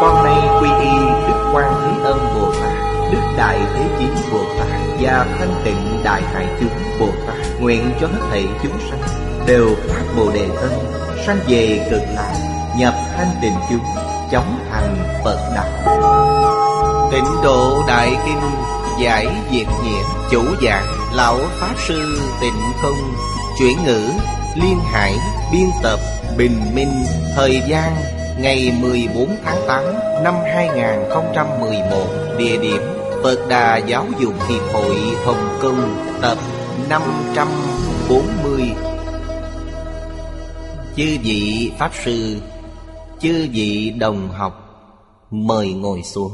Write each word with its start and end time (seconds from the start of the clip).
con 0.00 0.24
nay 0.24 0.48
quy 0.60 0.68
y 0.68 0.98
Đức 1.28 1.50
Quan 1.54 1.72
Thế 1.84 2.04
Âm 2.04 2.18
Bồ 2.34 2.52
Tát, 2.52 3.12
Đức 3.12 3.20
Đại 3.36 3.58
Thế 3.74 3.88
chín 3.98 4.14
Bồ 4.32 4.38
Tát 4.58 4.68
Và 5.00 5.26
Thanh 5.38 5.54
Tịnh 5.64 6.02
Đại 6.04 6.22
Hải 6.22 6.46
Chúng 6.60 7.00
Bồ 7.00 7.06
Tát 7.26 7.36
Nguyện 7.60 7.92
cho 8.00 8.06
hết 8.06 8.20
thảy 8.30 8.46
chúng 8.62 8.78
sanh 8.90 9.00
Đều 9.46 9.68
phát 9.88 10.02
Bồ 10.16 10.32
Đề 10.32 10.48
thân, 10.60 10.72
Sanh 11.26 11.38
về 11.48 11.88
cực 11.90 12.02
lạc, 12.14 12.34
Nhập 12.78 12.94
thanh 13.16 13.30
tịnh 13.42 13.54
chúng, 13.70 13.84
Chóng 14.30 14.58
thành 14.70 14.96
Phật 15.24 15.52
Đạo. 15.54 16.00
Tịnh 17.12 17.42
độ 17.44 17.82
Đại 17.88 18.16
Kinh, 18.26 18.50
Giải 19.00 19.26
Diệt 19.50 19.66
Nghĩa 19.82 20.02
Chủ 20.30 20.42
giảng 20.62 20.84
Lão 21.14 21.38
Pháp 21.60 21.74
Sư 21.88 22.20
Tịnh 22.40 22.72
Không, 22.82 23.14
Chuyển 23.58 23.84
ngữ, 23.84 24.10
Liên 24.54 24.80
Hải, 24.92 25.14
Biên 25.52 25.66
tập, 25.82 25.98
Bình 26.36 26.60
Minh, 26.74 27.04
Thời 27.36 27.62
gian 27.68 28.19
Ngày 28.40 28.72
14 28.80 29.36
tháng 29.44 29.58
8 29.68 29.84
năm 30.24 30.34
2011 30.44 32.06
Địa 32.38 32.56
điểm 32.62 32.82
Phật 33.22 33.38
Đà 33.48 33.76
Giáo 33.76 34.06
dục 34.20 34.34
Hiệp 34.48 34.62
hội 34.72 34.96
Hồng 35.24 35.58
Kông, 35.62 35.94
Tập 36.22 36.38
540 36.88 38.74
Chư 40.96 41.18
vị 41.22 41.72
Pháp 41.78 41.90
Sư, 42.04 42.36
Chư 43.18 43.48
vị 43.52 43.90
đồng 43.90 44.28
học, 44.28 44.52
Mời 45.30 45.72
ngồi 45.72 46.02
xuống. 46.02 46.32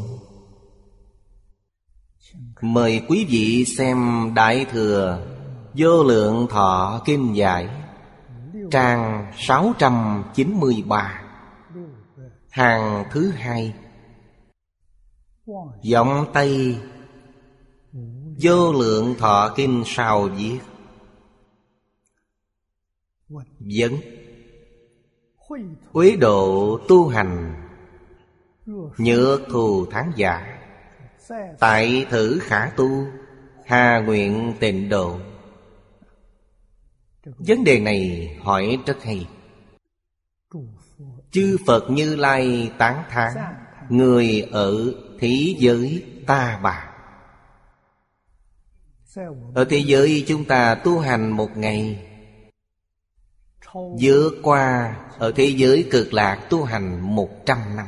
Mời 2.60 3.02
quý 3.08 3.26
vị 3.28 3.64
xem 3.78 4.30
Đại 4.34 4.66
Thừa 4.72 5.18
Vô 5.74 6.04
Lượng 6.04 6.46
Thọ 6.50 7.00
kim 7.04 7.32
Giải, 7.32 7.68
Trang 8.70 9.32
693 9.38 11.25
Hàng 12.56 13.04
thứ 13.10 13.30
hai. 13.30 13.74
Giọng 15.82 16.26
Tây. 16.32 16.78
Vô 18.42 18.72
lượng 18.72 19.14
thọ 19.18 19.52
kinh 19.56 19.82
sao 19.86 20.28
viết. 20.28 20.58
Vấn. 23.58 23.92
Quý 25.92 26.16
độ 26.16 26.78
tu 26.88 27.08
hành. 27.08 27.54
Nhược 28.98 29.40
thù 29.50 29.86
tháng 29.90 30.12
giả. 30.16 30.58
Tại 31.58 32.06
thử 32.10 32.38
khả 32.42 32.70
tu. 32.76 32.88
Hà 33.66 34.00
nguyện 34.00 34.54
tịnh 34.60 34.88
độ. 34.88 35.18
Vấn 37.24 37.64
đề 37.64 37.80
này 37.80 38.30
hỏi 38.42 38.78
rất 38.86 39.02
hay. 39.02 39.26
Chư 41.36 41.56
Phật 41.66 41.90
Như 41.90 42.16
Lai 42.16 42.70
tán 42.78 43.02
thán, 43.10 43.32
Người 43.88 44.48
ở 44.52 44.92
thế 45.18 45.54
giới 45.58 46.04
ta 46.26 46.60
bà. 46.62 46.90
Ở 49.54 49.64
thế 49.70 49.78
giới 49.86 50.24
chúng 50.26 50.44
ta 50.44 50.74
tu 50.74 50.98
hành 50.98 51.30
một 51.30 51.56
ngày 51.56 52.06
Vượt 54.00 54.30
qua 54.42 54.96
ở 55.18 55.32
thế 55.36 55.44
giới 55.56 55.88
cực 55.90 56.12
lạc 56.12 56.46
tu 56.50 56.64
hành 56.64 57.00
một 57.00 57.46
trăm 57.46 57.58
năm. 57.76 57.86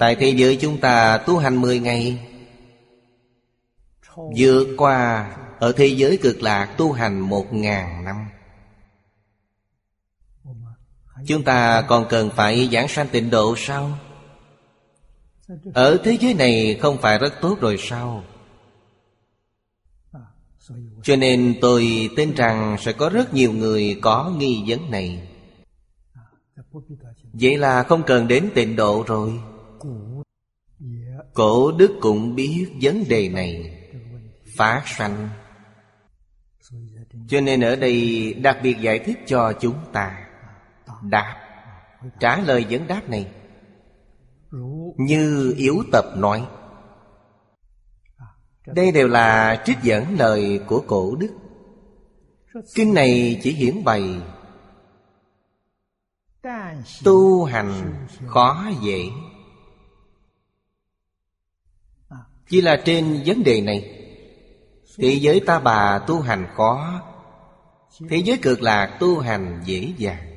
Tại 0.00 0.16
thế 0.16 0.30
giới 0.36 0.56
chúng 0.60 0.80
ta 0.80 1.18
tu 1.26 1.38
hành 1.38 1.60
mười 1.60 1.78
ngày 1.78 2.28
Vượt 4.36 4.66
qua 4.76 5.30
ở 5.58 5.72
thế 5.72 5.86
giới 5.86 6.18
cực 6.22 6.42
lạc 6.42 6.74
tu 6.78 6.92
hành 6.92 7.20
một 7.20 7.52
ngàn 7.52 8.04
năm. 8.04 8.26
Chúng 11.26 11.42
ta 11.44 11.82
còn 11.82 12.06
cần 12.08 12.30
phải 12.36 12.68
giảng 12.72 12.88
sanh 12.88 13.08
tịnh 13.08 13.30
độ 13.30 13.54
sao? 13.56 13.98
Ở 15.74 15.98
thế 16.04 16.16
giới 16.20 16.34
này 16.34 16.78
không 16.80 16.98
phải 16.98 17.18
rất 17.18 17.34
tốt 17.40 17.60
rồi 17.60 17.76
sao? 17.78 18.24
Cho 21.02 21.16
nên 21.16 21.54
tôi 21.60 22.10
tin 22.16 22.34
rằng 22.34 22.76
sẽ 22.80 22.92
có 22.92 23.08
rất 23.08 23.34
nhiều 23.34 23.52
người 23.52 23.98
có 24.02 24.32
nghi 24.38 24.64
vấn 24.66 24.90
này. 24.90 25.28
Vậy 27.32 27.58
là 27.58 27.82
không 27.82 28.02
cần 28.06 28.28
đến 28.28 28.50
tịnh 28.54 28.76
độ 28.76 29.04
rồi. 29.06 29.40
Cổ 31.34 31.72
đức 31.72 31.98
cũng 32.00 32.34
biết 32.34 32.66
vấn 32.82 33.04
đề 33.08 33.28
này. 33.28 33.76
Phát 34.56 34.82
sanh. 34.86 35.28
Cho 37.28 37.40
nên 37.40 37.60
ở 37.60 37.76
đây 37.76 38.34
đặc 38.34 38.58
biệt 38.62 38.76
giải 38.80 38.98
thích 38.98 39.18
cho 39.26 39.52
chúng 39.60 39.76
ta. 39.92 40.19
Đáp. 41.02 41.36
Trả 42.20 42.36
lời 42.36 42.66
vấn 42.70 42.86
đáp 42.86 43.08
này. 43.08 43.32
Như 44.96 45.54
yếu 45.56 45.74
tập 45.92 46.04
nói, 46.16 46.46
Đây 48.66 48.92
đều 48.92 49.08
là 49.08 49.62
trích 49.64 49.78
dẫn 49.82 50.18
lời 50.18 50.60
của 50.66 50.82
cổ 50.86 51.16
đức. 51.16 51.30
Kinh 52.74 52.94
này 52.94 53.40
chỉ 53.42 53.52
hiển 53.52 53.84
bày 53.84 54.20
Tu 57.04 57.44
hành 57.44 58.06
khó 58.26 58.66
dễ. 58.82 59.10
Chỉ 62.48 62.60
là 62.60 62.82
trên 62.84 63.22
vấn 63.26 63.44
đề 63.44 63.60
này, 63.60 63.96
Thế 64.98 65.18
giới 65.20 65.40
ta 65.40 65.58
bà 65.58 65.98
tu 65.98 66.20
hành 66.20 66.46
khó, 66.56 67.02
Thế 68.08 68.16
giới 68.16 68.38
cực 68.42 68.62
lạc 68.62 68.96
tu 69.00 69.18
hành 69.18 69.62
dễ 69.64 69.92
dàng 69.98 70.29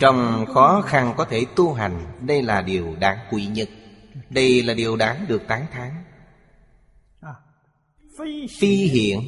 trong 0.00 0.46
khó 0.54 0.82
khăn 0.86 1.14
có 1.16 1.24
thể 1.24 1.46
tu 1.56 1.72
hành, 1.72 2.06
Đây 2.20 2.42
là 2.42 2.62
điều 2.62 2.96
đáng 3.00 3.18
quý 3.30 3.46
nhất. 3.46 3.68
Đây 4.30 4.62
là 4.62 4.74
điều 4.74 4.96
đáng 4.96 5.24
được 5.28 5.42
tán 5.48 5.66
thán. 5.72 5.90
Phi 8.58 8.74
hiển, 8.86 9.20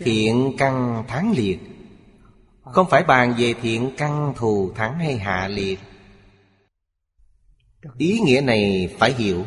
Thiện 0.00 0.52
căn 0.58 1.04
thắng 1.08 1.32
liệt. 1.36 1.58
Không 2.62 2.86
phải 2.90 3.04
bàn 3.04 3.34
về 3.38 3.54
thiện 3.62 3.90
căn 3.96 4.32
thù 4.36 4.72
thắng 4.74 4.98
hay 4.98 5.18
hạ 5.18 5.48
liệt. 5.48 5.78
Ý 7.98 8.18
nghĩa 8.20 8.40
này 8.40 8.88
phải 8.98 9.12
hiểu. 9.12 9.44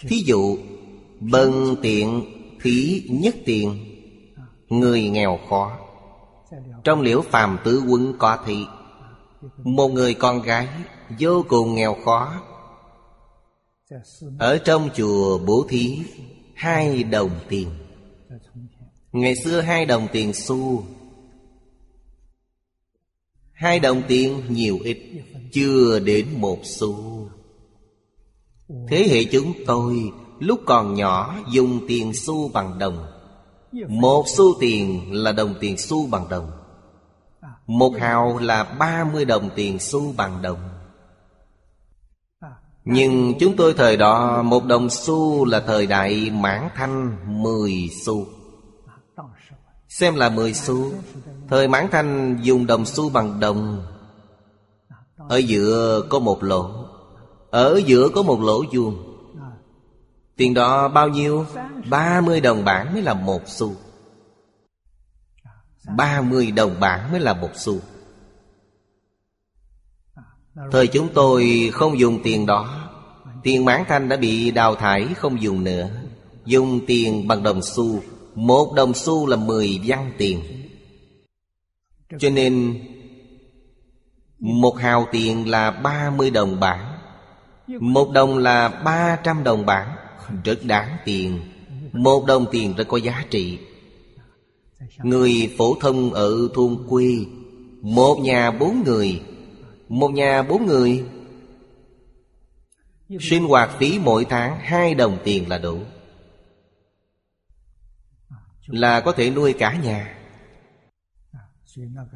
Thí 0.00 0.22
dụ, 0.26 0.58
Bần 1.20 1.76
tiện, 1.82 2.24
Thí 2.62 3.06
nhất 3.10 3.34
tiện, 3.44 3.84
Người 4.68 5.08
nghèo 5.08 5.38
khó 5.48 5.85
trong 6.84 7.00
liễu 7.00 7.22
phàm 7.22 7.58
tứ 7.64 7.82
quân 7.88 8.14
có 8.18 8.38
thị 8.46 8.66
Một 9.64 9.88
người 9.88 10.14
con 10.14 10.42
gái 10.42 10.68
Vô 11.18 11.44
cùng 11.48 11.74
nghèo 11.74 11.96
khó. 12.04 12.32
Ở 14.38 14.58
trong 14.58 14.88
chùa 14.96 15.38
bố 15.38 15.66
thí, 15.68 15.98
Hai 16.54 17.02
đồng 17.02 17.30
tiền. 17.48 17.68
Ngày 19.12 19.34
xưa 19.44 19.60
hai 19.60 19.86
đồng 19.86 20.08
tiền 20.12 20.32
xu. 20.32 20.84
Hai 23.52 23.80
đồng 23.80 24.02
tiền 24.08 24.42
nhiều 24.48 24.78
ít, 24.84 24.98
Chưa 25.52 25.98
đến 25.98 26.26
một 26.40 26.58
xu. 26.62 27.28
Thế 28.88 29.08
hệ 29.10 29.24
chúng 29.24 29.52
tôi 29.66 30.12
Lúc 30.38 30.60
còn 30.66 30.94
nhỏ 30.94 31.38
dùng 31.52 31.80
tiền 31.88 32.14
xu 32.14 32.48
bằng 32.48 32.78
đồng 32.78 33.15
một 33.88 34.24
xu 34.36 34.44
tiền 34.60 35.12
là 35.12 35.32
đồng 35.32 35.54
tiền 35.60 35.78
xu 35.78 36.06
bằng 36.06 36.28
đồng. 36.28 36.50
Một 37.66 37.92
hào 37.98 38.38
là 38.38 38.64
ba 38.64 39.04
mươi 39.12 39.24
đồng 39.24 39.50
tiền 39.54 39.78
xu 39.78 40.12
bằng 40.16 40.42
đồng. 40.42 40.58
Nhưng 42.84 43.34
chúng 43.40 43.56
tôi 43.56 43.74
thời 43.74 43.96
đó, 43.96 44.42
Một 44.42 44.64
đồng 44.64 44.90
xu 44.90 45.44
là 45.44 45.60
thời 45.60 45.86
đại 45.86 46.30
mãn 46.30 46.68
thanh 46.74 47.16
mười 47.42 47.90
xu. 48.04 48.26
Xem 49.88 50.14
là 50.14 50.28
mười 50.28 50.54
xu. 50.54 50.92
Thời 51.48 51.68
mãn 51.68 51.88
thanh 51.90 52.38
dùng 52.42 52.66
đồng 52.66 52.84
xu 52.84 53.10
bằng 53.10 53.40
đồng. 53.40 53.82
Ở 55.28 55.36
giữa 55.36 56.02
có 56.08 56.18
một 56.18 56.42
lỗ. 56.42 56.70
Ở 57.50 57.80
giữa 57.86 58.08
có 58.14 58.22
một 58.22 58.40
lỗ 58.40 58.62
vuông. 58.72 59.05
Tiền 60.36 60.54
đó 60.54 60.88
bao 60.88 61.08
nhiêu? 61.08 61.46
30 61.90 62.40
đồng 62.40 62.64
bảng 62.64 62.92
mới 62.92 63.02
là 63.02 63.14
một 63.14 63.42
xu. 63.46 63.74
30 65.96 66.50
đồng 66.50 66.80
bảng 66.80 67.12
mới 67.12 67.20
là 67.20 67.34
một 67.34 67.50
xu. 67.54 67.80
Thời 70.72 70.86
chúng 70.86 71.08
tôi 71.14 71.70
không 71.72 71.98
dùng 71.98 72.22
tiền 72.22 72.46
đó. 72.46 72.90
Tiền 73.42 73.64
mãn 73.64 73.84
thanh 73.88 74.08
đã 74.08 74.16
bị 74.16 74.50
đào 74.50 74.74
thải 74.74 75.14
không 75.14 75.42
dùng 75.42 75.64
nữa. 75.64 75.88
Dùng 76.44 76.86
tiền 76.86 77.28
bằng 77.28 77.42
đồng 77.42 77.62
xu. 77.62 78.02
Một 78.34 78.72
đồng 78.76 78.94
xu 78.94 79.26
là 79.26 79.36
mười 79.36 79.80
văn 79.84 80.12
tiền. 80.18 80.42
Cho 82.18 82.30
nên, 82.30 82.82
Một 84.38 84.78
hào 84.78 85.06
tiền 85.12 85.50
là 85.50 85.70
ba 85.70 86.10
mươi 86.10 86.30
đồng 86.30 86.60
bảng. 86.60 86.98
Một 87.80 88.10
đồng 88.10 88.38
là 88.38 88.68
ba 88.68 89.18
trăm 89.24 89.44
đồng 89.44 89.66
bảng. 89.66 89.96
Rất 90.44 90.64
đáng 90.64 90.96
tiền, 91.04 91.40
Một 91.92 92.24
đồng 92.26 92.46
tiền 92.52 92.74
rất 92.76 92.88
có 92.88 92.96
giá 92.96 93.24
trị. 93.30 93.58
Người 94.98 95.54
phổ 95.58 95.76
thông 95.80 96.12
ở 96.12 96.48
thôn 96.54 96.86
quê, 96.88 97.16
Một 97.82 98.18
nhà 98.22 98.50
bốn 98.50 98.82
người, 98.84 99.22
Một 99.88 100.08
nhà 100.08 100.42
bốn 100.42 100.66
người. 100.66 101.04
Sinh 103.20 103.44
hoạt 103.44 103.70
phí 103.78 103.98
mỗi 103.98 104.24
tháng 104.24 104.58
hai 104.60 104.94
đồng 104.94 105.18
tiền 105.24 105.48
là 105.48 105.58
đủ. 105.58 105.78
Là 108.66 109.00
có 109.00 109.12
thể 109.12 109.30
nuôi 109.30 109.52
cả 109.52 109.76
nhà. 109.84 110.18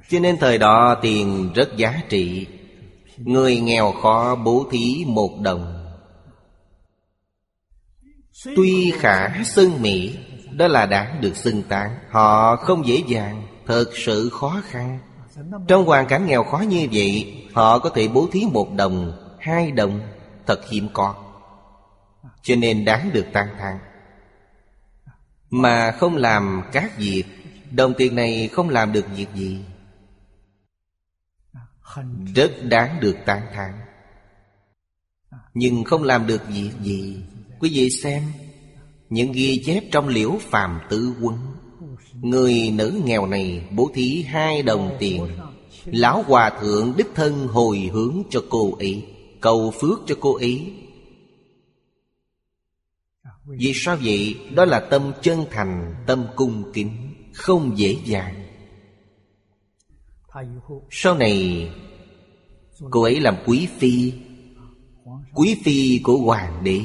Cho 0.08 0.18
nên 0.20 0.36
thời 0.36 0.58
đó 0.58 0.98
tiền 1.02 1.50
rất 1.54 1.76
giá 1.76 2.02
trị. 2.08 2.46
Người 3.16 3.60
nghèo 3.60 3.92
khó 3.92 4.36
bố 4.36 4.66
thí 4.70 5.04
một 5.06 5.40
đồng. 5.40 5.79
Tuy 8.44 8.92
khả 8.98 9.44
xưng 9.44 9.82
mỹ, 9.82 10.18
Đó 10.50 10.68
là 10.68 10.86
đáng 10.86 11.20
được 11.20 11.36
xưng 11.36 11.62
tán. 11.62 11.98
Họ 12.10 12.56
không 12.56 12.86
dễ 12.86 13.02
dàng, 13.06 13.46
Thật 13.66 13.84
sự 13.94 14.30
khó 14.32 14.62
khăn. 14.64 14.98
Trong 15.68 15.84
hoàn 15.84 16.06
cảnh 16.06 16.26
nghèo 16.26 16.44
khó 16.44 16.58
như 16.58 16.88
vậy, 16.92 17.36
Họ 17.54 17.78
có 17.78 17.90
thể 17.90 18.08
bố 18.08 18.28
thí 18.32 18.44
một 18.52 18.74
đồng, 18.76 19.12
Hai 19.38 19.70
đồng, 19.70 20.00
Thật 20.46 20.68
hiếm 20.68 20.88
có. 20.92 21.14
Cho 22.42 22.56
nên 22.56 22.84
đáng 22.84 23.10
được 23.12 23.26
tăng 23.32 23.48
thang 23.58 23.78
Mà 25.50 25.92
không 25.98 26.16
làm 26.16 26.62
các 26.72 26.98
việc, 26.98 27.24
Đồng 27.70 27.94
tiền 27.94 28.14
này 28.14 28.48
không 28.52 28.68
làm 28.68 28.92
được 28.92 29.06
việc 29.16 29.28
gì. 29.34 29.64
Rất 32.34 32.50
đáng 32.62 33.00
được 33.00 33.16
tán 33.26 33.42
thán. 33.54 33.72
Nhưng 35.54 35.84
không 35.84 36.02
làm 36.02 36.26
được 36.26 36.48
việc 36.48 36.70
gì 36.80 37.22
Quý 37.60 37.70
vị 37.72 37.90
xem 37.90 38.22
Những 39.08 39.32
ghi 39.32 39.62
chép 39.64 39.84
trong 39.92 40.08
liễu 40.08 40.36
phàm 40.40 40.80
tử 40.90 41.12
quân 41.22 41.36
Người 42.14 42.70
nữ 42.70 43.00
nghèo 43.04 43.26
này 43.26 43.68
bố 43.70 43.90
thí 43.94 44.22
hai 44.22 44.62
đồng 44.62 44.96
tiền. 44.98 45.26
Lão 45.84 46.22
Hòa 46.22 46.50
Thượng 46.60 46.92
đích 46.96 47.06
thân 47.14 47.46
hồi 47.46 47.90
hướng 47.92 48.22
cho 48.30 48.44
cô 48.50 48.76
ấy 48.78 49.06
Cầu 49.40 49.72
phước 49.80 49.98
cho 50.06 50.14
cô 50.20 50.34
ấy. 50.34 50.72
Vì 53.44 53.72
sao 53.74 53.96
vậy? 54.04 54.36
Đó 54.54 54.64
là 54.64 54.80
tâm 54.80 55.12
chân 55.22 55.44
thành, 55.50 55.94
tâm 56.06 56.26
cung 56.36 56.72
kính 56.72 57.14
Không 57.34 57.78
dễ 57.78 57.96
dàng. 58.04 58.34
Sau 60.90 61.14
này 61.14 61.68
Cô 62.90 63.02
ấy 63.02 63.20
làm 63.20 63.36
quý 63.46 63.68
phi. 63.78 64.12
Quý 65.34 65.56
phi 65.64 66.00
của 66.02 66.16
hoàng 66.16 66.64
đế. 66.64 66.80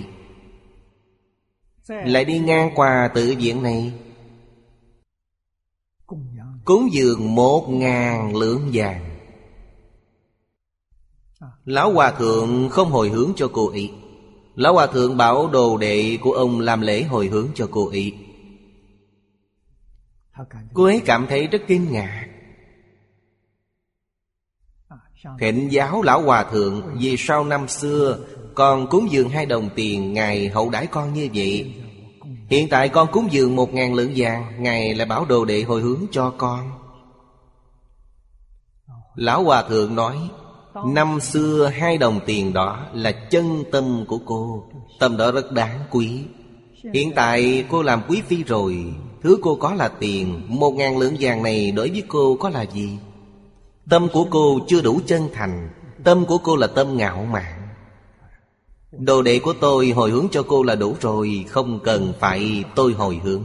Lại 1.88 2.26
đi 2.26 2.40
ngang 2.40 2.72
qua 2.76 3.12
tự 3.14 3.36
viện 3.38 3.64
này. 3.64 3.94
Cúng 6.66 6.90
dường 6.92 7.36
một 7.36 7.68
ngàn 7.70 8.36
lượng 8.36 8.70
vàng. 8.74 9.16
Lão 11.66 11.94
Hòa 11.94 12.12
Thượng 12.12 12.70
không 12.70 12.92
hồi 12.92 13.10
hướng 13.10 13.34
cho 13.36 13.50
cô 13.54 13.70
ấy 13.70 13.92
Lão 14.56 14.74
Hòa 14.74 14.88
Thượng 14.88 15.18
bảo 15.18 15.48
đồ 15.48 15.78
đệ 15.78 16.18
của 16.22 16.32
ông 16.32 16.60
làm 16.60 16.82
lễ 16.82 17.04
hồi 17.04 17.28
hướng 17.28 17.48
cho 17.56 17.68
cô 17.72 17.90
ấy 17.90 18.14
Cô 20.74 20.84
ấy 20.84 21.02
cảm 21.06 21.26
thấy 21.30 21.48
rất 21.48 21.62
kinh 21.68 21.92
ngạc. 21.92 22.28
Thịnh 25.40 25.72
giáo 25.72 26.02
Lão 26.02 26.22
Hòa 26.22 26.44
Thượng 26.44 26.98
Vì 27.00 27.16
sau 27.18 27.44
năm 27.44 27.68
xưa 27.68 28.20
con 28.56 28.88
cúng 28.88 29.12
dường 29.12 29.30
hai 29.30 29.46
đồng 29.46 29.70
tiền 29.76 30.14
Ngài 30.14 30.48
hậu 30.48 30.70
đãi 30.70 30.88
con 30.88 31.14
như 31.14 31.30
vậy. 31.34 31.74
Hiện 32.50 32.70
tại 32.70 32.90
con 32.90 33.08
cúng 33.12 33.28
dường 33.32 33.56
một 33.56 33.74
ngàn 33.74 33.94
lượng 33.94 34.12
vàng 34.16 34.64
Ngài 34.64 34.96
lại 34.96 35.06
bảo 35.06 35.26
đồ 35.26 35.46
đệ 35.46 35.62
hồi 35.62 35.82
hướng 35.82 36.06
cho 36.12 36.34
con. 36.38 36.72
Lão 39.16 39.44
Hòa 39.44 39.64
Thượng 39.70 39.96
nói, 39.96 40.16
Năm 40.86 41.20
xưa 41.20 41.72
hai 41.74 41.98
đồng 41.98 42.20
tiền 42.26 42.54
đó 42.54 42.80
là 42.94 43.12
chân 43.12 43.64
tâm 43.72 44.06
của 44.08 44.20
cô, 44.26 44.64
Tâm 45.00 45.18
đó 45.18 45.32
rất 45.32 45.52
đáng 45.52 45.80
quý. 45.92 46.24
Hiện 46.94 47.12
tại 47.16 47.66
cô 47.72 47.82
làm 47.82 48.02
quý 48.08 48.22
phi 48.28 48.44
rồi, 48.44 48.94
Thứ 49.24 49.38
cô 49.42 49.56
có 49.56 49.74
là 49.74 49.88
tiền, 49.88 50.42
Một 50.48 50.72
ngàn 50.72 50.98
lượng 50.98 51.16
vàng 51.20 51.44
này 51.44 51.72
đối 51.72 51.90
với 51.90 52.04
cô 52.08 52.38
có 52.40 52.50
là 52.50 52.66
gì? 52.66 52.98
Tâm 53.90 54.08
của 54.14 54.28
cô 54.30 54.60
chưa 54.68 54.82
đủ 54.82 55.00
chân 55.06 55.30
thành, 55.34 55.70
Tâm 56.04 56.26
của 56.26 56.38
cô 56.38 56.56
là 56.56 56.68
tâm 56.68 56.98
ngạo 56.98 57.26
mạn. 57.32 57.65
Đồ 59.00 59.22
đệ 59.22 59.40
của 59.40 59.54
tôi 59.54 59.90
hồi 59.90 60.12
hướng 60.12 60.28
cho 60.32 60.44
cô 60.44 60.64
là 60.64 60.76
đủ 60.76 60.96
rồi, 61.02 61.46
Không 61.50 61.80
cần 61.84 62.14
phải 62.20 62.64
tôi 62.76 62.94
hồi 62.94 63.20
hướng. 63.24 63.44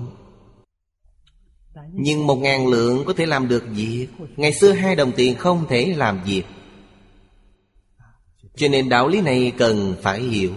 Nhưng 1.93 2.27
một 2.27 2.37
ngàn 2.37 2.67
lượng 2.67 3.05
có 3.07 3.13
thể 3.17 3.27
làm 3.27 3.49
được 3.49 3.65
việc. 3.75 4.07
Ngày 4.37 4.53
xưa 4.53 4.73
hai 4.73 4.97
đồng 4.97 5.13
tiền 5.13 5.37
không 5.37 5.65
thể 5.69 5.95
làm 5.97 6.21
việc. 6.25 6.43
Cho 8.57 8.69
nên 8.69 8.89
đạo 8.89 9.09
lý 9.09 9.21
này 9.21 9.53
cần 9.59 9.95
phải 10.03 10.21
hiểu. 10.21 10.53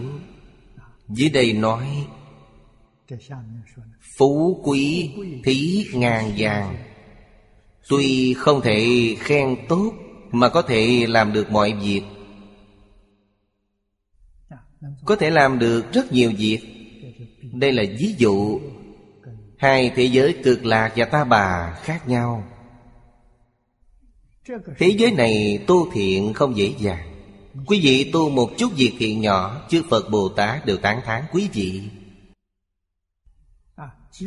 Dưới 1.09 1.29
đây 1.29 1.53
nói, 1.53 1.85
Phú 4.17 4.61
quý 4.63 5.11
thí 5.43 5.85
ngàn 5.93 6.33
vàng. 6.37 6.75
Tuy 7.89 8.33
không 8.33 8.61
thể 8.61 9.15
khen 9.19 9.55
tốt, 9.69 9.93
Mà 10.31 10.49
có 10.49 10.61
thể 10.61 11.05
làm 11.07 11.33
được 11.33 11.51
mọi 11.51 11.73
việc. 11.73 12.01
Có 15.05 15.15
thể 15.15 15.29
làm 15.29 15.59
được 15.59 15.93
rất 15.93 16.11
nhiều 16.11 16.31
việc. 16.37 16.59
Đây 17.53 17.71
là 17.71 17.83
ví 17.99 18.15
dụ. 18.17 18.59
Hai 19.57 19.91
thế 19.95 20.03
giới 20.03 20.35
cực 20.43 20.65
lạc 20.65 20.93
và 20.95 21.05
ta 21.05 21.23
bà 21.23 21.77
khác 21.83 22.07
nhau. 22.07 22.43
Thế 24.77 24.87
giới 24.97 25.11
này 25.11 25.63
tu 25.67 25.91
thiện 25.91 26.33
không 26.33 26.57
dễ 26.57 26.73
dàng. 26.79 27.13
Quý 27.65 27.79
vị 27.83 28.09
tu 28.13 28.29
một 28.29 28.49
chút 28.57 28.71
việc 28.77 28.93
thiện 28.99 29.21
nhỏ, 29.21 29.65
Chư 29.69 29.83
Phật 29.89 30.09
Bồ 30.09 30.29
Tát 30.29 30.65
đều 30.65 30.77
tán 30.77 31.01
thán 31.05 31.23
quý 31.31 31.49
vị. 31.53 31.81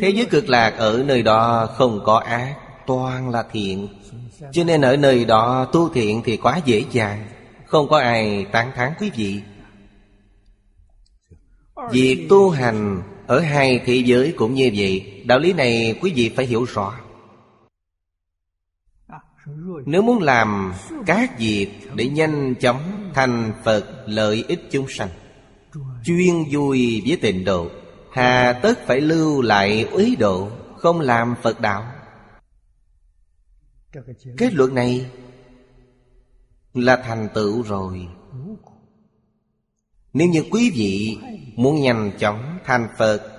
Thế 0.01 0.11
giới 0.11 0.27
cực 0.27 0.49
lạc 0.49 0.71
ở 0.71 1.05
nơi 1.07 1.23
đó 1.23 1.67
không 1.77 2.01
có 2.05 2.19
ác, 2.19 2.57
Toàn 2.87 3.31
là 3.31 3.45
thiện. 3.53 3.89
Cho 4.53 4.65
nên 4.65 4.81
ở 4.81 4.97
nơi 4.97 5.25
đó 5.25 5.69
tu 5.73 5.89
thiện 5.89 6.23
thì 6.25 6.37
quá 6.37 6.61
dễ 6.65 6.85
dàng. 6.93 7.27
Không 7.67 7.89
có 7.89 7.99
ai 7.99 8.47
tán 8.53 8.73
thán 8.75 8.93
quý 9.01 9.11
vị. 9.17 9.41
Việc 11.91 12.27
tu 12.29 12.51
hành 12.51 13.03
ở 13.27 13.41
hai 13.41 13.83
thế 13.87 13.95
giới 13.95 14.35
cũng 14.37 14.55
như 14.55 14.71
vậy, 14.77 15.23
Đạo 15.27 15.39
lý 15.39 15.53
này 15.53 15.99
quý 16.03 16.13
vị 16.17 16.33
phải 16.37 16.47
hiểu 16.47 16.65
rõ. 16.65 16.95
Nếu 19.87 20.03
muốn 20.03 20.23
làm 20.23 20.73
các 21.07 21.39
việc 21.39 21.69
để 21.95 22.09
nhanh 22.09 22.55
chóng 22.61 23.11
thành 23.15 23.53
Phật 23.65 24.05
lợi 24.07 24.45
ích 24.49 24.61
chúng 24.71 24.87
sanh, 24.89 25.09
Chuyên 26.05 26.45
vui 26.51 27.03
với 27.07 27.17
tịnh 27.17 27.45
độ, 27.45 27.69
Hà 28.13 28.53
tất 28.53 28.79
phải 28.87 29.01
lưu 29.01 29.43
lại 29.43 29.89
ý 29.97 30.17
độ, 30.17 30.49
Không 30.77 31.01
làm 31.01 31.35
Phật 31.43 31.61
đạo. 31.61 31.93
Kết 34.37 34.55
luận 34.55 34.75
này 34.75 35.11
Là 36.75 36.97
thành 36.97 37.29
tựu 37.35 37.63
rồi. 37.63 38.09
Nếu 40.17 40.29
như 40.29 40.45
quý 40.51 40.73
vị 40.75 41.19
muốn 41.57 41.81
nhanh 41.81 42.13
chóng 42.19 42.59
thành 42.65 42.89
Phật, 42.99 43.37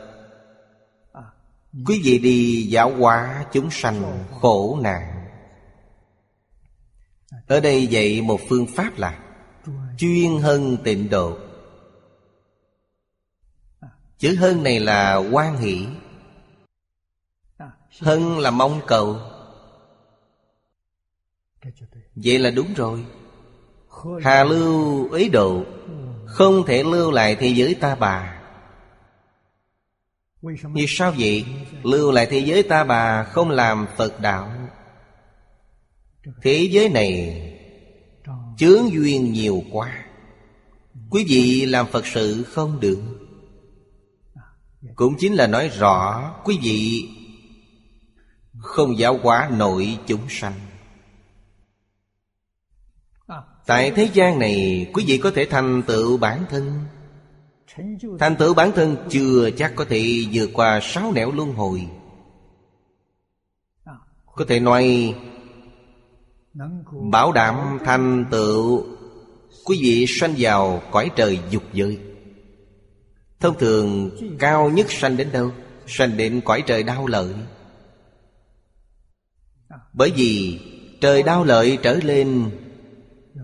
Quý 1.86 2.02
vị 2.04 2.20
đi 2.20 2.68
giáo 2.70 2.96
hóa 2.98 3.46
chúng 3.52 3.70
sanh 3.72 4.26
khổ 4.42 4.80
nạn. 4.82 5.28
Ở 7.48 7.60
đây 7.60 7.88
dạy 7.88 8.22
một 8.22 8.40
phương 8.50 8.66
pháp 8.76 8.98
là 8.98 9.20
Chuyên 9.98 10.40
hơn 10.42 10.78
tịnh 10.84 11.10
độ. 11.10 11.38
Chữ 14.18 14.36
hơn 14.40 14.64
này 14.64 14.80
là 14.80 15.16
quan 15.16 15.58
hỷ. 15.58 15.88
Hân 18.00 18.38
là 18.38 18.52
mong 18.52 18.82
cầu. 18.88 19.18
Vậy 22.16 22.40
là 22.40 22.52
đúng 22.52 22.74
rồi. 22.74 23.06
Hà 24.24 24.44
lưu 24.44 25.12
ý 25.12 25.30
độ. 25.30 25.64
Không 26.28 26.66
thể 26.66 26.84
lưu 26.84 27.12
lại 27.12 27.36
thế 27.36 27.48
giới 27.48 27.74
ta 27.74 27.96
bà. 27.96 28.42
Vì 30.74 30.86
sao 30.88 31.14
vậy? 31.18 31.46
Lưu 31.84 32.12
lại 32.12 32.28
thế 32.30 32.40
giới 32.40 32.64
ta 32.64 32.84
bà 32.84 33.24
Không 33.24 33.50
làm 33.50 33.88
Phật 33.98 34.22
đạo. 34.22 34.52
Thế 36.42 36.68
giới 36.72 36.90
này 36.90 37.44
Chướng 38.58 38.92
duyên 38.92 39.34
nhiều 39.34 39.64
quá. 39.72 40.06
Quý 41.10 41.26
vị 41.28 41.66
làm 41.66 41.88
Phật 41.88 42.08
sự 42.08 42.44
không 42.44 42.80
được. 42.80 43.02
Cũng 44.96 45.16
chính 45.20 45.34
là 45.34 45.48
nói 45.48 45.70
rõ, 45.70 46.32
Quý 46.44 46.60
vị 46.64 47.10
Không 48.60 48.98
giáo 48.98 49.20
hóa 49.24 49.50
nội 49.58 49.98
chúng 50.08 50.30
sanh. 50.30 50.67
Tại 53.68 53.92
thế 53.92 54.10
gian 54.14 54.40
này, 54.40 54.88
Quý 54.94 55.04
vị 55.08 55.18
có 55.18 55.32
thể 55.32 55.46
thành 55.46 55.84
tựu 55.88 56.18
bản 56.18 56.46
thân. 56.50 56.74
Thành 58.20 58.36
tựu 58.36 58.54
bản 58.54 58.72
thân 58.72 58.96
chưa 59.10 59.50
chắc 59.58 59.76
có 59.76 59.86
thể 59.90 60.26
vượt 60.32 60.50
qua 60.54 60.80
sáu 60.84 61.12
nẻo 61.12 61.32
luân 61.32 61.54
hồi. 61.54 61.88
Có 64.36 64.46
thể 64.48 64.60
nói, 64.60 65.16
Bảo 67.12 67.32
đảm 67.32 67.80
thành 67.86 68.26
tựu, 68.32 68.86
Quý 69.66 69.78
vị 69.82 70.06
sanh 70.08 70.34
vào 70.38 70.82
cõi 70.92 71.12
trời 71.16 71.40
dục 71.50 71.64
giới. 71.74 72.00
Thông 73.40 73.58
thường, 73.60 74.10
cao 74.40 74.70
nhất 74.70 74.92
sanh 74.92 75.18
đến 75.18 75.32
đâu? 75.32 75.52
Sanh 75.88 76.18
đến 76.18 76.42
cõi 76.46 76.64
trời 76.66 76.84
đau 76.84 77.08
lợi. 77.08 77.34
Bởi 79.94 80.12
vì 80.16 80.60
trời 81.02 81.24
đau 81.24 81.44
lợi 81.44 81.78
trở 81.84 81.94
lên 81.94 82.52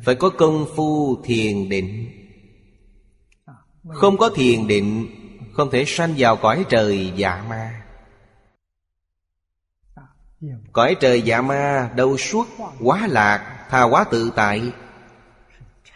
phải 0.01 0.15
có 0.15 0.29
công 0.29 0.65
phu 0.75 1.21
thiền 1.23 1.69
định. 1.69 2.09
Không 3.89 4.17
có 4.17 4.29
thiền 4.29 4.67
định, 4.67 5.07
Không 5.53 5.71
thể 5.71 5.83
sanh 5.87 6.13
vào 6.17 6.35
cõi 6.35 6.65
trời 6.69 7.11
dạ 7.15 7.45
ma. 7.49 7.83
Cõi 10.71 10.95
trời 10.99 11.21
dạ 11.21 11.41
ma 11.41 11.91
đâu 11.95 12.17
suốt, 12.17 12.47
Quá 12.79 13.07
lạc, 13.07 13.65
Tha 13.69 13.83
quá 13.83 14.03
tự 14.11 14.31
tại. 14.35 14.61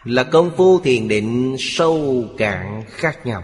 Là 0.04 0.24
công 0.24 0.50
phu 0.56 0.80
thiền 0.80 1.08
định 1.08 1.56
sâu 1.58 2.24
cạn 2.38 2.82
khác 2.86 3.26
nhau. 3.26 3.42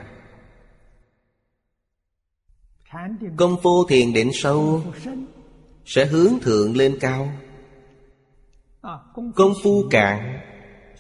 Công 3.37 3.57
phu 3.63 3.87
thiền 3.89 4.13
định 4.13 4.31
sâu 4.35 4.83
Sẽ 5.85 6.07
hướng 6.07 6.41
thượng 6.43 6.77
lên 6.77 6.99
cao. 7.01 7.33
Công 9.37 9.55
phu 9.63 9.85
cạn 9.91 10.41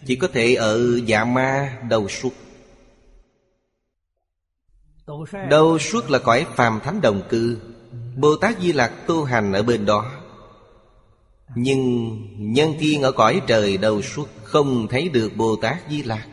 Chỉ 0.06 0.16
có 0.16 0.28
thể 0.32 0.54
ở 0.54 1.00
dạ 1.06 1.24
ma 1.24 1.78
đầu 1.88 2.08
suốt. 2.08 2.32
Đầu 5.50 5.78
suốt 5.78 6.10
là 6.10 6.18
cõi 6.18 6.46
phàm 6.54 6.80
thánh 6.80 7.00
đồng 7.00 7.22
cư. 7.28 7.58
Bồ 8.16 8.36
Tát 8.36 8.60
Di 8.60 8.72
Lặc 8.72 8.92
tu 9.06 9.24
hành 9.24 9.52
ở 9.52 9.62
bên 9.62 9.86
đó. 9.86 10.12
Nhưng 11.56 12.16
nhân 12.54 12.74
thiên 12.80 13.02
ở 13.02 13.12
cõi 13.12 13.42
trời 13.46 13.76
đầu 13.76 14.02
suốt 14.02 14.28
Không 14.42 14.88
thấy 14.88 15.08
được 15.08 15.32
Bồ 15.36 15.56
Tát 15.56 15.76
Di 15.90 16.02
Lặc. 16.02 16.28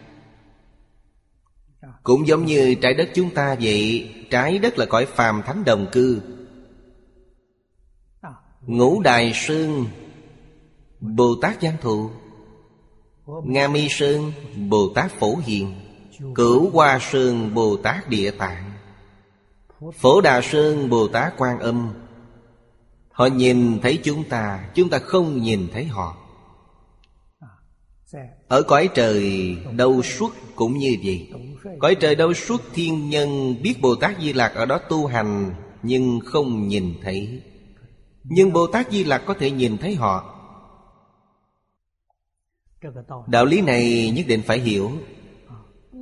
Cũng 2.03 2.27
giống 2.27 2.46
như 2.46 2.75
trái 2.75 2.93
đất 2.93 3.10
chúng 3.15 3.29
ta 3.29 3.55
vậy, 3.62 4.10
Trái 4.29 4.58
đất 4.58 4.77
là 4.77 4.86
cõi 4.86 5.05
phàm 5.05 5.41
thánh 5.41 5.63
đồng 5.65 5.88
cư. 5.91 6.22
Ngũ 8.62 9.01
Đài 9.01 9.31
Sơn 9.36 9.86
Bồ 11.01 11.36
Tát 11.41 11.62
Giang 11.62 11.77
Thụ. 11.81 12.10
Nga 13.43 13.67
Mi 13.67 13.88
Sơn 13.89 14.31
Bồ 14.70 14.89
Tát 14.96 15.12
Phổ 15.12 15.36
Hiền. 15.46 15.75
Cửu 16.36 16.70
Hoa 16.70 17.00
Sơn 17.01 17.53
Bồ 17.53 17.77
Tát 17.77 18.10
Địa 18.10 18.31
Tạng. 18.31 18.72
Phổ 19.96 20.22
Đà 20.22 20.41
Sơn 20.41 20.89
Bồ 20.89 21.08
Tát 21.08 21.34
Quan 21.38 21.60
Âm. 21.60 21.93
Họ 23.12 23.25
nhìn 23.25 23.79
thấy 23.81 24.00
chúng 24.03 24.24
ta 24.24 24.70
Chúng 24.75 24.89
ta 24.89 25.00
không 25.00 25.41
nhìn 25.41 25.67
thấy 25.74 25.86
họ. 25.86 26.17
Ở 28.48 28.62
cõi 28.62 28.89
trời 28.96 29.55
đâu 29.75 30.01
suốt 30.01 30.36
cũng 30.55 30.77
như 30.77 30.98
vậy. 31.03 31.29
Cõi 31.79 31.96
trời 31.96 32.15
đâu 32.15 32.34
suốt 32.34 32.62
thiên 32.74 33.10
nhân 33.10 33.55
Biết 33.62 33.81
Bồ 33.81 33.96
Tát 33.96 34.20
Di 34.22 34.34
Lạc 34.34 34.53
ở 34.55 34.65
đó 34.65 34.77
tu 34.77 35.05
hành, 35.05 35.53
Nhưng 35.84 36.20
không 36.25 36.67
nhìn 36.67 36.93
thấy. 37.03 37.41
Nhưng 38.24 38.53
Bồ 38.53 38.67
Tát 38.67 38.91
Di 38.91 39.03
Lạc 39.03 39.24
có 39.25 39.34
thể 39.34 39.51
nhìn 39.51 39.77
thấy 39.77 39.96
họ. 39.96 40.40
Đạo 43.27 43.45
lý 43.45 43.61
này 43.61 44.11
nhất 44.15 44.25
định 44.27 44.41
phải 44.45 44.59
hiểu. 44.59 44.91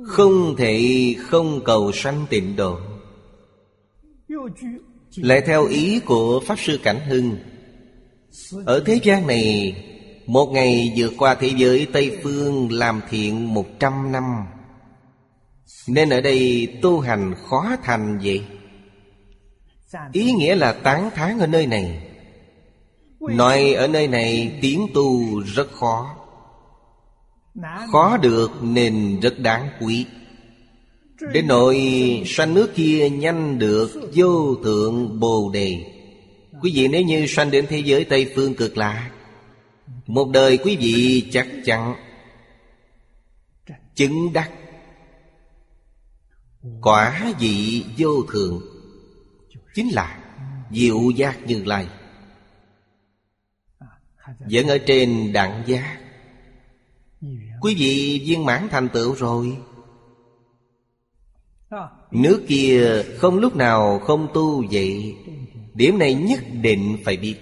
Không 0.06 0.56
thể 0.56 1.14
không 1.18 1.64
cầu 1.64 1.92
sanh 1.92 2.26
tịnh 2.30 2.56
độ. 2.56 2.78
Lại 5.16 5.40
theo 5.46 5.66
ý 5.66 6.00
của 6.00 6.40
Pháp 6.46 6.58
Sư 6.58 6.80
Cảnh 6.82 7.00
Hưng, 7.08 7.36
Ở 8.66 8.82
thế 8.86 9.00
gian 9.02 9.26
này, 9.26 9.76
Một 10.26 10.46
ngày 10.52 10.92
vượt 10.96 11.12
qua 11.18 11.34
thế 11.34 11.52
giới 11.56 11.86
Tây 11.92 12.18
Phương 12.22 12.72
làm 12.72 13.00
thiện 13.10 13.54
một 13.54 13.66
trăm 13.78 14.12
năm, 14.12 14.24
Nên 15.88 16.10
ở 16.10 16.20
đây 16.20 16.68
tu 16.82 17.00
hành 17.00 17.34
khó 17.48 17.76
thành 17.82 18.18
vậy. 18.24 18.44
Ý 20.12 20.32
nghĩa 20.32 20.54
là 20.54 20.72
tán 20.72 21.10
tháng 21.14 21.38
ở 21.38 21.46
nơi 21.46 21.66
này. 21.66 22.06
Nói 23.20 23.72
ở 23.72 23.86
nơi 23.88 24.08
này 24.08 24.58
tiến 24.62 24.86
tu 24.94 25.40
rất 25.40 25.72
khó. 25.72 26.19
Khó 27.92 28.16
được 28.16 28.50
nên 28.62 29.20
rất 29.20 29.38
đáng 29.38 29.68
quý. 29.80 30.06
Đến 31.32 31.46
nỗi 31.46 31.78
sanh 32.26 32.54
nước 32.54 32.74
kia 32.74 33.10
nhanh 33.10 33.58
được 33.58 34.10
vô 34.14 34.54
thượng 34.64 35.20
bồ 35.20 35.50
đề. 35.52 35.84
Quý 36.62 36.72
vị 36.74 36.88
nếu 36.88 37.02
như 37.02 37.26
sanh 37.26 37.50
đến 37.50 37.66
thế 37.68 37.78
giới 37.78 38.04
Tây 38.04 38.32
Phương 38.34 38.54
cực 38.54 38.76
lạ, 38.76 39.10
Một 40.06 40.30
đời 40.32 40.58
quý 40.58 40.76
vị 40.76 41.28
chắc 41.32 41.46
chắn 41.64 41.94
Chứng 43.94 44.32
đắc. 44.32 44.50
Quả 46.80 47.32
vị 47.40 47.84
vô 47.98 48.22
thượng 48.32 48.60
Chính 49.74 49.88
là 49.88 50.18
diệu 50.70 51.10
giác 51.10 51.46
như 51.46 51.64
lai. 51.64 51.86
Vẫn 54.50 54.68
ở 54.68 54.78
trên 54.78 55.32
đẳng 55.32 55.62
giác. 55.66 55.99
Quý 57.60 57.74
vị 57.78 58.22
viên 58.26 58.44
mãn 58.44 58.68
thành 58.70 58.88
tựu 58.88 59.14
rồi. 59.14 59.56
Nước 62.10 62.42
kia 62.48 63.02
không 63.18 63.38
lúc 63.38 63.56
nào 63.56 63.98
không 63.98 64.28
tu 64.34 64.64
vậy. 64.70 65.14
Điểm 65.74 65.98
này 65.98 66.14
nhất 66.14 66.40
định 66.62 66.96
phải 67.04 67.16
biết. 67.16 67.34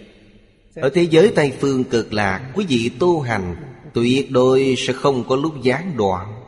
Ở 0.75 0.91
thế 0.95 1.03
giới 1.03 1.33
Tây 1.35 1.53
Phương 1.61 1.85
cực 1.85 2.13
lạc, 2.13 2.53
Quý 2.55 2.65
vị 2.69 2.91
tu 2.99 3.21
hành, 3.21 3.57
Tuyệt 3.95 4.31
đối 4.31 4.75
sẽ 4.79 4.93
không 4.93 5.25
có 5.29 5.37
lúc 5.37 5.63
gián 5.63 5.97
đoạn. 5.97 6.43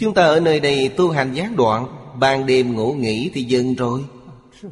Chúng 0.00 0.14
ta 0.14 0.22
ở 0.22 0.40
nơi 0.40 0.60
đây 0.60 0.88
tu 0.88 1.10
hành 1.10 1.34
gián 1.34 1.56
đoạn, 1.56 1.86
Ban 2.20 2.46
đêm 2.46 2.74
ngủ 2.74 2.92
nghỉ 2.92 3.30
thì 3.34 3.42
dừng 3.42 3.74
rồi. 3.74 4.04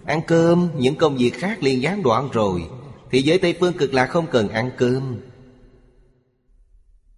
Ăn 0.04 0.20
cơm, 0.26 0.68
Những 0.78 0.96
công 0.96 1.16
việc 1.16 1.34
khác 1.34 1.62
liền 1.62 1.82
gián 1.82 2.02
đoạn 2.02 2.28
rồi. 2.32 2.62
Thế 3.10 3.18
giới 3.18 3.38
Tây 3.38 3.54
Phương 3.60 3.72
cực 3.72 3.94
lạc 3.94 4.06
không 4.06 4.26
cần 4.30 4.48
ăn 4.48 4.70
cơm. 4.76 5.16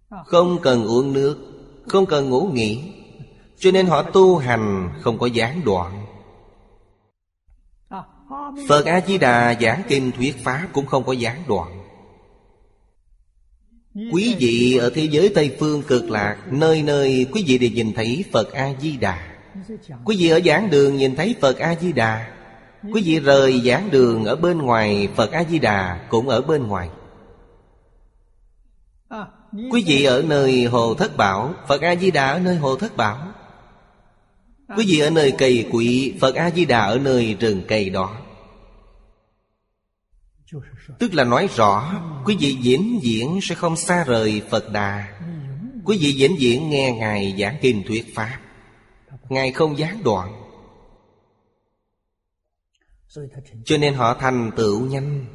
Không 0.09 0.59
cần 0.61 0.85
uống 0.85 1.13
nước 1.13 1.37
Không 1.87 2.05
cần 2.05 2.29
ngủ 2.29 2.49
nghỉ. 2.53 2.79
Cho 3.57 3.71
nên 3.71 3.85
họ 3.85 4.01
tu 4.01 4.37
hành 4.37 4.89
không 5.01 5.17
có 5.17 5.25
gián 5.25 5.61
đoạn. 5.65 6.05
Phật 8.67 8.85
A-di-đà 8.85 9.55
giảng 9.61 9.81
kinh 9.87 10.11
thuyết 10.11 10.43
pháp 10.43 10.67
cũng 10.73 10.85
không 10.85 11.03
có 11.03 11.13
gián 11.13 11.43
đoạn. 11.47 11.83
Quý 14.11 14.35
vị 14.39 14.77
ở 14.77 14.89
thế 14.95 15.07
giới 15.11 15.29
Tây 15.29 15.55
Phương 15.59 15.81
cực 15.81 16.09
lạc 16.09 16.37
Nơi 16.51 16.83
nơi 16.83 17.27
quý 17.31 17.43
vị 17.47 17.57
đều 17.57 17.69
nhìn 17.69 17.93
thấy 17.93 18.25
Phật 18.31 18.53
A-di-đà. 18.53 19.37
Quý 20.05 20.17
vị 20.19 20.29
ở 20.29 20.39
giảng 20.45 20.69
đường 20.69 20.95
nhìn 20.95 21.15
thấy 21.15 21.35
Phật 21.41 21.57
A-di-đà. 21.57 22.27
Quý 22.93 23.01
vị 23.05 23.19
rời 23.19 23.61
giảng 23.65 23.91
đường 23.91 24.25
ở 24.25 24.35
bên 24.35 24.57
ngoài 24.57 25.07
Phật 25.15 25.31
A-di-đà 25.31 26.07
cũng 26.09 26.29
ở 26.29 26.41
bên 26.41 26.67
ngoài 26.67 26.89
Quý 29.51 29.83
vị 29.87 30.03
ở 30.03 30.21
nơi 30.21 30.65
Hồ 30.65 30.93
Thất 30.93 31.17
Bảo, 31.17 31.53
Phật 31.67 31.81
A-di-đà 31.81 32.27
ở 32.31 32.39
nơi 32.39 32.55
Hồ 32.55 32.75
Thất 32.75 32.97
Bảo. 32.97 33.33
Quý 34.77 34.85
vị 34.87 34.99
ở 34.99 35.09
nơi 35.09 35.33
cây 35.37 35.67
quỷ 35.71 36.13
Phật 36.21 36.35
A-di-đà 36.35 36.79
ở 36.79 36.99
nơi 36.99 37.37
rừng 37.39 37.61
cây 37.67 37.89
đó. 37.89 38.17
Tức 40.99 41.13
là 41.13 41.23
nói 41.23 41.49
rõ, 41.55 41.93
Quý 42.25 42.37
vị 42.39 42.57
diễn 42.61 42.99
diễn 43.01 43.39
sẽ 43.41 43.55
không 43.55 43.75
xa 43.75 44.03
rời 44.03 44.41
Phật 44.49 44.71
Đà. 44.71 45.19
Quý 45.85 45.97
vị 46.01 46.11
diễn 46.11 46.39
diễn 46.39 46.69
nghe 46.69 46.91
Ngài 46.91 47.35
giảng 47.39 47.57
kinh 47.61 47.83
thuyết 47.87 48.15
Pháp. 48.15 48.39
Ngài 49.29 49.51
không 49.51 49.77
gián 49.77 50.03
đoạn. 50.03 50.43
Cho 53.65 53.77
nên 53.77 53.93
họ 53.93 54.13
thành 54.13 54.51
tựu 54.55 54.81
nhanh. 54.81 55.25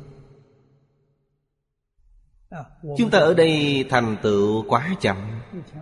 Chúng 2.98 3.10
ta 3.10 3.18
ở 3.18 3.34
đây 3.34 3.84
thành 3.90 4.16
tựu 4.22 4.64
quá 4.68 4.88
chậm. 5.00 5.16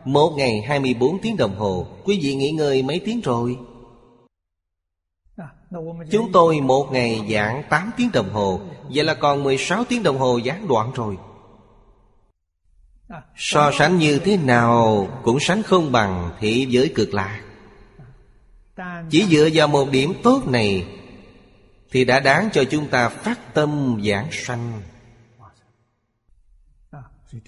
Một 0.04 0.34
ngày 0.36 0.60
24 0.68 1.18
tiếng 1.22 1.36
đồng 1.36 1.54
hồ. 1.56 1.86
Quý 2.04 2.20
vị 2.22 2.34
nghỉ 2.34 2.50
ngơi 2.50 2.82
mấy 2.82 3.00
tiếng 3.04 3.20
rồi? 3.20 3.58
Chúng 6.10 6.32
tôi 6.32 6.60
một 6.60 6.88
ngày 6.92 7.26
giảng 7.30 7.62
8 7.70 7.90
tiếng 7.96 8.10
đồng 8.12 8.32
hồ. 8.32 8.60
Vậy 8.94 9.04
là 9.04 9.14
còn 9.14 9.42
16 9.42 9.84
tiếng 9.84 10.02
đồng 10.02 10.18
hồ 10.18 10.38
gián 10.38 10.68
đoạn 10.68 10.92
rồi. 10.94 11.16
So 13.36 13.70
sánh 13.78 13.98
như 13.98 14.18
thế 14.18 14.36
nào 14.36 15.08
Cũng 15.22 15.40
sánh 15.40 15.62
không 15.62 15.92
bằng 15.92 16.30
thế 16.40 16.66
giới 16.68 16.92
cực 16.94 17.14
lạc 17.14 17.40
Chỉ 19.10 19.26
dựa 19.30 19.48
vào 19.54 19.68
một 19.68 19.90
điểm 19.90 20.12
tốt 20.22 20.42
này 20.46 20.86
Thì 21.90 22.04
đã 22.04 22.20
đáng 22.20 22.48
cho 22.52 22.64
chúng 22.64 22.88
ta 22.88 23.08
phát 23.08 23.54
tâm 23.54 24.00
giảng 24.04 24.28
sanh 24.30 24.82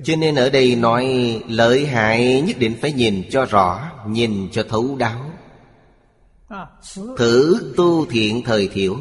cho 0.05 0.17
nên 0.17 0.35
ở 0.35 0.51
đây 0.51 0.77
nói 0.77 1.07
Lợi 1.49 1.87
hại 1.87 2.43
nhất 2.47 2.59
định 2.59 2.77
phải 2.81 2.93
nhìn 2.93 3.25
cho 3.31 3.45
rõ, 3.45 3.91
Nhìn 4.07 4.49
cho 4.53 4.63
thấu 4.69 4.97
đáo. 4.97 5.31
Thử 7.19 7.73
tu 7.77 8.07
thiện 8.07 8.43
thời 8.45 8.69
thiểu. 8.69 8.97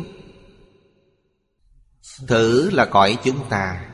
Thử 2.27 2.69
là 2.69 2.85
cõi 2.85 3.17
chúng 3.23 3.39
ta. 3.49 3.85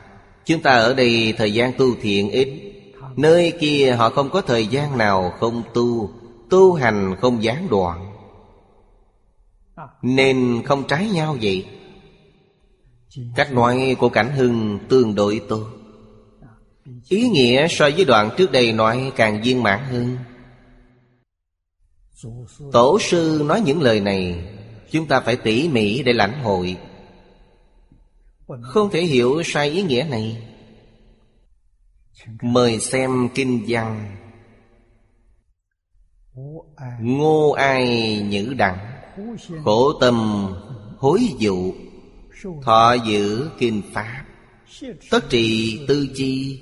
Chúng 0.45 0.61
ta 0.61 0.71
ở 0.71 0.93
đây 0.93 1.33
thời 1.37 1.53
gian 1.53 1.71
tu 1.77 1.85
thiện 2.01 2.29
ít. 2.29 2.73
Nơi 3.15 3.53
kia 3.59 3.95
họ 3.97 4.09
không 4.09 4.29
có 4.29 4.41
thời 4.41 4.67
gian 4.67 4.97
nào 4.97 5.33
không 5.39 5.63
tu. 5.73 6.09
Tu 6.49 6.73
hành 6.73 7.15
không 7.21 7.43
gián 7.43 7.67
đoạn. 7.69 8.13
Nên 10.01 10.61
không 10.65 10.87
trái 10.87 11.09
nhau 11.09 11.37
vậy. 11.41 11.65
Cách 13.35 13.53
nói 13.53 13.95
của 13.99 14.09
Cảnh 14.09 14.31
Hưng 14.31 14.79
tương 14.89 15.15
đối 15.15 15.41
tốt. 15.49 15.76
Ý 17.09 17.29
nghĩa 17.29 17.67
so 17.69 17.89
với 17.95 18.05
đoạn 18.05 18.29
trước 18.37 18.51
đây 18.51 18.73
nói 18.73 19.11
càng 19.15 19.41
viên 19.41 19.63
mãn 19.63 19.79
hơn. 19.83 20.17
Tổ 22.71 22.99
sư 23.01 23.41
nói 23.45 23.61
những 23.61 23.81
lời 23.81 23.99
này, 23.99 24.47
Chúng 24.91 25.07
ta 25.07 25.19
phải 25.19 25.35
tỉ 25.35 25.69
mỉ 25.69 26.03
để 26.03 26.13
lãnh 26.13 26.43
hội. 26.43 26.77
Không 28.61 28.89
thể 28.91 29.01
hiểu 29.01 29.41
sai 29.45 29.69
ý 29.69 29.83
nghĩa 29.83 30.07
này. 30.09 30.47
Mời 32.41 32.79
xem 32.79 33.29
kinh 33.35 33.65
văn. 33.67 34.17
Ngô 37.01 37.51
ai 37.51 38.17
nhữ 38.29 38.53
đặng 38.57 38.77
Khổ 39.63 39.93
tâm 40.01 40.47
hối 40.97 41.21
dụ, 41.39 41.73
Thọ 42.63 42.93
giữ 42.93 43.49
kinh 43.59 43.81
pháp. 43.93 44.26
Tất 45.11 45.29
trì 45.29 45.79
tư 45.87 46.07
chi, 46.15 46.61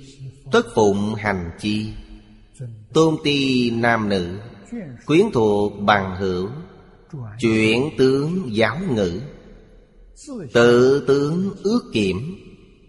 Tất 0.51 0.65
phụng 0.75 1.15
hành 1.15 1.51
chi. 1.59 1.93
Tôn 2.93 3.15
ti 3.23 3.71
nam 3.71 4.09
nữ, 4.09 4.39
Quyến 5.05 5.25
thuộc 5.33 5.73
bằng 5.81 6.15
hữu. 6.15 6.49
Chuyển 7.39 7.89
tướng 7.97 8.55
giáo 8.55 8.77
ngữ. 8.89 9.21
Tự 10.53 11.03
tướng 11.07 11.55
ước 11.63 11.81
kiểm. 11.93 12.35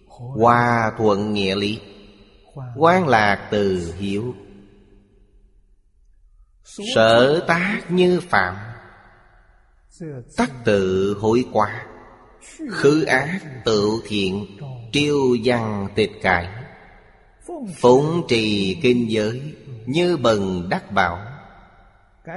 Hòa 0.09 0.93
thuận 0.99 1.33
nghĩa 1.33 1.57
lý. 1.57 1.81
Quan 2.77 3.09
lạc 3.09 3.49
từ 3.51 3.93
hiểu 3.99 4.35
Sở 6.95 7.45
tác 7.49 7.83
như 7.91 8.21
phạm. 8.21 8.57
Tắc 10.37 10.65
tự 10.65 11.15
hối 11.21 11.45
quả 11.53 11.87
Khứ 12.71 13.05
ác 13.05 13.41
tự 13.65 13.91
thiện. 14.07 14.47
Triêu 14.93 15.37
văn 15.45 15.89
tịch 15.95 16.13
cải 16.23 16.49
Phụng 17.77 18.23
trì 18.29 18.77
kinh 18.83 19.11
giới 19.11 19.55
Như 19.87 20.17
bần 20.17 20.69
đắc 20.69 20.93
bảo. 20.93 21.19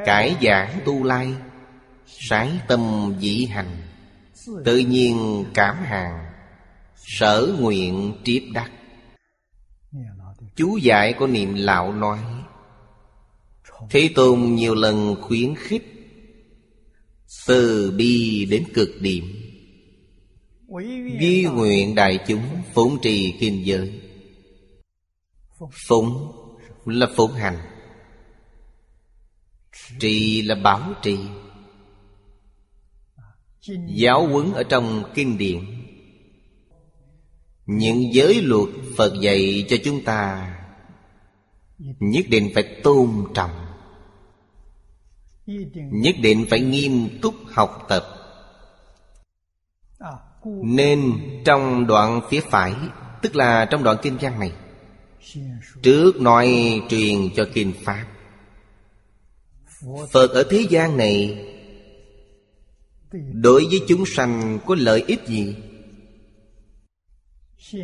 Cải 0.05 0.35
giảng 0.41 0.79
tu 0.85 1.03
lai, 1.03 1.33
Sái 2.05 2.51
tâm 2.67 3.13
dĩ 3.19 3.45
hành. 3.45 3.81
Tự 4.65 4.77
nhiên 4.77 5.45
cảm 5.53 5.75
hàng, 5.83 6.25
Sở 6.95 7.55
nguyện 7.59 8.13
triếp 8.23 8.41
đắc. 8.53 8.71
Chú 10.55 10.77
giải 10.77 11.13
của 11.13 11.27
niệm 11.27 11.53
lão 11.55 11.93
nói, 11.93 12.19
Thế 13.89 14.09
Tôn 14.15 14.55
nhiều 14.55 14.75
lần 14.75 15.15
khuyến 15.21 15.55
khích, 15.55 15.83
Từ 17.47 17.93
bi 17.97 18.45
đến 18.45 18.63
cực 18.73 18.89
điểm 19.01 19.38
Duy 21.19 21.45
nguyện 21.53 21.95
đại 21.95 22.19
chúng 22.27 22.41
phụng 22.73 22.97
trì 23.01 23.37
kinh 23.39 23.65
giới. 23.65 24.01
Phụng. 25.87 26.31
Là 26.85 27.07
phụng 27.15 27.31
hành. 27.31 27.57
Trì 29.99 30.41
là 30.41 30.55
bảo 30.55 30.93
trì. 31.01 31.17
Giáo 33.95 34.27
huấn 34.27 34.53
ở 34.53 34.63
trong 34.63 35.03
kinh 35.15 35.37
điển. 35.37 35.59
Những 37.65 38.13
giới 38.13 38.41
luật 38.41 38.69
Phật 38.97 39.13
dạy 39.21 39.65
cho 39.69 39.77
chúng 39.83 40.03
ta 40.03 40.55
Nhất 41.99 42.25
định 42.29 42.51
phải 42.53 42.63
tôn 42.83 43.09
trọng. 43.33 43.65
Nhất 45.75 46.15
định 46.21 46.45
phải 46.49 46.59
nghiêm 46.59 47.19
túc 47.21 47.35
học 47.47 47.85
tập 47.89 48.18
Nên 50.45 51.13
trong 51.45 51.87
đoạn 51.87 52.21
phía 52.29 52.41
phải 52.41 52.75
Tức 53.21 53.35
là 53.35 53.65
trong 53.65 53.83
đoạn 53.83 53.97
kinh 54.01 54.17
văn 54.21 54.39
này 54.39 54.51
Trước 55.81 56.21
nói 56.21 56.47
truyền 56.89 57.29
cho 57.35 57.47
kinh 57.53 57.73
Pháp. 57.83 58.05
Phật 60.11 60.31
ở 60.31 60.43
thế 60.49 60.65
gian 60.69 60.97
này 60.97 61.45
Đối 63.33 63.65
với 63.65 63.79
chúng 63.87 64.05
sanh 64.05 64.59
có 64.65 64.75
lợi 64.79 65.03
ích 65.07 65.27
gì? 65.27 65.55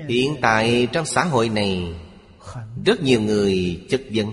Hiện 0.07 0.35
tại 0.41 0.87
trong 0.91 1.05
xã 1.05 1.23
hội 1.23 1.49
này 1.49 1.93
Rất 2.85 3.03
nhiều 3.03 3.21
người 3.21 3.85
chất 3.89 4.01
vấn. 4.13 4.31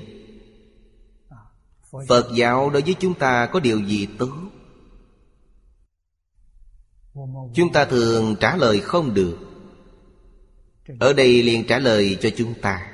Phật 2.09 2.31
giáo 2.35 2.71
đối 2.71 2.83
với 2.83 2.95
chúng 3.01 3.15
ta 3.15 3.47
có 3.47 3.61
điều 3.61 3.83
gì 3.85 4.09
tốt 4.19 4.31
Chúng 7.55 7.73
ta 7.73 7.85
thường 7.85 8.37
trả 8.41 8.57
lời 8.57 8.81
không 8.81 9.15
được. 9.15 9.39
Ở 11.01 11.13
đây 11.13 11.43
liền 11.43 11.67
trả 11.67 11.79
lời 11.79 12.19
cho 12.21 12.31
chúng 12.37 12.55
ta. 12.63 12.87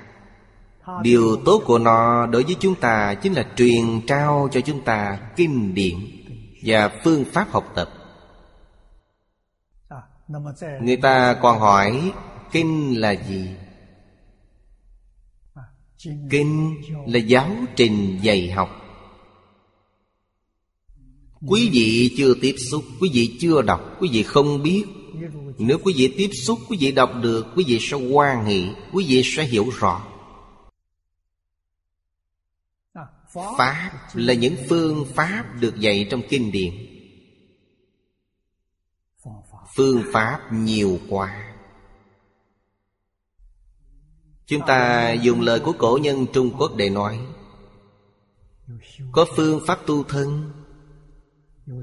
Điều 1.02 1.37
tốt 1.44 1.62
của 1.66 1.78
nó 1.78 2.26
đối 2.26 2.42
với 2.42 2.57
chúng 2.61 2.74
ta 2.74 3.14
Chính 3.14 3.33
là 3.33 3.46
truyền 3.57 4.07
trao 4.07 4.48
cho 4.52 4.61
chúng 4.61 4.85
ta 4.85 5.18
kinh 5.37 5.74
điển 5.74 5.94
Và 6.64 6.90
phương 7.04 7.24
pháp 7.24 7.50
học 7.50 7.72
tập. 7.74 7.88
Người 10.81 10.96
ta 10.96 11.35
còn 11.42 11.59
hỏi, 11.59 12.12
Kinh 12.52 13.00
là 13.00 13.11
gì? 13.11 13.57
Kinh 16.31 16.76
là 17.07 17.18
giáo 17.18 17.50
trình 17.76 18.18
dạy 18.22 18.50
học. 18.50 18.88
Quý 21.46 21.70
vị 21.72 22.14
chưa 22.16 22.35
tiếp 22.40 22.55
xúc 22.70 22.85
Quý 23.01 23.11
vị 23.12 23.37
chưa 23.40 23.62
đọc 23.62 23.96
Quý 24.01 24.09
vị 24.12 24.22
không 24.22 24.62
biết. 24.62 24.85
Nếu 25.59 25.79
quý 25.85 25.94
vị 25.96 26.14
tiếp 26.16 26.31
xúc 26.46 26.59
Quý 26.68 26.77
vị 26.81 26.92
đọc 26.92 27.11
được 27.22 27.46
Quý 27.57 27.64
vị 27.66 27.79
sẽ 27.81 27.96
quan 27.96 28.44
hệ 28.44 28.61
Quý 28.92 29.05
vị 29.09 29.22
sẽ 29.24 29.44
hiểu 29.44 29.70
rõ. 29.79 30.05
Pháp 33.35 33.90
là 34.14 34.35
những 34.35 34.57
phương 34.68 35.07
pháp 35.14 35.44
được 35.61 35.77
dạy 35.81 36.07
trong 36.11 36.22
kinh 36.29 36.53
điển. 36.53 36.74
Phương 39.77 40.03
pháp 40.12 40.53
nhiều 40.53 40.98
quá. 41.09 41.55
Chúng 44.46 44.61
ta 44.66 45.12
dùng 45.12 45.40
lời 45.40 45.61
của 45.61 45.72
cổ 45.79 45.98
nhân 46.03 46.27
Trung 46.33 46.51
Quốc 46.59 46.77
để 46.77 46.90
nói 46.90 47.18
Có 49.12 49.27
phương 49.37 49.61
pháp 49.66 49.87
tu 49.87 50.03
thân 50.03 50.53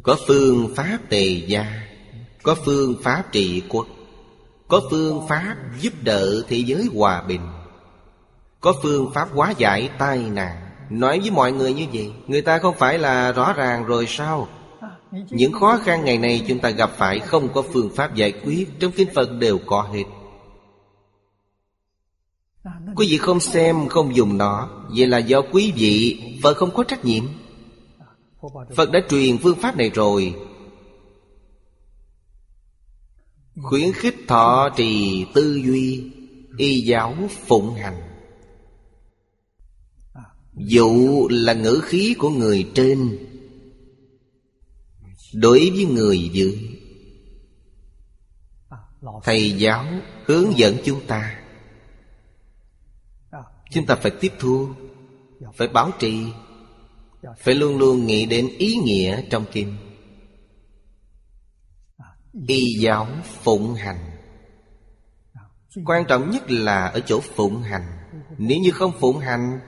có 0.03 0.17
phương 0.27 0.75
pháp 0.75 0.97
tề 1.09 1.25
gia, 1.47 1.65
Có 2.43 2.55
phương 2.65 2.95
pháp 3.03 3.23
trị 3.31 3.63
quốc, 3.69 3.87
Có 4.67 4.81
phương 4.91 5.27
pháp 5.29 5.55
giúp 5.79 5.93
đỡ 6.01 6.43
thế 6.47 6.57
giới 6.57 6.89
hòa 6.95 7.23
bình, 7.27 7.41
Có 8.59 8.73
phương 8.83 9.11
pháp 9.13 9.29
hóa 9.33 9.53
giải 9.57 9.89
tai 9.99 10.17
nạn. 10.17 10.61
Nói 10.89 11.19
với 11.19 11.31
mọi 11.31 11.51
người 11.51 11.73
như 11.73 11.85
vậy, 11.93 12.11
Người 12.27 12.41
ta 12.41 12.57
không 12.57 12.75
phải 12.77 12.97
là 12.97 13.31
rõ 13.31 13.53
ràng 13.53 13.85
rồi 13.85 14.05
sao? 14.07 14.47
Những 15.29 15.51
khó 15.51 15.79
khăn 15.83 16.05
ngày 16.05 16.17
nay 16.17 16.45
chúng 16.47 16.59
ta 16.59 16.69
gặp 16.69 16.91
phải 16.97 17.19
Không 17.19 17.53
có 17.53 17.61
phương 17.61 17.89
pháp 17.95 18.15
giải 18.15 18.31
quyết, 18.31 18.79
Trong 18.79 18.91
kinh 18.91 19.09
Phật 19.15 19.29
đều 19.39 19.57
có 19.65 19.81
hết. 19.81 20.03
Quý 22.95 23.07
vị 23.09 23.17
không 23.17 23.39
xem, 23.39 23.87
không 23.89 24.15
dùng 24.15 24.37
nó. 24.37 24.69
Vậy 24.97 25.07
là 25.07 25.17
do 25.17 25.41
quý 25.51 25.73
vị 25.75 26.21
Phật 26.43 26.57
không 26.57 26.71
có 26.71 26.83
trách 26.83 27.05
nhiệm. 27.05 27.23
Phật 28.75 28.91
đã 28.91 28.99
truyền 29.09 29.37
phương 29.37 29.57
pháp 29.61 29.77
này 29.77 29.89
rồi. 29.89 30.35
Khuyến 33.61 33.93
khích 33.93 34.15
thọ 34.27 34.69
trì 34.77 35.25
tư 35.33 35.61
duy, 35.65 36.11
Y 36.57 36.81
giáo 36.81 37.15
phụng 37.47 37.73
hành. 37.73 38.01
Dụ 40.53 41.27
là 41.31 41.53
ngữ 41.53 41.81
khí 41.83 42.15
của 42.19 42.29
người 42.29 42.71
trên. 42.75 43.17
Đối 45.33 45.71
với 45.75 45.85
người 45.85 46.29
dưới. 46.33 46.79
Thầy 49.23 49.51
giáo 49.51 49.85
hướng 50.25 50.57
dẫn 50.57 50.77
chúng 50.85 51.01
ta. 51.07 51.41
Chúng 53.71 53.85
ta 53.85 53.95
phải 53.95 54.11
tiếp 54.11 54.31
thu, 54.39 54.69
Phải 55.55 55.67
bảo 55.67 55.91
trì. 55.99 56.23
Phải 57.37 57.55
luôn 57.55 57.77
luôn 57.77 58.05
nghĩ 58.05 58.25
đến 58.25 58.49
ý 58.57 58.75
nghĩa 58.75 59.21
trong 59.29 59.45
kinh 59.51 59.77
Y 62.47 62.65
giáo 62.79 63.07
phụng 63.23 63.75
hành. 63.75 64.11
Quan 65.85 66.05
trọng 66.07 66.31
nhất 66.31 66.51
là 66.51 66.85
ở 66.85 66.99
chỗ 66.99 67.19
phụng 67.19 67.61
hành. 67.61 67.97
Nếu 68.37 68.57
như 68.59 68.71
không 68.71 68.91
phụng 68.99 69.19
hành, 69.19 69.59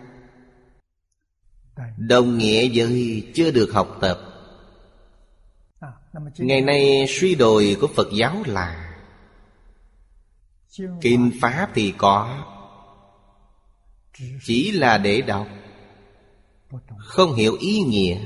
Đồng 1.98 2.38
nghĩa 2.38 2.70
với 2.74 3.24
chưa 3.36 3.52
được 3.52 3.70
học 3.74 3.98
tập. 4.02 4.20
Ngày 6.38 6.62
nay 6.62 7.06
suy 7.10 7.36
đồi 7.36 7.78
của 7.82 7.88
Phật 7.96 8.08
giáo 8.14 8.44
là 8.46 8.94
Kinh 11.02 11.32
Pháp 11.42 11.70
thì 11.74 11.94
có, 11.98 12.44
Chỉ 14.44 14.72
là 14.72 14.98
để 14.98 15.22
đọc. 15.22 15.48
Không 16.98 17.36
hiểu 17.36 17.58
ý 17.60 17.80
nghĩa. 17.80 18.18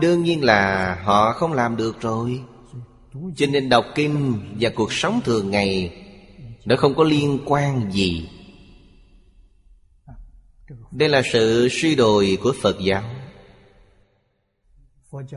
Đương 0.00 0.22
nhiên 0.22 0.44
là 0.44 0.94
họ 1.04 1.32
không 1.32 1.52
làm 1.52 1.76
được 1.76 2.00
rồi. 2.00 2.42
Cho 3.36 3.46
nên 3.46 3.68
đọc 3.68 3.84
kinh 3.94 4.40
và 4.60 4.70
cuộc 4.74 4.92
sống 4.92 5.20
thường 5.24 5.50
ngày, 5.50 6.00
Nó 6.64 6.76
không 6.76 6.94
có 6.94 7.04
liên 7.04 7.38
quan 7.46 7.92
gì. 7.92 8.28
Đây 10.90 11.08
là 11.08 11.22
sự 11.32 11.68
suy 11.70 11.94
đồi 11.94 12.38
của 12.42 12.54
Phật 12.62 12.76
giáo. 12.80 13.02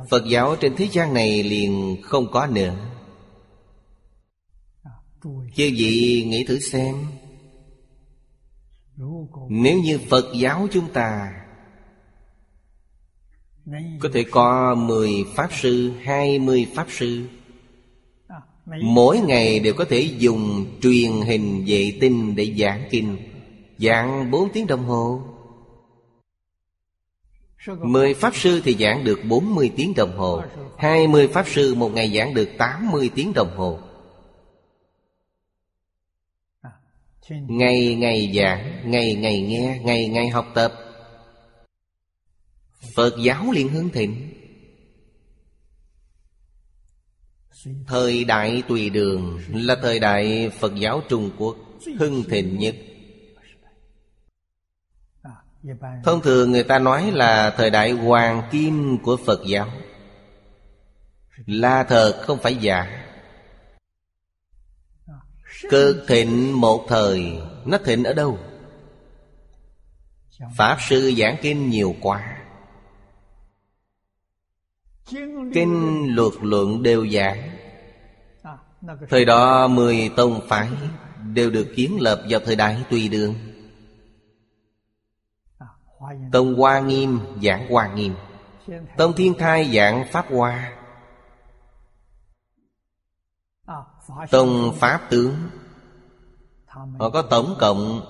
Phật 0.09 0.23
giáo 0.29 0.55
trên 0.55 0.75
thế 0.75 0.87
gian 0.91 1.13
này 1.13 1.43
liền 1.43 1.97
không 2.03 2.31
có 2.31 2.47
nữa. 2.47 2.75
Chư 5.55 5.71
vị 5.77 6.23
nghĩ 6.27 6.45
thử 6.47 6.59
xem. 6.59 6.95
Nếu 9.49 9.79
như 9.79 9.99
Phật 10.09 10.25
giáo 10.35 10.67
chúng 10.71 10.89
ta 10.93 11.31
Có 13.99 14.09
thể 14.13 14.23
có 14.31 14.75
10 14.75 15.25
Pháp 15.35 15.49
Sư, 15.61 15.91
20 16.03 16.67
Pháp 16.75 16.87
Sư 16.89 17.27
Mỗi 18.81 19.19
ngày 19.19 19.59
đều 19.59 19.73
có 19.73 19.85
thể 19.89 19.99
dùng 19.99 20.65
truyền 20.81 21.11
hình 21.11 21.63
vệ 21.67 21.97
tinh 22.01 22.35
để 22.35 22.55
giảng 22.57 22.87
kinh 22.91 23.17
Giảng 23.77 24.31
4 24.31 24.49
tiếng 24.53 24.67
đồng 24.67 24.85
hồ. 24.85 25.21
Mười 27.81 28.13
Pháp 28.13 28.35
Sư 28.35 28.61
thì 28.63 28.75
giảng 28.79 29.03
được 29.03 29.19
40 29.29 29.71
tiếng 29.75 29.93
đồng 29.95 30.17
hồ 30.17 30.41
20 30.77 31.27
Pháp 31.27 31.47
Sư 31.47 31.75
một 31.75 31.93
ngày 31.93 32.11
giảng 32.17 32.33
được 32.33 32.49
80 32.57 33.09
tiếng 33.15 33.33
đồng 33.33 33.57
hồ. 33.57 33.79
Ngày 37.29 37.95
ngày 37.95 38.33
giảng, 38.35 38.91
ngày 38.91 39.15
ngày 39.15 39.41
nghe, 39.41 39.79
ngày 39.83 40.07
ngày 40.07 40.29
học 40.29 40.47
tập. 40.53 40.73
Phật 42.95 43.13
giáo 43.23 43.51
liền 43.51 43.69
hưng 43.69 43.89
thịnh 43.89 44.33
Thời 47.87 48.23
đại 48.23 48.63
tùy 48.67 48.89
đường 48.89 49.39
là 49.53 49.75
thời 49.81 49.99
đại 49.99 50.49
Phật 50.59 50.75
giáo 50.75 51.01
Trung 51.09 51.31
Quốc 51.37 51.55
hưng 51.99 52.23
thịnh 52.29 52.59
nhất. 52.59 52.75
Thông 56.03 56.21
thường 56.21 56.51
người 56.51 56.63
ta 56.63 56.79
nói 56.79 57.11
là 57.11 57.53
thời 57.57 57.69
đại 57.69 57.91
hoàng 57.91 58.43
kim 58.51 58.97
của 59.03 59.17
Phật 59.25 59.41
giáo. 59.47 59.67
Là 61.45 61.83
thật 61.83 62.21
không 62.21 62.39
phải 62.39 62.55
giả 62.55 63.06
Cực 65.69 66.05
thịnh 66.07 66.61
một 66.61 66.85
thời, 66.87 67.41
Nó 67.65 67.77
thịnh 67.77 68.03
ở 68.03 68.13
đâu? 68.13 68.37
Pháp 70.55 70.77
sư 70.89 71.13
giảng 71.17 71.37
kinh 71.41 71.69
nhiều 71.69 71.95
quá. 72.01 72.37
Kinh 75.53 76.05
luật 76.15 76.33
luận 76.41 76.83
đều 76.83 77.07
giảng. 77.07 77.57
Thời 79.09 79.25
đó 79.25 79.67
mười 79.67 80.11
tông 80.15 80.41
phái 80.47 80.69
Đều 81.33 81.49
được 81.49 81.73
kiến 81.75 81.97
lập 82.01 82.23
vào 82.29 82.39
thời 82.45 82.55
đại 82.55 82.83
tùy 82.89 83.09
đường. 83.09 83.35
Tông 86.31 86.55
Hoa 86.55 86.79
Nghiêm 86.79 87.19
giảng 87.43 87.69
Hoa 87.69 87.93
Nghiêm. 87.93 88.13
Tông 88.97 89.13
Thiên 89.13 89.33
Thai 89.39 89.71
giảng 89.75 90.05
Pháp 90.11 90.25
Hoa. 90.29 90.73
Tông 94.31 94.75
Pháp 94.79 95.01
Tướng 95.09 95.35
Họ 96.99 97.09
có 97.09 97.21
tổng 97.21 97.55
cộng 97.59 98.01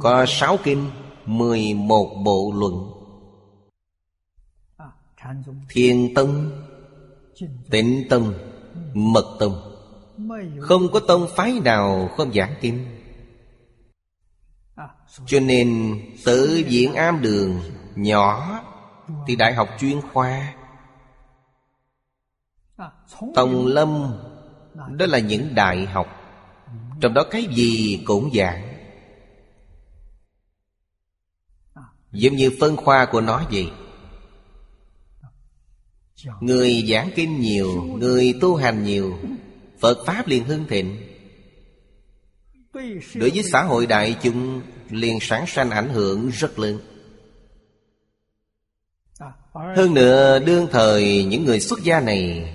Có 0.00 0.24
sáu 0.28 0.56
kinh 0.62 0.90
mười 1.26 1.74
một 1.74 2.22
bộ 2.24 2.52
luận. 2.56 2.92
Thiên 5.68 6.14
Tông 6.14 6.50
Tịnh 7.70 8.06
Tông 8.10 8.34
Mật 8.94 9.36
Tông 9.38 9.76
Không 10.60 10.82
có 10.92 11.00
tông 11.08 11.26
phái 11.36 11.60
nào 11.64 12.10
không 12.16 12.32
giảng 12.32 12.54
kinh. 12.60 12.86
Cho 15.26 15.40
nên 15.40 16.00
tự 16.24 16.64
viện 16.66 16.94
am 16.94 17.22
đường 17.22 17.60
Nhỏ 17.94 18.60
Thì 19.26 19.36
đại 19.36 19.54
học 19.54 19.68
chuyên 19.78 20.00
khoa. 20.12 20.54
Tông 23.34 23.66
Lâm 23.66 24.16
Đó 24.90 25.06
là 25.06 25.18
những 25.18 25.54
đại 25.54 25.86
học 25.86 26.15
trong 27.00 27.14
đó 27.14 27.24
cái 27.30 27.46
gì 27.54 28.02
cũng 28.04 28.30
giảng. 28.34 28.76
Giống 32.12 32.36
như 32.36 32.50
phân 32.60 32.76
khoa 32.76 33.06
của 33.12 33.20
nó 33.20 33.44
vậy. 33.52 33.70
Người 36.40 36.84
giảng 36.88 37.10
kinh 37.14 37.40
nhiều, 37.40 37.82
Người 37.82 38.34
tu 38.40 38.56
hành 38.56 38.84
nhiều, 38.84 39.18
Phật 39.80 40.06
Pháp 40.06 40.28
liền 40.28 40.44
hưng 40.44 40.66
thịnh. 40.68 40.96
Đối 43.14 43.30
với 43.30 43.42
xã 43.52 43.62
hội 43.62 43.86
đại 43.86 44.16
chúng, 44.22 44.62
liền 44.90 45.18
sản 45.20 45.44
sanh 45.46 45.70
ảnh 45.70 45.88
hưởng 45.88 46.28
rất 46.28 46.58
lớn. 46.58 46.80
Hơn 49.76 49.94
nữa, 49.94 50.38
đương 50.38 50.68
thời 50.72 51.24
những 51.24 51.44
người 51.44 51.60
xuất 51.60 51.82
gia 51.82 52.00
này 52.00 52.52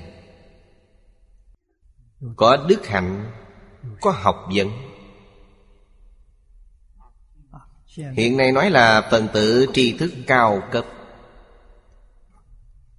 Có 2.35 2.65
đức 2.69 2.87
hạnh 2.87 3.31
có 4.01 4.11
học 4.11 4.35
vấn. 4.55 4.67
Hiện 8.15 8.37
nay 8.37 8.51
nói 8.51 8.69
là 8.69 9.07
phần 9.11 9.27
tử 9.33 9.65
tri 9.73 9.97
thức 9.97 10.13
cao 10.27 10.61
cấp. 10.71 10.85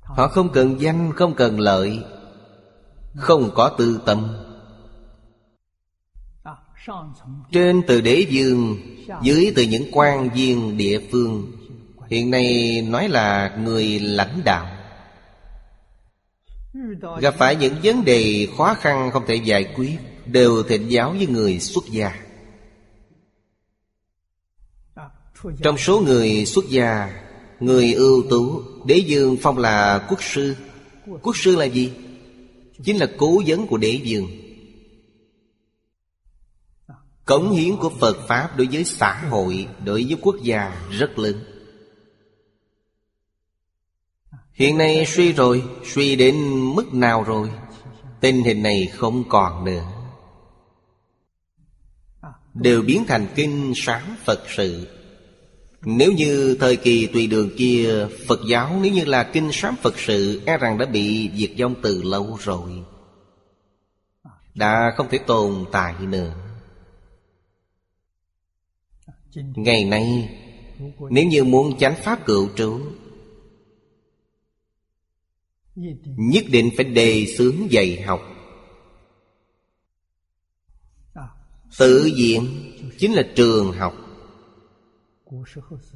Họ 0.00 0.28
không 0.28 0.52
cần 0.52 0.80
danh, 0.80 1.12
không 1.16 1.34
cần 1.34 1.60
lợi 1.60 2.04
Không 3.14 3.50
có 3.54 3.68
tư 3.78 4.00
tâm. 4.06 4.36
Trên 7.52 7.82
từ 7.86 8.00
đế 8.00 8.26
dương 8.30 8.76
Dưới 9.22 9.52
từ 9.56 9.62
những 9.62 9.88
quan 9.92 10.30
viên 10.30 10.76
địa 10.76 11.00
phương 11.12 11.52
Hiện 12.10 12.30
nay 12.30 12.80
nói 12.88 13.08
là 13.08 13.56
người 13.56 13.98
lãnh 13.98 14.40
đạo. 14.44 14.66
Gặp 17.20 17.34
phải 17.38 17.56
những 17.56 17.74
vấn 17.82 18.04
đề 18.04 18.48
khó 18.58 18.74
khăn 18.74 19.10
không 19.12 19.26
thể 19.26 19.34
giải 19.34 19.64
quyết 19.76 19.98
Đều 20.26 20.62
thịnh 20.62 20.90
giáo 20.90 21.10
với 21.10 21.26
người 21.26 21.60
xuất 21.60 21.84
gia. 21.90 22.14
Trong 25.62 25.78
số 25.78 26.00
người 26.00 26.46
xuất 26.46 26.64
gia, 26.68 27.18
Người 27.60 27.92
ưu 27.92 28.22
tú, 28.30 28.62
Đế 28.84 28.96
dương 28.96 29.36
phong 29.42 29.58
là 29.58 30.06
quốc 30.08 30.22
sư. 30.22 30.56
Quốc 31.22 31.36
sư 31.36 31.56
là 31.56 31.64
gì? 31.64 31.92
Chính 32.84 32.96
là 32.96 33.06
cố 33.18 33.42
vấn 33.46 33.66
của 33.66 33.76
đế 33.76 34.00
dương 34.02 34.28
Cống 37.24 37.50
hiến 37.50 37.76
của 37.76 37.90
Phật 37.90 38.16
Pháp 38.28 38.56
đối 38.56 38.66
với 38.72 38.84
xã 38.84 39.24
hội, 39.30 39.66
Đối 39.84 40.04
với 40.04 40.16
quốc 40.22 40.36
gia 40.42 40.88
rất 40.90 41.18
lớn. 41.18 41.44
Hiện 44.52 44.78
nay 44.78 45.04
suy 45.06 45.32
rồi, 45.32 45.64
Suy 45.84 46.16
đến 46.16 46.36
mức 46.74 46.94
nào 46.94 47.22
rồi? 47.22 47.50
Tình 48.20 48.42
hình 48.42 48.62
này 48.62 48.86
không 48.86 49.24
còn 49.28 49.64
nữa. 49.64 50.01
Đều 52.54 52.82
biến 52.82 53.04
thành 53.08 53.26
kinh 53.34 53.72
sáng 53.76 54.16
Phật 54.24 54.42
sự. 54.56 54.86
Nếu 55.84 56.12
như 56.12 56.56
thời 56.60 56.76
kỳ 56.76 57.06
tùy 57.06 57.26
đường 57.26 57.50
kia 57.56 58.06
Phật 58.28 58.40
giáo, 58.48 58.80
nếu 58.82 58.92
như 58.92 59.04
là 59.04 59.30
kinh 59.32 59.52
sám 59.52 59.74
Phật 59.82 59.98
sự 59.98 60.42
E 60.46 60.58
rằng 60.58 60.78
đã 60.78 60.86
bị 60.86 61.30
diệt 61.36 61.50
vong 61.58 61.74
từ 61.82 62.02
lâu 62.02 62.38
rồi. 62.40 62.70
Đã 64.54 64.92
không 64.96 65.06
thể 65.10 65.18
tồn 65.26 65.64
tại 65.72 65.94
nữa. 66.00 66.34
Ngày 69.34 69.84
nay, 69.84 70.38
Nếu 71.10 71.24
như 71.24 71.44
muốn 71.44 71.78
chánh 71.78 71.94
pháp 71.94 72.26
cựu 72.26 72.48
trú, 72.56 72.80
Nhất 76.16 76.44
định 76.48 76.70
phải 76.76 76.84
đề 76.84 77.26
xướng 77.38 77.72
dạy 77.72 78.02
học. 78.02 78.31
Tự 81.78 82.10
viện 82.16 82.48
chính 82.98 83.12
là 83.12 83.22
trường 83.34 83.72
học. 83.72 83.94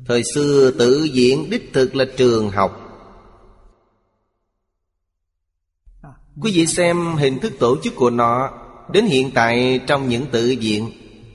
Thời 0.06 0.22
xưa 0.34 0.70
tự 0.78 1.08
viện 1.12 1.50
đích 1.50 1.70
thực 1.72 1.96
là 1.96 2.04
trường 2.16 2.50
học. 2.50 2.82
Quý 6.40 6.52
vị 6.54 6.66
xem 6.66 7.14
hình 7.16 7.38
thức 7.38 7.52
tổ 7.58 7.76
chức 7.82 7.96
của 7.96 8.10
nó 8.10 8.50
Đến 8.92 9.06
hiện 9.06 9.30
tại 9.34 9.80
trong 9.86 10.08
những 10.08 10.26
tự 10.32 10.54
viện 10.60 10.90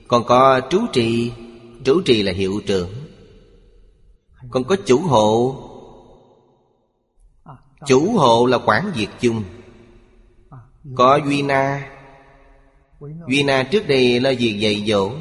Còn 0.08 0.24
có 0.24 0.62
trú 0.70 0.80
trì 0.94 1.32
Trú 1.84 2.02
trì 2.06 2.24
là 2.24 2.32
hiệu 2.32 2.62
trưởng. 2.66 2.90
Còn 4.50 4.64
có 4.64 4.76
chủ 4.86 5.00
hộ. 5.00 5.56
Chủ 7.88 8.18
hộ 8.18 8.46
là 8.46 8.58
quản 8.66 8.92
việc 8.96 9.10
chung. 9.20 9.44
Có 10.96 11.20
Duy 11.26 11.42
Na 11.42 11.91
Duy 13.28 13.44
trước 13.72 13.88
đây 13.88 14.20
là 14.20 14.34
việc 14.40 14.60
dạy 14.60 14.84
dỗ? 14.88 15.12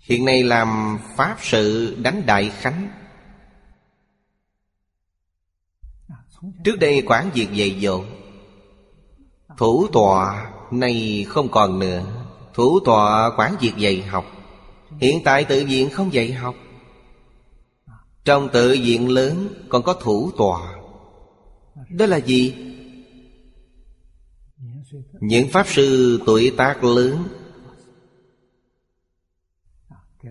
Hiện 0.00 0.24
nay 0.24 0.42
làm 0.42 0.98
Pháp 1.16 1.36
sự 1.40 1.96
đánh 2.02 2.22
Đại 2.26 2.50
Khánh. 2.50 2.88
Trước 6.64 6.76
đây 6.80 7.02
quản 7.06 7.30
việc 7.34 7.52
dạy 7.52 7.78
dỗ. 7.82 8.04
Thủ 9.56 9.86
tọa 9.92 10.50
nay 10.70 11.26
không 11.28 11.48
còn 11.48 11.78
nữa. 11.78 12.02
Thủ 12.54 12.80
tọa 12.84 13.30
quản 13.36 13.56
việc 13.60 13.76
dạy 13.76 14.02
học. 14.02 14.24
Hiện 15.00 15.20
tại 15.24 15.44
tự 15.44 15.64
viện 15.68 15.90
không 15.90 16.12
dạy 16.12 16.32
học. 16.32 16.54
Trong 18.24 18.48
tự 18.52 18.78
viện 18.82 19.08
lớn 19.08 19.48
còn 19.68 19.82
có 19.82 19.92
thủ 19.92 20.30
tọa. 20.38 20.74
Đó 21.90 22.06
là 22.06 22.16
gì? 22.16 22.54
Những 25.20 25.48
Pháp 25.48 25.68
sư 25.68 26.20
tuổi 26.26 26.52
tác 26.56 26.84
lớn 26.84 27.28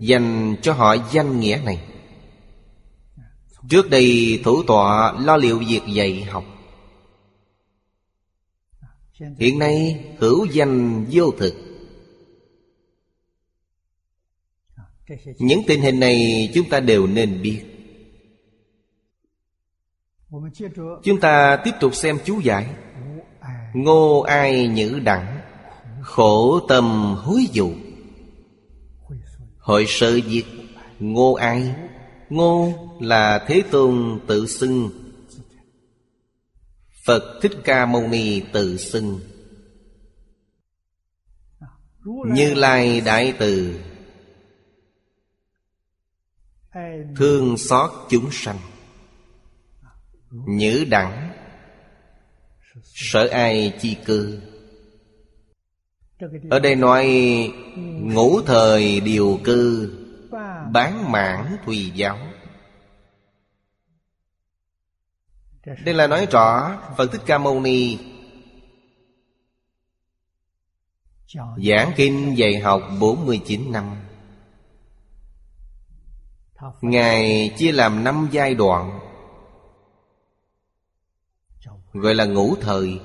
Dành 0.00 0.56
cho 0.62 0.72
họ 0.72 0.96
danh 1.12 1.40
nghĩa 1.40 1.60
này. 1.64 1.88
Trước 3.68 3.90
đây, 3.90 4.40
thủ 4.44 4.62
tọa 4.62 5.12
lo 5.20 5.36
liệu 5.36 5.58
việc 5.58 5.80
dạy 5.94 6.22
học. 6.22 6.44
Hiện 9.38 9.58
nay, 9.58 10.04
hữu 10.18 10.44
danh 10.44 11.04
vô 11.10 11.30
thực. 11.38 11.54
Những 15.38 15.60
tình 15.66 15.80
hình 15.80 16.00
này 16.00 16.50
chúng 16.54 16.68
ta 16.68 16.80
đều 16.80 17.06
nên 17.06 17.42
biết. 17.42 17.62
Chúng 21.04 21.20
ta 21.20 21.60
tiếp 21.64 21.72
tục 21.80 21.94
xem 21.94 22.18
chú 22.24 22.40
giải. 22.40 22.74
Ngô 23.74 24.20
ai 24.20 24.68
nhữ 24.68 25.00
đẳng, 25.04 25.40
Khổ 26.02 26.60
tâm 26.68 27.14
hối 27.18 27.46
dụ 27.52 27.72
Hội 29.58 29.84
sự 29.88 30.20
diệt, 30.28 30.44
Ngô 30.98 31.34
ai? 31.34 31.74
Ngô 32.28 32.72
là 33.00 33.44
Thế 33.48 33.62
Tôn 33.70 34.20
tự 34.26 34.46
xưng. 34.46 34.90
Phật 37.06 37.38
Thích 37.42 37.52
Ca 37.64 37.86
Mâu 37.86 38.08
Ni 38.08 38.40
tự 38.52 38.76
xưng. 38.76 39.20
Như 42.32 42.54
Lai 42.54 43.00
Đại 43.00 43.34
Từ. 43.38 43.80
Thương 47.16 47.56
xót 47.58 47.90
chúng 48.10 48.28
sanh. 48.32 48.58
Nhữ 50.30 50.84
đẳng 50.88 51.25
Sở 52.98 53.28
ai 53.28 53.72
chi 53.80 53.96
cư? 54.04 54.40
Ở 56.50 56.58
đây 56.58 56.74
nói, 56.76 57.06
Ngũ 58.00 58.42
thời 58.42 59.00
điều 59.00 59.40
cư, 59.44 59.92
Bán 60.72 61.12
mãn 61.12 61.56
thùy 61.64 61.92
giáo. 61.94 62.18
Đây 65.84 65.94
là 65.94 66.06
nói 66.06 66.26
rõ 66.30 66.78
Phật 66.96 67.12
Thích 67.12 67.20
Ca 67.26 67.38
Mâu 67.38 67.60
Ni. 67.60 67.98
Giảng 71.56 71.92
kinh 71.96 72.38
dạy 72.38 72.58
học 72.58 72.82
49 73.00 73.72
năm. 73.72 73.96
Ngài 76.80 77.50
chia 77.58 77.72
làm 77.72 78.04
năm 78.04 78.28
giai 78.32 78.54
đoạn. 78.54 79.05
Gọi 82.00 82.14
là 82.14 82.24
ngũ 82.24 82.56
thời. 82.60 83.00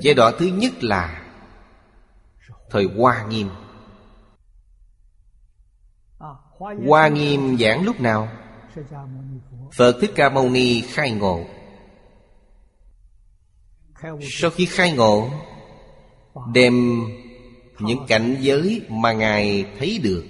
Giai 0.00 0.14
đoạn 0.14 0.34
thứ 0.38 0.46
nhất 0.46 0.84
là 0.84 1.24
Thời 2.70 2.84
Hoa 2.84 3.26
Nghiêm. 3.28 3.48
Hoa 6.86 7.08
Nghiêm 7.08 7.56
giảng 7.58 7.84
lúc 7.84 8.00
nào? 8.00 8.28
Phật 9.76 9.96
Thích 10.00 10.10
Ca 10.14 10.28
Mâu 10.28 10.50
Ni 10.50 10.80
khai 10.80 11.10
ngộ. 11.10 11.44
Sau 14.22 14.50
khi 14.50 14.66
khai 14.66 14.92
ngộ, 14.92 15.30
Đem 16.54 17.02
những 17.78 18.06
cảnh 18.08 18.36
giới 18.40 18.82
mà 18.88 19.12
Ngài 19.12 19.64
thấy 19.78 20.00
được, 20.02 20.24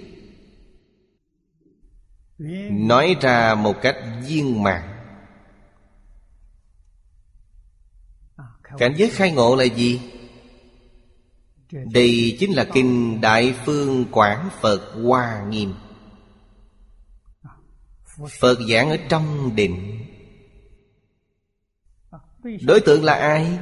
Nói 2.71 3.15
ra 3.21 3.55
một 3.55 3.75
cách 3.81 3.95
viên 4.27 4.63
mãn. 4.63 4.88
Cảnh 8.77 8.93
giới 8.97 9.09
khai 9.09 9.31
ngộ 9.31 9.55
là 9.55 9.63
gì? 9.63 10.01
Đây 11.71 12.37
chính 12.39 12.53
là 12.53 12.63
Kinh 12.73 13.21
Đại 13.21 13.55
Phương 13.65 14.05
Quảng 14.11 14.49
Phật 14.61 14.91
Hoa 15.03 15.45
Nghiêm 15.49 15.73
Phật 18.39 18.59
giảng 18.69 18.89
ở 18.89 18.97
trong 19.09 19.55
định 19.55 20.05
Đối 22.61 22.79
tượng 22.79 23.03
là 23.03 23.13
ai? 23.13 23.59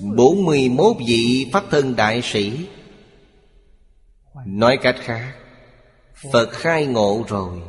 41 0.00 0.96
vị 1.06 1.50
Pháp 1.52 1.64
thân 1.70 1.96
đại 1.96 2.22
sĩ 2.22 2.68
Nói 4.46 4.78
cách 4.82 4.96
khác, 4.98 5.34
Phật 6.32 6.50
khai 6.50 6.86
ngộ 6.86 7.24
rồi 7.28 7.62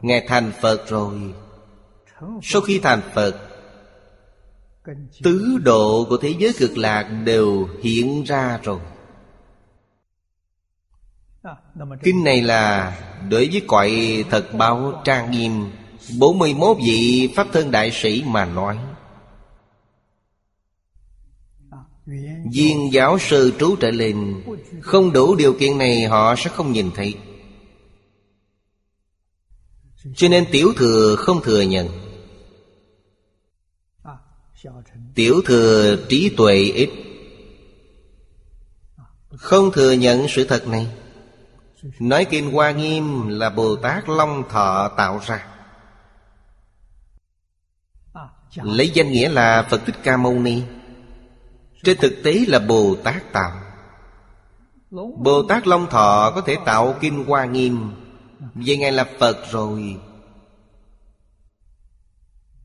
Nghe 0.00 0.24
thành 0.28 0.52
Phật 0.60 0.88
rồi 0.88 1.34
sau 2.42 2.62
khi 2.62 2.78
thành 2.78 3.00
Phật, 3.14 3.50
Tứ 5.22 5.58
độ 5.62 6.06
của 6.08 6.16
thế 6.16 6.34
giới 6.38 6.52
cực 6.58 6.76
lạc 6.76 7.02
đều 7.24 7.68
hiện 7.82 8.24
ra 8.24 8.60
rồi. 8.62 8.80
Kinh 12.02 12.24
này 12.24 12.42
là 12.42 12.96
đối 13.30 13.48
với 13.48 13.62
cõi 13.66 14.24
thật 14.30 14.54
báo 14.54 15.02
trang 15.04 15.30
nghiêm 15.30 15.70
41 16.18 16.76
vị 16.86 17.32
Pháp 17.36 17.46
thân 17.52 17.70
đại 17.70 17.90
sĩ 17.90 18.24
mà 18.26 18.44
nói. 18.44 18.78
Viên 22.52 22.92
giáo 22.92 23.18
sư 23.18 23.52
trú 23.58 23.76
trở 23.76 23.90
lên, 23.90 24.42
Không 24.80 25.12
đủ 25.12 25.34
điều 25.34 25.52
kiện 25.52 25.78
này 25.78 26.04
họ 26.04 26.34
sẽ 26.36 26.50
không 26.50 26.72
nhìn 26.72 26.90
thấy. 26.94 27.14
Cho 30.16 30.28
nên 30.28 30.44
tiểu 30.50 30.72
thừa 30.76 31.16
không 31.16 31.40
thừa 31.42 31.60
nhận. 31.60 32.09
Tiểu 35.14 35.42
thừa 35.44 35.96
trí 36.08 36.34
tuệ 36.36 36.54
ít. 36.54 36.90
Không 39.36 39.72
thừa 39.72 39.92
nhận 39.92 40.28
sự 40.28 40.44
thật 40.44 40.66
này. 40.66 40.86
Nói 41.98 42.24
Kinh 42.24 42.52
Hoa 42.52 42.70
Nghiêm 42.70 43.28
là 43.28 43.50
Bồ 43.50 43.76
Tát 43.76 44.08
Long 44.08 44.48
Thọ 44.48 44.88
tạo 44.96 45.20
ra. 45.26 45.46
Lấy 48.54 48.90
danh 48.94 49.12
nghĩa 49.12 49.28
là 49.28 49.66
Phật 49.70 49.80
Thích 49.86 49.96
Ca 50.02 50.16
Mâu 50.16 50.34
Ni. 50.34 50.62
Trên 51.84 51.98
thực 52.00 52.12
tế 52.24 52.44
là 52.48 52.58
Bồ 52.58 52.96
Tát 53.04 53.32
tạo. 53.32 53.60
Bồ 55.18 55.42
Tát 55.48 55.66
Long 55.66 55.86
Thọ 55.90 56.32
có 56.34 56.40
thể 56.40 56.56
tạo 56.64 56.94
Kinh 57.00 57.24
Hoa 57.24 57.44
Nghiêm. 57.44 57.90
Vậy 58.54 58.76
Ngài 58.76 58.92
là 58.92 59.04
Phật 59.18 59.36
rồi. 59.50 59.96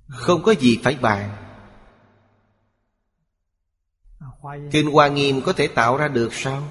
Không 0.08 0.44
có 0.44 0.52
gì 0.52 0.80
phải 0.84 0.96
bàn. 1.02 1.45
Kinh 4.72 4.92
Hoa 4.92 5.08
Nghiêm 5.08 5.42
có 5.42 5.54
thể 5.54 5.68
tạo 5.68 5.98
ra 5.98 6.08
được 6.08 6.34
sao? 6.34 6.64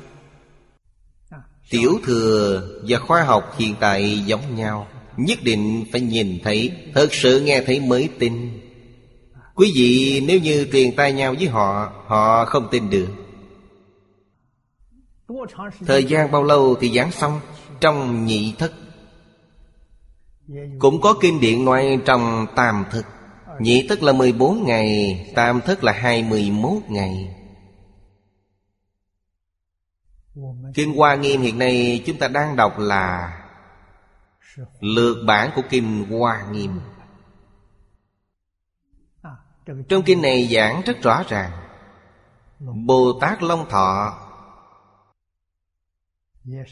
Tiểu 1.70 1.98
thừa 2.04 2.68
và 2.88 2.98
khoa 2.98 3.22
học 3.22 3.54
hiện 3.58 3.74
tại 3.80 4.18
giống 4.26 4.56
nhau, 4.56 4.86
Nhất 5.16 5.38
định 5.42 5.84
phải 5.92 6.00
nhìn 6.00 6.38
thấy, 6.44 6.72
Thật 6.94 7.14
sự 7.14 7.40
nghe 7.40 7.62
thấy 7.66 7.80
mới 7.80 8.08
tin. 8.18 8.60
Quý 9.54 9.72
vị, 9.76 10.22
nếu 10.26 10.40
như 10.40 10.66
truyền 10.72 10.96
tai 10.96 11.12
nhau 11.12 11.34
với 11.38 11.48
họ 11.48 11.92
Họ 12.06 12.44
không 12.44 12.68
tin 12.70 12.90
được. 12.90 13.08
Thời 15.86 16.04
gian 16.04 16.30
bao 16.30 16.42
lâu 16.42 16.74
thì 16.80 16.94
giảng 16.96 17.12
xong 17.12 17.40
Trong 17.80 18.26
nhị 18.26 18.54
thất? 18.58 18.72
Cũng 20.78 21.00
có 21.00 21.14
kinh 21.20 21.40
điển 21.40 21.64
nói 21.64 21.98
trong 22.04 22.46
tam 22.56 22.84
thực 22.90 23.04
Nhị 23.60 23.86
thức 23.88 24.02
là 24.02 24.12
14 24.12 24.64
ngày, 24.66 25.18
Tam 25.34 25.60
thức 25.60 25.84
là 25.84 25.92
21 25.92 26.72
ngày. 26.88 27.34
Kinh 30.74 30.96
Hoa 30.96 31.14
Nghiêm 31.14 31.40
hiện 31.40 31.58
nay 31.58 32.02
chúng 32.06 32.18
ta 32.18 32.28
đang 32.28 32.56
đọc 32.56 32.78
là 32.78 33.40
Lược 34.80 35.16
bản 35.26 35.50
của 35.56 35.62
Kinh 35.70 36.06
Hoa 36.10 36.46
Nghiêm. 36.50 36.80
Trong 39.88 40.02
kinh 40.06 40.22
này 40.22 40.48
giảng 40.52 40.82
rất 40.86 41.02
rõ 41.02 41.22
ràng. 41.28 41.52
Bồ 42.58 43.18
Tát 43.20 43.42
Long 43.42 43.68
Thọ 43.68 44.18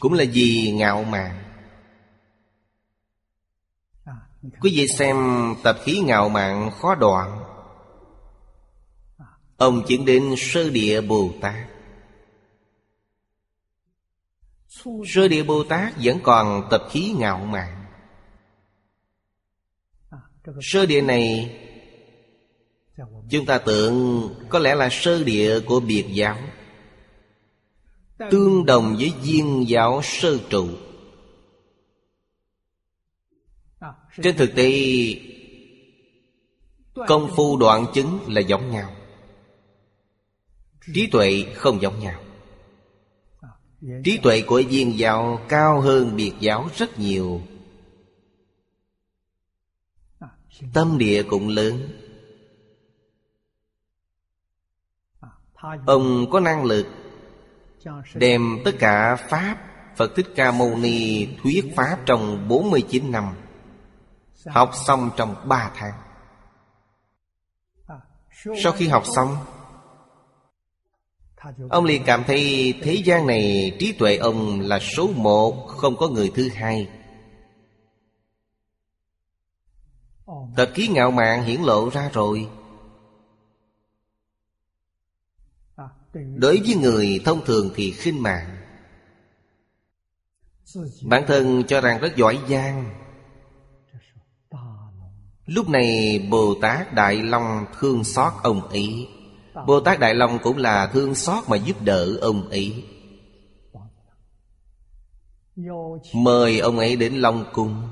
Cũng 0.00 0.12
là 0.12 0.24
gì 0.24 0.72
ngạo 0.72 1.04
mạn. 1.04 1.42
Quý 4.60 4.72
vị 4.76 4.86
xem 4.88 5.16
tập 5.62 5.76
khí 5.84 6.00
ngạo 6.00 6.28
mạn 6.28 6.70
khó 6.80 6.94
đoạn. 6.94 7.44
Ông 9.56 9.82
chuyển 9.88 10.04
đến 10.04 10.34
sơ 10.36 10.70
địa 10.70 11.00
Bồ 11.00 11.30
Tát 11.40 11.71
Sơ 15.06 15.28
địa 15.28 15.42
Bồ 15.42 15.64
Tát 15.64 15.94
vẫn 16.02 16.18
còn 16.22 16.68
tập 16.70 16.82
khí 16.90 17.14
ngạo 17.18 17.38
mạn. 17.38 17.84
Sơ 20.60 20.86
địa 20.86 21.00
này, 21.00 21.58
Chúng 23.30 23.46
ta 23.46 23.58
tưởng 23.58 24.28
có 24.48 24.58
lẽ 24.58 24.74
là 24.74 24.88
sơ 24.90 25.24
địa 25.24 25.60
của 25.60 25.80
biệt 25.80 26.04
giáo, 26.12 26.38
Tương 28.30 28.66
đồng 28.66 28.96
với 28.98 29.12
viên 29.22 29.68
giáo 29.68 30.00
sơ 30.02 30.38
trụ. 30.50 30.68
Trên 34.22 34.36
thực 34.36 34.54
tế, 34.54 34.72
Công 36.94 37.30
phu 37.36 37.56
đoạn 37.56 37.86
chứng 37.94 38.18
là 38.28 38.40
giống 38.40 38.70
nhau, 38.70 38.96
Trí 40.94 41.06
tuệ 41.06 41.44
không 41.54 41.82
giống 41.82 42.00
nhau. 42.00 42.20
Trí 44.04 44.18
tuệ 44.22 44.42
của 44.46 44.62
viên 44.68 44.98
giáo 44.98 45.40
cao 45.48 45.80
hơn 45.80 46.16
biệt 46.16 46.32
giáo 46.40 46.68
rất 46.76 46.98
nhiều. 46.98 47.40
Tâm 50.72 50.98
địa 50.98 51.22
cũng 51.22 51.48
lớn. 51.48 51.88
Ông 55.86 56.30
có 56.30 56.40
năng 56.40 56.64
lực 56.64 56.86
Đem 58.14 58.58
tất 58.64 58.70
cả 58.78 59.16
Pháp, 59.16 59.56
Phật 59.96 60.12
Thích 60.16 60.26
Ca 60.36 60.52
Mâu 60.52 60.76
Ni 60.76 61.28
thuyết 61.42 61.72
Pháp 61.76 61.98
trong 62.06 62.48
49 62.48 63.12
năm, 63.12 63.34
Học 64.46 64.70
xong 64.86 65.10
trong 65.16 65.48
3 65.48 65.70
tháng. 65.74 65.92
Sau 68.62 68.72
khi 68.72 68.88
học 68.88 69.02
xong 69.16 69.36
Ông 71.70 71.84
liền 71.84 72.02
cảm 72.06 72.24
thấy 72.26 72.74
thế 72.82 72.94
gian 72.94 73.26
này 73.26 73.72
trí 73.78 73.92
tuệ 73.92 74.16
ông 74.16 74.60
là 74.60 74.78
số 74.78 75.08
một, 75.16 75.66
Không 75.68 75.96
có 75.96 76.08
người 76.08 76.32
thứ 76.34 76.48
hai. 76.54 76.88
Tật 80.56 80.70
khí 80.74 80.88
ngạo 80.88 81.10
mạn 81.10 81.44
hiển 81.44 81.60
lộ 81.62 81.90
ra 81.90 82.10
rồi. 82.12 82.48
Đối 86.14 86.60
với 86.66 86.74
người 86.74 87.20
thông 87.24 87.44
thường 87.44 87.70
thì 87.74 87.90
khinh 87.90 88.22
mạng 88.22 88.62
Bản 91.02 91.24
thân 91.26 91.64
cho 91.68 91.80
rằng 91.80 92.00
rất 92.00 92.16
giỏi 92.16 92.38
giang. 92.48 92.94
Lúc 95.46 95.68
này 95.68 96.18
Bồ 96.30 96.54
Tát 96.62 96.94
Đại 96.94 97.16
Long 97.16 97.66
thương 97.78 98.04
xót 98.04 98.32
ông 98.42 98.68
ấy. 98.68 99.08
Bồ 99.66 99.80
Tát 99.80 99.98
Đại 99.98 100.14
Long 100.14 100.38
cũng 100.42 100.56
là 100.56 100.86
thương 100.86 101.14
xót 101.14 101.44
mà 101.48 101.56
giúp 101.56 101.76
đỡ 101.84 102.16
ông 102.20 102.48
ấy. 102.48 102.84
Mời 106.14 106.58
ông 106.58 106.78
ấy 106.78 106.96
đến 106.96 107.14
Long 107.14 107.44
Cung. 107.52 107.88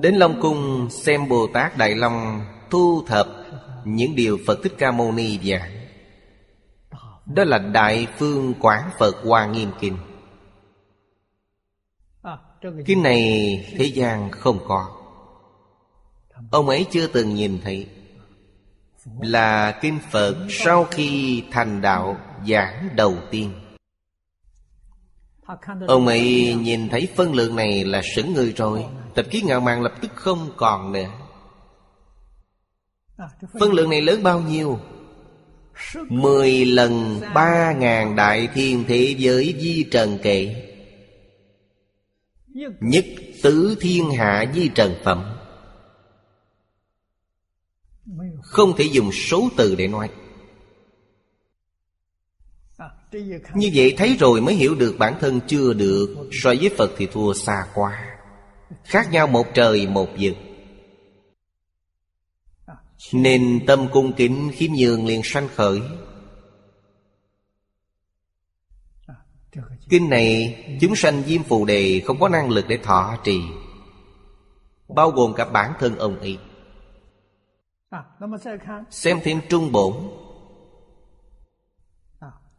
Đến 0.00 0.14
Long 0.14 0.40
Cung 0.42 0.90
xem 0.90 1.28
Bồ 1.28 1.46
Tát 1.54 1.76
Đại 1.76 1.94
Long 1.94 2.44
thu 2.70 3.02
thập 3.06 3.28
những 3.84 4.14
điều 4.14 4.38
Phật 4.46 4.58
Thích 4.62 4.72
Ca 4.78 4.90
Mâu 4.90 5.12
Ni 5.12 5.38
giảng 5.38 5.70
Đó 7.26 7.44
là 7.44 7.58
Đại 7.58 8.06
Phương 8.16 8.54
Quán 8.60 8.90
Phật 8.98 9.16
Hoa 9.24 9.46
Nghiêm 9.46 9.70
Kinh. 9.80 9.96
Kinh 12.86 13.02
này 13.02 13.22
thế 13.76 13.84
gian 13.84 14.30
không 14.30 14.58
có. 14.68 14.97
Ông 16.50 16.68
ấy 16.68 16.86
chưa 16.90 17.06
từng 17.06 17.34
nhìn 17.34 17.60
thấy. 17.64 17.86
Là 19.20 19.78
kinh 19.82 19.98
Phật 20.10 20.36
sau 20.50 20.84
khi 20.84 21.42
thành 21.50 21.80
đạo 21.80 22.16
giảng 22.46 22.88
đầu 22.96 23.16
tiên. 23.30 23.52
Ông 25.86 26.06
ấy 26.06 26.54
nhìn 26.60 26.88
thấy 26.88 27.08
phân 27.16 27.34
lượng 27.34 27.56
này 27.56 27.84
là 27.84 28.02
sững 28.16 28.34
người 28.34 28.52
rồi. 28.56 28.84
Tập 29.14 29.26
khí 29.30 29.42
ngạo 29.42 29.60
mạn 29.60 29.82
lập 29.82 29.92
tức 30.00 30.10
không 30.14 30.50
còn 30.56 30.92
nữa. 30.92 31.08
Phân 33.60 33.72
lượng 33.72 33.90
này 33.90 34.02
lớn 34.02 34.22
bao 34.22 34.40
nhiêu? 34.40 34.78
Mười 36.08 36.64
lần 36.64 37.20
ba 37.34 37.72
ngàn 37.72 38.16
đại 38.16 38.48
thiên 38.54 38.84
thế 38.88 39.14
giới 39.18 39.54
di 39.60 39.84
trần 39.90 40.18
kệ 40.22 40.64
Nhất 42.80 43.04
tứ 43.42 43.76
thiên 43.80 44.10
hạ 44.10 44.44
di 44.54 44.68
trần 44.68 44.94
phẩm. 45.04 45.37
Không 48.42 48.76
thể 48.76 48.84
dùng 48.84 49.12
số 49.12 49.48
từ 49.56 49.74
để 49.74 49.88
nói. 49.88 50.10
Như 53.54 53.70
vậy 53.74 53.94
thấy 53.96 54.16
rồi 54.20 54.40
mới 54.40 54.54
hiểu 54.54 54.74
được 54.74 54.96
bản 54.98 55.14
thân 55.20 55.40
chưa 55.46 55.72
được 55.72 56.28
So 56.32 56.54
với 56.60 56.70
Phật 56.78 56.90
thì 56.96 57.06
thua 57.06 57.32
xa 57.32 57.66
quá. 57.74 58.18
Khác 58.84 59.08
nhau 59.12 59.26
một 59.26 59.46
trời, 59.54 59.86
một 59.86 60.08
vực. 60.20 60.34
Nên 63.12 63.60
tâm 63.66 63.88
cung 63.92 64.12
kính 64.12 64.50
khiêm 64.54 64.70
nhường 64.72 65.06
liền 65.06 65.20
sanh 65.24 65.48
khởi. 65.54 65.80
Kinh 69.88 70.08
này 70.10 70.56
chúng 70.80 70.96
sanh 70.96 71.22
diêm 71.26 71.42
phù 71.42 71.64
đề 71.64 72.02
không 72.06 72.20
có 72.20 72.28
năng 72.28 72.50
lực 72.50 72.64
để 72.68 72.78
thọ 72.82 73.16
trì, 73.24 73.40
Bao 74.88 75.10
gồm 75.10 75.34
cả 75.34 75.44
bản 75.44 75.72
thân 75.80 75.98
ông 75.98 76.18
ấy. 76.18 76.38
Xem 78.90 79.20
thêm 79.24 79.40
trung 79.48 79.72
bổn. 79.72 79.94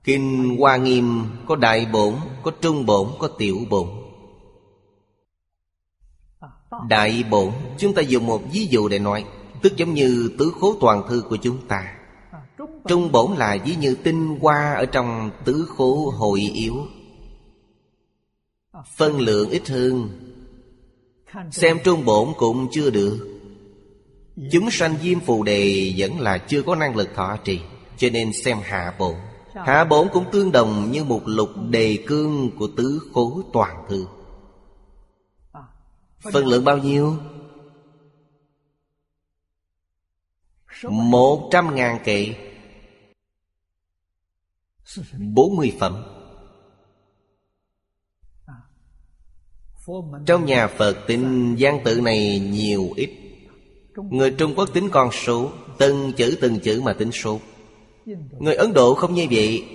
Kinh 0.03 0.57
Hoa 0.59 0.77
Nghiêm 0.77 1.25
có 1.47 1.55
đại 1.55 1.87
bổn, 1.93 2.15
có 2.43 2.51
trung 2.61 2.85
bổn, 2.85 3.07
có 3.19 3.27
tiểu 3.27 3.57
bổn. 3.69 3.87
Đại 6.89 7.23
bổn 7.29 7.53
Chúng 7.77 7.93
ta 7.93 8.01
dùng 8.01 8.25
một 8.25 8.41
ví 8.51 8.67
dụ 8.67 8.87
để 8.87 8.99
nói 8.99 9.25
Tức 9.61 9.77
giống 9.77 9.93
như 9.93 10.31
tứ 10.39 10.53
khố 10.59 10.75
toàn 10.81 11.03
thư 11.09 11.23
của 11.29 11.37
chúng 11.37 11.67
ta. 11.67 11.95
Trung 12.87 13.11
bổn. 13.11 13.31
Là 13.37 13.57
ví 13.65 13.75
như 13.75 13.95
tinh 14.03 14.39
hoa 14.41 14.73
Ở 14.73 14.85
trong 14.85 15.31
tứ 15.45 15.65
khố 15.69 16.13
hội 16.17 16.39
yếu. 16.39 16.75
Phân 18.97 19.19
lượng 19.19 19.49
ít 19.49 19.69
hơn. 19.69 20.09
Xem 21.51 21.77
trung 21.83 22.05
bổn 22.05 22.27
cũng 22.37 22.67
chưa 22.71 22.89
được 22.89 23.38
Chúng 24.51 24.71
sanh 24.71 24.97
diêm 25.01 25.19
phù 25.19 25.43
đề 25.43 25.93
Vẫn 25.97 26.19
là 26.19 26.37
chưa 26.37 26.61
có 26.61 26.75
năng 26.75 26.95
lực 26.95 27.09
thọ 27.15 27.37
trì 27.43 27.61
Cho 27.97 28.09
nên 28.09 28.33
xem 28.33 28.57
hạ 28.63 28.95
bổn 28.99 29.15
Hạ 29.53 29.83
bổn 29.83 30.07
cũng 30.13 30.25
tương 30.31 30.51
đồng 30.51 30.91
như 30.91 31.03
một 31.03 31.21
lục 31.25 31.49
đề 31.69 32.03
cương 32.07 32.57
Của 32.57 32.69
tứ 32.77 33.09
khố 33.13 33.41
toàn 33.53 33.85
thư. 33.89 34.07
Phân 36.19 36.47
lượng 36.47 36.63
bao 36.63 36.77
nhiêu? 36.77 37.17
Một 40.83 41.49
trăm 41.51 41.75
ngàn 41.75 41.99
kệ. 42.03 42.35
Bốn 45.33 45.55
mươi 45.55 45.77
phẩm. 45.79 46.03
Trong 50.25 50.45
nhà 50.45 50.67
Phật 50.67 50.97
tính 51.07 51.55
gian 51.57 51.83
tự 51.83 52.01
này 52.01 52.39
nhiều 52.39 52.89
ít 52.95 53.28
Người 54.09 54.31
Trung 54.31 54.53
Quốc 54.55 54.73
tính 54.73 54.89
con 54.89 55.11
số, 55.11 55.49
Từng 55.77 56.11
chữ 56.17 56.37
từng 56.41 56.59
chữ 56.59 56.81
mà 56.81 56.93
tính 56.93 57.11
số. 57.11 57.39
Người 58.39 58.55
Ấn 58.55 58.73
Độ 58.73 58.93
không 58.93 59.13
như 59.13 59.27
vậy. 59.31 59.65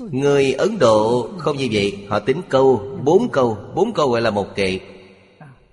Người 0.00 0.52
Ấn 0.52 0.78
Độ 0.78 1.28
không 1.38 1.56
như 1.56 1.68
vậy, 1.72 1.98
Họ 2.08 2.18
tính 2.18 2.40
câu, 2.48 2.82
Bốn 3.04 3.28
câu 3.28 3.58
Bốn 3.74 3.92
câu 3.92 4.10
gọi 4.10 4.20
là 4.20 4.30
một 4.30 4.54
kệ. 4.54 4.80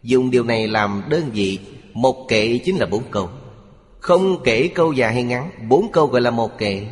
Dùng 0.03 0.32
điều 0.32 0.43
này 0.43 0.68
làm 0.68 1.03
đơn 1.09 1.30
vị, 1.34 1.59
Một 1.93 2.28
kệ 2.28 2.59
chính 2.66 2.78
là 2.78 2.86
bốn 2.86 3.03
câu. 3.11 3.30
Không 3.99 4.43
kể 4.43 4.68
câu 4.68 4.93
dài 4.93 5.13
hay 5.13 5.24
ngắn, 5.24 5.51
Bốn 5.70 5.91
câu 5.91 6.07
gọi 6.07 6.22
là 6.22 6.32
một 6.32 6.57
kệ. 6.57 6.88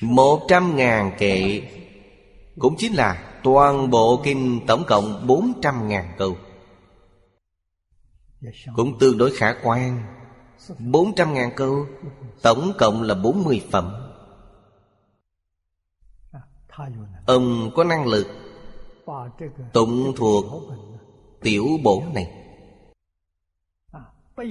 Một 0.00 0.40
trăm 0.48 0.76
ngàn 0.76 1.12
kệ, 1.18 1.62
Cũng 2.58 2.74
chính 2.78 2.94
là 2.94 3.22
toàn 3.42 3.90
bộ 3.90 4.20
kinh 4.24 4.60
tổng 4.66 4.84
cộng 4.86 5.26
bốn 5.26 5.52
trăm 5.62 5.88
ngàn 5.88 6.04
câu. 6.18 6.36
Cũng 8.76 8.98
tương 8.98 9.18
đối 9.18 9.30
khả 9.36 9.54
quan. 9.62 10.02
400.000 10.78 11.50
câu, 11.56 11.86
Tổng 12.42 12.72
cộng 12.78 13.02
là 13.02 13.14
40 13.14 13.66
phẩm. 13.70 14.10
Ông 17.26 17.70
có 17.74 17.84
năng 17.84 18.06
lực 18.06 18.26
Tụng 19.72 20.12
thuộc 20.16 20.44
tiểu 21.40 21.66
bổn 21.82 22.02
này. 22.14 22.30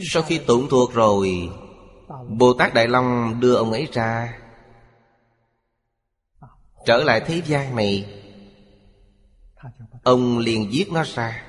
Sau 0.01 0.23
khi 0.23 0.37
tụng 0.37 0.67
thuộc 0.69 0.93
rồi 0.93 1.49
Bồ 2.29 2.53
Tát 2.53 2.73
Đại 2.73 2.87
Long 2.87 3.39
đưa 3.39 3.55
ông 3.55 3.71
ấy 3.71 3.87
ra. 3.93 4.39
Trở 6.85 7.03
lại 7.03 7.21
thế 7.25 7.41
gian 7.45 7.75
này, 7.75 8.19
Ông 10.03 10.37
liền 10.37 10.73
giết 10.73 10.91
nó 10.91 11.03
ra. 11.03 11.48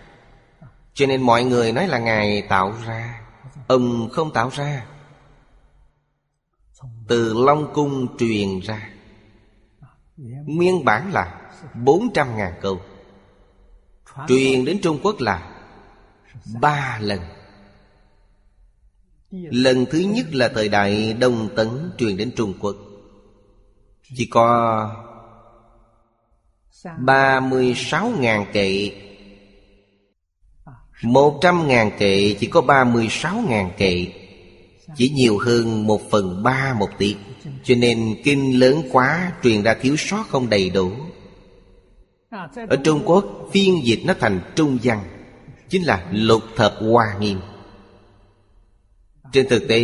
Cho 0.95 1.07
nên 1.07 1.23
mọi 1.23 1.45
người 1.45 1.73
nói 1.73 1.89
là 1.89 1.99
Ngài 1.99 2.43
tạo 2.43 2.75
ra 2.87 3.21
Ông 3.71 4.09
không 4.13 4.33
tạo 4.33 4.49
ra. 4.53 4.87
Từ 7.09 7.35
Long 7.45 7.73
Cung 7.75 8.19
truyền 8.19 8.61
ra. 8.61 8.91
Nguyên 10.47 10.85
bản 10.85 11.13
là 11.13 11.53
400.000 11.75 12.53
câu. 12.61 12.81
Truyền 14.29 14.65
đến 14.65 14.81
Trung 14.83 14.99
Quốc 15.03 15.21
là 15.21 15.65
ba 16.61 16.99
lần. 17.03 17.21
Lần 19.31 19.87
thứ 19.91 19.99
nhất 19.99 20.27
là 20.35 20.49
thời 20.55 20.69
đại 20.69 21.13
Đông 21.13 21.49
Tấn 21.57 21.93
truyền 21.99 22.17
đến 22.17 22.33
Trung 22.37 22.55
Quốc. 22.61 22.77
Chỉ 24.17 24.27
có 24.31 24.97
36.000 26.83 28.45
kệ 28.53 28.91
một 31.03 31.39
trăm 31.41 31.69
ngàn 31.69 31.91
kệ 31.99 32.35
chỉ 32.41 32.47
có 32.47 32.61
36.000 32.61 33.71
kệ 33.77 34.07
Chỉ 34.97 35.09
nhiều 35.09 35.39
hơn 35.39 35.87
một 35.87 36.11
phần 36.11 36.43
ba 36.43 36.75
một 36.79 36.89
tỷ. 36.99 37.17
Cho 37.65 37.75
nên 37.75 38.17
kinh 38.25 38.61
lớn 38.61 38.83
quá, 38.93 39.33
truyền 39.43 39.63
ra 39.63 39.75
thiếu 39.75 39.97
sót 39.97 40.25
không 40.29 40.51
đầy 40.51 40.71
đủ. 40.71 40.91
Ở 42.69 42.77
Trung 42.85 43.03
Quốc, 43.05 43.49
phiên 43.53 43.81
dịch 43.85 44.01
nó 44.05 44.15
thành 44.21 44.41
trung 44.57 44.79
văn, 44.83 45.01
Chính 45.69 45.83
là 45.83 46.07
lục 46.13 46.43
thập 46.57 46.75
hoa 46.81 47.15
nghiêm. 47.21 47.41
Trên 49.33 49.49
thực 49.49 49.69
tế, 49.69 49.81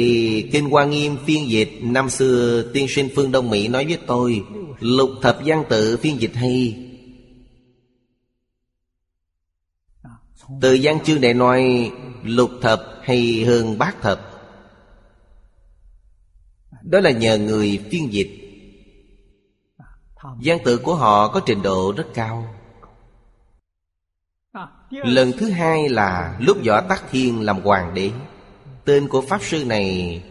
Kinh 0.53 0.71
Hoa 0.71 0.85
Nghiêm 0.85 1.17
phiên 1.27 1.51
dịch, 1.51 1.79
Năm 1.83 2.11
xưa 2.11 2.63
tiên 2.75 2.87
sinh 2.89 3.09
phương 3.15 3.33
Đông 3.33 3.51
Mỹ 3.51 3.69
nói 3.69 3.85
với 3.85 3.99
tôi, 4.07 4.43
Lục 4.81 5.11
thập 5.23 5.39
văn 5.45 5.65
tự 5.69 5.97
phiên 5.97 6.21
dịch 6.21 6.35
hay 6.35 6.86
Từ 10.61 10.73
gian 10.73 11.01
chương 11.01 11.21
để 11.21 11.35
nói 11.35 11.93
lục 12.23 12.51
thập 12.63 12.83
hay 13.03 13.45
hơn 13.47 13.79
bát 13.79 13.97
thập? 14.03 14.21
Đó 16.83 17.01
là 17.01 17.11
nhờ 17.11 17.39
người 17.39 17.85
phiên 17.91 18.13
dịch. 18.13 18.31
Văn 20.23 20.59
tự 20.65 20.79
của 20.79 20.95
họ 20.95 21.29
có 21.29 21.41
trình 21.47 21.63
độ 21.63 21.95
rất 21.97 22.07
cao. 22.15 22.55
Lần 24.91 25.33
thứ 25.39 25.51
hai 25.51 25.89
là 25.89 26.39
lúc 26.41 26.57
Võ 26.67 26.81
Tắc 26.81 27.05
Thiên 27.11 27.41
làm 27.41 27.61
hoàng 27.61 27.95
đế. 27.95 28.11
Tên 28.85 29.09
của 29.09 29.21
Pháp 29.21 29.43
Sư 29.43 29.65
này 29.65 30.23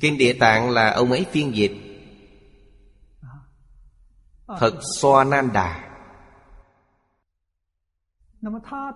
Kinh 0.00 0.18
Địa 0.18 0.32
Tạng 0.32 0.70
là 0.70 0.90
ông 0.90 1.10
ấy 1.10 1.26
phiên 1.32 1.56
dịch. 1.56 1.72
Thật 4.58 4.74
xoa 5.00 5.24
nan 5.24 5.52
đà. 5.52 5.85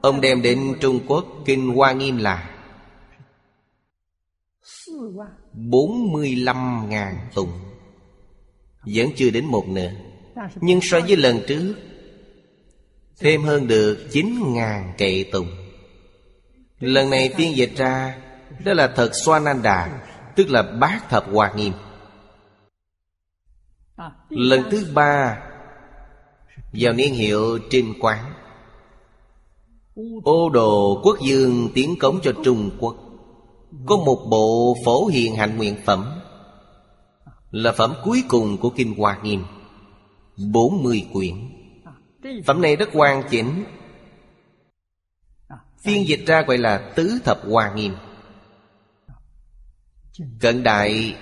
Ông 0.03 0.21
đem 0.21 0.43
đến 0.43 0.75
Trung 0.81 1.01
Quốc 1.07 1.27
Kinh 1.45 1.69
Hoa 1.69 1.93
Nghiêm 1.93 2.17
là 2.17 2.51
45.000 5.55 7.15
tùng 7.35 7.53
Vẫn 8.85 9.09
chưa 9.17 9.31
đến 9.31 9.45
một 9.45 9.69
nửa. 9.69 9.91
Nhưng 10.61 10.81
so 10.83 11.01
với 11.01 11.17
lần 11.17 11.41
trước, 11.49 11.75
Thêm 13.19 13.43
hơn 13.43 13.67
được 13.67 14.07
9.000 14.11 14.93
kệ 14.99 15.25
tùng 15.33 15.49
Lần 16.81 17.11
này 17.11 17.35
phiên 17.37 17.57
dịch 17.57 17.73
ra, 17.77 18.19
Đó 18.65 18.73
là 18.73 18.93
thật 18.97 19.11
xoa 19.25 19.39
nan 19.39 19.63
đà 19.63 20.03
Tức 20.37 20.51
là 20.51 20.63
bát 20.63 21.01
thập 21.09 21.25
hoa 21.33 21.53
nghiêm. 21.53 21.73
Lần 24.29 24.63
thứ 24.71 24.87
ba, 24.95 25.43
Vào 26.73 26.93
niên 26.93 27.15
hiệu 27.15 27.59
Trinh 27.71 27.95
Quán. 28.01 28.40
Ô 30.25 30.51
đồ 30.51 31.01
quốc 31.05 31.19
dương 31.21 31.69
tiến 31.75 31.95
cống 32.01 32.21
cho 32.23 32.33
Trung 32.45 32.71
Quốc. 32.79 32.97
Có 33.87 33.97
một 33.97 34.27
bộ 34.31 34.77
phổ 34.85 35.07
hiền 35.07 35.35
hạnh 35.37 35.57
nguyện 35.57 35.77
phẩm. 35.85 36.21
Là 37.51 37.73
phẩm 37.73 37.95
cuối 38.05 38.23
cùng 38.29 38.57
của 38.57 38.71
Kinh 38.71 38.95
Hoa 38.99 39.19
Nghiêm. 39.23 39.45
40 40.53 41.07
quyển. 41.13 41.35
Phẩm 42.47 42.63
này 42.63 42.77
rất 42.77 42.93
hoàn 42.93 43.23
chỉnh. 43.31 43.65
Phiên 45.83 46.09
dịch 46.09 46.27
ra 46.27 46.43
gọi 46.43 46.59
là 46.59 46.93
Tứ 46.97 47.19
Thập 47.25 47.41
Hoa 47.51 47.73
Nghiêm. 47.75 47.95
Cận 50.41 50.63
đại 50.63 51.17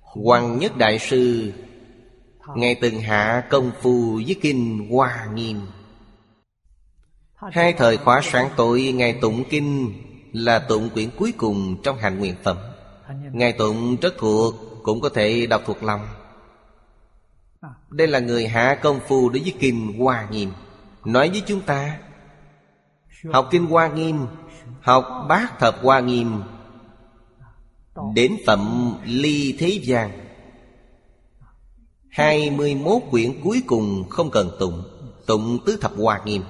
Hoàng 0.00 0.58
Nhất 0.58 0.76
Đại 0.78 0.98
Sư, 0.98 1.52
Ngài 2.56 2.74
từng 2.74 3.00
hạ 3.00 3.46
công 3.50 3.70
phu 3.80 4.20
với 4.26 4.36
Kinh 4.42 4.88
Hoa 4.90 5.26
Nghiêm. 5.34 5.60
Hai 7.52 7.72
thời 7.72 7.96
khóa 7.96 8.20
sáng 8.22 8.50
tội 8.56 8.92
Ngài 8.94 9.12
tụng 9.12 9.44
kinh 9.50 9.92
Là 10.32 10.58
tụng 10.58 10.90
quyển 10.90 11.10
cuối 11.18 11.32
cùng 11.36 11.76
trong 11.82 11.98
hành 11.98 12.18
nguyện 12.18 12.34
phẩm. 12.42 12.56
Ngài 13.32 13.52
tụng 13.52 13.96
rất 13.96 14.14
thuộc, 14.18 14.54
Cũng 14.82 15.00
có 15.00 15.08
thể 15.08 15.46
đọc 15.46 15.62
thuộc 15.66 15.82
lòng. 15.82 16.00
Đây 17.90 18.08
là 18.08 18.18
người 18.18 18.48
hạ 18.48 18.78
công 18.82 19.00
phu 19.08 19.28
đối 19.28 19.42
với 19.42 19.54
kinh 19.58 19.98
Hoa 19.98 20.28
Nghiêm. 20.30 20.50
Nói 21.04 21.30
với 21.30 21.42
chúng 21.46 21.60
ta, 21.60 21.98
Học 23.32 23.48
kinh 23.50 23.66
Hoa 23.66 23.88
Nghiêm, 23.88 24.26
Học 24.80 25.04
bát 25.28 25.58
thập 25.58 25.82
Hoa 25.82 26.00
Nghiêm, 26.00 26.42
Đến 28.14 28.36
phẩm 28.46 28.94
ly 29.04 29.56
thế 29.58 29.68
gian. 29.82 30.10
21 32.10 33.02
quyển 33.10 33.40
cuối 33.44 33.62
cùng 33.66 34.04
không 34.10 34.30
cần 34.30 34.50
tụng 34.58 34.82
Tụng 35.26 35.58
tứ 35.66 35.78
thập 35.80 35.92
Hoa 35.96 36.20
Nghiêm 36.24 36.42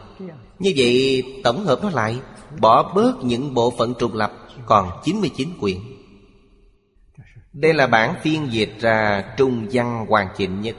như 0.64 0.72
vậy, 0.76 1.22
tổng 1.44 1.64
hợp 1.64 1.78
nó 1.82 1.90
lại, 1.90 2.16
Bỏ 2.60 2.92
bớt 2.94 3.24
những 3.24 3.54
bộ 3.54 3.72
phận 3.78 3.94
trùng 3.98 4.14
lập, 4.14 4.32
Còn 4.66 4.90
99 5.04 5.48
quyển 5.60 5.76
Đây 7.52 7.74
là 7.74 7.86
bản 7.86 8.14
phiên 8.22 8.48
dịch 8.50 8.72
ra 8.80 9.24
trung 9.36 9.66
văn 9.72 10.06
hoàn 10.08 10.28
chỉnh 10.36 10.60
nhất. 10.60 10.76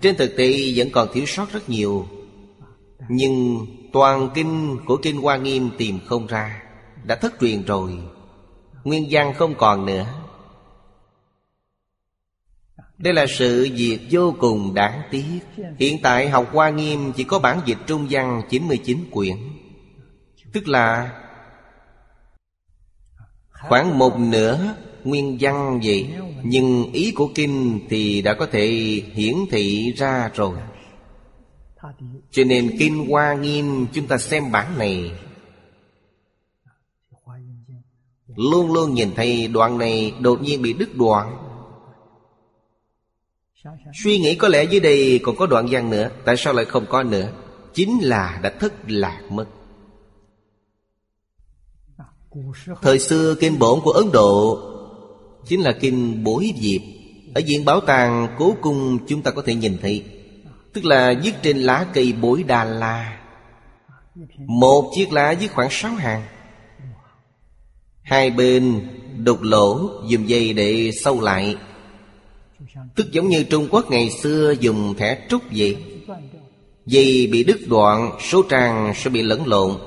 Trên 0.00 0.16
thực 0.16 0.36
tế, 0.36 0.72
vẫn 0.76 0.88
còn 0.92 1.08
thiếu 1.12 1.26
sót 1.26 1.52
rất 1.52 1.68
nhiều. 1.68 2.06
Nhưng 3.08 3.66
toàn 3.92 4.30
kinh 4.34 4.76
của 4.86 4.96
Kinh 4.96 5.22
Hoa 5.22 5.36
Nghiêm 5.36 5.70
tìm 5.78 5.98
không 6.06 6.26
ra, 6.26 6.62
Đã 7.04 7.14
thất 7.14 7.32
truyền 7.40 7.64
rồi. 7.64 7.98
Nguyên 8.84 9.06
văn 9.10 9.34
không 9.34 9.54
còn 9.54 9.86
nữa 9.86 10.06
đây 13.02 13.14
là 13.14 13.26
sự 13.26 13.68
việc 13.76 13.98
vô 14.10 14.34
cùng 14.38 14.74
đáng 14.74 15.02
tiếc. 15.10 15.40
Hiện 15.78 15.98
tại 16.02 16.28
học 16.28 16.48
Hoa 16.52 16.70
Nghiêm 16.70 17.12
chỉ 17.16 17.24
có 17.24 17.38
bản 17.38 17.60
dịch 17.64 17.78
trung 17.86 18.06
văn 18.10 18.42
99 18.50 18.98
quyển. 19.10 19.36
Tức 20.52 20.68
là 20.68 21.10
Khoảng 23.68 23.98
một 23.98 24.18
nửa 24.18 24.74
nguyên 25.04 25.38
văn 25.40 25.80
vậy, 25.84 26.08
Nhưng 26.42 26.92
ý 26.92 27.12
của 27.12 27.28
kinh 27.34 27.80
thì 27.88 28.22
đã 28.22 28.34
có 28.34 28.46
thể 28.46 28.66
hiển 29.12 29.34
thị 29.50 29.92
ra 29.96 30.30
rồi. 30.34 30.56
Cho 32.30 32.44
nên 32.44 32.76
Kinh 32.78 33.06
Hoa 33.10 33.34
Nghiêm 33.34 33.86
chúng 33.92 34.06
ta 34.06 34.18
xem 34.18 34.52
bản 34.52 34.78
này. 34.78 35.10
Luôn 38.36 38.72
luôn 38.72 38.94
nhìn 38.94 39.14
thấy 39.14 39.48
đoạn 39.48 39.78
này 39.78 40.14
đột 40.20 40.42
nhiên 40.42 40.62
bị 40.62 40.72
đứt 40.72 40.96
đoạn. 40.96 41.41
Suy 44.04 44.18
nghĩ 44.18 44.34
có 44.34 44.48
lẽ 44.48 44.64
dưới 44.64 44.80
đây 44.80 45.20
còn 45.22 45.36
có 45.36 45.46
đoạn 45.46 45.66
văn 45.70 45.90
nữa. 45.90 46.10
Tại 46.24 46.36
sao 46.36 46.52
lại 46.52 46.64
không 46.64 46.86
có 46.88 47.02
nữa? 47.02 47.28
Chính 47.74 47.98
là 48.02 48.40
đã 48.42 48.50
thất 48.60 48.72
lạc 48.86 49.20
mất. 49.30 49.46
Thời 52.82 52.98
xưa 52.98 53.34
kinh 53.34 53.58
bổn 53.58 53.80
của 53.80 53.90
Ấn 53.90 54.12
Độ 54.12 54.58
Chính 55.46 55.60
là 55.60 55.72
kinh 55.72 56.24
bối 56.24 56.52
diệp. 56.60 56.80
Ở 57.34 57.40
viện 57.46 57.64
bảo 57.64 57.80
tàng 57.80 58.34
cố 58.38 58.56
cung 58.62 58.98
chúng 59.08 59.22
ta 59.22 59.30
có 59.30 59.42
thể 59.42 59.54
nhìn 59.54 59.78
thấy, 59.82 60.04
Tức 60.72 60.84
là 60.84 61.14
viết 61.22 61.32
trên 61.42 61.58
lá 61.58 61.86
cây 61.94 62.12
bối 62.20 62.42
đà 62.42 62.64
la. 62.64 63.20
Một 64.38 64.92
chiếc 64.96 65.12
lá 65.12 65.34
viết 65.40 65.52
khoảng 65.52 65.68
sáu 65.70 65.94
hàng. 65.94 66.22
Hai 68.02 68.30
bên 68.30 68.88
đục 69.16 69.42
lỗ 69.42 69.90
dùng 70.08 70.28
dây 70.28 70.52
để 70.52 70.90
sâu 71.04 71.20
lại. 71.20 71.56
Tức 72.96 73.12
giống 73.12 73.28
như 73.28 73.44
Trung 73.44 73.68
Quốc 73.70 73.90
ngày 73.90 74.10
xưa 74.10 74.54
dùng 74.60 74.94
thẻ 74.94 75.26
trúc 75.28 75.42
vậy. 75.50 75.76
Vì 76.86 77.28
bị 77.32 77.44
đứt 77.44 77.60
đoạn, 77.68 78.18
Số 78.20 78.42
trang 78.48 78.92
sẽ 78.96 79.10
bị 79.10 79.22
lẫn 79.22 79.46
lộn. 79.46 79.78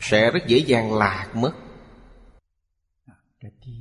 Sẽ 0.00 0.30
rất 0.30 0.46
dễ 0.46 0.58
dàng 0.58 0.98
lạc 0.98 1.30
mất. 1.34 1.52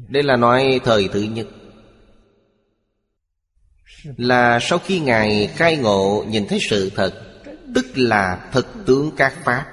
Đây 0.08 0.24
là 0.24 0.36
nói 0.36 0.80
thời 0.84 1.08
thứ 1.08 1.22
nhất 1.22 1.48
Là 4.04 4.60
sau 4.62 4.80
khi 4.80 5.00
Ngài 5.00 5.48
khai 5.48 5.78
ngộ, 5.78 6.26
nhìn 6.28 6.48
thấy 6.48 6.60
sự 6.70 6.92
thật, 6.96 7.14
Tức 7.76 7.86
là 7.96 8.50
thực 8.52 8.68
tướng 8.86 9.12
các 9.18 9.34
Pháp. 9.44 9.66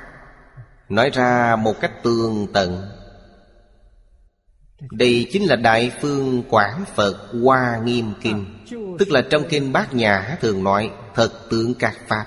Nói 0.88 1.10
ra 1.10 1.56
một 1.56 1.80
cách 1.80 1.92
tường 2.02 2.46
tận. 2.52 2.97
Đây 4.80 5.26
chính 5.32 5.44
là 5.44 5.56
Đại 5.56 5.92
Phương 6.00 6.42
Quảng 6.48 6.84
Phật 6.94 7.16
Hoa 7.42 7.80
Nghiêm 7.84 8.12
Kinh. 8.22 8.44
Tức 8.98 9.10
là 9.10 9.22
trong 9.30 9.42
Kinh 9.48 9.72
Bát 9.72 9.94
Nhã 9.94 10.36
thường 10.40 10.64
nói, 10.64 10.90
Thật 11.14 11.50
tướng 11.50 11.74
các 11.74 11.96
Pháp. 12.06 12.26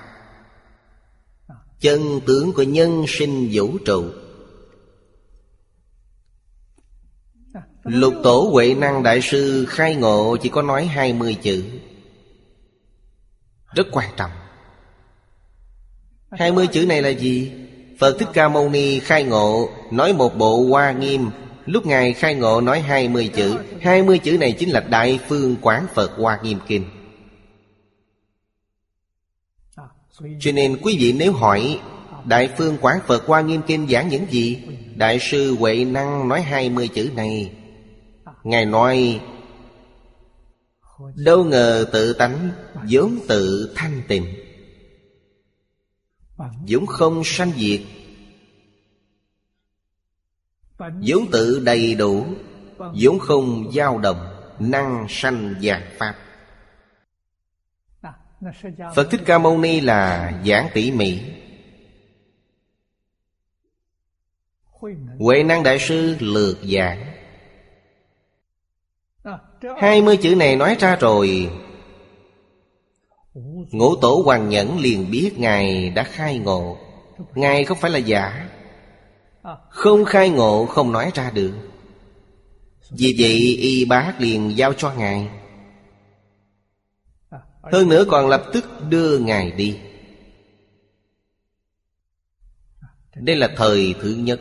Chân 1.80 2.20
tướng 2.26 2.52
của 2.52 2.62
nhân 2.62 3.04
sinh 3.08 3.48
vũ 3.52 3.78
trụ. 3.86 4.04
Lục 7.84 8.14
tổ 8.24 8.48
Huệ 8.52 8.74
Năng 8.74 9.02
Đại 9.02 9.20
Sư 9.22 9.66
khai 9.68 9.94
ngộ 9.94 10.36
chỉ 10.42 10.48
có 10.48 10.62
nói 10.62 10.86
hai 10.86 11.12
mươi 11.12 11.36
chữ. 11.42 11.64
Rất 13.74 13.86
quan 13.92 14.10
trọng. 14.16 14.30
Hai 16.30 16.52
mươi 16.52 16.66
chữ 16.66 16.86
này 16.86 17.02
là 17.02 17.08
gì? 17.08 17.52
Phật 18.00 18.16
Thích 18.18 18.28
Ca 18.32 18.48
Mâu 18.48 18.68
Ni 18.68 18.98
khai 19.00 19.24
ngộ, 19.24 19.70
Nói 19.90 20.12
một 20.12 20.38
bộ 20.38 20.66
hoa 20.68 20.92
nghiêm 20.92 21.30
Lúc 21.66 21.86
Ngài 21.86 22.12
khai 22.12 22.34
ngộ 22.34 22.60
nói 22.60 22.80
hai 22.80 23.08
mươi 23.08 23.30
chữ, 23.34 23.58
hai 23.80 24.02
mươi 24.02 24.18
chữ 24.18 24.38
này 24.38 24.52
chính 24.52 24.70
là 24.70 24.80
Đại 24.80 25.18
Phương 25.28 25.56
Quán 25.60 25.86
Phật 25.94 26.10
Hoa 26.16 26.38
Nghiêm 26.42 26.58
Kinh 26.66 26.84
Cho 30.40 30.52
nên 30.52 30.78
quý 30.82 30.96
vị 31.00 31.12
nếu 31.12 31.32
hỏi, 31.32 31.80
Đại 32.24 32.48
Phương 32.58 32.76
Quán 32.80 32.98
Phật 33.06 33.26
Hoa 33.26 33.40
Nghiêm 33.40 33.60
Kinh 33.66 33.88
giảng 33.88 34.08
những 34.08 34.26
gì? 34.30 34.62
Đại 34.96 35.18
sư 35.20 35.56
Huệ 35.58 35.84
Năng 35.84 36.28
nói 36.28 36.42
hai 36.42 36.70
mươi 36.70 36.88
chữ 36.88 37.10
này 37.16 37.52
Ngài 38.44 38.64
nói, 38.64 39.20
Đâu 41.14 41.44
ngờ 41.44 41.86
tự 41.92 42.12
tánh 42.12 42.50
vốn 42.90 43.18
tự 43.28 43.72
thanh 43.76 44.02
tịnh, 44.08 44.26
vốn 46.68 46.86
không 46.86 47.22
sanh 47.24 47.52
diệt 47.56 47.80
vốn 51.06 51.30
tự 51.32 51.62
đầy 51.64 51.94
đủ, 51.94 52.26
vốn 52.78 53.18
không 53.18 53.72
dao 53.72 53.98
động, 53.98 54.34
năng 54.58 55.06
sanh 55.08 55.54
dạng 55.62 55.82
pháp. 55.98 56.14
Phật 58.94 59.10
thích 59.10 59.20
ca 59.26 59.38
mâu 59.38 59.58
ni 59.58 59.80
là 59.80 60.32
giảng 60.46 60.68
tỉ 60.74 60.90
mỉ. 60.90 61.20
Huệ 65.18 65.42
năng 65.42 65.62
đại 65.62 65.78
sư 65.78 66.16
lược 66.20 66.58
giảng. 66.62 67.12
Hai 69.80 70.02
mươi 70.02 70.16
chữ 70.16 70.34
này 70.34 70.56
nói 70.56 70.76
ra 70.80 70.96
rồi, 70.96 71.50
Ngũ 73.70 73.96
tổ 73.96 74.22
hoàng 74.24 74.48
nhẫn 74.48 74.78
liền 74.78 75.10
biết 75.10 75.32
Ngài 75.38 75.90
đã 75.90 76.02
khai 76.02 76.38
ngộ. 76.38 76.78
Ngài 77.34 77.64
không 77.64 77.78
phải 77.80 77.90
là 77.90 77.98
giả. 77.98 78.48
Không 79.68 80.04
khai 80.04 80.30
ngộ, 80.30 80.66
không 80.66 80.92
nói 80.92 81.10
ra 81.14 81.30
được. 81.30 81.52
Vì 82.90 83.14
vậy, 83.18 83.56
y 83.60 83.84
bác 83.84 84.14
liền 84.18 84.56
giao 84.56 84.72
cho 84.72 84.92
Ngài. 84.92 85.28
Hơn 87.72 87.88
nữa 87.88 88.04
còn 88.10 88.28
lập 88.28 88.44
tức 88.52 88.64
đưa 88.88 89.18
Ngài 89.18 89.50
đi. 89.50 89.78
Đây 93.14 93.36
là 93.36 93.50
thời 93.56 93.94
thứ 94.00 94.14
nhất. 94.18 94.40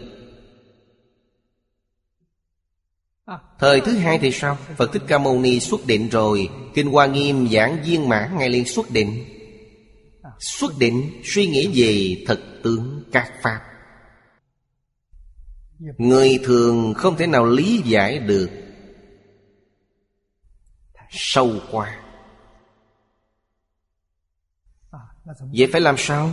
Thời 3.60 3.82
thứ 3.82 3.98
hai 3.98 4.20
thì 4.20 4.32
sao? 4.32 4.58
Phật 4.78 4.94
Thích 4.94 5.02
Ca 5.08 5.18
Mâu 5.18 5.40
Ni 5.40 5.60
xuất 5.60 5.86
định 5.86 6.10
rồi. 6.10 6.50
Kinh 6.74 6.92
Hoa 6.92 7.06
Nghiêm 7.06 7.48
giảng 7.48 7.84
viên 7.86 8.10
mãn 8.10 8.38
Ngài 8.38 8.50
liền 8.50 8.66
xuất 8.66 8.92
định. 8.92 9.26
Xuất 10.40 10.72
định 10.80 11.22
suy 11.24 11.48
nghĩ 11.48 11.72
về 11.82 12.24
thật 12.28 12.40
tướng 12.64 13.04
các 13.12 13.34
Pháp. 13.42 13.71
Người 15.98 16.40
thường 16.44 16.94
không 16.94 17.18
thể 17.18 17.28
nào 17.28 17.46
lý 17.46 17.82
giải 17.86 18.20
được. 18.20 18.50
Sâu 21.10 21.52
qua 21.72 21.98
Vậy 25.58 25.68
phải 25.72 25.82
làm 25.82 25.98
sao? 25.98 26.30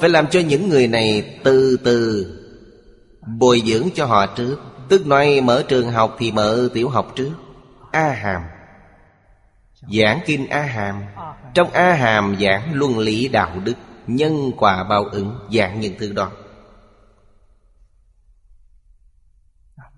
Phải 0.00 0.10
làm 0.10 0.26
cho 0.26 0.40
những 0.40 0.68
người 0.68 0.88
này 0.88 1.38
từ 1.44 1.76
từ 1.84 2.26
Bồi 3.38 3.62
dưỡng 3.66 3.88
cho 3.94 4.06
họ 4.06 4.26
trước. 4.26 4.56
Tức 4.88 5.06
nói 5.06 5.40
mở 5.40 5.64
trường 5.68 5.90
học 5.90 6.16
thì 6.18 6.32
mở 6.32 6.68
tiểu 6.74 6.88
học 6.88 7.12
trước. 7.16 7.32
A 7.92 8.08
Hàm 8.08 8.42
Giảng 9.98 10.20
kinh 10.26 10.48
A 10.48 10.62
Hàm 10.62 11.02
Trong 11.54 11.70
A 11.70 11.92
Hàm 11.92 12.36
giảng 12.40 12.74
luân 12.74 12.98
lý 12.98 13.28
đạo 13.28 13.60
đức, 13.64 13.74
Nhân 14.06 14.50
quả 14.56 14.84
báo 14.84 15.04
ứng, 15.04 15.38
Giảng 15.52 15.80
những 15.80 15.94
thứ 15.98 16.12
đó. 16.12 16.30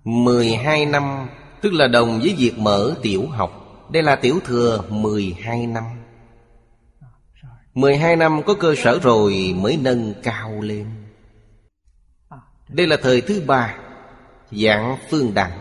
Mười 0.05 0.55
hai 0.55 0.85
năm, 0.85 1.27
Tức 1.61 1.73
là 1.73 1.87
đồng 1.87 2.19
với 2.19 2.35
việc 2.37 2.57
mở 2.57 2.95
tiểu 3.01 3.27
học. 3.27 3.61
Đây 3.91 4.03
là 4.03 4.15
tiểu 4.15 4.39
thừa 4.45 4.83
mười 4.89 5.35
hai 5.41 5.67
năm. 5.67 5.83
mười 7.73 7.97
hai 7.97 8.15
năm 8.15 8.41
có 8.45 8.53
cơ 8.53 8.75
sở 8.77 8.99
rồi 8.99 9.55
mới 9.57 9.77
nâng 9.77 10.13
cao 10.23 10.61
lên. 10.61 10.87
Đây 12.69 12.87
là 12.87 12.97
thời 13.01 13.21
thứ 13.21 13.41
ba 13.47 13.77
Dạng 14.51 14.97
phương 15.09 15.33
đẳng. 15.33 15.59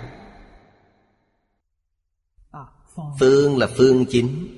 Phương 3.20 3.58
là 3.58 3.66
phương 3.76 4.04
chính, 4.10 4.48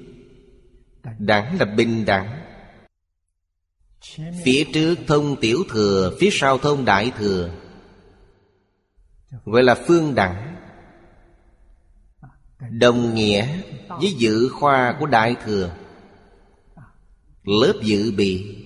Đẳng 1.18 1.58
là 1.58 1.64
bình 1.64 2.04
đẳng. 2.04 2.40
Phía 4.44 4.64
trước 4.74 4.94
thông 5.06 5.36
tiểu 5.40 5.64
thừa, 5.70 6.12
Phía 6.20 6.28
sau 6.32 6.58
thông 6.58 6.84
đại 6.84 7.12
thừa. 7.18 7.50
Gọi 9.44 9.62
là 9.62 9.74
phương 9.86 10.14
đẳng. 10.14 10.56
Đồng 12.70 13.14
nghĩa 13.14 13.60
với 13.88 14.12
dự 14.18 14.48
khoa 14.48 14.96
của 15.00 15.06
đại 15.06 15.36
thừa. 15.44 15.70
Lớp 17.42 17.74
dự 17.82 18.12
bị. 18.16 18.62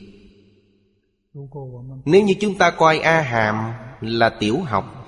Nếu 2.05 2.23
như 2.23 2.35
chúng 2.41 2.59
ta 2.59 2.71
coi 2.71 2.99
A 2.99 3.21
Hàm 3.21 3.73
là 4.01 4.31
tiểu 4.31 4.61
học, 4.61 5.07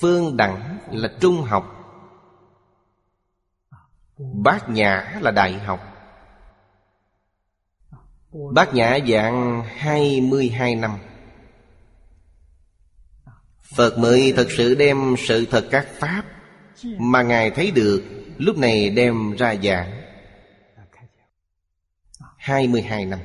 Phương 0.00 0.36
Đẳng 0.36 0.78
là 0.90 1.08
trung 1.20 1.42
học. 1.42 1.76
Bát 4.18 4.70
Nhã 4.70 5.18
là 5.20 5.30
đại 5.30 5.52
học. 5.58 5.80
Bát 8.54 8.74
Nhã 8.74 8.98
dạng 9.08 9.62
22 9.76 10.74
năm. 10.74 10.98
Phật 13.74 13.98
mới 13.98 14.32
thật 14.36 14.46
sự 14.50 14.74
đem 14.74 15.14
sự 15.18 15.46
thật 15.46 15.68
các 15.70 15.88
Pháp 15.98 16.24
Mà 16.84 17.22
Ngài 17.22 17.50
thấy 17.50 17.70
được, 17.70 18.02
Lúc 18.38 18.58
này 18.58 18.90
đem 18.90 19.36
ra 19.36 19.54
giảng. 19.62 20.00
22 22.36 23.06
năm. 23.06 23.20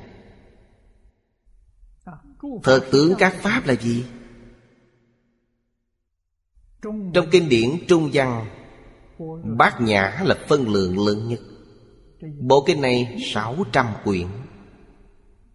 Thật 2.64 2.80
tướng 2.92 3.14
các 3.18 3.34
Pháp 3.34 3.62
là 3.66 3.76
gì? 3.76 4.06
Trong 7.14 7.30
kinh 7.32 7.50
điển 7.50 7.70
Trung 7.88 8.10
Văn, 8.14 8.46
Bát 9.58 9.82
Nhã 9.82 10.22
là 10.24 10.36
phân 10.48 10.70
lượng 10.70 11.08
lớn 11.08 11.28
nhất. 11.28 11.40
Bộ 12.40 12.64
kinh 12.68 12.82
này 12.82 13.18
600 13.34 13.86
quyển, 14.04 14.28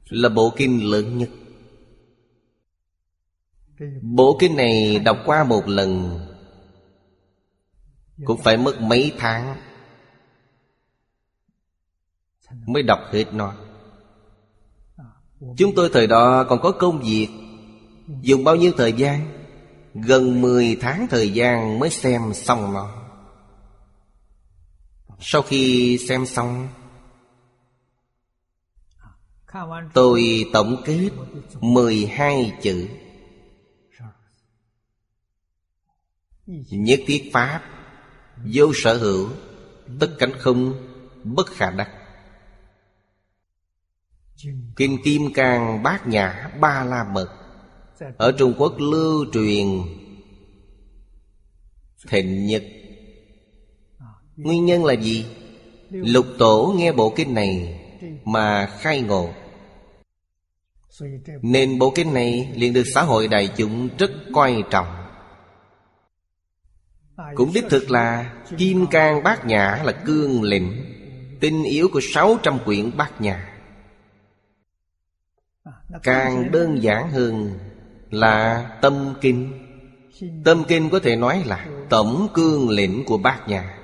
Là 0.09 0.29
bộ 0.29 0.53
kinh 0.57 0.91
lớn 0.91 1.19
nhất. 1.19 1.29
Bộ 4.03 4.37
kinh 4.41 4.57
này 4.57 4.99
đọc 4.99 5.17
qua 5.25 5.45
một 5.45 5.69
lần, 5.69 6.21
Cũng 8.25 8.43
phải 8.43 8.57
mất 8.57 8.81
mấy 8.81 9.13
tháng 9.19 9.57
Mới 12.67 12.83
đọc 12.83 12.99
hết 13.13 13.25
nó. 13.33 13.55
Chúng 15.57 15.75
tôi 15.77 15.91
thời 15.93 16.07
đó 16.07 16.45
còn 16.49 16.61
có 16.63 16.73
công 16.73 17.01
việc, 17.01 17.29
Dùng 18.21 18.45
bao 18.45 18.57
nhiêu 18.57 18.73
thời 18.77 18.93
gian? 18.93 19.47
Gần 19.95 20.41
10 20.41 20.77
tháng 20.81 21.07
thời 21.11 21.33
gian 21.33 21.79
mới 21.79 21.91
xem 21.91 22.35
xong 22.35 22.73
nó. 22.75 22.95
Sau 25.21 25.43
khi 25.43 25.99
xem 26.09 26.27
xong, 26.27 26.69
Tôi 29.95 30.45
tổng 30.53 30.83
kết 30.85 31.11
12 31.61 32.59
chữ. 32.63 32.89
Nhất 36.71 37.01
thiết 37.07 37.31
Pháp, 37.33 37.63
Vô 38.55 38.73
sở 38.75 38.99
hữu, 38.99 39.29
Tất 40.01 40.11
cánh 40.19 40.33
không, 40.39 40.75
Bất 41.25 41.47
khả 41.47 41.71
đắc. 41.71 41.91
Kinh 44.77 44.99
Kim 45.05 45.33
Cang 45.33 45.83
Bát 45.83 46.07
Nhã 46.07 46.51
Ba 46.61 46.85
La 46.85 47.05
Mật, 47.15 47.29
Ở 48.17 48.33
Trung 48.39 48.55
Quốc 48.59 48.75
lưu 48.79 49.27
truyền 49.33 49.67
Thịnh 52.09 52.47
nhật 52.47 52.63
Nguyên 54.37 54.65
nhân 54.65 54.85
là 54.85 54.93
gì? 54.93 55.27
Lục 55.91 56.27
tổ 56.39 56.75
nghe 56.77 56.93
bộ 56.93 57.13
kinh 57.17 57.35
này 57.35 57.81
Mà 58.25 58.67
khai 58.81 59.01
ngộ. 59.01 59.31
Nên 61.43 61.79
bộ 61.79 61.93
kinh 61.95 62.15
này 62.15 62.53
liền 62.55 62.73
được 62.73 62.85
xã 62.95 63.03
hội 63.03 63.29
đại 63.29 63.49
chúng 63.57 63.89
rất 63.99 64.11
coi 64.33 64.63
trọng. 64.71 65.00
Cũng 67.35 67.53
đích 67.55 67.65
thực 67.71 67.91
là 67.91 68.35
Kim 68.59 68.87
Cang 68.87 69.23
Bát 69.23 69.47
Nhã 69.47 69.83
là 69.85 69.93
cương 69.93 70.43
lĩnh, 70.43 70.85
Tinh 71.41 71.65
yếu 71.65 71.89
của 71.93 72.01
600 72.15 72.59
quyển 72.65 72.97
Bát 72.97 73.21
Nhã. 73.21 73.51
Càng 76.03 76.51
đơn 76.53 76.83
giản 76.83 77.11
hơn 77.11 77.59
là 78.11 78.67
tâm 78.83 79.15
kinh. 79.21 79.67
Tâm 80.45 80.65
kinh 80.69 80.91
có 80.91 80.99
thể 80.99 81.17
nói 81.17 81.43
là 81.47 81.67
tổng 81.91 82.29
cương 82.35 82.69
lĩnh 82.69 83.05
của 83.07 83.19
bát 83.19 83.49
nhã. 83.49 83.77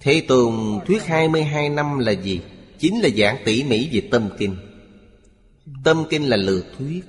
Thế 0.00 0.24
Tùng 0.28 0.80
thuyết 0.86 1.02
22 1.04 1.68
năm 1.68 1.98
là 1.98 2.12
gì? 2.12 2.42
Chính 2.78 3.00
là 3.00 3.08
giảng 3.16 3.36
tỉ 3.44 3.64
mỉ 3.64 3.88
về 3.92 4.08
tâm 4.10 4.28
kinh. 4.38 4.56
Tâm 5.84 6.04
kinh 6.10 6.28
là 6.28 6.36
lược 6.36 6.64
thuyết. 6.78 7.04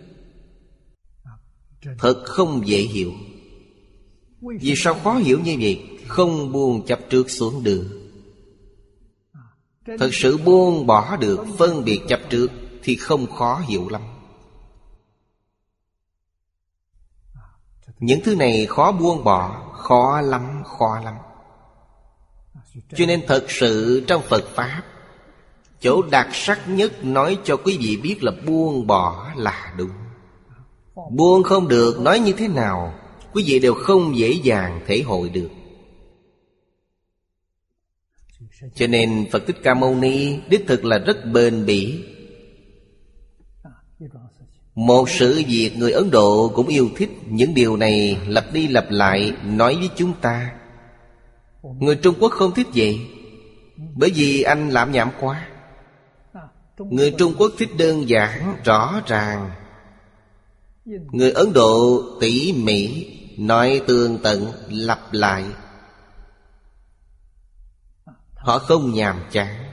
Thật 1.98 2.24
không 2.26 2.68
dễ 2.68 2.78
hiểu. 2.78 3.12
Vì 4.42 4.74
sao 4.76 4.94
khó 5.04 5.14
hiểu 5.14 5.40
như 5.40 5.58
vậy? 5.62 6.00
Không 6.08 6.52
buông 6.52 6.86
chấp 6.86 7.00
trước 7.10 7.30
xuống 7.30 7.64
đường. 7.64 7.86
Thật 9.86 10.10
sự 10.12 10.38
buông 10.38 10.88
bỏ 10.88 11.18
được 11.18 11.46
phân 11.58 11.86
biệt 11.86 12.02
chấp 12.08 12.20
trước 12.30 12.48
Thì 12.84 12.96
không 12.96 13.32
khó 13.32 13.62
hiểu 13.68 13.90
lắm. 13.90 14.02
Những 18.00 18.20
thứ 18.24 18.36
này 18.36 18.66
khó 18.66 18.92
buông 18.92 19.24
bỏ 19.24 19.72
Khó 19.74 20.22
lắm, 20.22 20.64
khó 20.66 21.00
lắm. 21.04 21.16
Cho 22.96 23.06
nên 23.06 23.22
thật 23.28 23.46
sự 23.48 24.04
trong 24.08 24.22
Phật 24.30 24.44
Pháp 24.56 24.84
Chỗ 25.80 26.02
đặc 26.02 26.28
sắc 26.34 26.70
nhất 26.70 27.04
nói 27.04 27.40
cho 27.44 27.58
quý 27.58 27.78
vị 27.82 28.00
biết 28.04 28.24
là 28.24 28.32
buông 28.48 28.88
bỏ 28.88 29.32
là 29.36 29.74
đúng. 29.78 29.92
Buông 31.12 31.44
không 31.44 31.68
được 31.68 32.00
nói 32.00 32.20
như 32.20 32.34
thế 32.34 32.48
nào? 32.48 32.94
Quý 33.34 33.44
vị 33.48 33.60
đều 33.60 33.74
không 33.74 34.18
dễ 34.18 34.32
dàng 34.44 34.82
thể 34.88 35.02
hội 35.02 35.30
được. 35.30 35.50
Cho 38.76 38.88
nên 38.88 39.28
Phật 39.32 39.44
Thích 39.48 39.58
Ca 39.64 39.74
Mâu 39.74 39.96
Ni 39.96 40.38
Đích 40.50 40.68
thực 40.68 40.86
là 40.86 40.98
rất 40.98 41.18
bền 41.34 41.66
bỉ. 41.66 42.04
Một 44.76 45.10
sự 45.10 45.44
việc 45.48 45.72
người 45.78 45.92
Ấn 45.92 46.12
Độ 46.12 46.52
cũng 46.56 46.68
yêu 46.68 46.90
thích 46.96 47.10
Những 47.26 47.54
điều 47.54 47.78
này 47.78 48.18
lặp 48.28 48.54
đi 48.54 48.68
lặp 48.68 48.86
lại 48.90 49.34
Nói 49.44 49.76
với 49.76 49.90
chúng 49.96 50.14
ta. 50.22 50.56
Người 51.80 51.96
Trung 51.96 52.16
Quốc 52.20 52.32
không 52.32 52.54
thích 52.54 52.68
vậy 52.76 53.00
Bởi 53.96 54.12
vì 54.16 54.42
anh 54.42 54.70
làm 54.70 54.92
nhảm 54.92 55.10
quá. 55.20 55.48
Người 56.78 57.12
Trung 57.18 57.34
Quốc 57.38 57.52
thích 57.58 57.70
đơn 57.78 58.10
giản, 58.10 58.56
rõ 58.64 59.02
ràng. 59.08 59.52
Người 60.86 61.32
Ấn 61.32 61.54
Độ 61.54 62.02
tỉ 62.22 62.54
mỉ 62.54 63.08
Nói 63.40 63.82
tương 63.88 64.20
tận, 64.24 64.52
lặp 64.70 65.00
lại. 65.12 65.46
Họ 68.36 68.60
không 68.60 68.94
nhàm 68.94 69.20
chán. 69.32 69.72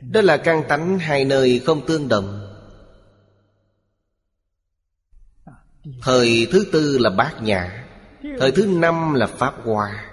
Đó 0.00 0.20
là 0.20 0.36
căn 0.36 0.64
tánh 0.68 0.98
hai 0.98 1.24
nơi 1.24 1.62
không 1.66 1.86
tương 1.86 2.08
đồng. 2.08 2.56
Thời 6.02 6.48
thứ 6.52 6.66
tư 6.72 6.98
là 6.98 7.10
bát 7.10 7.42
nhã 7.42 7.86
Thời 8.38 8.52
thứ 8.52 8.66
năm 8.66 9.14
là 9.14 9.26
Pháp 9.26 9.54
Hoa. 9.64 10.04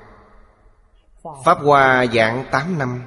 Pháp 1.45 1.57
Hoa 1.57 2.05
dạng 2.13 2.45
tám 2.51 2.77
năm. 2.77 3.03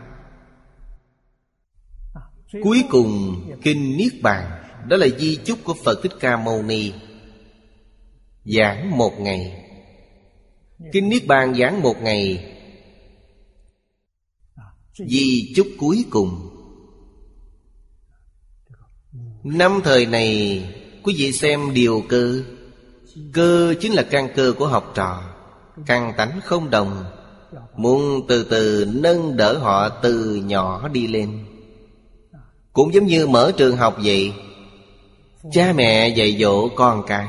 Cuối 2.62 2.84
cùng 2.90 3.40
Kinh 3.62 3.96
Niết 3.96 4.12
Bàn 4.22 4.63
đó 4.88 4.96
là 4.96 5.06
di 5.18 5.36
chúc 5.36 5.58
của 5.64 5.74
Phật 5.84 6.02
Thích 6.02 6.12
Ca 6.20 6.36
Mâu 6.36 6.62
Ni. 6.62 6.92
Giảng 8.44 8.98
một 8.98 9.20
ngày. 9.20 9.64
Kinh 10.92 11.08
Niết 11.08 11.26
Bàn 11.26 11.54
giảng 11.54 11.82
một 11.82 12.02
ngày. 12.02 12.54
Di 14.94 15.52
chúc 15.56 15.66
cuối 15.78 16.04
cùng. 16.10 16.50
Năm 19.42 19.80
thời 19.84 20.06
này, 20.06 20.62
Quý 21.04 21.14
vị 21.18 21.32
xem 21.32 21.74
điều 21.74 22.02
cơ. 22.08 22.42
Cơ 23.32 23.74
chính 23.80 23.92
là 23.92 24.02
căn 24.02 24.28
cơ 24.36 24.52
của 24.58 24.66
học 24.66 24.92
trò. 24.94 25.22
Căn 25.86 26.12
tánh 26.16 26.40
không 26.44 26.70
đồng. 26.70 27.04
Muốn 27.76 28.26
từ 28.28 28.44
từ 28.44 28.86
nâng 28.94 29.36
đỡ 29.36 29.58
họ 29.58 29.88
từ 29.88 30.34
nhỏ 30.34 30.88
đi 30.88 31.06
lên. 31.06 31.44
Cũng 32.72 32.94
giống 32.94 33.06
như 33.06 33.26
mở 33.26 33.52
trường 33.56 33.76
học 33.76 33.96
vậy 34.04 34.32
Cha 35.52 35.72
mẹ 35.72 36.08
dạy 36.08 36.36
dỗ 36.40 36.68
con 36.68 37.02
cái. 37.06 37.28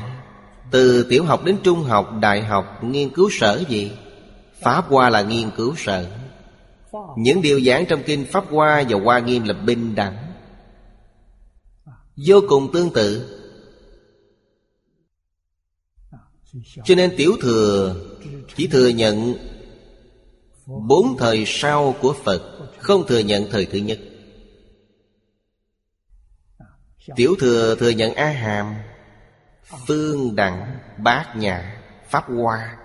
Từ 0.70 1.06
tiểu 1.10 1.24
học 1.24 1.44
đến 1.44 1.56
trung 1.62 1.82
học, 1.82 2.10
đại 2.20 2.42
học, 2.42 2.84
nghiên 2.84 3.10
cứu 3.10 3.30
sở 3.32 3.64
gì? 3.68 3.90
Pháp 4.60 4.84
Hoa 4.88 5.10
là 5.10 5.22
nghiên 5.22 5.50
cứu 5.56 5.74
sở. 5.76 6.06
Những 7.16 7.42
điều 7.42 7.60
giảng 7.60 7.86
trong 7.86 8.02
kinh 8.06 8.24
Pháp 8.24 8.44
Hoa 8.50 8.84
và 8.88 8.98
Hoa 9.04 9.18
Nghiêm 9.18 9.44
là 9.44 9.54
bình 9.54 9.94
đẳng. 9.94 10.16
Vô 12.26 12.40
cùng 12.48 12.72
tương 12.72 12.90
tự. 12.92 13.32
Cho 16.84 16.94
nên 16.94 17.16
tiểu 17.16 17.32
thừa 17.40 17.96
Chỉ 18.56 18.66
thừa 18.66 18.88
nhận 18.88 19.34
Bốn 20.66 21.16
thời 21.18 21.44
sau 21.46 21.94
của 22.00 22.14
Phật 22.24 22.42
Không 22.78 23.06
thừa 23.06 23.18
nhận 23.18 23.46
thời 23.50 23.64
thứ 23.64 23.78
nhất. 23.78 23.98
Tiểu 27.14 27.34
thừa 27.40 27.76
thừa 27.78 27.90
nhận 27.90 28.14
A 28.14 28.26
Hàm 28.26 28.74
Phương 29.86 30.36
Đẳng 30.36 30.78
Bát 30.98 31.36
Nhã, 31.36 31.82
Pháp 32.08 32.24
Hoa. 32.28 32.76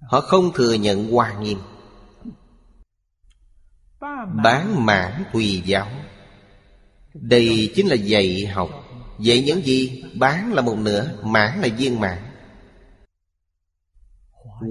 Họ 0.00 0.20
không 0.20 0.52
thừa 0.54 0.72
nhận 0.72 1.12
Hoa 1.12 1.32
Nghiêm. 1.32 1.58
Bán 4.42 4.86
mãn 4.86 5.24
tùy 5.32 5.62
giáo. 5.66 5.88
Đây 7.14 7.72
chính 7.74 7.86
là 7.86 7.94
dạy 7.94 8.46
học. 8.46 8.70
Dạy 9.18 9.42
những 9.42 9.62
gì? 9.62 10.04
Bán 10.18 10.52
là 10.52 10.62
một 10.62 10.76
nửa, 10.78 11.10
Mãn 11.22 11.60
là 11.60 11.68
viên 11.76 12.00
mãn. 12.00 12.18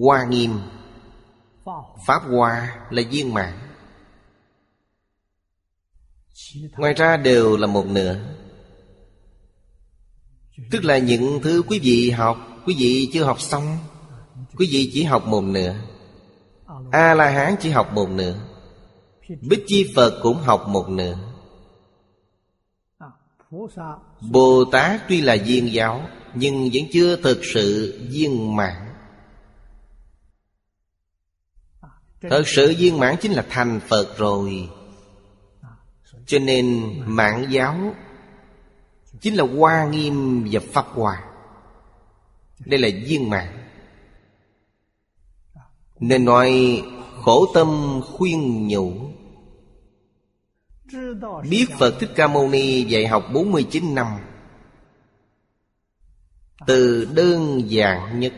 Hoa 0.02 0.26
nghiêm. 0.26 0.60
Pháp 2.08 2.24
hoa 2.24 2.76
là 2.90 3.02
viên 3.12 3.34
mãn. 3.34 3.67
Ngoài 6.78 6.94
ra 6.94 7.18
đều 7.18 7.58
là 7.58 7.68
một 7.68 7.86
nửa. 7.86 8.20
Tức 10.72 10.84
là 10.84 10.98
những 10.98 11.40
thứ 11.44 11.64
quý 11.68 11.80
vị 11.80 12.10
học, 12.10 12.38
Quý 12.66 12.76
vị 12.80 13.10
chưa 13.14 13.24
học 13.24 13.42
xong, 13.42 13.78
Quý 14.58 14.68
vị 14.72 14.92
chỉ 14.94 15.04
học 15.04 15.28
một 15.28 15.42
nửa. 15.42 15.76
A-la-hán 16.92 17.56
chỉ 17.60 17.70
học 17.70 17.94
một 17.94 18.10
nửa. 18.10 18.36
Bích 19.42 19.64
Chi 19.68 19.92
Phật 19.96 20.20
cũng 20.24 20.38
học 20.38 20.68
một 20.68 20.90
nửa. 20.90 21.18
Bồ 24.22 24.66
Tát 24.72 25.02
tuy 25.10 25.22
là 25.22 25.38
viên 25.46 25.74
giáo, 25.74 26.10
Nhưng 26.36 26.70
vẫn 26.74 26.84
chưa 26.94 27.16
thực 27.16 27.46
sự 27.46 28.00
viên 28.10 28.56
mãn. 28.56 28.94
Thật 32.22 32.44
sự 32.46 32.76
viên 32.78 33.00
mãn 33.00 33.16
chính 33.22 33.32
là 33.32 33.46
thành 33.50 33.80
Phật 33.88 34.18
rồi. 34.18 34.70
Cho 36.28 36.40
nên 36.40 36.94
mạng 37.06 37.46
giáo 37.50 37.96
Chính 39.22 39.36
là 39.36 39.44
Hoa 39.44 39.88
Nghiêm 39.88 40.48
và 40.52 40.60
Pháp 40.74 40.86
hòa. 40.86 41.24
Đây 42.66 42.80
là 42.80 42.90
viên 43.08 43.30
mạng 43.30 43.68
Nên 46.00 46.26
nói 46.26 46.82
khổ 47.22 47.46
tâm 47.54 48.02
khuyên 48.06 48.68
nhủ. 48.68 48.94
Biết 51.50 51.66
Phật 51.80 52.00
Thích 52.00 52.10
Ca 52.16 52.28
Mâu 52.28 52.50
Ni 52.50 52.84
dạy 52.84 53.08
học 53.08 53.26
49 53.34 53.96
năm, 53.96 54.08
Từ 56.68 57.08
đơn 57.16 57.62
giản 57.70 58.20
nhất, 58.20 58.34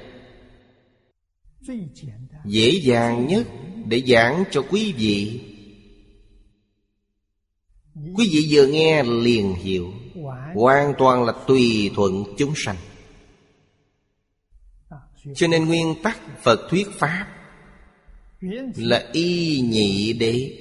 Dễ 2.45 2.71
dàng 2.83 3.27
nhất 3.27 3.47
để 3.85 4.03
giảng 4.07 4.43
cho 4.51 4.61
quý 4.69 4.93
vị. 4.97 5.48
Quý 8.15 8.29
vị 8.31 8.47
vừa 8.49 8.67
nghe 8.67 9.03
liền 9.03 9.55
hiểu. 9.55 9.91
Hoàn 10.55 10.93
toàn 10.97 11.23
là 11.23 11.33
tùy 11.47 11.91
thuận 11.95 12.23
chúng 12.37 12.53
sanh. 12.55 12.75
Cho 15.35 15.47
nên 15.47 15.65
nguyên 15.65 15.95
tắc 16.03 16.43
Phật 16.43 16.59
thuyết 16.69 16.87
Pháp 16.91 17.27
Là 18.75 19.09
y 19.11 19.61
nhị 19.61 20.13
đế. 20.13 20.57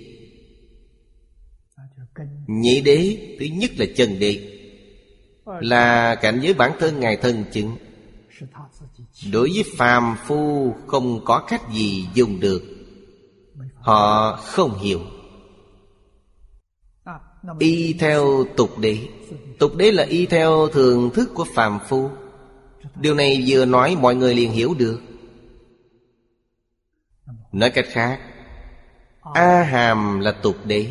Nhị 2.47 2.81
đế, 2.81 3.17
Thứ 3.41 3.47
nhất 3.47 3.71
là 3.77 3.87
chân 3.97 4.19
đế. 4.19 4.61
Là 5.61 6.15
cảnh 6.15 6.41
giới 6.43 6.55
bản 6.55 6.73
thân 6.79 7.01
Ngài 7.01 7.17
thân 7.17 7.45
chứng. 7.53 7.77
Đối 9.33 9.51
với 9.55 9.65
phàm 9.77 10.17
phu 10.27 10.75
Không 10.87 11.25
có 11.25 11.45
cách 11.49 11.63
gì 11.73 12.07
dùng 12.15 12.41
được. 12.41 12.63
Họ 13.75 14.37
không 14.37 14.79
hiểu. 14.79 15.01
Y 17.59 17.93
theo 17.93 18.45
tục 18.57 18.79
đế. 18.79 18.99
Tục 19.59 19.77
đế 19.77 19.91
là 19.91 20.05
y 20.05 20.27
theo 20.27 20.69
thường 20.69 21.11
thức 21.15 21.31
của 21.35 21.45
phàm 21.55 21.79
phu. 21.89 22.11
Điều 23.01 23.15
này 23.15 23.45
vừa 23.47 23.65
nói 23.65 23.97
mọi 24.01 24.15
người 24.15 24.35
liền 24.35 24.53
hiểu 24.53 24.75
được. 24.79 25.01
Nói 27.53 27.71
cách 27.71 27.87
khác 27.89 28.21
A 29.35 29.63
hàm 29.63 30.21
là 30.21 30.33
tục 30.33 30.57
đế. 30.65 30.87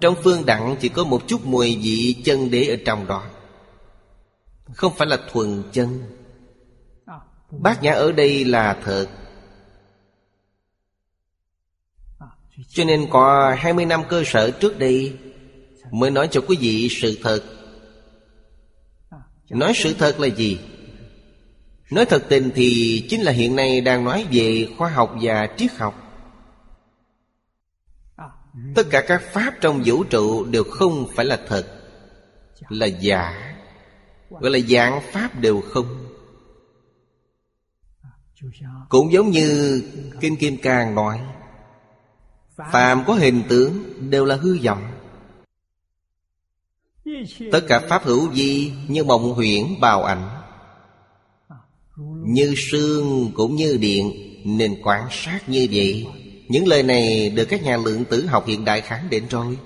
Trong 0.00 0.14
phương 0.24 0.46
đẳng 0.46 0.76
chỉ 0.80 0.88
có 0.88 1.04
một 1.04 1.22
chút 1.26 1.46
mùi 1.46 1.78
vị 1.82 2.22
chân 2.24 2.50
đế 2.50 2.66
ở 2.66 2.76
trong 2.86 3.06
đó. 3.06 3.22
Không 4.72 4.92
phải 4.96 5.06
là 5.06 5.18
thuần 5.32 5.62
chân. 5.72 6.02
Bát 7.50 7.82
nhã 7.82 7.92
ở 7.92 8.12
đây 8.12 8.44
là 8.44 8.80
thật. 8.84 9.06
Cho 12.68 12.84
nên 12.84 13.06
có 13.10 13.54
20 13.58 13.84
năm 13.84 14.02
cơ 14.08 14.22
sở 14.26 14.50
trước 14.50 14.78
đây 14.78 15.16
Mới 15.90 16.10
nói 16.10 16.28
cho 16.30 16.40
quý 16.48 16.56
vị 16.60 16.88
sự 16.90 17.18
thật. 17.22 17.42
Nói 19.50 19.72
sự 19.76 19.94
thật 19.98 20.20
là 20.20 20.26
gì? 20.26 20.60
Nói 21.90 22.04
thật 22.04 22.24
tình 22.28 22.50
thì 22.54 23.00
chính 23.10 23.22
là 23.22 23.32
hiện 23.32 23.56
nay 23.56 23.80
đang 23.80 24.04
nói 24.04 24.26
về 24.32 24.68
khoa 24.78 24.90
học 24.90 25.14
và 25.22 25.48
triết 25.56 25.72
học. 25.72 26.00
Tất 28.74 28.86
cả 28.90 29.04
các 29.06 29.22
pháp 29.32 29.54
trong 29.60 29.82
vũ 29.84 30.04
trụ 30.04 30.44
đều 30.44 30.64
không 30.64 31.08
phải 31.14 31.24
là 31.24 31.38
thật, 31.48 31.80
Là 32.68 32.86
giả, 32.86 33.54
Gọi 34.30 34.50
là 34.50 34.58
dạng 34.58 35.00
pháp 35.12 35.40
đều 35.40 35.60
không. 35.60 36.06
Cũng 38.88 39.12
giống 39.12 39.30
như 39.30 39.82
Kinh 40.20 40.36
Kim 40.36 40.56
Cang 40.56 40.94
nói 40.94 41.20
Phàm 42.56 43.04
có 43.06 43.14
hình 43.14 43.42
tướng 43.48 43.84
đều 44.10 44.24
là 44.24 44.36
hư 44.36 44.58
vọng. 44.64 44.82
Tất 47.52 47.60
cả 47.68 47.80
pháp 47.88 48.04
hữu 48.04 48.28
vi 48.28 48.72
như 48.88 49.04
mộng 49.04 49.32
huyễn 49.32 49.80
bào 49.80 50.04
ảnh, 50.04 50.28
Như 52.26 52.54
sương 52.70 53.32
cũng 53.34 53.56
như 53.56 53.76
điện, 53.80 54.12
Nên 54.44 54.76
quan 54.82 55.08
sát 55.10 55.48
như 55.48 55.68
vậy. 55.72 56.06
Những 56.48 56.66
lời 56.66 56.82
này 56.82 57.30
được 57.30 57.44
các 57.44 57.62
nhà 57.62 57.76
lượng 57.76 58.04
tử 58.04 58.26
học 58.26 58.46
hiện 58.46 58.64
đại 58.64 58.80
khẳng 58.80 59.10
định 59.10 59.24
rồi. 59.30 59.58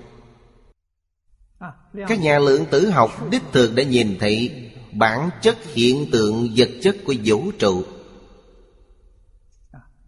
Các 2.07 2.19
nhà 2.19 2.39
lượng 2.39 2.65
tử 2.71 2.89
học 2.89 3.29
đích 3.31 3.41
thực 3.51 3.75
đã 3.75 3.83
nhìn 3.83 4.17
thấy 4.19 4.65
Bản 4.91 5.29
chất 5.41 5.57
hiện 5.73 6.11
tượng 6.11 6.49
vật 6.55 6.69
chất 6.81 6.95
của 7.05 7.13
vũ 7.25 7.51
trụ. 7.59 7.83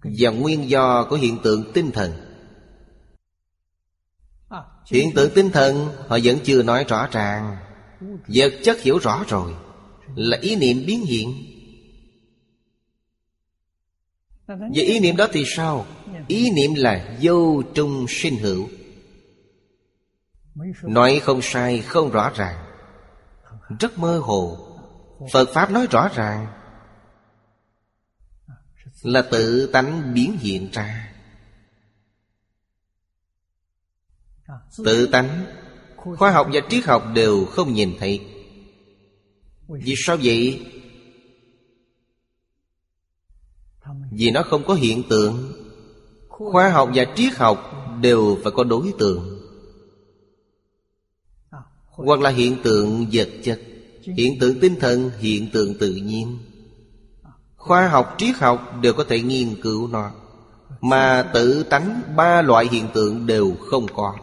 Và 0.03 0.29
nguyên 0.29 0.69
do 0.69 1.05
của 1.09 1.15
hiện 1.15 1.37
tượng 1.43 1.71
tinh 1.73 1.91
thần. 1.91 2.30
Hiện 4.91 5.13
tượng 5.15 5.31
tinh 5.35 5.49
thần 5.49 5.89
họ 6.07 6.17
vẫn 6.23 6.37
chưa 6.43 6.63
nói 6.63 6.85
rõ 6.87 7.07
ràng. 7.11 7.57
Vật 8.27 8.53
chất 8.63 8.81
hiểu 8.81 8.97
rõ 8.97 9.23
rồi 9.27 9.53
Là 10.15 10.37
ý 10.41 10.55
niệm 10.55 10.83
biến 10.85 11.05
hiện. 11.05 11.33
Về 14.47 14.81
ý 14.81 14.99
niệm 14.99 15.15
đó 15.15 15.27
thì 15.31 15.43
sao? 15.45 15.85
Ý 16.27 16.51
niệm 16.51 16.73
là 16.75 17.17
vô 17.21 17.61
trung 17.73 18.05
sinh 18.09 18.37
hữu. 18.37 18.67
Nói 20.83 21.19
không 21.23 21.41
sai 21.41 21.81
không 21.81 22.11
rõ 22.11 22.31
ràng. 22.35 22.65
Rất 23.79 23.99
mơ 23.99 24.19
hồ. 24.19 24.67
Phật 25.31 25.49
Pháp 25.53 25.71
nói 25.71 25.87
rõ 25.91 26.09
ràng. 26.15 26.47
Là 29.01 29.21
tự 29.21 29.69
tánh 29.73 30.13
biến 30.13 30.37
hiện 30.37 30.69
ra 30.71 31.10
Tự 34.85 35.07
tánh 35.07 35.45
Khoa 35.95 36.31
học 36.31 36.47
và 36.53 36.61
triết 36.69 36.85
học 36.85 37.03
đều 37.13 37.45
không 37.45 37.73
nhìn 37.73 37.95
thấy. 37.99 38.19
Vì 39.67 39.93
sao 39.97 40.17
vậy? 40.23 40.65
Vì 44.11 44.31
nó 44.31 44.43
không 44.43 44.63
có 44.67 44.73
hiện 44.73 45.03
tượng. 45.09 45.53
Khoa 46.29 46.69
học 46.69 46.89
và 46.95 47.05
triết 47.15 47.33
học 47.35 47.71
đều 48.01 48.37
phải 48.43 48.51
có 48.55 48.63
đối 48.63 48.93
tượng. 48.99 49.39
Hoặc 51.85 52.19
là 52.19 52.29
hiện 52.29 52.57
tượng 52.63 53.07
vật 53.11 53.29
chất 53.43 53.59
Hiện 54.03 54.39
tượng 54.39 54.59
tinh 54.59 54.75
thần, 54.79 55.11
hiện 55.19 55.49
tượng 55.53 55.73
tự 55.79 55.93
nhiên. 55.93 56.37
Khoa 57.55 57.87
học, 57.87 58.15
triết 58.17 58.35
học 58.35 58.73
đều 58.81 58.93
có 58.93 59.03
thể 59.03 59.21
nghiên 59.21 59.61
cứu 59.61 59.87
nó. 59.87 60.11
Mà 60.81 61.29
tự 61.33 61.63
tánh 61.63 62.01
ba 62.15 62.41
loại 62.41 62.67
hiện 62.71 62.87
tượng 62.93 63.27
đều 63.27 63.55
không 63.69 63.85
có 63.95 64.15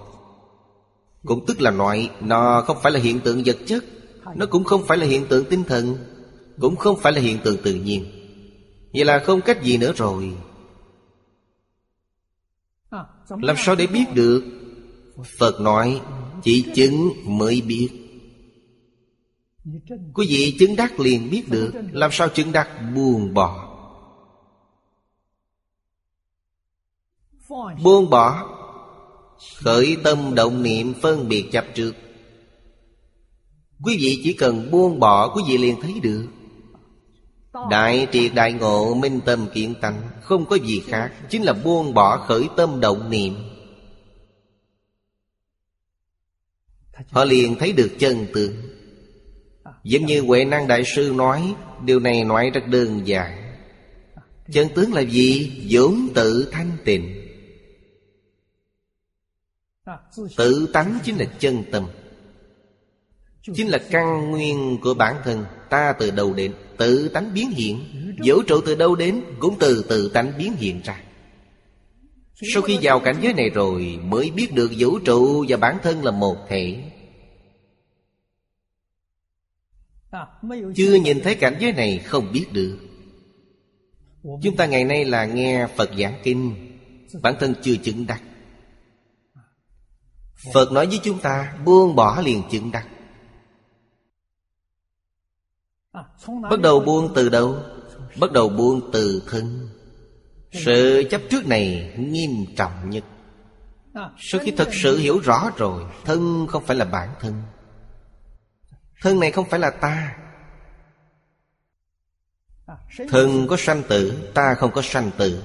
cũng 1.24 1.46
tức 1.46 1.60
là 1.60 1.70
nói, 1.70 2.10
Nó 2.20 2.62
không 2.66 2.76
phải 2.82 2.92
là 2.92 3.00
hiện 3.00 3.20
tượng 3.20 3.42
vật 3.46 3.56
chất. 3.66 3.84
Nó 4.34 4.46
cũng 4.46 4.64
không 4.64 4.86
phải 4.86 4.98
là 4.98 5.06
hiện 5.06 5.26
tượng 5.28 5.44
tinh 5.44 5.64
thần. 5.64 5.96
Cũng 6.60 6.76
không 6.76 7.00
phải 7.00 7.12
là 7.12 7.20
hiện 7.20 7.38
tượng 7.44 7.56
tự 7.62 7.74
nhiên. 7.74 8.04
Vậy 8.92 9.04
là 9.04 9.18
không 9.18 9.40
cách 9.40 9.62
gì 9.62 9.76
nữa 9.76 9.92
rồi. 9.96 10.32
Làm 13.28 13.56
sao 13.58 13.74
để 13.74 13.86
biết 13.86 14.04
được? 14.14 14.44
Phật 15.38 15.60
nói, 15.60 16.00
Chỉ 16.42 16.64
chứng 16.74 17.10
mới 17.24 17.60
biết. 17.60 17.88
Quý 20.14 20.26
vị 20.28 20.56
chứng 20.58 20.76
đắc 20.76 21.00
liền 21.00 21.30
biết 21.30 21.48
được. 21.48 21.72
Làm 21.92 22.10
sao 22.12 22.28
chứng 22.28 22.52
đắc? 22.52 22.68
Buông 22.94 23.34
bỏ. 23.34 23.64
Buông 27.82 28.10
bỏ. 28.10 28.57
Khởi 29.56 29.96
tâm 30.02 30.34
động 30.34 30.62
niệm 30.62 30.94
phân 31.02 31.28
biệt 31.28 31.44
chấp 31.52 31.64
trước. 31.74 31.94
Quý 33.82 33.96
vị 34.00 34.20
chỉ 34.24 34.32
cần 34.32 34.70
buông 34.70 35.00
bỏ, 35.00 35.34
Quý 35.34 35.42
vị 35.48 35.58
liền 35.58 35.80
thấy 35.80 35.94
được. 36.02 36.26
Đại 37.70 38.06
triệt 38.12 38.34
đại 38.34 38.52
ngộ 38.52 38.94
minh 38.94 39.20
tâm 39.24 39.46
kiện 39.54 39.74
tánh, 39.74 40.02
Không 40.22 40.46
có 40.46 40.56
gì 40.56 40.82
khác, 40.86 41.12
Chính 41.30 41.42
là 41.42 41.52
buông 41.52 41.94
bỏ 41.94 42.16
khởi 42.16 42.48
tâm 42.56 42.80
động 42.80 43.10
niệm. 43.10 43.34
Họ 47.10 47.24
liền 47.24 47.54
thấy 47.58 47.72
được 47.72 47.90
chân 47.98 48.26
tướng. 48.34 48.54
Giống 49.84 50.06
như 50.06 50.20
Huệ 50.20 50.44
Năng 50.44 50.66
Đại 50.68 50.82
Sư 50.84 51.12
nói, 51.16 51.54
Điều 51.84 52.00
này 52.00 52.24
nói 52.24 52.50
rất 52.54 52.66
đơn 52.66 53.06
giản. 53.06 53.54
Chân 54.52 54.68
tướng 54.74 54.92
là 54.92 55.00
gì? 55.00 55.52
vốn 55.70 56.08
tự 56.14 56.48
thanh 56.52 56.76
tịnh. 56.84 57.17
Tự 60.36 60.68
tánh 60.72 60.98
chính 61.04 61.16
là 61.16 61.24
chân 61.38 61.64
tâm. 61.72 61.86
Chính 63.54 63.68
là 63.68 63.78
căn 63.90 64.30
nguyên 64.30 64.78
của 64.82 64.94
bản 64.94 65.16
thân, 65.24 65.44
Ta 65.68 65.92
từ 65.92 66.10
đầu 66.10 66.34
đến? 66.34 66.54
Tự 66.76 67.08
tánh 67.08 67.34
biến 67.34 67.50
hiện. 67.50 67.84
Vũ 68.24 68.42
trụ 68.42 68.60
từ 68.66 68.74
đâu 68.74 68.96
đến? 68.96 69.22
Cũng 69.38 69.56
từ 69.60 69.84
tự 69.88 70.10
tánh 70.14 70.32
biến 70.38 70.52
hiện 70.56 70.80
ra. 70.84 71.02
Sau 72.54 72.62
khi 72.62 72.78
vào 72.82 73.00
cảnh 73.00 73.16
giới 73.22 73.34
này 73.34 73.50
rồi, 73.50 73.98
Mới 74.02 74.30
biết 74.30 74.54
được 74.54 74.70
vũ 74.78 74.98
trụ 74.98 75.44
và 75.48 75.56
bản 75.56 75.78
thân 75.82 76.04
là 76.04 76.10
một 76.10 76.36
thể. 76.48 76.82
Chưa 80.76 80.94
nhìn 80.94 81.20
thấy 81.20 81.34
cảnh 81.34 81.56
giới 81.60 81.72
này, 81.72 81.98
không 81.98 82.32
biết 82.32 82.46
được. 82.52 82.78
Chúng 84.42 84.56
ta 84.56 84.66
ngày 84.66 84.84
nay 84.84 85.04
là 85.04 85.24
nghe 85.24 85.66
Phật 85.76 85.90
giảng 85.98 86.20
kinh. 86.22 86.54
Bản 87.22 87.34
thân 87.40 87.54
chưa 87.62 87.76
chứng 87.76 88.06
đắc. 88.06 88.22
Phật 90.54 90.72
nói 90.72 90.86
với 90.86 91.00
chúng 91.02 91.18
ta, 91.18 91.54
Buông 91.64 91.96
bỏ 91.96 92.20
liền 92.20 92.42
chứng 92.50 92.70
đắc 92.72 92.88
Bắt 96.50 96.60
đầu 96.62 96.80
buông 96.80 97.12
từ 97.14 97.28
đâu? 97.28 97.62
Bắt 98.20 98.32
đầu 98.32 98.48
buông 98.48 98.90
từ 98.92 99.22
thân. 99.30 99.68
Sự 100.52 101.04
chấp 101.10 101.20
trước 101.30 101.46
này 101.46 101.94
nghiêm 101.98 102.30
trọng 102.56 102.90
nhất. 102.90 103.04
Sau 104.18 104.40
khi 104.44 104.50
thật 104.50 104.68
sự 104.72 104.98
hiểu 104.98 105.18
rõ 105.18 105.50
rồi, 105.56 105.84
Thân 106.04 106.46
không 106.50 106.64
phải 106.64 106.76
là 106.76 106.84
bản 106.84 107.08
thân. 107.20 107.42
Thân 109.02 109.20
này 109.20 109.30
không 109.30 109.48
phải 109.48 109.60
là 109.60 109.70
ta. 109.70 110.16
Thân 113.10 113.46
có 113.48 113.56
sanh 113.58 113.82
tử, 113.88 114.30
Ta 114.34 114.54
không 114.54 114.72
có 114.72 114.82
sanh 114.82 115.10
tử. 115.16 115.42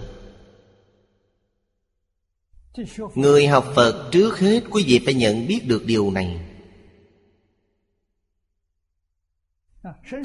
Người 3.16 3.48
học 3.48 3.66
Phật 3.76 4.10
trước 4.12 4.40
hết, 4.40 4.64
quý 4.70 4.84
vị 4.88 5.02
phải 5.06 5.14
nhận 5.14 5.48
biết 5.48 5.62
được 5.68 5.86
điều 5.86 6.12
này. 6.12 6.40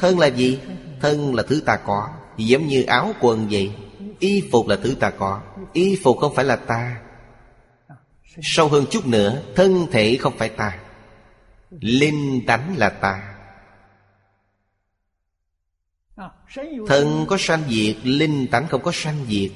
Thân 0.00 0.18
là 0.18 0.26
gì? 0.26 0.60
Thân 1.00 1.34
là 1.34 1.42
thứ 1.42 1.60
ta 1.66 1.76
có. 1.76 2.08
Giống 2.36 2.66
như 2.66 2.82
áo 2.82 3.12
quần 3.20 3.48
vậy. 3.50 3.72
Y 4.18 4.48
phục 4.52 4.68
là 4.68 4.76
thứ 4.76 4.94
ta 5.00 5.10
có. 5.10 5.42
Y 5.72 5.98
phục 6.02 6.18
không 6.18 6.34
phải 6.34 6.44
là 6.44 6.56
ta. 6.56 7.02
Sâu 8.42 8.68
hơn 8.68 8.84
chút 8.90 9.06
nữa, 9.06 9.42
Thân 9.56 9.86
thể 9.92 10.16
không 10.20 10.38
phải 10.38 10.48
ta. 10.48 10.78
Linh 11.70 12.46
tánh 12.46 12.74
là 12.76 12.90
ta. 12.90 13.34
Thân 16.88 17.26
có 17.28 17.36
sanh 17.38 17.62
diệt, 17.68 17.96
Linh 18.02 18.46
tánh 18.50 18.68
không 18.68 18.82
có 18.82 18.90
sanh 18.94 19.26
diệt. 19.28 19.50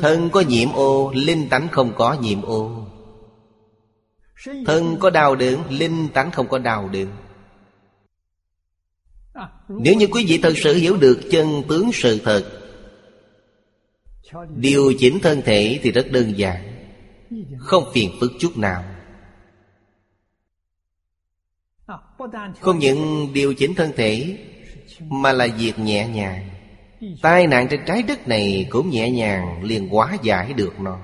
Thân 0.00 0.30
có 0.32 0.40
nhiễm 0.40 0.72
ô, 0.72 1.12
Linh 1.14 1.48
tánh 1.48 1.68
không 1.68 1.92
có 1.96 2.16
nhiễm 2.20 2.42
ô. 2.42 2.86
Thân 4.66 4.96
có 5.00 5.10
đau 5.10 5.36
đớn, 5.36 5.62
Linh 5.70 6.08
tánh 6.14 6.30
không 6.30 6.48
có 6.48 6.58
đau 6.58 6.88
đớn. 6.88 7.08
Nếu 9.68 9.94
như 9.94 10.06
quý 10.06 10.24
vị 10.28 10.38
thật 10.42 10.52
sự 10.56 10.74
hiểu 10.74 10.96
được 10.96 11.20
chân 11.30 11.62
tướng 11.68 11.90
sự 11.92 12.20
thật, 12.24 12.58
Điều 14.56 14.92
chỉnh 14.98 15.18
thân 15.22 15.42
thể 15.44 15.80
thì 15.82 15.92
rất 15.92 16.06
đơn 16.10 16.38
giản, 16.38 16.86
Không 17.58 17.84
phiền 17.92 18.10
phức 18.20 18.32
chút 18.40 18.58
nào. 18.58 18.84
Không 22.60 22.78
những 22.78 23.32
điều 23.32 23.54
chỉnh 23.54 23.74
thân 23.74 23.92
thể, 23.96 24.38
Mà 25.00 25.32
là 25.32 25.48
việc 25.58 25.78
nhẹ 25.78 26.08
nhàng. 26.08 26.51
Tai 27.22 27.46
nạn 27.46 27.66
trên 27.70 27.80
trái 27.86 28.02
đất 28.02 28.28
này 28.28 28.66
cũng 28.70 28.90
nhẹ 28.90 29.10
nhàng, 29.10 29.62
liền 29.64 29.88
hóa 29.88 30.16
giải 30.22 30.52
được 30.52 30.80
nó. 30.80 31.00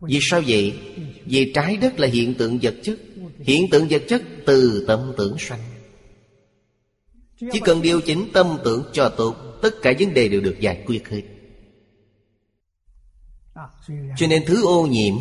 Vì 0.00 0.18
sao 0.22 0.42
vậy? 0.46 0.78
Vì 1.24 1.52
trái 1.54 1.76
đất 1.76 1.98
là 1.98 2.08
hiện 2.08 2.34
tượng 2.34 2.58
vật 2.62 2.74
chất. 2.82 2.98
Hiện 3.38 3.70
tượng 3.70 3.86
vật 3.90 4.02
chất 4.08 4.22
từ 4.46 4.84
tâm 4.88 5.12
tưởng 5.16 5.36
sanh. 5.38 5.60
Chỉ 7.52 7.60
cần 7.64 7.82
điều 7.82 8.00
chỉnh 8.00 8.28
tâm 8.32 8.58
tưởng 8.64 8.84
cho 8.92 9.08
tốt, 9.08 9.36
Tất 9.62 9.74
cả 9.82 9.92
vấn 9.98 10.14
đề 10.14 10.28
đều 10.28 10.40
được 10.40 10.56
giải 10.60 10.84
quyết 10.86 11.08
hết. 11.08 11.22
Cho 14.16 14.26
nên 14.26 14.42
thứ 14.46 14.66
ô 14.66 14.86
nhiễm 14.86 15.14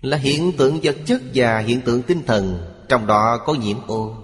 Là 0.00 0.16
hiện 0.16 0.52
tượng 0.58 0.80
vật 0.82 0.96
chất 1.06 1.22
và 1.34 1.58
hiện 1.58 1.80
tượng 1.80 2.02
tinh 2.02 2.22
thần, 2.26 2.74
Trong 2.88 3.06
đó 3.06 3.38
có 3.46 3.54
nhiễm 3.54 3.76
ô. 3.86 4.23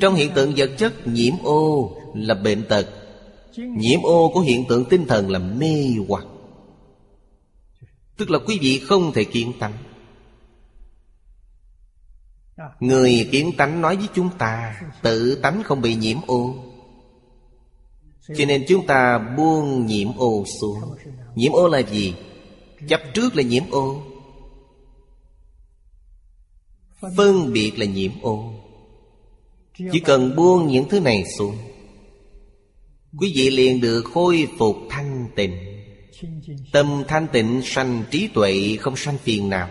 Trong 0.00 0.14
hiện 0.14 0.30
tượng 0.34 0.52
vật 0.56 0.70
chất, 0.78 1.06
nhiễm 1.06 1.34
ô 1.42 1.92
là 2.14 2.34
bệnh 2.34 2.64
tật. 2.68 2.86
Nhiễm 3.56 4.02
ô 4.02 4.30
của 4.34 4.40
hiện 4.40 4.64
tượng 4.68 4.84
tinh 4.84 5.06
thần 5.06 5.30
là 5.30 5.38
mê 5.38 5.94
hoặc. 6.08 6.24
Tức 8.16 8.30
là 8.30 8.38
quý 8.46 8.58
vị 8.62 8.78
không 8.78 9.12
thể 9.12 9.24
kiến 9.24 9.52
tánh. 9.58 9.72
Người 12.80 13.28
kiến 13.32 13.52
tánh 13.56 13.80
nói 13.80 13.96
với 13.96 14.08
chúng 14.14 14.30
ta, 14.38 14.80
Tự 15.02 15.34
tánh 15.42 15.62
không 15.62 15.80
bị 15.80 15.94
nhiễm 15.94 16.18
ô. 16.26 16.54
Cho 18.36 18.44
nên 18.44 18.64
chúng 18.68 18.86
ta 18.86 19.18
buông 19.36 19.86
nhiễm 19.86 20.08
ô 20.16 20.44
xuống. 20.60 20.78
Nhiễm 21.34 21.52
ô 21.52 21.68
là 21.68 21.78
gì? 21.78 22.14
Chấp 22.88 23.00
trước 23.14 23.36
là 23.36 23.42
nhiễm 23.42 23.62
ô. 23.70 24.02
Phân 27.16 27.52
biệt 27.52 27.78
là 27.78 27.86
nhiễm 27.86 28.12
ô. 28.22 28.52
Chỉ 29.78 30.00
cần 30.00 30.36
buông 30.36 30.68
những 30.68 30.88
thứ 30.88 31.00
này 31.00 31.24
xuống 31.38 31.56
Quý 33.18 33.32
vị 33.36 33.50
liền 33.50 33.80
được 33.80 34.02
khôi 34.14 34.48
phục 34.58 34.76
thanh 34.90 35.28
tịnh. 35.36 35.56
Tâm 36.72 37.02
thanh 37.08 37.26
tịnh 37.32 37.60
sanh 37.64 38.04
trí 38.10 38.28
tuệ 38.28 38.76
không 38.80 38.96
sanh 38.96 39.18
phiền 39.18 39.48
não. 39.48 39.68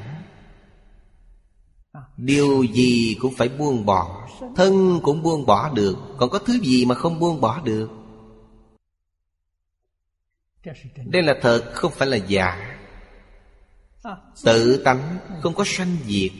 Điều 2.17 2.63
gì 2.63 3.17
cũng 3.19 3.33
phải 3.35 3.49
buông 3.49 3.85
bỏ 3.85 4.27
Thân 4.55 4.99
cũng 5.03 5.23
buông 5.23 5.45
bỏ 5.45 5.69
được 5.69 5.97
Còn 6.17 6.29
có 6.29 6.39
thứ 6.39 6.59
gì 6.59 6.85
mà 6.85 6.95
không 6.95 7.19
buông 7.19 7.41
bỏ 7.41 7.61
được? 7.61 7.89
Đây 11.05 11.23
là 11.23 11.35
thật 11.41 11.71
không 11.73 11.91
phải 11.91 12.07
là 12.07 12.17
giả. 12.17 12.79
Tự 14.43 14.81
tánh 14.83 15.17
không 15.41 15.53
có 15.53 15.63
sanh 15.67 15.97
diệt 16.05 16.31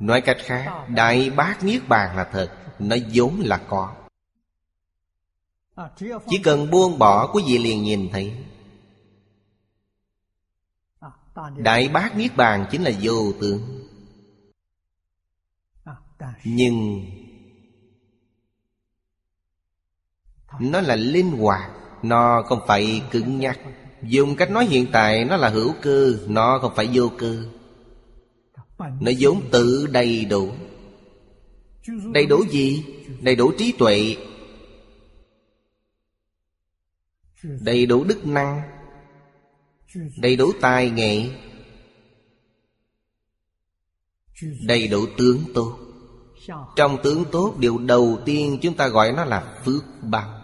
Nói 0.00 0.20
cách 0.20 0.36
khác, 0.40 0.86
Đại 0.88 1.30
bác 1.30 1.64
Niết 1.64 1.88
Bàn 1.88 2.16
là 2.16 2.24
thật 2.32 2.50
Nó 2.78 2.96
vốn 3.14 3.40
là 3.40 3.56
có. 3.68 3.94
Chỉ 6.28 6.38
cần 6.44 6.70
buông 6.70 6.98
bỏ 6.98 7.32
Quý 7.32 7.42
vị 7.46 7.58
liền 7.58 7.82
nhìn 7.82 8.08
thấy. 8.12 8.44
Đại 11.56 11.88
bác 11.88 12.16
Niết 12.16 12.36
Bàn 12.36 12.66
chính 12.70 12.82
là 12.82 12.90
vô 13.02 13.32
tướng. 13.40 13.88
Nhưng 16.44 17.06
Nó 20.60 20.80
là 20.80 20.96
linh 20.96 21.30
hoạt, 21.30 21.70
Nó 22.02 22.42
không 22.46 22.60
phải 22.66 23.02
cứng 23.10 23.40
nhắc. 23.40 23.58
Dùng 24.02 24.36
cách 24.36 24.50
nói 24.50 24.66
hiện 24.66 24.86
tại, 24.92 25.24
Nó 25.24 25.36
là 25.36 25.48
hữu 25.48 25.74
cơ, 25.82 26.12
Nó 26.28 26.58
không 26.58 26.72
phải 26.76 26.88
vô 26.92 27.10
cơ. 27.18 27.55
Nó 28.78 29.12
vốn 29.20 29.42
tự 29.52 29.86
đầy 29.86 30.24
đủ. 30.24 30.52
Đầy 32.14 32.26
đủ 32.26 32.44
gì? 32.50 32.84
Đầy 33.20 33.36
đủ 33.36 33.52
trí 33.58 33.72
tuệ. 33.72 34.16
Đầy 37.42 37.86
đủ 37.86 38.04
đức 38.04 38.26
năng. 38.26 38.62
Đầy 40.16 40.36
đủ 40.36 40.52
tài 40.60 40.90
nghệ. 40.90 41.30
Đầy 44.66 44.88
đủ 44.88 45.06
tướng 45.18 45.38
tốt. 45.54 45.78
Trong 46.76 46.98
tướng 47.02 47.24
tốt, 47.32 47.54
Điều 47.58 47.78
đầu 47.78 48.18
tiên 48.24 48.58
chúng 48.62 48.74
ta 48.74 48.88
gọi 48.88 49.12
nó 49.12 49.24
là 49.24 49.60
phước 49.64 49.84
báo. 50.02 50.40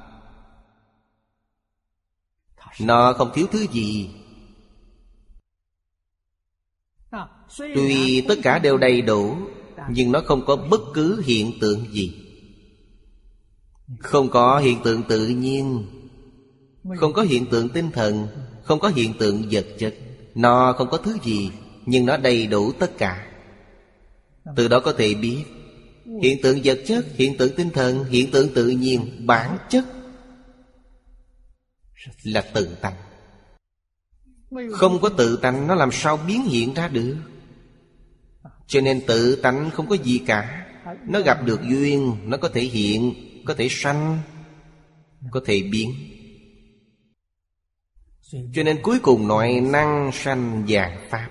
Nó 2.80 3.12
không 3.12 3.30
thiếu 3.34 3.46
thứ 3.52 3.66
gì. 3.72 4.10
Tuy 7.58 8.24
tất 8.28 8.34
cả 8.42 8.58
đều 8.58 8.78
đầy 8.78 9.02
đủ 9.02 9.36
Nhưng 9.90 10.12
nó 10.12 10.20
không 10.20 10.44
có 10.46 10.56
bất 10.56 10.80
cứ 10.94 11.22
hiện 11.24 11.52
tượng 11.60 11.86
gì. 11.92 12.14
Không 13.98 14.30
có 14.30 14.58
hiện 14.58 14.78
tượng 14.84 15.02
tự 15.02 15.28
nhiên 15.28 15.86
Không 16.96 17.12
có 17.12 17.22
hiện 17.22 17.46
tượng 17.46 17.68
tinh 17.68 17.90
thần 17.90 18.26
không 18.62 18.80
có 18.80 18.88
hiện 18.88 19.14
tượng 19.18 19.48
vật 19.50 19.66
chất. 19.78 19.94
Nó 20.34 20.72
không 20.78 20.88
có 20.90 20.96
thứ 20.96 21.16
gì 21.22 21.50
Nhưng 21.86 22.06
nó 22.06 22.16
đầy 22.16 22.46
đủ 22.46 22.72
tất 22.72 22.98
cả. 22.98 23.26
Từ 24.56 24.68
đó 24.68 24.80
có 24.80 24.92
thể 24.92 25.14
biết 25.14 25.44
Hiện 26.22 26.42
tượng 26.42 26.58
vật 26.64 26.78
chất, 26.86 27.06
hiện 27.14 27.36
tượng 27.36 27.56
tinh 27.56 27.70
thần 27.70 28.04
Hiện 28.04 28.30
tượng 28.30 28.54
tự 28.54 28.68
nhiên, 28.68 29.26
bản 29.26 29.58
chất 29.68 29.84
Là 32.22 32.40
tự 32.40 32.74
tăng 32.80 32.94
không 34.72 35.00
có 35.02 35.08
tự 35.08 35.36
tánh 35.36 35.66
Nó 35.66 35.74
làm 35.74 35.92
sao 35.92 36.16
biến 36.16 36.42
hiện 36.42 36.74
ra 36.74 36.88
được. 36.88 37.16
Cho 38.66 38.80
nên 38.80 39.00
tự 39.06 39.36
tánh 39.36 39.70
không 39.70 39.86
có 39.88 39.96
gì 39.96 40.18
cả. 40.26 40.66
Nó 41.08 41.20
gặp 41.20 41.44
được 41.44 41.60
duyên, 41.62 42.16
Nó 42.24 42.36
có 42.36 42.48
thể 42.48 42.60
hiện, 42.60 43.14
Có 43.46 43.54
thể 43.54 43.68
sanh, 43.70 44.18
Có 45.30 45.40
thể 45.46 45.62
biến. 45.72 45.94
Cho 48.54 48.62
nên 48.62 48.82
cuối 48.82 48.98
cùng 49.02 49.28
nói, 49.28 49.60
năng 49.60 50.10
sanh 50.12 50.66
dạng 50.68 50.98
Pháp. 51.10 51.28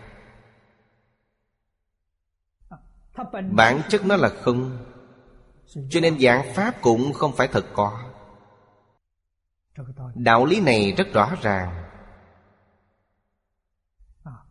Bản 3.51 3.81
chất 3.89 4.05
nó 4.05 4.15
là 4.15 4.29
không. 4.29 4.77
Cho 5.89 5.99
nên 5.99 6.19
dạng 6.19 6.53
Pháp 6.53 6.81
cũng 6.81 7.13
không 7.13 7.35
phải 7.35 7.47
thật 7.47 7.65
có. 7.73 7.99
Đạo 10.15 10.45
lý 10.45 10.59
này 10.59 10.93
rất 10.97 11.13
rõ 11.13 11.35
ràng. 11.41 11.80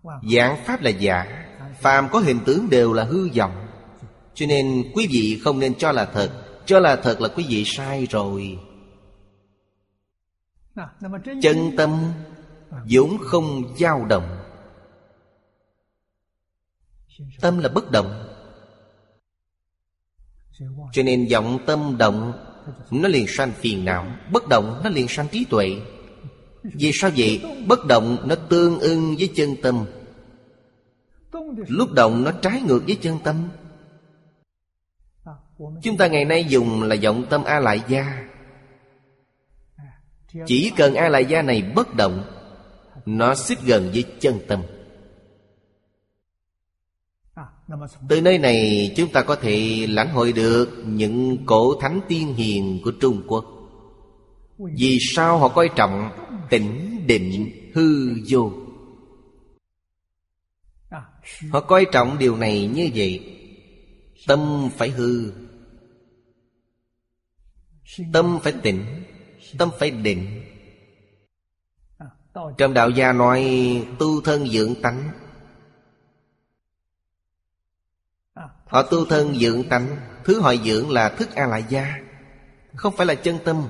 Dạng 0.02 0.64
Pháp 0.64 0.82
là 0.82 0.90
giả 0.90 1.46
Phàm 1.80 2.08
có 2.08 2.18
hình 2.18 2.40
tướng 2.46 2.70
đều 2.70 2.92
là 2.92 3.04
hư 3.04 3.28
vọng. 3.28 3.66
Cho 4.34 4.46
nên 4.46 4.92
quý 4.94 5.06
vị 5.10 5.40
không 5.44 5.58
nên 5.58 5.74
cho 5.74 5.92
là 5.92 6.04
thật. 6.04 6.30
Cho 6.66 6.80
là 6.80 6.96
thật 6.96 7.20
là 7.20 7.28
quý 7.28 7.46
vị 7.48 7.64
sai 7.66 8.06
rồi. 8.10 8.58
Chân 11.42 11.76
tâm 11.76 12.12
vốn 12.90 13.18
không 13.20 13.76
dao 13.78 14.04
động. 14.04 14.38
Tâm 17.40 17.58
là 17.58 17.68
bất 17.68 17.90
động. 17.90 18.26
Cho 20.92 21.02
nên 21.02 21.28
vọng 21.32 21.58
tâm 21.66 21.96
động 21.98 22.32
nó 22.90 23.08
liền 23.08 23.26
sanh 23.28 23.52
phiền 23.52 23.84
não. 23.84 24.06
Bất 24.32 24.48
động 24.48 24.80
nó 24.84 24.90
liền 24.90 25.08
sanh 25.08 25.28
trí 25.28 25.44
tuệ 25.44 25.80
vì 26.62 26.90
sao 26.94 27.10
vậy? 27.16 27.42
Bất 27.66 27.86
động 27.86 28.18
nó 28.24 28.34
tương 28.34 28.78
ưng 28.78 29.16
với 29.18 29.30
chân 29.34 29.56
tâm. 29.62 29.84
Lúc 31.68 31.92
động 31.92 32.24
nó 32.24 32.32
trái 32.32 32.62
ngược 32.62 32.82
với 32.86 32.98
chân 33.00 33.18
tâm. 33.24 33.48
Chúng 35.82 35.96
ta 35.96 36.06
ngày 36.06 36.24
nay 36.24 36.44
dùng 36.44 36.82
là 36.82 36.96
vọng 37.02 37.24
tâm 37.30 37.44
a 37.44 37.60
lại 37.60 37.80
gia 37.88 38.30
chỉ 40.46 40.72
cần 40.76 40.94
a 40.94 41.08
lại 41.08 41.24
gia 41.24 41.42
này 41.42 41.62
bất 41.62 41.94
động, 41.94 42.24
nó 43.06 43.34
xích 43.34 43.58
gần 43.64 43.90
với 43.92 44.04
chân 44.20 44.38
tâm. 44.48 44.62
Từ 48.08 48.20
nơi 48.20 48.38
này 48.38 48.92
chúng 48.96 49.12
ta 49.12 49.22
có 49.22 49.36
thể 49.36 49.86
lãnh 49.88 50.08
hội 50.08 50.32
được 50.32 50.82
Những 50.86 51.46
cổ 51.46 51.80
thánh 51.80 52.00
tiên 52.08 52.34
hiền 52.34 52.80
của 52.84 52.92
Trung 53.00 53.22
Quốc. 53.26 53.44
Vì 54.58 54.98
sao 55.14 55.38
họ 55.38 55.48
coi 55.48 55.70
trọng 55.76 56.10
tĩnh 56.50 57.02
định 57.06 57.52
hư 57.74 58.10
vô. 58.28 58.52
Họ 61.50 61.60
coi 61.60 61.86
trọng 61.92 62.18
điều 62.18 62.36
này 62.36 62.66
như 62.66 62.90
vậy, 62.94 63.36
Tâm 64.26 64.70
phải 64.76 64.90
hư, 64.90 65.32
Tâm 68.12 68.38
phải 68.42 68.52
tịnh 68.62 68.84
Tâm 69.58 69.70
phải 69.78 69.90
định. 69.90 70.42
Trong 72.58 72.74
đạo 72.74 72.90
gia 72.90 73.12
nói, 73.12 73.42
Tu 73.98 74.20
thân 74.20 74.48
dưỡng 74.48 74.74
tánh. 74.82 75.10
Họ 78.66 78.82
tu 78.82 79.04
thân 79.04 79.38
dưỡng 79.38 79.68
tánh, 79.68 79.96
Thứ 80.24 80.40
họ 80.40 80.54
dưỡng 80.54 80.90
là 80.90 81.08
thức 81.08 81.34
a 81.34 81.46
la 81.46 81.58
gia 81.58 81.98
Không 82.74 82.96
phải 82.96 83.06
là 83.06 83.14
chân 83.14 83.38
tâm. 83.44 83.68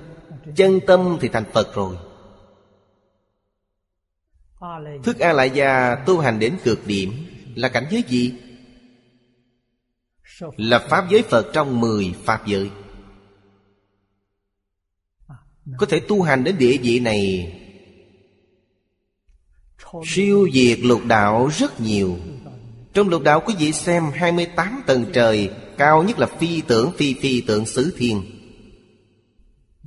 Chân 0.56 0.80
tâm 0.86 1.18
thì 1.20 1.28
thành 1.28 1.44
Phật 1.52 1.74
rồi. 1.74 1.96
Thức 5.02 5.18
a 5.18 5.32
lại 5.32 5.50
gia 5.54 5.94
tu 5.94 6.18
hành 6.18 6.38
đến 6.38 6.56
cực 6.64 6.86
điểm 6.86 7.12
Là 7.54 7.68
cảnh 7.68 7.86
giới 7.90 8.04
gì? 8.08 8.34
Là 10.56 10.78
Pháp 10.78 11.10
giới 11.10 11.22
Phật 11.22 11.50
trong 11.52 11.80
mười 11.80 12.14
Pháp 12.24 12.46
giới. 12.46 12.70
Có 15.78 15.86
thể 15.86 16.00
tu 16.00 16.22
hành 16.22 16.44
đến 16.44 16.58
địa 16.58 16.76
vị 16.82 17.00
này 17.00 17.52
Siêu 20.06 20.48
diệt 20.52 20.78
lục 20.80 21.00
đạo 21.06 21.50
rất 21.58 21.80
nhiều. 21.80 22.16
Trong 22.92 23.08
lục 23.08 23.22
đạo 23.22 23.42
quý 23.46 23.54
vị 23.58 23.72
xem 23.72 24.04
28 24.14 24.82
tầng 24.86 25.04
trời 25.12 25.50
Cao 25.78 26.02
nhất 26.02 26.18
là 26.18 26.26
phi 26.26 26.60
tưởng 26.60 26.92
phi 26.96 27.14
phi 27.14 27.40
tượng 27.40 27.66
xứ 27.66 27.94
thiên. 27.98 28.22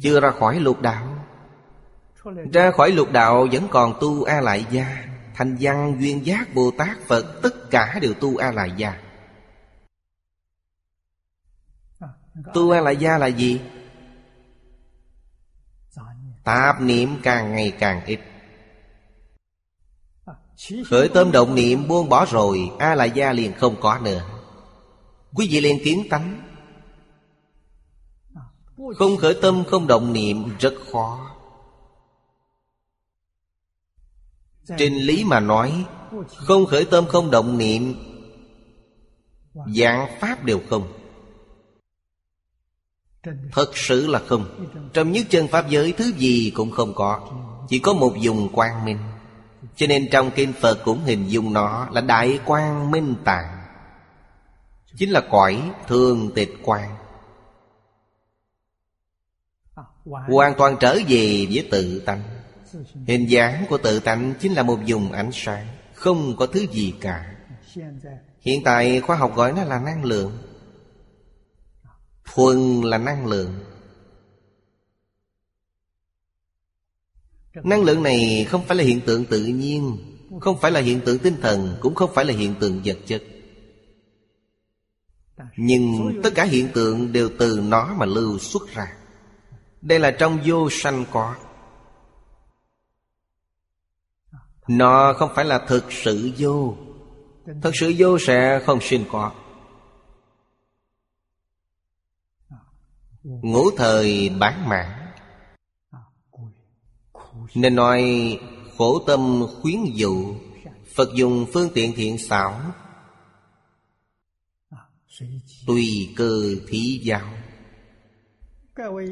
Chưa 0.02 0.20
ra 0.20 0.32
khỏi 0.32 0.60
lục 0.60 0.82
đạo 0.82 1.13
Ra 2.54 2.72
khỏi 2.72 2.92
lục 2.92 3.12
đạo 3.12 3.48
vẫn 3.52 3.68
còn 3.72 3.94
tu 4.02 4.24
A 4.24 4.42
Lại 4.42 4.66
Gia 4.72 5.06
Thành 5.36 5.58
văn 5.60 5.98
duyên 6.00 6.26
giác 6.26 6.56
Bồ 6.56 6.72
Tát 6.78 6.98
Phật 7.08 7.40
Tất 7.42 7.70
cả 7.72 8.00
đều 8.02 8.14
tu 8.14 8.38
A 8.38 8.52
Lại 8.52 8.72
Gia. 8.78 9.02
Tu 12.54 12.72
A 12.72 12.82
Lại 12.82 12.98
Gia 12.98 13.18
là 13.18 13.28
gì? 13.28 13.62
Tạp 16.44 16.82
niệm 16.82 17.10
càng 17.24 17.56
ngày 17.56 17.72
càng 17.80 18.06
ít. 18.06 18.20
Khởi 20.90 21.10
tâm 21.14 21.32
động 21.32 21.56
niệm 21.56 21.88
buông 21.88 22.10
bỏ 22.10 22.26
rồi 22.26 22.72
A 22.80 22.96
Lại 22.96 23.12
Gia 23.12 23.34
liền 23.34 23.54
không 23.54 23.76
có 23.82 24.00
nữa. 24.00 24.26
Quý 25.34 25.48
vị 25.52 25.62
liền 25.62 25.84
kiến 25.84 26.08
tánh. 26.10 26.42
Không 28.98 29.18
khởi 29.18 29.38
tâm 29.42 29.64
không 29.68 29.88
động 29.88 30.14
niệm 30.14 30.58
rất 30.60 30.74
khó 30.92 31.34
Trên 34.78 34.94
lý 34.94 35.24
mà 35.24 35.40
nói, 35.40 35.86
Không 36.36 36.66
khởi 36.66 36.86
tâm, 36.86 37.06
không 37.08 37.32
động 37.32 37.58
niệm 37.58 37.96
Dạng 39.54 40.08
pháp 40.20 40.44
đều 40.44 40.60
không. 40.70 40.94
Thật 43.52 43.78
sự 43.78 44.08
là 44.08 44.20
không. 44.20 44.68
Trong 44.94 45.12
nhất 45.12 45.26
chân 45.30 45.48
Pháp 45.48 45.70
giới, 45.70 45.92
thứ 45.92 46.12
gì 46.18 46.52
cũng 46.56 46.72
không 46.72 46.94
có. 46.96 47.30
Chỉ 47.70 47.80
có 47.80 47.94
một 47.94 48.14
dùng 48.20 48.50
quang 48.54 48.86
minh. 48.86 48.98
Cho 49.76 49.88
nên 49.88 50.10
trong 50.12 50.32
kinh 50.36 50.54
Phật 50.54 50.80
cũng 50.86 51.04
hình 51.04 51.28
dung 51.28 51.54
nó 51.54 51.88
là 51.92 52.02
Đại 52.02 52.40
quang 52.46 52.92
minh 52.92 53.16
tạng. 53.24 53.64
Chính 54.96 55.10
là 55.10 55.22
cõi 55.32 55.72
thường 55.88 56.32
tịch 56.36 56.54
quang. 56.64 56.96
Hoàn 60.06 60.54
toàn 60.58 60.78
trở 60.80 60.98
về 61.08 61.48
với 61.52 61.68
tự 61.72 62.00
tánh. 62.00 62.33
Hình 63.08 63.30
dáng 63.30 63.66
của 63.70 63.78
tự 63.78 64.00
tánh 64.00 64.34
chính 64.40 64.54
là 64.54 64.64
một 64.64 64.80
vùng 64.88 65.12
ánh 65.12 65.30
sáng, 65.34 65.68
Không 65.94 66.36
có 66.38 66.46
thứ 66.46 66.68
gì 66.72 66.94
cả. 67.02 67.36
Hiện 68.42 68.64
tại 68.64 69.02
khoa 69.02 69.16
học 69.16 69.36
gọi 69.36 69.54
nó 69.54 69.64
là 69.64 69.80
năng 69.80 70.06
lượng. 70.06 70.38
Thuần 72.34 72.82
là 72.82 72.98
năng 72.98 73.26
lượng. 73.26 73.60
Năng 77.64 77.84
lượng 77.84 78.04
này 78.04 78.46
không 78.50 78.64
phải 78.66 78.78
là 78.78 78.84
hiện 78.84 79.02
tượng 79.02 79.26
tự 79.26 79.46
nhiên, 79.46 79.98
Không 80.42 80.58
phải 80.62 80.72
là 80.72 80.80
hiện 80.80 81.02
tượng 81.06 81.20
tinh 81.20 81.36
thần, 81.42 81.78
Cũng 81.82 81.96
không 81.96 82.12
phải 82.14 82.26
là 82.26 82.34
hiện 82.34 82.56
tượng 82.60 82.82
vật 82.86 82.98
chất. 83.06 83.24
Nhưng 85.58 86.20
tất 86.24 86.30
cả 86.36 86.44
hiện 86.44 86.68
tượng 86.74 87.14
đều 87.14 87.30
từ 87.40 87.62
nó 87.64 87.94
mà 87.98 88.06
lưu 88.06 88.40
xuất 88.40 88.74
ra. 88.74 88.94
Đây 89.82 90.00
là 90.00 90.12
trong 90.12 90.40
vô 90.46 90.70
sanh 90.70 91.06
có. 91.12 91.36
Nó 94.68 95.14
không 95.14 95.30
phải 95.36 95.46
là 95.46 95.60
thực 95.68 95.92
sự 95.92 96.32
vô. 96.38 96.76
Thực 97.62 97.76
sự 97.76 97.94
vô 97.98 98.18
sẽ 98.20 98.62
không 98.66 98.82
sinh 98.82 99.06
có 99.12 99.32
Ngũ 103.24 103.72
thời 103.78 104.30
bán 104.30 104.70
mạng. 104.70 105.12
Nên 107.56 107.76
nói, 107.76 108.04
khổ 108.78 109.00
tâm 109.08 109.46
khuyến 109.62 109.80
dụ, 109.94 110.36
Phật 110.96 111.10
dùng 111.16 111.46
phương 111.54 111.70
tiện 111.74 111.94
thiện 111.96 112.18
xảo, 112.18 112.62
Tùy 115.68 116.14
cơ 116.16 116.56
thí 116.68 117.02
giáo. 117.04 117.28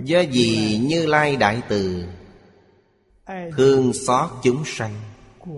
Do 0.03 0.19
gì 0.19 0.79
Như 0.83 1.05
Lai 1.05 1.35
Đại 1.35 1.61
Từ 1.69 2.05
Thương 3.57 3.93
xót 3.93 4.29
chúng 4.43 4.63
sanh? 4.65 5.10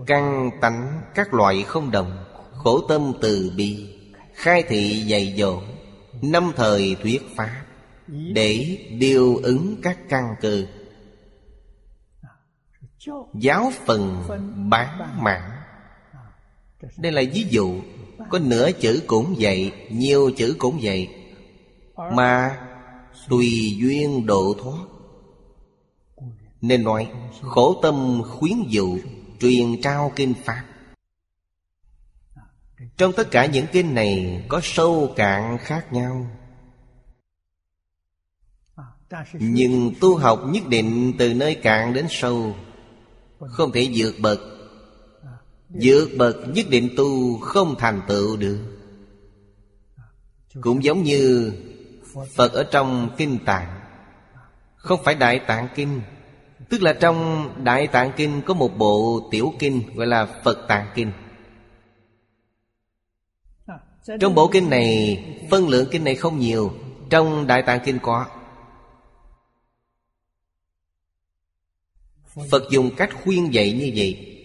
Căn 0.08 0.52
tánh 0.62 1.02
các 1.16 1.34
loại 1.34 1.64
không 1.64 1.92
đồng 1.92 2.24
Khổ 2.54 2.80
tâm 2.90 3.14
từ 3.22 3.52
bi 3.58 3.96
Khai 4.34 4.64
thị 4.68 5.04
dạy 5.08 5.36
dỗ 5.38 5.62
Năm 6.22 6.52
thời 6.56 6.96
thuyết 7.02 7.22
pháp 7.36 7.66
Để 8.08 8.78
điều 9.00 9.36
ứng 9.36 9.76
các 9.84 10.00
căn 10.10 10.36
cơ. 10.42 10.66
Giáo 13.34 13.72
phần 13.86 14.24
bán 14.70 15.24
mạng 15.24 15.52
Đây 16.98 17.12
là 17.12 17.22
ví 17.34 17.46
dụ. 17.50 17.76
Có 18.30 18.40
nửa 18.40 18.72
chữ 18.72 19.02
cũng 19.08 19.36
vậy 19.38 19.72
Nhiều 19.90 20.32
chữ 20.38 20.56
cũng 20.60 20.80
vậy. 20.82 21.10
Mà 22.14 22.58
tùy 23.30 23.76
duyên 23.80 24.26
độ 24.26 24.56
thoát. 24.64 24.86
Nên 26.62 26.84
nói 26.84 27.12
Khổ 27.42 27.80
tâm 27.82 28.22
khuyến 28.30 28.64
dụ 28.68 28.98
Truyền 29.44 29.82
trao 29.82 30.12
kinh 30.16 30.34
Pháp. 30.44 30.64
Trong 32.98 33.14
tất 33.14 33.32
cả 33.32 33.46
những 33.46 33.66
kinh 33.72 33.96
này 33.96 34.46
Có 34.48 34.60
sâu 34.64 35.14
cạn 35.16 35.58
khác 35.62 35.94
nhau. 35.94 36.28
Nhưng 39.34 39.94
tu 40.02 40.18
học 40.18 40.42
nhất 40.48 40.64
định 40.68 41.14
từ 41.20 41.34
nơi 41.34 41.56
cạn 41.56 41.94
đến 41.94 42.08
sâu, 42.10 42.56
Không 43.40 43.72
thể 43.72 43.90
vượt 43.96 44.16
bậc. 44.22 44.40
Vượt 45.70 46.10
bậc 46.18 46.36
nhất 46.48 46.66
định 46.70 46.90
tu 46.98 47.40
không 47.40 47.76
thành 47.80 48.02
tựu 48.08 48.38
được. 48.38 48.60
Cũng 50.62 50.84
giống 50.84 51.04
như 51.04 51.54
Phật 52.36 52.54
ở 52.54 52.64
trong 52.64 53.16
Kinh 53.18 53.40
Tạng, 53.46 53.80
Không 54.76 55.04
phải 55.04 55.16
Đại 55.16 55.40
Tạng 55.48 55.68
Kinh 55.76 56.02
Tức 56.70 56.82
là 56.82 56.94
trong 56.94 57.50
Đại 57.64 57.88
Tạng 57.88 58.12
Kinh 58.18 58.42
có 58.46 58.54
một 58.54 58.78
bộ 58.78 59.28
tiểu 59.32 59.54
kinh 59.60 59.96
gọi 59.96 60.08
là 60.08 60.26
Phật 60.44 60.66
Tạng 60.68 60.88
Kinh. 60.96 61.12
Trong 64.20 64.36
bộ 64.36 64.48
kinh 64.48 64.70
này 64.70 65.18
Phân 65.52 65.70
lượng 65.70 65.88
kinh 65.92 66.04
này 66.04 66.16
không 66.16 66.40
nhiều 66.40 66.74
Trong 67.10 67.48
Đại 67.48 67.62
Tạng 67.62 67.80
Kinh 67.86 68.00
có. 68.00 68.26
Phật 72.52 72.64
dùng 72.72 72.96
cách 72.96 73.10
khuyên 73.24 73.54
dạy 73.54 73.72
như 73.72 73.92
vậy. 73.96 74.40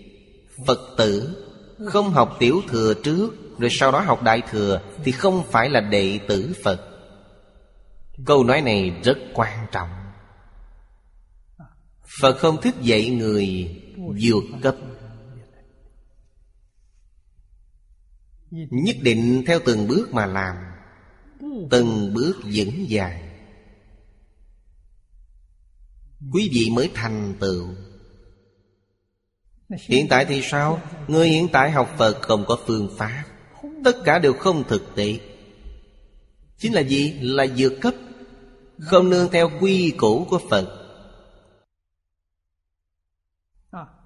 Phật 0.66 0.78
tử 0.96 1.44
Không 1.86 2.10
học 2.10 2.36
tiểu 2.38 2.60
thừa 2.68 2.94
trước 2.94 3.30
Rồi 3.58 3.70
sau 3.72 3.92
đó 3.92 4.00
học 4.00 4.22
đại 4.22 4.42
thừa 4.50 4.80
Thì 5.04 5.12
không 5.12 5.42
phải 5.50 5.70
là 5.70 5.80
đệ 5.80 6.18
tử 6.28 6.52
Phật. 6.64 6.84
Câu 8.26 8.44
nói 8.44 8.60
này 8.60 8.92
rất 9.04 9.18
quan 9.34 9.66
trọng 9.72 9.97
Phật 12.20 12.38
không 12.38 12.60
thích 12.62 12.74
dạy 12.82 13.10
người 13.10 13.76
vượt 13.96 14.44
cấp. 14.62 14.76
Nhất 18.70 18.96
định 19.02 19.42
theo 19.46 19.60
từng 19.64 19.88
bước 19.88 20.14
mà 20.14 20.26
làm, 20.26 20.56
Từng 21.70 22.14
bước 22.14 22.36
vững 22.54 22.88
dài 22.88 23.22
Quý 26.32 26.50
vị 26.52 26.70
mới 26.70 26.90
thành 26.94 27.34
tựu. 27.40 27.66
Hiện 29.88 30.06
tại 30.08 30.24
thì 30.24 30.42
sao? 30.42 30.80
Người 31.08 31.28
hiện 31.28 31.48
tại 31.52 31.70
học 31.70 31.94
Phật 31.98 32.22
không 32.22 32.44
có 32.46 32.58
phương 32.66 32.88
pháp. 32.96 33.24
Tất 33.84 33.96
cả 34.04 34.18
đều 34.18 34.32
không 34.32 34.64
thực 34.68 34.94
tế. 34.94 35.18
Chính 36.58 36.72
là 36.74 36.80
gì? 36.80 37.12
Là 37.20 37.46
vượt 37.56 37.72
cấp. 37.80 37.94
Không 38.78 39.10
nương 39.10 39.28
theo 39.32 39.50
quy 39.60 39.90
củ 39.90 40.26
của 40.30 40.40
Phật. 40.50 40.87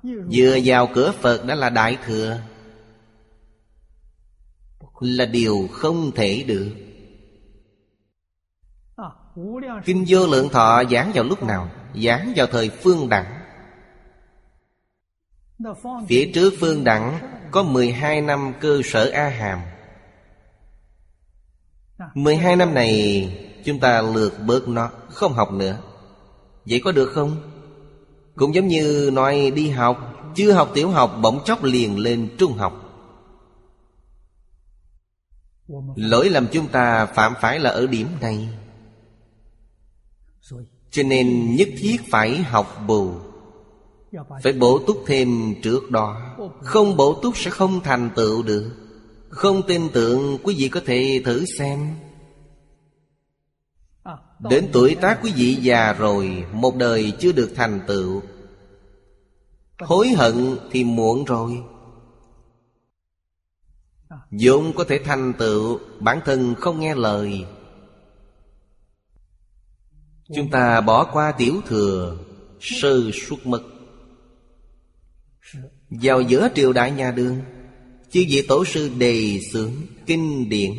Vừa 0.03 0.59
vào 0.64 0.88
cửa 0.94 1.12
Phật 1.20 1.44
đã 1.46 1.55
là 1.55 1.70
Đại 1.70 1.98
Thừa. 2.07 2.40
Là 5.00 5.26
điều 5.26 5.68
không 5.72 6.11
thể 6.14 6.44
được. 6.46 6.70
Kinh 9.84 10.05
vô 10.09 10.26
lượng 10.26 10.48
thọ 10.48 10.82
giảng 10.90 11.12
vào 11.14 11.24
lúc 11.24 11.42
nào? 11.42 11.70
Giảng 11.94 12.32
vào 12.36 12.46
thời 12.46 12.68
phương 12.68 13.09
đẳng. 13.09 13.38
Phía 16.09 16.30
trước 16.34 16.55
phương 16.61 16.84
đẳng 16.84 17.18
Có 17.50 17.62
12 17.62 18.20
năm 18.20 18.53
cơ 18.61 18.80
sở 18.84 19.11
A 19.11 19.28
Hàm. 19.28 19.61
12 22.14 22.57
năm 22.57 22.74
này 22.74 23.28
Chúng 23.64 23.80
ta 23.80 24.03
lược 24.03 24.32
bớt 24.46 24.68
nó, 24.68 24.90
Không 25.09 25.32
học 25.32 25.53
nữa. 25.53 25.78
Vậy 26.64 26.80
có 26.84 26.92
được 26.92 27.11
không? 27.14 27.51
Cũng 28.34 28.54
giống 28.54 28.68
như 28.68 29.10
nói 29.12 29.52
đi 29.54 29.68
học, 29.68 30.12
Chưa 30.34 30.52
học 30.52 30.70
tiểu 30.74 30.90
học, 30.90 31.18
bỗng 31.22 31.40
chốc 31.44 31.64
liền 31.64 31.98
lên 31.98 32.28
trung 32.38 32.52
học. 32.52 32.78
Lỗi 35.96 36.28
lầm 36.28 36.46
chúng 36.52 36.68
ta 36.68 37.06
phạm 37.06 37.32
phải 37.40 37.58
là 37.58 37.70
ở 37.70 37.86
điểm 37.86 38.06
này. 38.20 38.48
Cho 40.90 41.02
nên 41.02 41.56
nhất 41.56 41.68
thiết 41.78 41.96
phải 42.10 42.42
học 42.42 42.82
bù. 42.86 43.10
Phải 44.42 44.52
bổ 44.52 44.78
túc 44.78 45.04
thêm 45.06 45.54
trước 45.62 45.90
đó. 45.90 46.36
Không 46.62 46.96
bổ 46.96 47.14
túc 47.14 47.36
sẽ 47.36 47.50
không 47.50 47.80
thành 47.80 48.10
tựu 48.16 48.42
được. 48.42 48.70
Không 49.28 49.62
tin 49.66 49.88
tưởng 49.92 50.38
quý 50.42 50.54
vị 50.58 50.68
có 50.68 50.80
thể 50.86 51.22
thử 51.24 51.44
xem. 51.58 51.94
Đến 54.51 54.68
tuổi 54.72 54.97
tác 55.01 55.18
quý 55.22 55.32
vị 55.36 55.55
già 55.55 55.93
rồi, 55.93 56.45
Một 56.53 56.76
đời 56.76 57.12
chưa 57.18 57.32
được 57.32 57.53
thành 57.55 57.80
tựu. 57.86 58.22
Hối 59.78 60.09
hận 60.09 60.57
thì 60.70 60.84
muộn 60.84 61.24
rồi. 61.24 61.62
Dũng 64.30 64.72
có 64.72 64.84
thể 64.84 64.99
thành 65.05 65.32
tựu, 65.38 65.78
Bản 66.01 66.20
thân 66.24 66.55
không 66.55 66.80
nghe 66.80 66.95
lời. 66.95 67.47
Chúng 70.34 70.51
ta 70.51 70.80
bỏ 70.80 71.05
qua 71.12 71.32
tiểu 71.32 71.61
thừa 71.66 72.18
sư 72.61 73.11
xuất 73.28 73.47
mật 73.47 73.62
Vào 75.90 76.20
giữa 76.20 76.49
triều 76.55 76.72
đại 76.72 76.90
nhà 76.90 77.11
đường, 77.11 77.40
Chư 78.11 78.24
vị 78.28 78.45
tổ 78.49 78.64
sư 78.64 78.90
đề 78.99 79.40
xướng 79.53 79.72
Kinh 80.07 80.49
điển. 80.49 80.72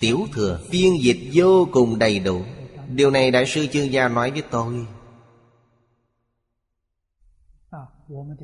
Tiểu 0.00 0.26
thừa 0.32 0.60
phiên 0.70 1.02
dịch 1.02 1.30
vô 1.34 1.68
cùng 1.72 1.98
đầy 1.98 2.18
đủ. 2.18 2.42
Điều 2.88 3.10
này 3.10 3.30
Đại 3.30 3.46
sư 3.46 3.66
Chương 3.72 3.92
Gia 3.92 4.08
nói 4.08 4.30
với 4.30 4.42
tôi. 4.50 4.86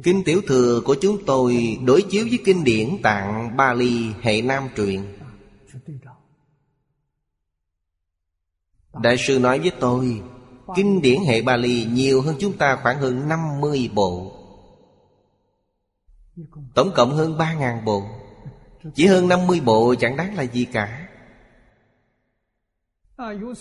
Kinh 0.02 0.24
Tiểu 0.24 0.40
Thừa 0.46 0.80
của 0.84 0.96
chúng 1.00 1.24
tôi 1.26 1.78
đối 1.84 2.02
chiếu 2.02 2.26
với 2.28 2.38
kinh 2.44 2.64
điển 2.64 2.88
tạng 3.02 3.56
Bali 3.56 4.12
hệ 4.22 4.42
Nam 4.42 4.68
truyện. 4.76 5.18
Đại 9.02 9.16
sư 9.18 9.38
nói 9.38 9.58
với 9.58 9.72
tôi, 9.80 10.22
Kinh 10.76 11.02
điển 11.02 11.20
hệ 11.26 11.42
Bali 11.42 11.84
nhiều 11.84 12.22
hơn 12.22 12.36
chúng 12.38 12.56
ta 12.56 12.78
khoảng 12.82 12.98
hơn 12.98 13.28
50 13.28 13.90
bộ. 13.94 14.32
Tổng 16.74 16.90
cộng 16.94 17.10
hơn 17.10 17.36
3.000 17.38 17.84
bộ. 17.84 18.02
Chỉ 18.94 19.06
hơn 19.06 19.28
50 19.28 19.60
bộ 19.60 19.94
chẳng 20.00 20.16
đáng 20.16 20.34
là 20.34 20.42
gì 20.42 20.64
cả. 20.64 21.05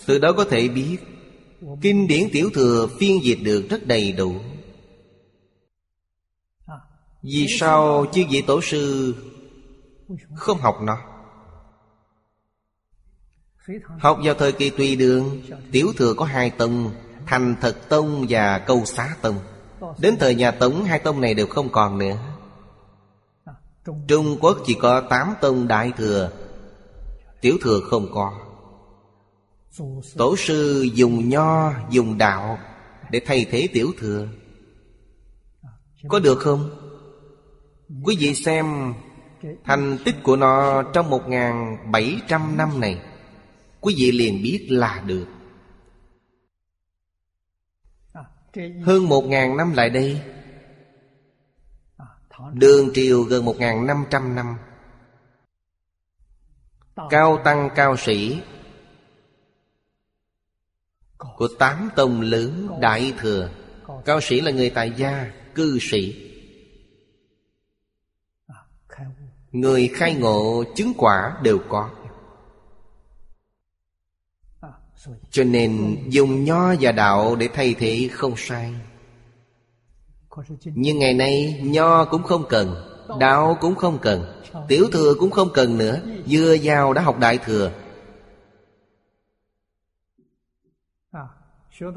Từ 0.06 0.18
đó 0.18 0.32
có 0.32 0.44
thể 0.44 0.68
biết, 0.68 0.98
Kinh 1.80 2.06
điển 2.06 2.28
tiểu 2.32 2.50
thừa 2.54 2.88
phiên 2.98 3.24
dịch 3.24 3.38
được 3.42 3.66
rất 3.70 3.86
đầy 3.86 4.12
đủ. 4.12 4.34
Vì 7.22 7.46
sao 7.58 8.06
chư 8.12 8.22
vị 8.30 8.42
tổ 8.46 8.60
sư 8.60 9.14
Không 10.34 10.58
học 10.58 10.78
nó? 10.82 10.98
Học 13.98 14.18
vào 14.24 14.34
thời 14.34 14.52
kỳ 14.52 14.70
tùy 14.70 14.96
đường, 14.96 15.42
Tiểu 15.72 15.92
thừa 15.96 16.14
có 16.14 16.24
hai 16.24 16.50
tông, 16.50 16.90
Thành 17.26 17.56
thật 17.60 17.88
tông 17.88 18.26
và 18.28 18.58
câu 18.58 18.84
xá 18.84 19.16
tông. 19.22 19.38
Đến 19.98 20.16
thời 20.20 20.34
nhà 20.34 20.50
Tống, 20.50 20.84
hai 20.84 20.98
tông 20.98 21.20
này 21.20 21.34
đều 21.34 21.46
không 21.46 21.68
còn 21.68 21.98
nữa. 21.98 22.16
Trung 24.08 24.38
Quốc 24.40 24.58
chỉ 24.66 24.74
có 24.74 25.00
tám 25.00 25.34
tông 25.40 25.68
đại 25.68 25.92
thừa, 25.96 26.30
Tiểu 27.40 27.56
thừa 27.62 27.80
không 27.80 28.06
có. 28.14 28.45
Tổ 30.16 30.36
sư 30.36 30.88
dùng 30.94 31.28
nho, 31.28 31.72
dùng 31.90 32.18
đạo 32.18 32.58
Để 33.10 33.20
thay 33.26 33.46
thế 33.50 33.68
tiểu 33.72 33.92
thừa. 33.98 34.28
Có 36.08 36.18
được 36.18 36.38
không? 36.38 36.70
Quý 38.04 38.16
vị 38.20 38.34
xem 38.34 38.94
Thành 39.64 39.98
tích 40.04 40.14
của 40.22 40.36
nó 40.36 40.82
trong 40.82 41.10
1.700 41.10 42.56
năm 42.56 42.80
này. 42.80 43.02
Quý 43.80 43.94
vị 43.98 44.12
liền 44.12 44.42
biết 44.42 44.66
là 44.70 45.02
được. 45.06 45.26
Hơn 48.82 49.06
1.000 49.06 49.56
năm 49.56 49.72
lại 49.72 49.90
đây. 49.90 50.20
Đường 52.52 52.90
triều 52.94 53.22
gần 53.22 53.44
1.500 53.44 54.34
năm. 54.34 54.56
Cao 57.10 57.40
tăng 57.44 57.70
cao 57.74 57.96
sĩ 57.96 58.40
của 61.18 61.48
tám 61.58 61.90
tông 61.96 62.20
lớn 62.20 62.68
Đại 62.80 63.12
Thừa. 63.18 63.50
Cao 64.04 64.20
sĩ 64.20 64.40
là 64.40 64.50
người 64.50 64.70
tại 64.70 64.92
gia 64.96 65.32
Cư 65.54 65.78
sĩ. 65.80 66.32
Người 69.52 69.90
khai 69.94 70.14
ngộ 70.14 70.64
chứng 70.76 70.92
quả 70.96 71.36
đều 71.42 71.58
có. 71.68 71.90
Cho 75.30 75.44
nên 75.44 75.96
dùng 76.08 76.44
nho 76.44 76.74
và 76.80 76.92
đạo 76.92 77.36
để 77.36 77.48
thay 77.54 77.74
thế 77.78 78.08
không 78.12 78.34
sai. 78.36 78.74
Nhưng 80.64 80.98
ngày 80.98 81.14
nay 81.14 81.60
nho 81.62 82.04
cũng 82.04 82.22
không 82.22 82.44
cần 82.48 82.74
Đạo 83.18 83.58
cũng 83.60 83.74
không 83.74 83.98
cần 84.02 84.42
Tiểu 84.68 84.86
thừa 84.92 85.14
cũng 85.20 85.30
không 85.30 85.48
cần 85.54 85.78
nữa. 85.78 86.00
Vừa 86.28 86.56
vào 86.62 86.92
đã 86.92 87.02
học 87.02 87.18
đại 87.18 87.38
thừa 87.38 87.70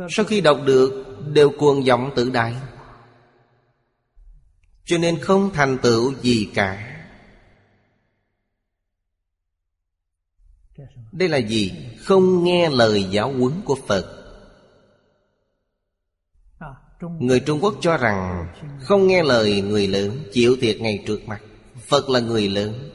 Sau 0.09 0.25
khi 0.25 0.41
đọc 0.41 0.59
được, 0.65 1.05
Đều 1.33 1.49
cuồng 1.49 1.83
vọng 1.83 2.11
tự 2.15 2.29
đại. 2.29 2.55
Cho 4.85 4.97
nên 4.97 5.19
không 5.19 5.51
thành 5.53 5.77
tựu 5.77 6.13
gì 6.21 6.49
cả. 6.53 6.95
Đây 11.11 11.29
là 11.29 11.37
gì? 11.37 11.71
Không 12.03 12.43
nghe 12.43 12.69
lời 12.69 13.03
giáo 13.03 13.33
huấn 13.33 13.61
của 13.65 13.77
Phật. 13.87 14.15
Người 17.19 17.39
Trung 17.39 17.59
Quốc 17.61 17.75
cho 17.81 17.97
rằng 17.97 18.47
Không 18.81 19.07
nghe 19.07 19.23
lời 19.23 19.61
người 19.61 19.87
lớn 19.87 20.23
Chịu 20.33 20.57
thiệt 20.61 20.81
ngay 20.81 21.03
trước 21.07 21.27
mặt. 21.27 21.41
Phật 21.87 22.09
là 22.09 22.19
người 22.19 22.47
lớn. 22.47 22.89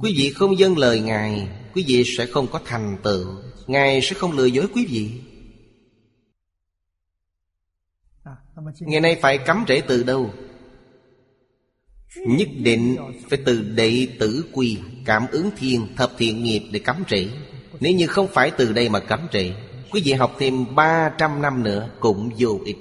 Quý 0.00 0.14
vị 0.16 0.32
không 0.32 0.58
dâng 0.58 0.78
lời 0.78 1.00
Ngài, 1.00 1.48
Quý 1.74 1.84
vị 1.86 2.04
sẽ 2.18 2.26
không 2.26 2.46
có 2.46 2.60
thành 2.64 2.96
tựu. 3.02 3.26
Ngài 3.68 4.02
sẽ 4.02 4.14
không 4.14 4.32
lừa 4.32 4.46
dối 4.46 4.66
quý 4.74 4.86
vị. 4.90 5.10
Ngày 8.80 9.00
nay 9.00 9.18
phải 9.22 9.38
cấm 9.38 9.64
trễ 9.68 9.80
từ 9.80 10.02
đâu? 10.02 10.30
Nhất 12.26 12.48
định 12.58 12.96
phải 13.28 13.38
từ 13.46 13.62
đệ 13.62 14.08
tử 14.18 14.44
quy 14.52 14.78
Cảm 15.04 15.26
ứng 15.30 15.50
thiên 15.56 15.86
thập 15.96 16.12
thiện 16.18 16.44
nghiệp 16.44 16.62
để 16.72 16.78
cấm 16.78 17.04
trễ 17.08 17.28
Nếu 17.80 17.92
như 17.92 18.06
không 18.06 18.28
phải 18.28 18.50
từ 18.50 18.72
đây 18.72 18.88
mà 18.88 19.00
cấm 19.00 19.28
trễ 19.32 19.52
Quý 19.90 20.02
vị 20.04 20.12
học 20.12 20.36
thêm 20.38 20.74
300 20.74 21.42
năm 21.42 21.62
nữa 21.62 21.90
cũng 22.00 22.30
vô 22.38 22.58
ích. 22.64 22.76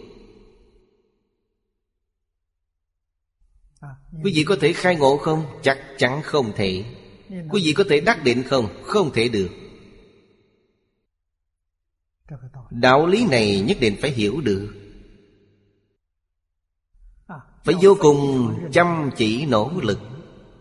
Quý 4.24 4.32
vị 4.36 4.44
có 4.44 4.58
thể 4.62 4.74
khai 4.74 4.96
ngộ 4.96 5.18
không? 5.18 5.46
Chắc 5.62 5.78
chắn 5.98 6.22
không 6.24 6.52
thể. 6.56 6.84
Quý 7.30 7.62
vị 7.66 7.74
có 7.74 7.84
thể 7.90 8.00
đắc 8.00 8.24
định 8.24 8.44
không? 8.44 8.68
Không 8.84 9.12
thể 9.14 9.28
được 9.28 9.50
Đạo 12.70 13.08
lý 13.08 13.26
này 13.26 13.62
nhất 13.62 13.78
định 13.82 13.96
phải 14.02 14.12
hiểu 14.12 14.42
được. 14.42 14.74
Phải 17.64 17.76
vô 17.82 17.98
cùng 18.00 18.54
chăm 18.72 19.10
chỉ 19.18 19.46
nỗ 19.46 19.72
lực, 19.82 20.00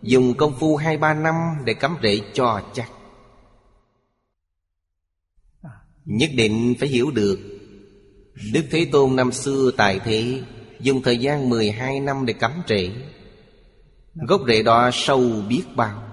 Dùng 0.01 0.33
công 0.37 0.59
phu 0.59 0.75
hai 0.75 0.97
ba 0.97 1.13
năm 1.13 1.35
để 1.65 1.73
cắm 1.73 1.97
rễ 2.03 2.21
cho 2.33 2.61
chắc. 2.73 2.91
Nhất 6.05 6.29
định 6.35 6.75
phải 6.79 6.89
hiểu 6.89 7.11
được, 7.11 7.39
Đức 8.53 8.63
Thế 8.71 8.89
Tôn 8.91 9.15
năm 9.15 9.31
xưa 9.31 9.71
tại 9.77 9.99
thế, 9.99 10.43
Dùng 10.79 11.01
thời 11.01 11.17
gian 11.17 11.49
12 11.49 11.99
năm 11.99 12.25
để 12.25 12.33
cắm 12.33 12.51
rễ. 12.67 12.91
Gốc 14.15 14.41
rễ 14.47 14.63
đó 14.63 14.89
sâu 14.93 15.21
biết 15.49 15.63
bao. 15.75 16.03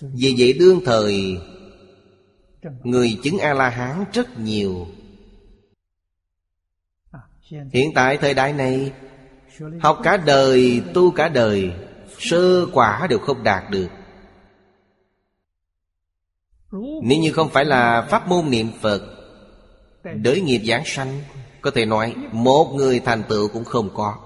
Vì 0.00 0.34
vậy 0.38 0.52
đương 0.52 0.80
thời 0.84 1.38
Người 2.62 3.18
chứng 3.22 3.38
A-la-hán 3.38 4.04
rất 4.12 4.38
nhiều. 4.38 4.86
Hiện 7.72 7.92
tại 7.94 8.16
thời 8.16 8.34
đại 8.34 8.52
này 8.52 8.92
Học 9.80 10.00
cả 10.02 10.16
đời, 10.16 10.82
tu 10.94 11.10
cả 11.10 11.28
đời 11.28 11.72
Sơ 12.18 12.66
quả 12.72 13.06
đều 13.10 13.18
không 13.18 13.42
đạt 13.42 13.70
được. 13.70 13.88
Nếu 17.02 17.18
như 17.18 17.32
không 17.32 17.48
phải 17.48 17.64
là 17.64 18.06
pháp 18.10 18.28
môn 18.28 18.50
niệm 18.50 18.68
Phật 18.80 19.02
Đới 20.14 20.40
nghiệp 20.40 20.62
giảng 20.68 20.82
sanh 20.86 21.20
Có 21.60 21.70
thể 21.74 21.86
nói 21.86 22.14
một 22.32 22.72
người 22.76 23.00
thành 23.00 23.22
tựu 23.28 23.48
cũng 23.48 23.64
không 23.64 23.90
có. 23.94 24.16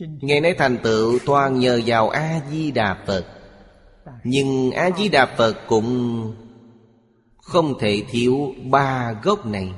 Ngày 0.00 0.40
nay 0.40 0.54
thành 0.58 0.78
tựu 0.82 1.18
toàn 1.26 1.58
nhờ 1.58 1.80
vào 1.86 2.08
A-di-đà 2.08 3.04
Phật. 3.06 3.39
Nhưng 4.24 4.70
A-di-đà 4.70 5.26
Phật 5.36 5.56
cũng 5.68 6.34
không 7.36 7.78
thể 7.78 8.02
thiếu 8.10 8.54
ba 8.70 9.12
gốc 9.22 9.46
này. 9.46 9.72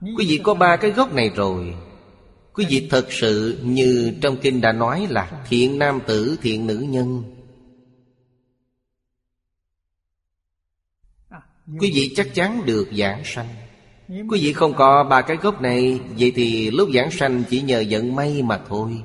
Quý 0.00 0.26
vị 0.28 0.40
có 0.42 0.54
ba 0.54 0.76
cái 0.76 0.90
gốc 0.90 1.12
này 1.12 1.30
rồi. 1.36 1.74
Quý 2.54 2.66
vị 2.68 2.88
thật 2.90 3.06
sự 3.12 3.60
như 3.64 4.12
trong 4.22 4.36
kinh 4.36 4.60
đã 4.60 4.72
nói 4.72 5.06
là 5.10 5.44
Thiện 5.48 5.78
nam 5.78 6.00
tử, 6.06 6.38
thiện 6.42 6.66
nữ 6.66 6.78
nhân. 6.88 7.22
Quý 11.80 11.90
vị 11.94 12.12
chắc 12.16 12.34
chắn 12.34 12.62
được 12.66 12.88
giảng 12.92 13.22
sanh. 13.24 13.48
Quý 14.08 14.40
vị 14.42 14.52
không 14.52 14.74
có 14.74 15.04
ba 15.04 15.22
cái 15.22 15.36
gốc 15.36 15.62
này 15.62 16.00
Vậy 16.18 16.32
thì 16.34 16.70
lúc 16.70 16.88
giảng 16.94 17.10
sanh 17.10 17.42
chỉ 17.50 17.60
nhờ 17.60 17.84
vận 17.90 18.16
may 18.16 18.42
mà 18.42 18.60
thôi. 18.68 19.02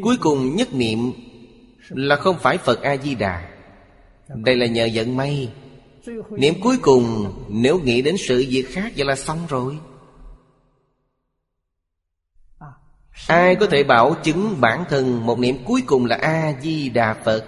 Cuối 0.00 0.16
cùng 0.20 0.56
nhất 0.56 0.68
niệm 0.72 1.12
Là 1.88 2.16
không 2.16 2.38
phải 2.38 2.58
Phật 2.58 2.82
A-di-đà. 2.82 3.48
Đây 4.28 4.56
là 4.56 4.66
nhờ 4.66 4.88
vận 4.94 5.16
may. 5.16 5.52
Niệm 6.30 6.54
cuối 6.62 6.78
cùng, 6.82 7.34
Nếu 7.48 7.78
nghĩ 7.78 8.02
đến 8.02 8.16
sự 8.18 8.44
việc 8.48 8.66
khác 8.68 8.92
Vậy 8.96 9.06
là 9.06 9.16
xong 9.16 9.38
rồi. 9.48 9.78
Ai 13.26 13.56
có 13.56 13.66
thể 13.66 13.82
bảo 13.84 14.14
chứng 14.22 14.60
bản 14.60 14.84
thân 14.88 15.26
Một 15.26 15.38
niệm 15.38 15.56
cuối 15.64 15.82
cùng 15.86 16.06
là 16.06 16.16
A-di-đà 16.16 17.14
Phật? 17.24 17.44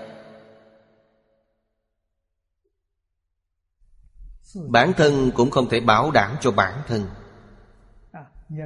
Bản 4.69 4.93
thân 4.97 5.31
cũng 5.35 5.51
không 5.51 5.69
thể 5.69 5.81
bảo 5.81 6.11
đảm 6.11 6.37
cho 6.41 6.51
bản 6.51 6.83
thân. 6.89 7.07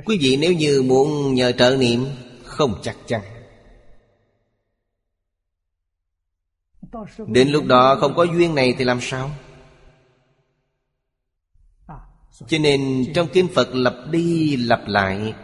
Quý 0.04 0.18
vị 0.20 0.36
nếu 0.36 0.52
như 0.52 0.82
muốn 0.82 1.34
nhờ 1.34 1.52
trợ 1.52 1.76
niệm, 1.76 2.06
Không 2.44 2.74
chắc 2.82 2.96
chắn. 3.06 3.37
Đến 7.26 7.48
lúc 7.48 7.64
đó 7.66 7.96
không 8.00 8.14
có 8.16 8.22
duyên 8.22 8.54
này 8.54 8.74
thì 8.78 8.84
làm 8.84 8.98
sao? 9.00 9.30
Cho 12.46 12.58
nên 12.58 13.04
trong 13.14 13.28
Kinh 13.32 13.48
Phật 13.54 13.68
lặp 13.72 13.94
đi 14.10 14.56
lặp 14.56 14.80
lại, 14.86 15.34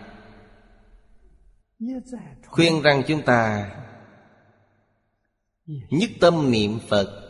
Khuyên 2.46 2.82
rằng 2.82 3.02
chúng 3.06 3.22
ta 3.22 3.70
Nhất 5.90 6.10
tâm 6.20 6.50
niệm 6.50 6.78
Phật. 6.88 7.20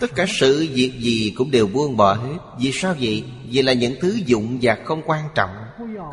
Tất 0.00 0.06
cả 0.14 0.26
sự 0.28 0.68
việc 0.74 0.92
gì 0.98 1.34
cũng 1.36 1.50
đều 1.50 1.66
buông 1.66 1.96
bỏ 1.96 2.14
hết. 2.14 2.36
Vì 2.58 2.72
sao 2.72 2.94
vậy? 3.00 3.24
Vì 3.48 3.62
là 3.62 3.72
những 3.72 3.94
thứ 4.00 4.18
dụng 4.26 4.58
và 4.62 4.78
không 4.84 5.02
quan 5.06 5.24
trọng. 5.34 5.50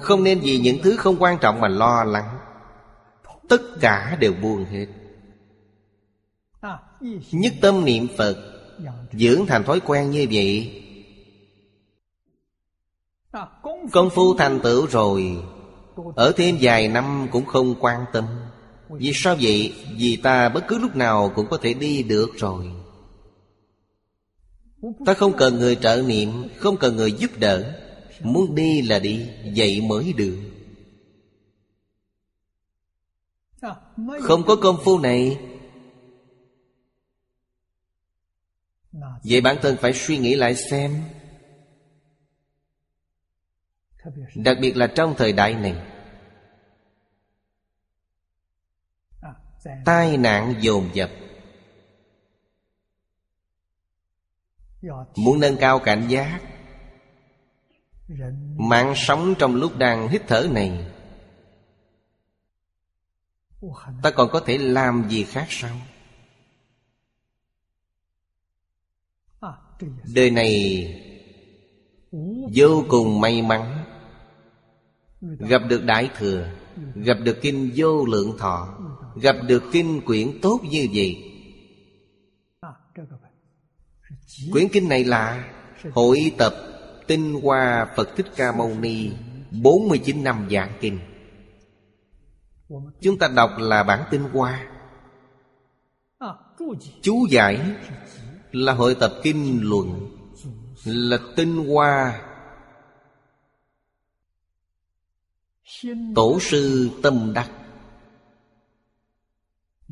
Không 0.02 0.23
nên 0.23 0.39
vì 0.39 0.60
những 0.60 0.80
thứ 0.84 0.95
không 0.98 1.18
quan 1.19 1.38
trọng 1.41 1.61
mà 1.61 1.68
lo 1.68 2.03
lắng. 2.03 2.38
Tất 3.49 3.61
cả 3.81 4.18
đều 4.19 4.34
buông 4.34 4.65
hết. 4.65 4.85
Nhất 7.31 7.53
tâm 7.61 7.85
niệm 7.85 8.07
Phật 8.17 8.38
Dưỡng 9.11 9.45
thành 9.47 9.63
thói 9.63 9.79
quen 9.79 10.11
như 10.11 10.27
vậy. 10.31 10.84
Công 13.91 14.09
phu 14.09 14.34
thành 14.38 14.59
tựu 14.63 14.85
rồi. 14.85 15.38
Ở 16.15 16.31
thêm 16.38 16.57
vài 16.61 16.88
năm 16.88 17.27
cũng 17.31 17.45
không 17.45 17.75
quan 17.79 18.05
tâm. 18.13 18.25
Vì 18.89 19.11
sao 19.13 19.35
vậy? 19.41 19.73
Vì 19.97 20.15
ta 20.15 20.49
bất 20.49 20.63
cứ 20.67 20.77
lúc 20.77 20.95
nào 20.95 21.31
cũng 21.35 21.47
có 21.49 21.57
thể 21.57 21.73
đi 21.73 22.03
được 22.03 22.29
rồi. 22.35 22.71
Ta 25.05 25.13
không 25.13 25.34
cần 25.38 25.59
người 25.59 25.75
trợ 25.75 26.03
niệm 26.07 26.47
Không 26.57 26.77
cần 26.77 26.95
người 26.95 27.11
giúp 27.11 27.31
đỡ. 27.39 27.73
Muốn 28.21 28.55
đi 28.55 28.81
là 28.81 28.99
đi 28.99 29.29
Vậy 29.55 29.81
mới 29.81 30.13
được. 30.13 30.38
Không 34.21 34.43
có 34.43 34.55
công 34.55 34.77
phu 34.84 34.99
này 34.99 35.38
Vậy 39.23 39.41
bản 39.41 39.57
thân 39.61 39.77
phải 39.81 39.94
suy 39.94 40.18
nghĩ 40.18 40.35
lại 40.35 40.56
xem. 40.56 41.03
Đặc 44.35 44.57
biệt 44.61 44.77
là 44.77 44.88
trong 44.88 45.15
thời 45.18 45.34
đại 45.34 45.53
này, 45.53 45.76
Tai 49.85 50.18
nạn 50.18 50.56
dồn 50.60 50.89
dập. 50.94 51.10
Muốn 55.15 55.39
nâng 55.39 55.57
cao 55.57 55.80
cảnh 55.80 56.07
giác, 56.07 56.41
Mạng 58.57 58.94
sống 58.95 59.35
trong 59.39 59.56
lúc 59.56 59.77
đang 59.77 60.10
hít 60.10 60.22
thở 60.27 60.48
này, 60.52 60.88
Ta 64.03 64.11
còn 64.11 64.30
có 64.31 64.39
thể 64.39 64.57
làm 64.57 65.10
gì 65.10 65.23
khác 65.23 65.48
sao? 65.49 65.76
Đời 70.15 70.31
này, 70.31 70.85
Vô 72.55 72.83
cùng 72.89 73.21
may 73.21 73.41
mắn. 73.41 73.83
Gặp 75.21 75.61
được 75.69 75.83
Đại 75.85 76.09
Thừa, 76.17 76.49
Gặp 76.95 77.17
được 77.23 77.37
Kinh 77.41 77.71
Vô 77.75 78.05
Lượng 78.05 78.37
Thọ, 78.37 78.77
Gặp 79.21 79.35
được 79.47 79.63
Kinh 79.71 80.01
Quyển 80.05 80.41
tốt 80.41 80.59
như 80.69 80.87
vậy. 80.93 81.23
Quyển 84.51 84.67
kinh 84.69 84.89
này 84.89 85.03
là 85.03 85.53
Hội 85.91 86.31
tập 86.37 86.53
Tinh 87.07 87.41
Hoa 87.43 87.87
Phật 87.95 88.09
Thích 88.15 88.27
Ca 88.35 88.51
Mâu 88.51 88.69
Ni 88.79 89.11
49 89.51 90.23
năm 90.23 90.47
giảng 90.51 90.71
kinh. 90.81 90.99
Chúng 93.01 93.19
ta 93.19 93.27
đọc 93.35 93.51
là 93.57 93.83
bản 93.83 94.03
tinh 94.11 94.23
hoa. 94.33 94.67
Chú 97.01 97.27
giải 97.29 97.75
là 98.51 98.73
hội 98.73 98.95
tập 98.99 99.13
kinh 99.23 99.59
luận, 99.63 100.17
Là 100.85 101.17
tinh 101.35 101.67
hoa. 101.67 102.21
Tổ 106.15 106.39
sư 106.41 106.89
tâm 107.03 107.31
đắc. 107.33 107.51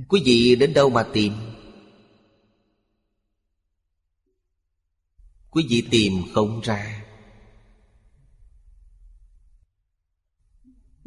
Quý 0.07 0.21
vị 0.25 0.55
đến 0.59 0.73
đâu 0.73 0.89
mà 0.89 1.03
tìm? 1.13 1.33
Quý 5.51 5.65
vị 5.69 5.87
tìm 5.91 6.13
không 6.33 6.61
ra. 6.61 7.05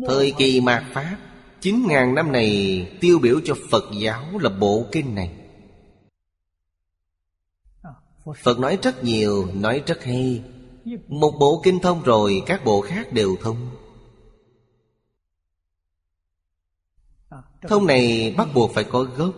Thời 0.06 0.32
kỳ 0.38 0.60
mạt 0.60 0.84
Pháp, 0.92 1.18
Chín 1.60 1.86
ngàn 1.88 2.14
năm 2.14 2.32
này 2.32 2.86
tiêu 3.00 3.18
biểu 3.18 3.40
cho 3.44 3.54
Phật 3.70 3.84
giáo 4.00 4.38
là 4.38 4.50
bộ 4.50 4.86
kinh 4.92 5.14
này. 5.14 5.37
Phật 8.36 8.58
nói 8.58 8.78
rất 8.82 9.04
nhiều, 9.04 9.48
nói 9.54 9.82
rất 9.86 10.04
hay. 10.04 10.42
Một 11.08 11.34
bộ 11.40 11.60
kinh 11.64 11.78
thông 11.78 12.02
rồi 12.02 12.42
các 12.46 12.64
bộ 12.64 12.80
khác 12.80 13.12
đều 13.12 13.36
thông. 13.40 13.70
Thông 17.62 17.86
này 17.86 18.34
bắt 18.36 18.48
buộc 18.54 18.70
phải 18.70 18.84
có 18.84 19.02
gốc. 19.02 19.34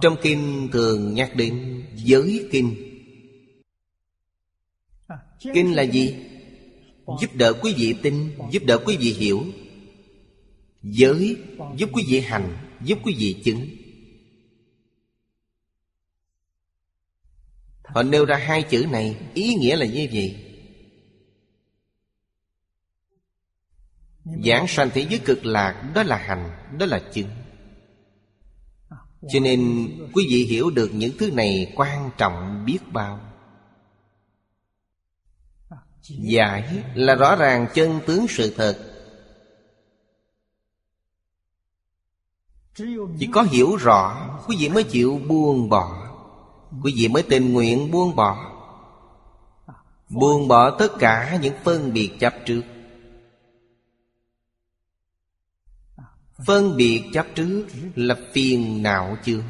Trong 0.00 0.16
kinh 0.22 0.68
thường 0.72 1.14
nhắc 1.14 1.32
đến 1.36 1.84
giới 1.94 2.48
kinh. 2.52 2.76
Kinh 5.54 5.74
là 5.74 5.82
gì? 5.82 6.16
Giúp 7.20 7.30
đỡ 7.34 7.52
quý 7.52 7.74
vị 7.76 7.94
tin 8.02 8.38
Giúp 8.50 8.62
đỡ 8.66 8.78
quý 8.86 8.96
vị 8.96 9.12
hiểu. 9.12 9.42
Giới 10.82 11.36
giúp 11.76 11.90
quý 11.92 12.04
vị 12.08 12.20
hành 12.20 12.56
Giúp 12.84 12.98
quý 13.04 13.14
vị 13.18 13.42
chứng. 13.44 13.85
Họ 17.86 18.02
nêu 18.02 18.24
ra 18.24 18.36
hai 18.36 18.62
chữ 18.62 18.86
này, 18.90 19.16
Ý 19.34 19.54
nghĩa 19.54 19.76
là 19.76 19.86
như 19.86 20.08
vậy. 20.12 20.42
Giảng 24.44 24.66
sanh 24.68 24.90
thế 24.94 25.06
giới 25.10 25.18
cực 25.18 25.46
lạc, 25.46 25.92
Đó 25.94 26.02
là 26.02 26.16
hành, 26.16 26.50
Đó 26.78 26.86
là 26.86 27.02
chứng. 27.12 27.28
Cho 29.28 29.40
nên, 29.40 29.90
quý 30.14 30.26
vị 30.30 30.44
hiểu 30.44 30.70
được 30.70 30.90
những 30.92 31.12
thứ 31.18 31.30
này 31.30 31.72
quan 31.76 32.10
trọng 32.18 32.64
biết 32.64 32.78
bao. 32.92 33.20
Giải 36.08 36.84
là 36.94 37.14
rõ 37.14 37.36
ràng 37.36 37.66
chân 37.74 38.00
tướng 38.06 38.26
sự 38.28 38.54
thật. 38.56 38.92
Chỉ 43.18 43.28
có 43.32 43.42
hiểu 43.42 43.76
rõ, 43.76 44.38
Quý 44.46 44.56
vị 44.58 44.68
mới 44.68 44.84
chịu 44.84 45.20
buông 45.28 45.68
bỏ. 45.68 46.05
Quý 46.82 46.94
vị 46.96 47.08
mới 47.08 47.22
tình 47.22 47.52
nguyện 47.52 47.90
buông 47.90 48.16
bỏ. 48.16 48.52
Buông 50.08 50.48
bỏ 50.48 50.70
tất 50.70 50.88
cả 50.98 51.38
những 51.42 51.54
phân 51.64 51.92
biệt 51.92 52.10
chấp 52.20 52.34
trước. 52.46 52.62
Phân 56.46 56.76
biệt 56.76 57.04
chấp 57.12 57.26
trước 57.34 57.66
là 57.94 58.16
phiền 58.32 58.82
não 58.82 59.16
chướng 59.24 59.44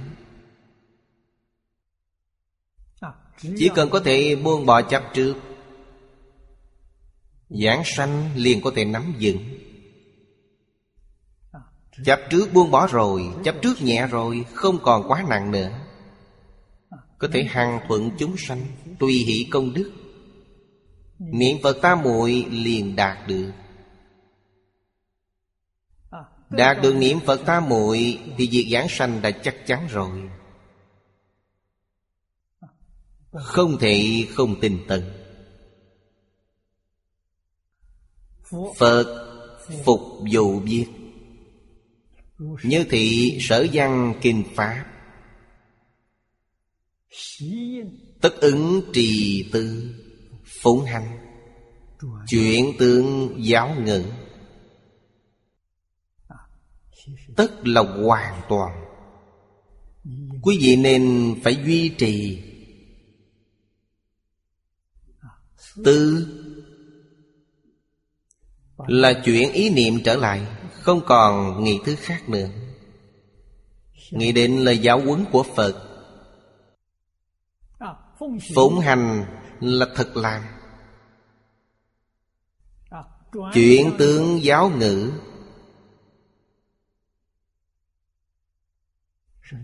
Chỉ 3.41 3.71
cần 3.75 3.91
có 3.91 4.01
thể 4.01 4.37
buông 4.37 4.67
bỏ 4.67 4.83
chấp 4.83 5.03
trước, 5.15 5.35
Giảng 7.49 7.83
sanh 7.85 8.31
liền 8.37 8.61
có 8.61 8.73
thể 8.77 8.85
nắm 8.85 9.15
vững. 9.21 9.39
Chấp 12.05 12.21
trước 12.31 12.53
buông 12.53 12.71
bỏ 12.71 12.87
rồi, 12.87 13.31
Chấp 13.45 13.55
trước 13.63 13.83
nhẹ 13.83 14.07
rồi, 14.07 14.45
Không 14.55 14.79
còn 14.83 15.09
quá 15.09 15.25
nặng 15.29 15.51
nữa. 15.51 15.86
Có 17.19 17.29
thể 17.33 17.43
hằng 17.43 17.81
thuận 17.89 18.11
chúng 18.19 18.37
sanh, 18.39 18.67
Tùy 18.99 19.13
hỷ 19.13 19.49
công 19.51 19.75
đức. 19.75 19.93
Niệm 21.19 21.57
Phật 21.63 21.79
tam 21.83 22.03
muội 22.03 22.47
liền 22.51 22.97
đạt 22.97 23.29
được. 23.29 23.53
Đạt 26.51 26.77
được 26.83 26.95
niệm 26.95 27.19
Phật 27.21 27.41
tam 27.47 27.69
muội 27.69 28.19
Thì 28.39 28.49
việc 28.51 28.69
giảng 28.73 28.87
sanh 28.89 29.23
đã 29.23 29.31
chắc 29.31 29.57
chắn 29.67 29.87
rồi. 29.91 30.31
Không 33.33 33.79
thể 33.81 34.27
không 34.35 34.61
tin 34.61 34.79
tận 34.89 35.03
Phật 38.79 39.27
phục 39.85 40.01
vụ 40.33 40.61
viết 40.61 40.87
Như 42.39 42.85
thị 42.91 43.39
sở 43.41 43.67
văn 43.73 44.15
kinh 44.23 44.45
Pháp 44.55 44.85
Tất 48.21 48.41
ứng 48.41 48.83
trì 48.93 49.45
tư 49.53 49.95
Phụng 50.63 50.85
hành. 50.85 51.19
Chuyện 52.29 52.73
tương 52.79 53.37
giáo 53.39 53.75
ngữ. 53.85 54.05
Tất 57.37 57.67
là 57.67 57.81
hoàn 57.81 58.41
toàn. 58.49 58.85
Quý 60.43 60.59
vị 60.61 60.77
nên 60.77 61.35
phải 61.45 61.57
duy 61.67 61.89
trì. 61.89 62.43
Tư 65.85 66.27
Là 68.87 69.23
chuyện 69.25 69.53
ý 69.53 69.71
niệm 69.71 70.03
trở 70.05 70.17
lại 70.17 70.47
Không 70.73 71.01
còn 71.07 71.65
nghĩ 71.65 71.79
thứ 71.85 71.97
khác 71.97 72.29
nữa. 72.29 72.49
Nghĩ 74.11 74.33
đến 74.33 74.57
lời 74.57 74.79
giáo 74.79 75.01
huấn 75.01 75.25
của 75.33 75.43
Phật 75.43 75.86
Phụng 78.55 78.79
hành 78.79 79.25
là 79.61 79.87
thật 79.95 80.17
làm. 80.17 80.43
Chuyển 83.53 83.93
tướng 83.99 84.45
giáo 84.45 84.71
ngữ 84.79 85.13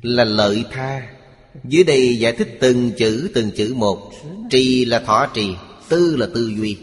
Là 0.02 0.24
lợi 0.24 0.64
tha. 0.70 1.16
Dưới 1.64 1.84
đây 1.84 2.18
giải 2.18 2.32
thích 2.32 2.58
từng 2.60 2.92
chữ 2.96 3.30
từng 3.34 3.50
chữ 3.56 3.74
một. 3.76 4.12
Trì 4.50 4.84
là 4.84 5.00
thọ 5.00 5.26
trì, 5.34 5.56
Tư 5.88 6.16
là 6.16 6.26
tư 6.34 6.52
duy. 6.56 6.78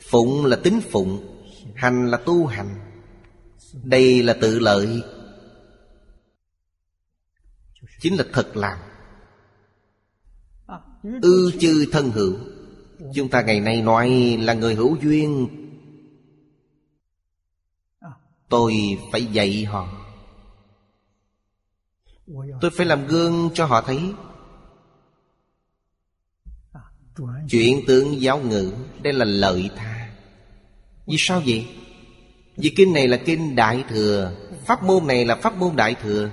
Phụng 0.00 0.44
là 0.44 0.56
tính 0.56 0.80
phụng, 0.90 1.38
Hành 1.74 2.10
là 2.10 2.18
tu 2.26 2.46
hành. 2.46 2.80
Đây 3.82 4.22
là 4.22 4.36
tự 4.40 4.58
lợi. 4.58 5.02
Chính 8.00 8.16
là 8.16 8.24
thật 8.32 8.56
làm. 8.56 8.78
Ư 11.02 11.52
chư 11.60 11.86
thân 11.92 12.10
hữu. 12.10 12.36
Chúng 13.14 13.28
ta 13.28 13.42
ngày 13.42 13.60
nay 13.60 13.82
nói 13.82 14.38
là 14.40 14.54
người 14.54 14.74
hữu 14.74 14.96
duyên. 15.02 15.48
Tôi 18.48 18.74
phải 19.12 19.24
dạy 19.24 19.64
họ. 19.64 19.88
Tôi 22.60 22.70
phải 22.70 22.86
làm 22.86 23.06
gương 23.06 23.50
cho 23.54 23.66
họ 23.66 23.80
thấy. 23.80 24.00
Chuyện 27.50 27.80
tướng 27.86 28.20
giáo 28.20 28.38
ngữ, 28.38 28.72
Đây 29.02 29.12
là 29.12 29.24
lợi 29.24 29.70
tha. 29.76 30.10
Vì 31.06 31.16
sao 31.18 31.42
vậy? 31.46 31.66
Vì 32.56 32.72
kinh 32.76 32.92
này 32.92 33.08
là 33.08 33.16
kinh 33.16 33.56
Đại 33.56 33.84
Thừa, 33.88 34.32
Pháp 34.66 34.82
môn 34.82 35.06
này 35.06 35.24
là 35.24 35.36
pháp 35.36 35.56
môn 35.56 35.76
Đại 35.76 35.94
Thừa. 35.94 36.30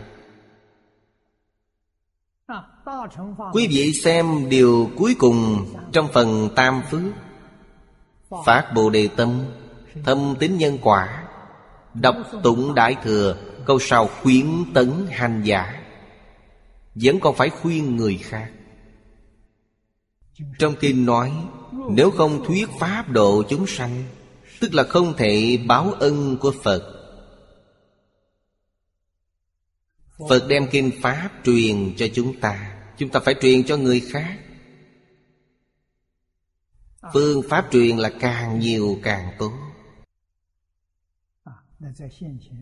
Quý 3.53 3.67
vị 3.67 3.93
xem 3.93 4.49
điều 4.49 4.89
cuối 4.97 5.15
cùng 5.19 5.65
Trong 5.91 6.07
phần 6.13 6.49
Tam 6.55 6.81
Phước. 6.91 7.01
Phát 8.45 8.71
Bồ 8.75 8.89
Đề 8.89 9.07
Tâm, 9.15 9.45
Thâm 10.05 10.35
tín 10.39 10.57
nhân 10.57 10.77
quả, 10.81 11.23
Đọc 11.93 12.15
tụng 12.43 12.75
Đại 12.75 12.95
Thừa, 13.03 13.37
Câu 13.65 13.79
sau 13.79 14.09
khuyến 14.21 14.45
tấn 14.73 15.07
hành 15.09 15.41
giả. 15.43 15.83
Vẫn 16.95 17.19
còn 17.19 17.35
phải 17.35 17.49
khuyên 17.49 17.95
người 17.95 18.17
khác. 18.17 18.51
Trong 20.59 20.75
kinh 20.79 21.05
nói, 21.05 21.31
Nếu 21.89 22.11
không 22.11 22.45
thuyết 22.45 22.69
pháp 22.79 23.09
độ 23.09 23.43
chúng 23.49 23.67
sanh, 23.67 24.03
Tức 24.59 24.73
là 24.73 24.83
không 24.83 25.13
thể 25.17 25.59
báo 25.67 25.91
ân 25.99 26.37
của 26.37 26.53
Phật. 26.63 26.95
Phật 30.29 30.47
đem 30.47 30.67
kinh 30.71 30.91
Pháp 31.01 31.29
truyền 31.43 31.93
cho 31.97 32.07
chúng 32.13 32.39
ta. 32.39 32.78
Chúng 32.99 33.09
ta 33.09 33.19
phải 33.19 33.35
truyền 33.41 33.63
cho 33.63 33.77
người 33.77 33.99
khác. 33.99 34.37
Phương 37.13 37.41
pháp 37.49 37.67
truyền 37.71 37.97
là 37.97 38.09
càng 38.19 38.59
nhiều 38.59 38.99
càng 39.03 39.31
tốt. 39.39 39.51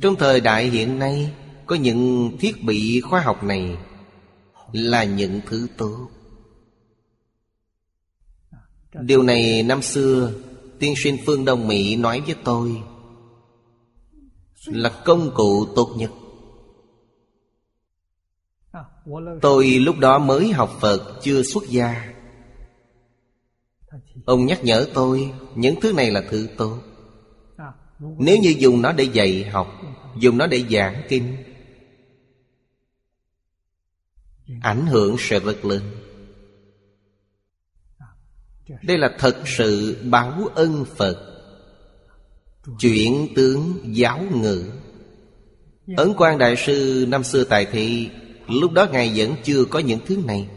Trong 0.01 0.15
thời 0.15 0.41
đại 0.41 0.69
hiện 0.69 0.99
nay, 0.99 1.33
Có 1.65 1.75
những 1.75 2.31
thiết 2.39 2.63
bị 2.63 3.01
khoa 3.01 3.21
học 3.21 3.43
này 3.43 3.77
Là 4.71 5.03
những 5.03 5.41
thứ 5.45 5.67
tốt. 5.77 6.09
Điều 8.93 9.23
này 9.23 9.63
năm 9.63 9.81
xưa, 9.81 10.33
Tiên 10.79 10.93
sinh 10.97 11.17
Phương 11.25 11.45
Đông 11.45 11.67
Mỹ 11.67 11.95
nói 11.95 12.21
với 12.21 12.35
tôi 12.43 12.81
Là 14.65 14.89
công 15.05 15.31
cụ 15.35 15.65
tốt 15.75 15.93
nhất. 15.97 16.11
Tôi 19.41 19.67
lúc 19.67 19.99
đó 19.99 20.19
mới 20.19 20.51
học 20.51 20.77
Phật, 20.81 21.19
chưa 21.21 21.43
xuất 21.43 21.63
gia. 21.69 22.13
Ông 24.25 24.45
nhắc 24.45 24.63
nhở 24.63 24.87
tôi, 24.93 25.31
Những 25.55 25.75
thứ 25.81 25.93
này 25.93 26.11
là 26.11 26.23
thứ 26.29 26.47
tốt. 26.57 26.79
Nếu 27.99 28.37
như 28.37 28.55
dùng 28.57 28.81
nó 28.81 28.91
để 28.91 29.03
dạy 29.03 29.43
học, 29.43 29.67
Dùng 30.19 30.37
nó 30.37 30.47
để 30.47 30.63
giảng 30.69 31.01
kinh, 31.09 31.37
Ảnh 34.61 34.87
hưởng 34.87 35.15
sẽ 35.19 35.39
rất 35.39 35.65
lớn 35.65 35.81
Đây 38.83 38.97
là 38.97 39.15
thật 39.19 39.37
sự 39.45 39.97
báo 40.09 40.47
ân 40.55 40.85
Phật. 40.85 41.33
Chuyển 42.79 43.27
tướng 43.35 43.79
giáo 43.83 44.23
ngữ. 44.31 44.71
Ấn 45.97 46.13
quan 46.17 46.37
Đại 46.37 46.55
Sư 46.55 47.05
năm 47.07 47.23
xưa 47.23 47.43
tại 47.43 47.65
thị 47.71 48.09
Lúc 48.47 48.71
đó 48.71 48.87
Ngài 48.91 49.13
vẫn 49.15 49.35
chưa 49.43 49.65
có 49.65 49.79
những 49.79 49.99
thứ 50.05 50.17
này. 50.25 50.49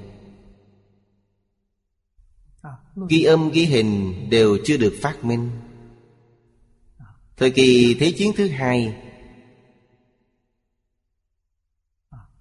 Ghi 3.08 3.22
âm, 3.22 3.50
ghi 3.50 3.64
hình 3.64 4.14
đều 4.30 4.58
chưa 4.64 4.76
được 4.76 4.94
phát 5.02 5.24
minh. 5.24 5.50
Thời 7.36 7.50
kỳ 7.50 7.96
Thế 8.00 8.12
chiến 8.12 8.32
thứ 8.36 8.48
hai, 8.48 8.94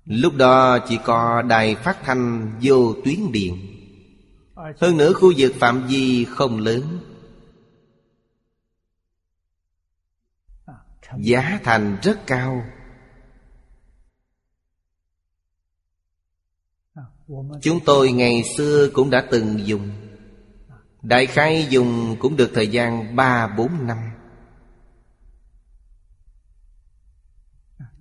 Lúc 0.10 0.36
đó 0.36 0.80
chỉ 0.80 1.00
có 1.06 1.42
đài 1.42 1.76
phát 1.76 1.98
thanh 2.04 2.52
vô 2.62 2.94
tuyến 3.06 3.32
điện. 3.32 3.58
Hơn 4.56 4.98
nữa 4.98 5.14
khu 5.14 5.34
vực 5.38 5.54
phạm 5.60 5.88
vi 5.88 6.26
không 6.26 6.60
lớn. 6.60 7.00
Giá 11.18 11.60
thành 11.64 11.98
rất 12.02 12.28
cao. 12.28 12.64
Chúng 17.62 17.80
tôi 17.86 18.12
ngày 18.12 18.44
xưa 18.58 18.90
cũng 18.94 19.10
đã 19.10 19.28
từng 19.32 19.68
dùng. 19.68 19.90
Đại 21.02 21.26
khai 21.26 21.68
dùng 21.70 22.16
cũng 22.20 22.36
được 22.36 22.52
thời 22.54 22.68
gian 22.68 23.16
ba, 23.16 23.48
bốn 23.58 23.88
năm. 23.88 23.98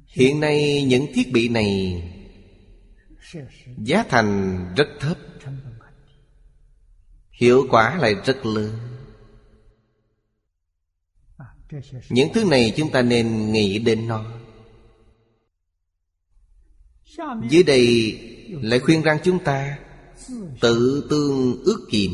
Hiện 0.06 0.40
nay 0.40 0.84
những 0.88 1.06
thiết 1.14 1.32
bị 1.32 1.48
này 1.48 2.02
Giá 3.78 4.04
thành 4.08 4.58
rất 4.76 4.88
thấp. 5.00 5.18
Hiệu 7.30 7.66
quả 7.70 7.96
lại 7.96 8.14
rất 8.24 8.46
lớn. 8.46 8.78
Những 12.10 12.28
thứ 12.34 12.44
này 12.44 12.72
chúng 12.76 12.90
ta 12.90 13.02
nên 13.02 13.52
nghĩ 13.52 13.78
đến 13.78 14.08
nó. 14.08 14.24
Dưới 17.50 17.62
đây 17.62 18.18
lại 18.48 18.80
khuyên 18.80 19.02
rằng 19.02 19.18
chúng 19.24 19.44
ta 19.44 19.78
Tự 20.60 21.06
tương 21.10 21.62
ước 21.64 21.86
kiểm 21.90 22.12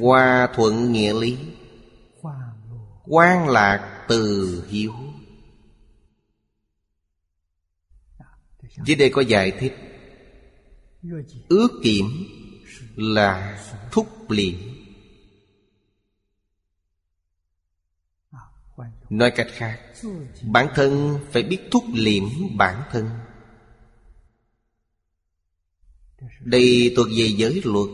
Hòa 0.00 0.48
thuận 0.54 0.92
nghĩa 0.92 1.20
lý. 1.20 1.36
Quan 3.04 3.48
lạc 3.48 4.04
từ 4.08 4.64
hiếu. 4.68 4.92
Dưới 8.84 8.96
đây 8.96 9.10
có 9.10 9.22
giải 9.22 9.50
thích. 9.50 9.74
Ước 11.48 11.68
kiểm 11.82 12.06
là 12.96 13.64
thúc 13.92 14.30
liệm, 14.30 14.54
Nói 19.10 19.30
cách 19.30 19.46
khác 19.50 19.80
Bản 20.42 20.68
thân 20.74 21.18
phải 21.32 21.42
biết 21.42 21.58
thúc 21.70 21.84
liệm 21.94 22.24
bản 22.56 22.82
thân. 22.90 23.10
Đây 26.40 26.92
thuộc 26.96 27.06
về 27.16 27.24
giới 27.36 27.62
luật. 27.64 27.88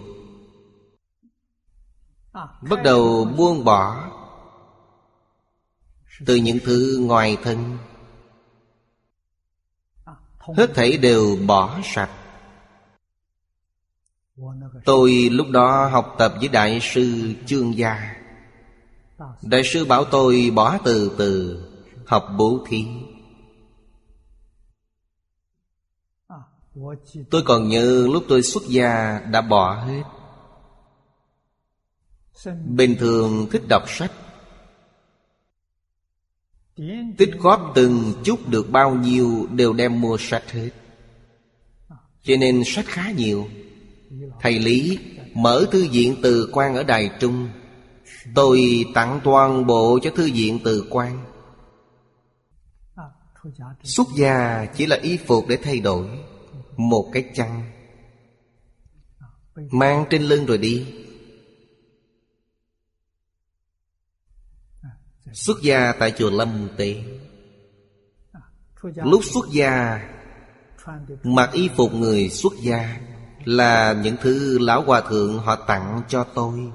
Bắt 2.70 2.82
đầu 2.84 3.24
buông 3.24 3.64
bỏ 3.64 4.10
Từ 6.26 6.36
những 6.36 6.59
thứ 6.64 6.98
ngoài 7.02 7.36
thân. 7.42 7.78
Hết 10.38 10.70
thảy 10.74 10.96
đều 10.96 11.36
bỏ 11.46 11.80
sạch. 11.84 12.10
Tôi 14.84 15.28
lúc 15.32 15.46
đó 15.50 15.86
học 15.86 16.14
tập 16.18 16.34
với 16.40 16.48
Đại 16.48 16.78
sư 16.82 17.34
trương 17.46 17.76
Gia. 17.76 18.14
Đại 19.42 19.62
sư 19.64 19.84
bảo 19.84 20.04
tôi 20.04 20.50
bỏ 20.54 20.78
từ 20.84 21.14
từ, 21.18 21.62
Học 22.06 22.28
bố 22.38 22.64
thí. 22.68 22.86
Tôi 27.31 27.43
còn 27.44 27.69
nhớ 27.69 28.07
lúc 28.12 28.24
tôi 28.28 28.43
xuất 28.43 28.62
gia 28.69 29.20
đã 29.31 29.40
bỏ 29.40 29.85
hết. 29.85 30.03
Bình 32.65 32.97
thường 32.99 33.47
thích 33.51 33.62
đọc 33.69 33.82
sách. 33.86 34.12
Tích 37.19 37.31
góp 37.39 37.73
từng 37.74 38.15
chút 38.24 38.49
được 38.49 38.70
bao 38.70 38.94
nhiêu 38.94 39.47
Đều 39.51 39.73
đem 39.73 40.01
mua 40.01 40.16
sách 40.20 40.51
hết. 40.51 40.70
Cho 42.23 42.36
nên 42.36 42.62
sách 42.66 42.86
khá 42.86 43.11
nhiều. 43.11 43.49
Thầy 44.40 44.59
Lý 44.59 44.99
mở 45.35 45.65
thư 45.70 45.89
viện 45.89 46.16
từ 46.23 46.51
quan 46.53 46.74
ở 46.74 46.82
Đài 46.82 47.11
Trung. 47.20 47.49
Tôi 48.35 48.85
tặng 48.94 49.20
toàn 49.24 49.66
bộ 49.66 49.99
cho 50.03 50.11
thư 50.11 50.31
viện 50.35 50.59
từ 50.65 50.86
quan. 50.90 51.24
Xuất 53.82 54.07
gia 54.16 54.66
chỉ 54.77 54.86
là 54.86 54.99
y 55.03 55.16
phục 55.16 55.49
để 55.49 55.57
thay 55.57 55.81
đổi. 55.81 56.07
Một 56.90 57.10
cái 57.12 57.30
chăn. 57.34 57.70
Mang 59.54 60.04
trên 60.10 60.22
lưng 60.22 60.46
rồi 60.46 60.59
đi. 60.59 60.86
Xuất 65.32 65.56
gia 65.62 65.92
tại 65.92 66.12
chùa 66.18 66.30
Lâm 66.30 66.68
Tế 66.76 67.04
Lúc 68.82 69.20
xuất 69.24 69.44
gia, 69.52 70.00
Mặc 71.22 71.50
y 71.52 71.70
phục 71.76 71.94
người 71.94 72.28
xuất 72.28 72.52
gia 72.62 73.00
Là 73.44 73.92
những 73.92 74.16
thứ 74.20 74.59
Lão 74.59 74.82
Hòa 74.82 75.00
Thượng 75.00 75.38
họ 75.38 75.56
tặng 75.56 76.02
cho 76.09 76.24
tôi. 76.24 76.72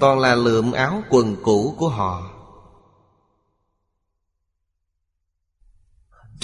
Toàn 0.00 0.18
là 0.18 0.34
lượm 0.34 0.72
áo 0.72 1.02
quần 1.10 1.36
cũ 1.42 1.74
của 1.78 1.88
họ. 1.88 2.33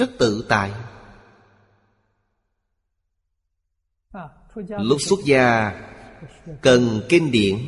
Rất 0.01 0.11
tự 0.19 0.47
tại. 0.49 0.73
Lúc 4.67 4.99
xuất 5.01 5.21
gia, 5.25 5.73
Cần 6.63 7.03
kinh 7.09 7.31
điển. 7.31 7.59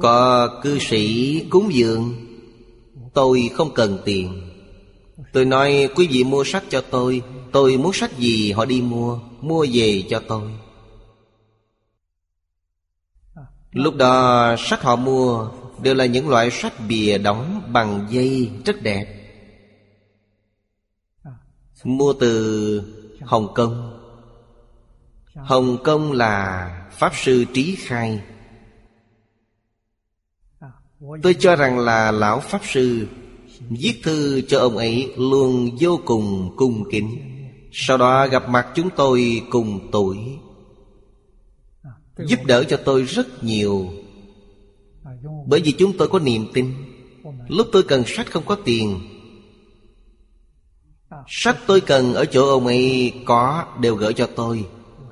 Có 0.00 0.48
cư 0.62 0.78
sĩ 0.78 1.40
cúng 1.50 1.68
dường, 1.72 2.14
Tôi 3.14 3.50
không 3.54 3.74
cần 3.74 3.98
tiền. 4.04 4.50
Tôi 5.32 5.44
nói, 5.44 5.88
quý 5.96 6.08
vị 6.10 6.24
mua 6.24 6.44
sách 6.44 6.64
cho 6.68 6.80
tôi 6.90 7.22
Tôi 7.52 7.76
muốn 7.76 7.92
sách 7.92 8.18
gì 8.18 8.52
họ 8.52 8.64
đi 8.64 8.82
mua 8.82 9.18
Mua 9.40 9.66
về 9.72 10.04
cho 10.10 10.22
tôi. 10.28 10.50
Lúc 13.72 13.94
đó, 13.96 14.54
sách 14.58 14.82
họ 14.82 14.96
mua 14.96 15.50
Đều 15.82 15.94
là 15.94 16.06
những 16.06 16.28
loại 16.28 16.50
sách 16.50 16.72
bìa 16.88 17.18
đóng 17.18 17.62
bằng 17.72 18.06
dây 18.10 18.50
rất 18.64 18.82
đẹp. 18.82 19.16
Mua 21.84 22.12
từ 22.20 22.82
Hồng 23.20 23.54
Kông. 23.54 24.00
Hồng 25.34 25.78
Kông 25.84 26.12
là 26.12 26.66
Pháp 26.92 27.12
Sư 27.14 27.44
Trí 27.54 27.76
Khai. 27.76 28.22
Tôi 31.22 31.34
cho 31.38 31.56
rằng 31.56 31.78
là 31.78 32.10
Lão 32.10 32.40
Pháp 32.40 32.60
Sư 32.64 33.06
Viết 33.68 34.00
thư 34.02 34.40
cho 34.40 34.58
ông 34.58 34.76
ấy 34.76 35.12
luôn 35.16 35.76
vô 35.80 36.00
cùng 36.04 36.54
cung 36.56 36.84
kính. 36.90 37.18
Sau 37.72 37.96
đó 37.98 38.26
gặp 38.26 38.48
mặt 38.48 38.66
chúng 38.74 38.90
tôi 38.96 39.42
cùng 39.50 39.88
tuổi, 39.92 40.16
Giúp 42.18 42.40
đỡ 42.46 42.64
cho 42.64 42.76
tôi 42.76 43.02
rất 43.02 43.44
nhiều. 43.44 43.90
Bởi 45.46 45.60
vì 45.64 45.72
chúng 45.72 45.96
tôi 45.98 46.08
có 46.08 46.18
niềm 46.18 46.46
tin. 46.54 46.74
Lúc 47.48 47.66
tôi 47.72 47.82
cần 47.82 48.02
sách 48.06 48.30
không 48.30 48.44
có 48.46 48.54
tiền. 48.64 49.00
Sách 51.28 51.56
tôi 51.66 51.80
cần 51.80 52.14
ở 52.14 52.24
chỗ 52.24 52.48
ông 52.48 52.66
ấy 52.66 53.12
có 53.24 53.64
đều 53.80 53.94
gửi 53.94 54.12
cho 54.12 54.26
tôi. 54.36 54.64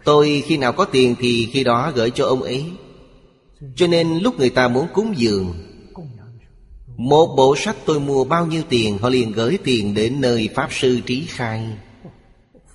Tôi 0.04 0.42
khi 0.46 0.56
nào 0.56 0.72
có 0.72 0.84
tiền 0.84 1.14
thì 1.18 1.48
khi 1.52 1.64
đó 1.64 1.92
gửi 1.94 2.10
cho 2.10 2.26
ông 2.26 2.42
ấy. 2.42 2.72
Cho 3.76 3.86
nên 3.86 4.18
lúc 4.18 4.38
người 4.38 4.50
ta 4.50 4.68
muốn 4.68 4.86
cúng 4.92 5.14
dường, 5.16 5.54
Một 6.96 7.34
bộ 7.36 7.56
sách 7.56 7.76
tôi 7.84 8.00
mua 8.00 8.24
bao 8.24 8.46
nhiêu 8.46 8.62
tiền, 8.68 8.98
Họ 8.98 9.08
liền 9.08 9.32
gửi 9.32 9.58
tiền 9.64 9.94
đến 9.94 10.20
nơi 10.20 10.48
Pháp 10.54 10.68
Sư 10.72 11.00
Trí 11.06 11.26
Khai. 11.26 11.78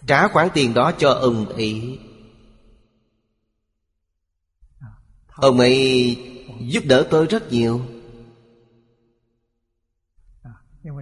Trả 0.08 0.28
khoản 0.28 0.48
tiền 0.54 0.74
đó 0.74 0.92
cho 0.92 1.10
ông 1.10 1.46
ấy. 1.46 2.00
Ông 5.36 5.60
ấy 5.60 6.18
giúp 6.60 6.84
đỡ 6.86 7.08
tôi 7.12 7.26
rất 7.26 7.52
nhiều. 7.52 7.82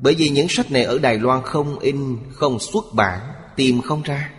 Bởi 0.01 0.15
vì 0.15 0.29
những 0.29 0.47
sách 0.49 0.71
này 0.71 0.83
ở 0.83 0.99
Đài 0.99 1.17
Loan 1.17 1.41
không 1.43 1.79
in, 1.79 2.17
không 2.33 2.59
xuất 2.59 2.85
bản 2.93 3.33
Tìm 3.55 3.81
không 3.81 4.01
ra. 4.01 4.33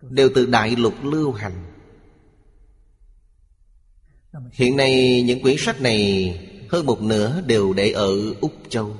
Đều 0.00 0.30
từ 0.34 0.46
đại 0.46 0.76
lục 0.76 0.94
lưu 1.02 1.32
hành. 1.32 1.64
Hiện 4.52 4.76
nay 4.76 5.22
những 5.22 5.42
quyển 5.42 5.56
sách 5.58 5.80
này 5.80 6.34
Hơn 6.70 6.86
một 6.86 7.02
nửa 7.02 7.40
đều 7.46 7.72
để 7.72 7.90
ở 7.90 8.34
Úc 8.40 8.52
Châu. 8.68 8.96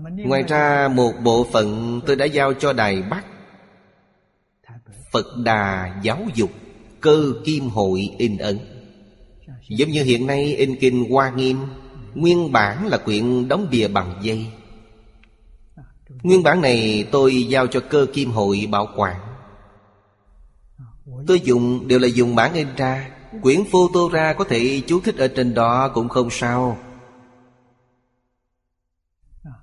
Ngoài 0.00 0.42
ra 0.42 0.88
một 0.88 1.12
bộ 1.24 1.46
phận 1.52 2.00
tôi 2.06 2.16
đã 2.16 2.24
giao 2.24 2.54
cho 2.54 2.72
Đài 2.72 3.02
Bắc 3.02 3.24
Phật 5.12 5.26
Đà 5.44 6.00
Giáo 6.02 6.26
dục. 6.34 6.50
Cơ 7.02 7.32
Kim 7.44 7.68
Hội 7.68 8.10
in 8.18 8.38
ấn. 8.38 8.58
Giống 9.68 9.90
như 9.90 10.02
hiện 10.02 10.26
nay 10.26 10.56
in 10.56 10.76
kinh 10.80 11.10
Hoa 11.10 11.30
Nghiêm, 11.30 11.58
Nguyên 12.14 12.52
bản 12.52 12.86
là 12.86 12.98
quyển 12.98 13.48
đóng 13.48 13.68
bìa 13.70 13.88
bằng 13.88 14.20
dây. 14.22 14.46
Nguyên 16.22 16.42
bản 16.42 16.60
này 16.60 17.08
tôi 17.12 17.42
giao 17.42 17.66
cho 17.66 17.80
cơ 17.90 18.06
kim 18.12 18.30
hội 18.30 18.68
bảo 18.70 18.88
quản. 18.96 19.20
Tôi 21.26 21.40
dùng, 21.40 21.88
đều 21.88 21.98
là 21.98 22.08
dùng 22.08 22.34
bản 22.34 22.54
in 22.54 22.68
ra. 22.76 23.10
Quyển 23.42 23.64
photo 23.64 24.00
ra 24.12 24.32
có 24.32 24.44
thể 24.44 24.82
chú 24.86 25.00
thích 25.00 25.16
ở 25.16 25.28
trên 25.28 25.54
đó 25.54 25.88
cũng 25.94 26.08
không 26.08 26.30
sao. 26.30 26.78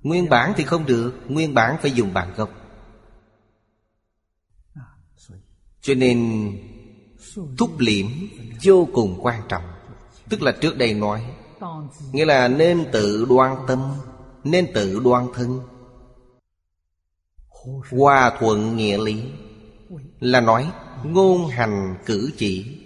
Nguyên 0.02 0.28
bản 0.28 0.52
thì 0.56 0.64
không 0.64 0.86
được, 0.86 1.12
Nguyên 1.28 1.54
bản 1.54 1.76
phải 1.82 1.90
dùng 1.90 2.14
bản 2.14 2.32
gốc. 2.36 2.50
Cho 5.80 5.94
nên 5.94 6.50
Thúc 7.58 7.70
liễm 7.78 8.06
vô 8.62 8.88
cùng 8.92 9.18
quan 9.22 9.42
trọng. 9.48 9.62
Tức 10.28 10.42
là 10.42 10.52
trước 10.52 10.78
đây 10.78 10.94
nói, 10.94 11.24
Nghĩa 12.12 12.24
là 12.24 12.48
nên 12.48 12.84
tự 12.92 13.26
đoan 13.28 13.56
tâm, 13.66 13.92
Nên 14.44 14.66
tự 14.74 15.00
đoan 15.04 15.26
thân. 15.34 15.60
Hòa 17.90 18.32
thuận 18.38 18.76
nghĩa 18.76 18.98
lý 18.98 19.22
Là 20.20 20.40
nói 20.40 20.70
ngôn 21.04 21.48
hành 21.48 21.96
cử 22.06 22.30
chỉ. 22.36 22.78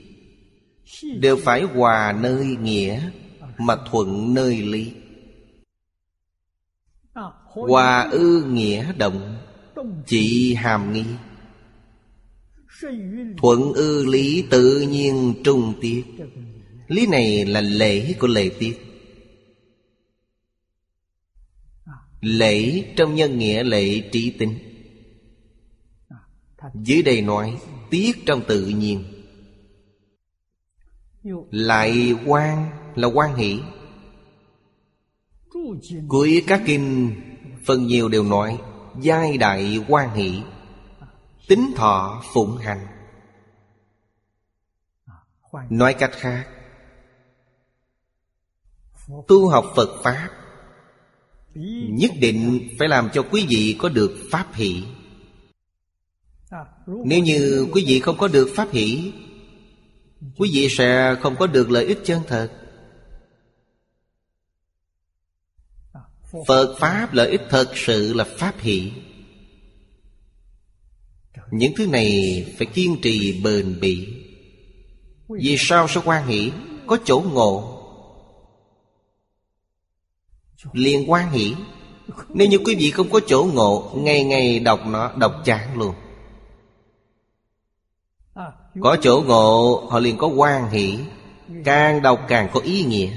Đều 1.20 1.36
phải 1.36 1.62
hòa 1.62 2.12
nơi 2.12 2.56
nghĩa 2.60 3.10
Mà 3.58 3.76
thuận 3.90 4.34
nơi 4.34 4.56
lý. 4.56 4.92
Hòa 7.44 8.08
ư 8.12 8.44
nghĩa 8.44 8.92
động, 8.92 9.36
Chỉ 10.06 10.54
hàm 10.54 10.92
nghi. 10.92 11.04
Thuận 13.36 13.72
ư 13.72 14.06
lý 14.06 14.44
tự 14.50 14.80
nhiên 14.80 15.34
trung 15.44 15.74
tiết. 15.80 16.02
Lý 16.88 17.06
này 17.06 17.44
là 17.46 17.60
lễ 17.60 18.14
của 18.20 18.26
lễ 18.26 18.50
tiết. 18.58 18.74
Lễ 22.20 22.84
trong 22.96 23.14
nhân 23.14 23.38
nghĩa 23.38 23.64
lễ 23.64 24.00
trí 24.12 24.30
tính. 24.30 24.58
Dưới 26.74 27.02
đây 27.02 27.22
nói, 27.22 27.58
Tiết 27.90 28.26
trong 28.26 28.42
tự 28.48 28.66
nhiên. 28.66 29.04
Lại 31.50 32.14
quan 32.26 32.70
là 32.94 33.08
quan 33.08 33.36
hỷ. 33.36 33.60
Cuối 36.08 36.44
các 36.46 36.62
kinh, 36.66 37.12
Phần 37.64 37.86
nhiều 37.86 38.08
đều 38.08 38.24
nói, 38.24 38.58
Giai 39.02 39.38
đại 39.38 39.80
quan 39.88 40.14
hỷ. 40.14 40.40
Tính 41.48 41.72
thọ 41.76 42.22
phụng 42.34 42.56
hành. 42.56 42.86
Nói 45.70 45.94
cách 45.94 46.12
khác, 46.12 46.48
Tu 49.28 49.48
học 49.48 49.64
Phật 49.76 50.02
Pháp 50.02 50.28
Nhất 51.90 52.10
định 52.20 52.68
phải 52.78 52.88
làm 52.88 53.08
cho 53.12 53.22
quý 53.30 53.46
vị 53.48 53.76
có 53.78 53.88
được 53.88 54.28
Pháp 54.30 54.54
hỷ. 54.54 54.84
Nếu 56.86 57.22
như 57.22 57.66
quý 57.72 57.84
vị 57.86 58.00
không 58.00 58.18
có 58.18 58.28
được 58.28 58.48
Pháp 58.56 58.68
hỷ, 58.72 59.12
Quý 60.36 60.50
vị 60.52 60.68
sẽ 60.70 61.16
không 61.22 61.36
có 61.36 61.46
được 61.46 61.70
lợi 61.70 61.84
ích 61.84 61.98
chân 62.04 62.22
thật. 62.26 62.50
Phật 66.46 66.76
Pháp 66.78 67.12
lợi 67.12 67.30
ích 67.30 67.42
thật 67.50 67.72
sự 67.74 68.12
là 68.12 68.24
Pháp 68.38 68.54
hỷ. 68.58 68.92
Những 71.54 71.72
thứ 71.76 71.86
này 71.86 72.44
phải 72.58 72.66
kiên 72.66 72.96
trì 73.02 73.40
bền 73.44 73.80
bỉ. 73.80 74.08
Vì 75.28 75.56
sao 75.58 75.88
sẽ 75.88 76.00
quan 76.04 76.26
hỷ 76.26 76.52
Có 76.86 76.98
chỗ 77.04 77.22
ngộ? 77.32 77.80
Liền 80.72 81.10
quan 81.10 81.30
hỷ, 81.30 81.54
Nếu 82.28 82.48
như 82.48 82.58
quý 82.58 82.74
vị 82.74 82.90
không 82.90 83.10
có 83.10 83.20
chỗ 83.26 83.48
ngộ, 83.54 83.92
Ngày 83.96 84.24
ngày 84.24 84.60
đọc 84.60 84.80
nó, 84.86 85.12
đọc 85.16 85.34
chán 85.44 85.78
luôn. 85.78 85.94
Có 88.80 88.96
chỗ 89.02 89.22
ngộ, 89.26 89.86
họ 89.90 89.98
liền 89.98 90.16
có 90.16 90.26
quan 90.26 90.70
hỷ. 90.70 90.98
Càng 91.64 92.02
đọc 92.02 92.20
càng 92.28 92.48
có 92.52 92.60
ý 92.60 92.84
nghĩa. 92.84 93.12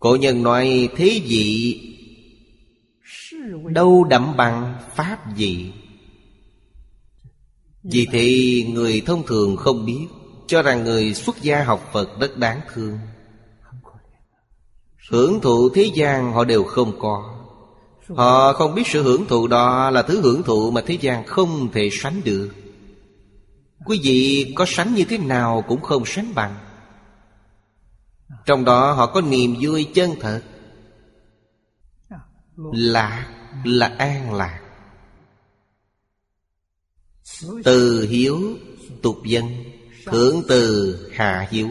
Cổ 0.00 0.16
nhân 0.16 0.42
nói, 0.42 0.88
thế 0.96 1.20
vị 1.24 1.80
Đâu 3.64 4.04
đậm 4.04 4.36
bằng 4.36 4.74
pháp 4.94 5.36
gì? 5.36 5.72
Vì 7.92 8.06
thế, 8.12 8.64
người 8.72 9.02
thông 9.06 9.26
thường 9.26 9.56
không 9.56 9.86
biết, 9.86 10.06
Cho 10.48 10.62
rằng 10.62 10.84
người 10.84 11.14
xuất 11.14 11.42
gia 11.42 11.64
học 11.64 11.90
Phật 11.92 12.20
rất 12.20 12.36
đáng 12.36 12.60
thương. 12.74 12.98
Hưởng 15.10 15.40
thụ 15.40 15.68
thế 15.74 15.90
gian 15.94 16.32
họ 16.32 16.44
đều 16.44 16.64
không 16.64 16.98
có. 16.98 17.34
Họ 18.16 18.52
không 18.52 18.74
biết 18.74 18.86
sự 18.86 19.02
hưởng 19.02 19.26
thụ 19.26 19.46
đó 19.46 19.90
là 19.90 20.02
thứ 20.02 20.20
hưởng 20.20 20.42
thụ 20.42 20.70
mà 20.70 20.80
thế 20.86 20.98
gian 21.00 21.26
không 21.26 21.68
thể 21.72 21.88
sánh 21.92 22.20
được. 22.24 22.50
Quý 23.84 24.00
vị 24.02 24.52
có 24.56 24.64
sánh 24.68 24.94
như 24.94 25.04
thế 25.04 25.18
nào 25.18 25.64
cũng 25.68 25.80
không 25.80 26.04
sánh 26.06 26.34
bằng. 26.34 26.54
Trong 28.46 28.64
đó 28.64 28.92
họ 28.92 29.06
có 29.06 29.20
niềm 29.20 29.56
vui 29.60 29.88
chân 29.94 30.10
thật. 30.20 30.42
Lạc 32.72 33.26
là 33.64 33.94
an 33.98 34.34
lạc. 34.34 34.60
Từ 37.64 38.06
hiếu 38.10 38.40
tục 39.02 39.16
dân 39.24 39.44
Thượng 40.06 40.42
từ 40.48 40.96
hạ 41.14 41.48
hiếu. 41.50 41.68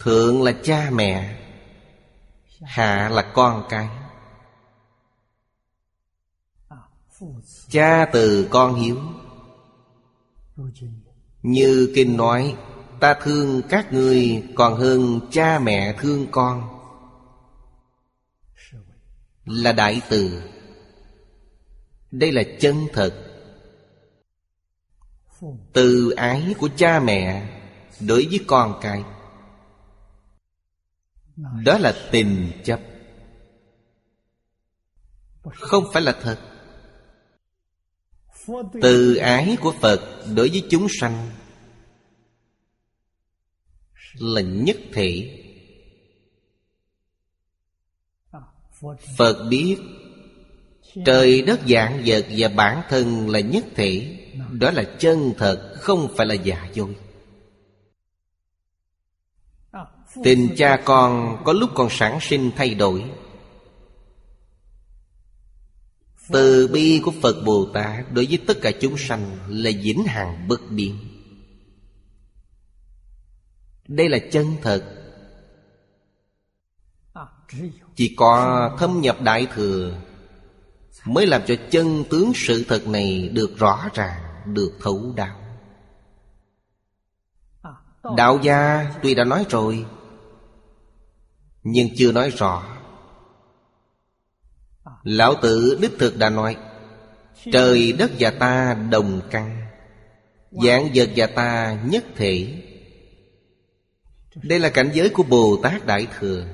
Thượng 0.00 0.42
là 0.42 0.52
cha 0.62 0.90
mẹ, 0.92 1.42
Hạ 2.62 3.08
là 3.08 3.32
con 3.34 3.66
cái. 3.68 3.88
Cha 7.68 8.06
từ 8.12 8.48
con 8.50 8.74
hiếu. 8.74 8.98
Như 11.42 11.92
kinh 11.94 12.16
nói, 12.16 12.56
Ta 13.00 13.14
thương 13.22 13.62
các 13.68 13.92
ngươi 13.92 14.42
còn 14.54 14.76
hơn 14.76 15.20
cha 15.30 15.58
mẹ 15.58 15.96
thương 15.98 16.26
con. 16.30 16.68
Là 19.44 19.72
đại 19.72 20.02
từ. 20.08 20.42
Đây 22.18 22.32
là 22.32 22.42
chân 22.60 22.86
thật. 22.92 23.22
Từ 25.72 26.10
ái 26.10 26.54
của 26.58 26.68
cha 26.76 27.00
mẹ 27.00 27.56
Đối 28.00 28.26
với 28.26 28.40
con 28.46 28.78
cái. 28.82 29.04
Đó 31.64 31.78
là 31.78 32.08
tình 32.10 32.52
chấp. 32.64 32.80
Không 35.54 35.84
phải 35.92 36.02
là 36.02 36.18
thật. 36.22 36.38
Từ 38.82 39.16
ái 39.16 39.56
của 39.60 39.74
phật 39.80 40.24
đối 40.36 40.48
với 40.48 40.66
chúng 40.70 40.86
sanh 41.00 41.30
là 44.14 44.40
nhất 44.40 44.76
thể. 44.92 45.42
Phật 49.16 49.46
biết 49.50 49.78
trời 51.04 51.42
đất 51.42 51.60
dạng 51.68 52.02
vật 52.06 52.26
và 52.30 52.48
bản 52.48 52.82
thân 52.88 53.30
là 53.30 53.40
nhất 53.40 53.64
thể. 53.74 54.18
Đó 54.50 54.70
là 54.70 54.84
chân 54.98 55.32
thật, 55.38 55.74
không 55.80 56.08
phải 56.16 56.26
là 56.26 56.34
giả 56.34 56.68
dối. 56.74 56.96
Tình 60.24 60.54
cha 60.56 60.82
con 60.84 61.42
có 61.44 61.52
lúc 61.52 61.70
còn 61.74 61.88
sản 61.90 62.18
sinh 62.20 62.50
thay 62.56 62.74
đổi. 62.74 63.04
Từ 66.28 66.68
bi 66.68 67.00
của 67.04 67.12
Phật 67.22 67.42
Bồ 67.44 67.66
Tát 67.74 68.12
Đối 68.12 68.26
với 68.26 68.38
tất 68.46 68.54
cả 68.62 68.70
chúng 68.80 68.98
sanh 68.98 69.38
Là 69.48 69.70
vĩnh 69.82 70.04
hằng 70.04 70.48
bất 70.48 70.60
biến. 70.70 70.98
Đây 73.88 74.08
là 74.08 74.18
chân 74.32 74.56
thật. 74.62 74.84
Chỉ 77.96 78.14
có 78.16 78.70
thâm 78.78 79.00
nhập 79.00 79.20
Đại 79.20 79.46
Thừa 79.54 80.00
Mới 81.06 81.26
làm 81.26 81.42
cho 81.46 81.54
chân 81.70 82.04
tướng 82.10 82.32
sự 82.34 82.64
thật 82.68 82.88
này 82.88 83.30
Được 83.32 83.58
rõ 83.58 83.88
ràng, 83.94 84.20
Được 84.54 84.72
thấu 84.82 85.12
đạo 85.16 85.36
Đạo 88.16 88.38
gia 88.42 88.90
tuy 89.02 89.14
đã 89.14 89.24
nói 89.24 89.46
rồi, 89.50 89.84
nhưng 91.62 91.88
chưa 91.96 92.12
nói 92.12 92.30
rõ. 92.30 92.64
Lão 95.02 95.34
tử 95.42 95.78
đích 95.80 95.92
thực 95.98 96.18
đã 96.18 96.30
nói, 96.30 96.56
Trời 97.52 97.92
đất 97.92 98.10
và 98.18 98.30
ta 98.30 98.74
đồng 98.90 99.20
căn 99.30 99.66
Dạng 100.50 100.88
vật 100.94 101.08
và 101.16 101.26
ta 101.26 101.78
nhất 101.84 102.04
thể. 102.16 102.62
Đây 104.42 104.58
là 104.58 104.70
cảnh 104.70 104.90
giới 104.94 105.08
của 105.08 105.22
Bồ 105.22 105.56
Tát 105.62 105.86
Đại 105.86 106.06
Thừa. 106.18 106.46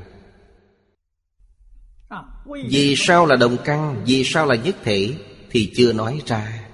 Vì 2.44 2.94
sao 2.96 3.26
là 3.26 3.36
đồng 3.36 3.56
căn 3.64 4.02
Vì 4.06 4.24
sao 4.24 4.46
là 4.46 4.54
nhất 4.54 4.76
thể 4.84 5.14
Thì 5.50 5.72
chưa 5.76 5.92
nói 5.92 6.22
ra. 6.26 6.68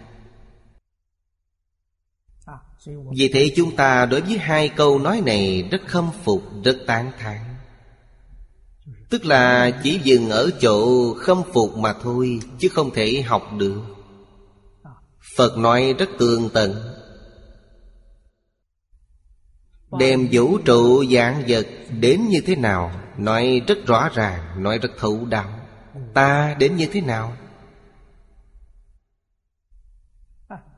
Vì 3.17 3.29
thế 3.29 3.53
chúng 3.57 3.77
ta 3.77 4.07
đối 4.07 4.21
với 4.21 4.39
hai 4.39 4.69
câu 4.69 4.99
nói 4.99 5.23
này 5.27 5.69
Rất 5.71 5.81
khâm 5.87 6.11
phục, 6.25 6.43
rất 6.65 6.77
tán 6.87 7.13
thán. 7.19 7.39
Tức 9.11 9.25
là 9.25 9.71
chỉ 9.83 10.01
dừng 10.03 10.31
ở 10.31 10.51
chỗ 10.61 11.15
khâm 11.15 11.43
phục 11.53 11.77
mà 11.77 11.95
thôi 12.03 12.41
Chứ 12.59 12.69
không 12.69 12.91
thể 12.95 13.23
học 13.27 13.43
được. 13.59 13.81
Phật 15.37 15.59
nói 15.59 15.95
rất 15.99 16.09
tường 16.19 16.51
tận. 16.53 16.75
Đem 19.99 20.29
vũ 20.33 20.59
trụ 20.59 21.05
dạng 21.05 21.43
vật 21.49 21.67
đến 22.01 22.29
như 22.29 22.41
thế 22.47 22.57
nào 22.57 22.93
Nói 23.19 23.63
rất 23.67 23.87
rõ 23.87 24.09
ràng 24.15 24.63
Nói 24.63 24.79
rất 24.79 24.91
thấu 24.99 25.25
đáo. 25.25 25.58
Ta 26.15 26.55
đến 26.59 26.77
như 26.77 26.89
thế 26.93 27.01
nào? 27.01 27.37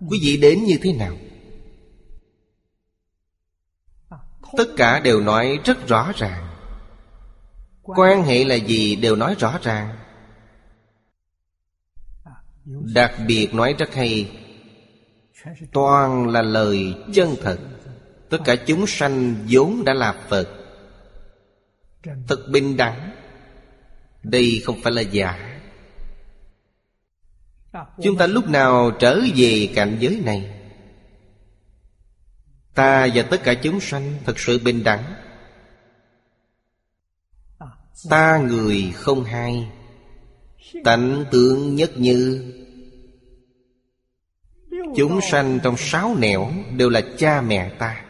Quý 0.09 0.19
vị 0.23 0.37
đến 0.37 0.65
như 0.65 0.79
thế 0.83 0.93
nào? 0.93 1.17
Tất 4.57 4.67
cả 4.77 5.01
đều 5.01 5.21
nói 5.21 5.59
rất 5.65 5.87
rõ 5.87 6.13
ràng. 6.17 6.47
Quan 7.83 8.23
hệ 8.23 8.45
là 8.45 8.55
gì 8.55 8.97
đều 8.97 9.17
nói 9.17 9.35
rõ 9.39 9.59
ràng. 9.63 9.97
Đặc 12.95 13.15
biệt 13.27 13.55
nói 13.55 13.75
rất 13.79 13.95
hay. 13.95 14.39
Toàn 15.73 16.29
là 16.29 16.43
lời 16.43 16.95
chân 17.15 17.37
thật. 17.43 17.59
Tất 18.31 18.39
cả 18.45 18.57
chúng 18.67 18.87
sanh 18.87 19.47
vốn 19.49 19.85
đã 19.85 19.95
là 19.95 20.13
Phật. 20.29 20.49
Thật 22.03 22.47
bình 22.51 22.77
đẳng. 22.77 23.20
Đây 24.23 24.63
không 24.65 24.81
phải 24.83 24.93
là 24.93 25.03
giả. 25.03 25.61
Chúng 28.03 28.17
ta 28.17 28.27
lúc 28.27 28.49
nào 28.49 28.91
trở 28.91 29.21
về 29.37 29.69
cảnh 29.75 29.97
giới 30.01 30.23
này? 30.25 30.61
Ta 32.75 33.09
và 33.15 33.23
tất 33.23 33.43
cả 33.45 33.55
chúng 33.55 33.81
sanh 33.81 34.15
thật 34.25 34.39
sự 34.39 34.59
bình 34.59 34.85
đẳng. 34.85 35.15
Ta 38.11 38.39
người 38.39 38.93
không 38.95 39.25
hai, 39.25 39.69
Tánh 40.85 41.25
tượng 41.31 41.75
nhất 41.75 41.91
như. 41.97 42.53
Chúng 44.97 45.21
sanh 45.31 45.59
trong 45.63 45.77
sáu 45.77 46.17
nẻo 46.19 46.53
Đều 46.77 46.91
là 46.91 47.03
cha 47.19 47.41
mẹ 47.41 47.71
ta. 47.79 48.05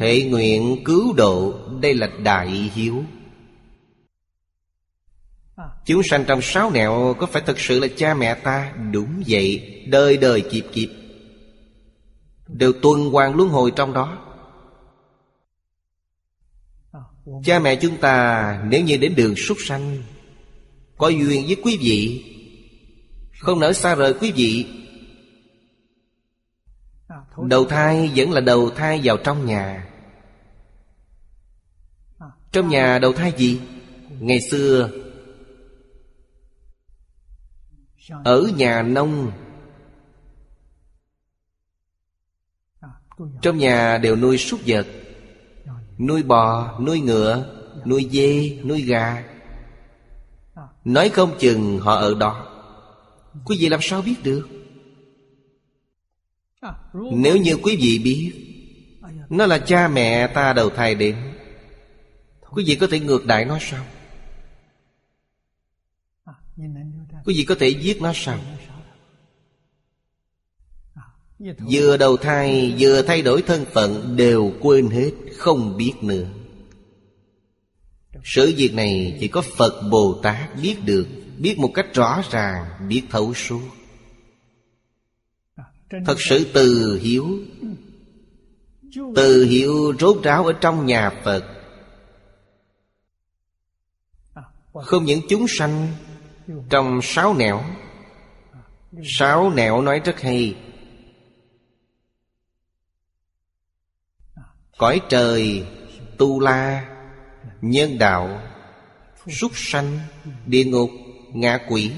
Thể 0.00 0.28
nguyện 0.30 0.82
cứu 0.84 1.12
độ, 1.12 1.68
Đây 1.80 1.94
là 1.94 2.10
đại 2.22 2.48
hiếu. 2.48 3.04
Chúng 5.84 6.02
sanh 6.02 6.24
trong 6.24 6.42
sáu 6.42 6.70
nẻo 6.70 7.14
Có 7.18 7.26
phải 7.26 7.42
thật 7.46 7.58
sự 7.58 7.80
là 7.80 7.86
cha 7.96 8.14
mẹ 8.14 8.34
ta? 8.34 8.72
Đúng 8.92 9.22
vậy 9.26 9.84
Đời 9.88 10.16
đời 10.16 10.40
kịp 10.50 10.64
kịp 10.72 10.88
Đều 12.48 12.72
tuần 12.72 13.10
hoàn 13.10 13.36
luân 13.36 13.48
hồi 13.48 13.72
trong 13.76 13.92
đó. 13.92 14.18
Cha 17.44 17.58
mẹ 17.58 17.76
chúng 17.76 17.96
ta 17.96 18.62
nếu 18.64 18.82
như 18.82 18.96
đến 18.96 19.14
đường 19.14 19.36
súc 19.36 19.56
sanh 19.60 20.02
Có 20.98 21.08
duyên 21.08 21.46
với 21.46 21.56
quý 21.62 21.78
vị. 21.80 22.24
Không 23.40 23.60
nỡ 23.60 23.72
xa 23.72 23.94
rời 23.94 24.14
quý 24.14 24.32
vị. 24.32 24.66
Đầu 27.48 27.64
thai 27.64 28.10
vẫn 28.16 28.32
là 28.32 28.40
đầu 28.40 28.70
thai 28.70 29.00
vào 29.04 29.16
trong 29.16 29.46
nhà. 29.46 29.88
Trong 32.52 32.68
nhà 32.68 32.98
đầu 32.98 33.12
thai 33.12 33.32
gì? 33.36 33.60
Ngày 34.20 34.40
xưa 34.50 34.90
ở 38.24 38.50
nhà 38.56 38.82
nông. 38.82 39.32
Trong 43.42 43.58
nhà 43.58 43.98
đều 43.98 44.16
nuôi 44.16 44.38
súc 44.38 44.60
vật. 44.66 44.86
Nuôi 45.98 46.22
bò, 46.22 46.78
nuôi 46.80 47.00
ngựa 47.00 47.58
Nuôi 47.84 48.08
dê, 48.12 48.58
nuôi 48.64 48.82
gà. 48.82 49.24
Nói 50.84 51.08
không 51.08 51.38
chừng 51.38 51.78
họ 51.78 51.94
ở 51.94 52.14
đó. 52.14 52.46
Quý 53.44 53.56
vị 53.60 53.68
làm 53.68 53.80
sao 53.82 54.02
biết 54.02 54.14
được? 54.22 54.48
Nếu 57.12 57.36
như 57.36 57.56
quý 57.62 57.76
vị 57.76 58.00
biết 58.04 58.32
Nó 59.28 59.46
là 59.46 59.58
cha 59.58 59.88
mẹ 59.88 60.26
ta 60.26 60.52
đầu 60.52 60.70
thai 60.70 60.94
đến. 60.94 61.16
Quý 62.50 62.64
vị 62.66 62.74
có 62.74 62.86
thể 62.90 63.00
ngược 63.00 63.26
đại 63.26 63.44
nó 63.44 63.58
sao? 63.60 63.84
Quý 67.28 67.34
vị 67.36 67.44
có 67.44 67.54
thể 67.54 67.68
giết 67.68 68.02
nó 68.02 68.12
sao 68.14 68.38
Vừa 71.70 71.96
đầu 71.96 72.16
thai 72.16 72.74
vừa 72.78 73.02
thay 73.02 73.22
đổi 73.22 73.42
thân 73.42 73.64
phận 73.72 74.16
Đều 74.16 74.52
quên 74.60 74.90
hết 74.90 75.10
không 75.36 75.76
biết 75.76 75.92
nữa. 76.02 76.26
Sự 78.24 78.54
việc 78.56 78.74
này 78.74 79.16
chỉ 79.20 79.28
có 79.28 79.42
Phật 79.42 79.82
Bồ 79.90 80.20
Tát 80.22 80.56
biết 80.62 80.76
được 80.84 81.06
Biết 81.38 81.58
một 81.58 81.70
cách 81.74 81.86
rõ 81.94 82.22
ràng 82.30 82.88
Biết 82.88 83.02
thấu 83.10 83.34
suốt. 83.34 83.62
Thật 86.06 86.16
sự 86.18 86.46
từ 86.52 86.98
hiếu 87.02 87.38
Từ 89.16 89.44
hiếu 89.44 89.92
rốt 90.00 90.22
ráo 90.22 90.46
ở 90.46 90.52
trong 90.52 90.86
nhà 90.86 91.10
Phật. 91.24 91.44
Không 94.72 95.04
những 95.04 95.20
chúng 95.28 95.46
sanh 95.48 95.88
trong 96.70 97.02
sáu 97.02 97.34
nẻo. 97.34 97.62
Sáu 99.04 99.50
nẻo 99.50 99.82
nói 99.82 100.00
rất 100.04 100.20
hay. 100.20 100.56
Cõi 104.78 105.00
trời, 105.08 105.66
Tu 106.18 106.40
La, 106.40 106.88
Nhân 107.60 107.98
đạo, 107.98 108.40
Súc 109.26 109.52
sanh, 109.54 109.98
Địa 110.46 110.64
ngục, 110.64 110.90
Ngạ 111.32 111.58
quỷ, 111.68 111.92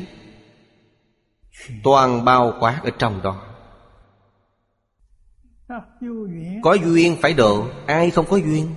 Toàn 1.85 2.25
bao 2.25 2.55
quát 2.61 2.81
ở 2.85 2.91
trong 2.99 3.23
đó. 3.23 3.47
Có 6.63 6.75
duyên 6.75 7.17
phải 7.23 7.35
độ, 7.35 7.67
Ai 7.87 8.11
không 8.11 8.27
có 8.31 8.37
duyên? 8.37 8.75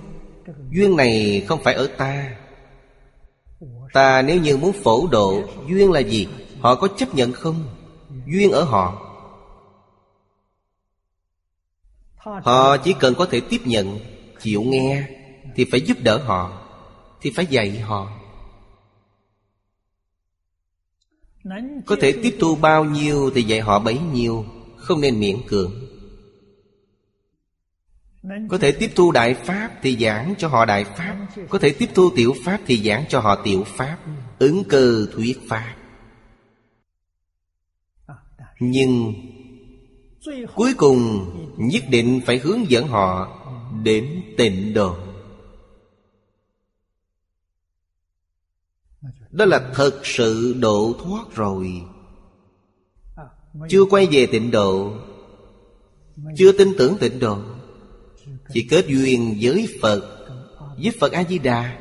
Duyên 0.70 0.96
này 0.96 1.44
không 1.48 1.62
phải 1.62 1.74
ở 1.74 1.86
ta. 1.86 2.36
Ta 3.94 4.22
nếu 4.22 4.40
như 4.40 4.56
muốn 4.56 4.72
phổ 4.72 5.06
độ, 5.06 5.42
Duyên 5.68 5.92
là 5.92 6.00
gì? 6.00 6.28
Họ 6.60 6.74
có 6.74 6.88
chấp 6.88 7.14
nhận 7.14 7.32
không? 7.32 7.64
Duyên 8.26 8.50
ở 8.50 8.64
họ. 8.64 9.00
Họ 12.16 12.76
chỉ 12.76 12.94
cần 13.00 13.14
có 13.14 13.26
thể 13.26 13.40
tiếp 13.40 13.60
nhận, 13.64 13.98
Chịu 14.40 14.62
nghe, 14.62 15.08
Thì 15.56 15.66
phải 15.70 15.80
giúp 15.80 15.96
đỡ 16.02 16.18
họ, 16.18 16.66
Thì 17.20 17.32
phải 17.36 17.46
dạy 17.46 17.78
họ. 17.78 18.10
Có 21.86 21.96
thể 22.00 22.12
tiếp 22.22 22.36
thu 22.40 22.56
bao 22.56 22.84
nhiêu 22.84 23.30
Thì 23.34 23.42
dạy 23.42 23.60
họ 23.60 23.78
bấy 23.78 23.98
nhiêu, 24.12 24.44
Không 24.76 25.00
nên 25.00 25.20
miễn 25.20 25.36
cưỡng. 25.48 25.72
Có 28.48 28.58
thể 28.58 28.72
tiếp 28.72 28.90
thu 28.94 29.12
đại 29.12 29.34
pháp 29.34 29.70
Thì 29.82 29.96
giảng 29.96 30.34
cho 30.38 30.48
họ 30.48 30.64
đại 30.64 30.84
pháp. 30.84 31.26
Có 31.48 31.58
thể 31.58 31.74
tiếp 31.78 31.88
thu 31.94 32.10
tiểu 32.16 32.34
pháp 32.44 32.60
Thì 32.66 32.76
giảng 32.76 33.04
cho 33.08 33.20
họ 33.20 33.42
tiểu 33.44 33.64
pháp. 33.66 33.98
Ứng 34.38 34.64
cơ 34.68 35.06
thuyết 35.12 35.38
pháp. 35.48 35.76
Nhưng 38.60 39.14
Cuối 40.54 40.74
cùng 40.76 41.26
nhất 41.56 41.82
định 41.90 42.20
phải 42.26 42.38
hướng 42.38 42.70
dẫn 42.70 42.86
họ 42.86 43.40
Đến 43.82 44.22
tịnh 44.36 44.74
độ. 44.74 44.96
Đó 49.30 49.44
là 49.44 49.70
thật 49.74 50.00
sự 50.02 50.54
độ 50.60 50.94
thoát 51.04 51.34
rồi. 51.34 51.82
Chưa 53.68 53.84
quay 53.84 54.06
về 54.10 54.26
tịnh 54.26 54.50
độ, 54.50 54.92
Chưa 56.36 56.52
tin 56.52 56.68
tưởng 56.78 56.96
tịnh 57.00 57.18
độ. 57.18 57.38
Chỉ 58.52 58.66
kết 58.70 58.86
duyên 58.88 59.38
với 59.40 59.68
Phật 59.82 60.26
Với 60.76 60.92
Phật 61.00 61.12
A-di-đà. 61.12 61.78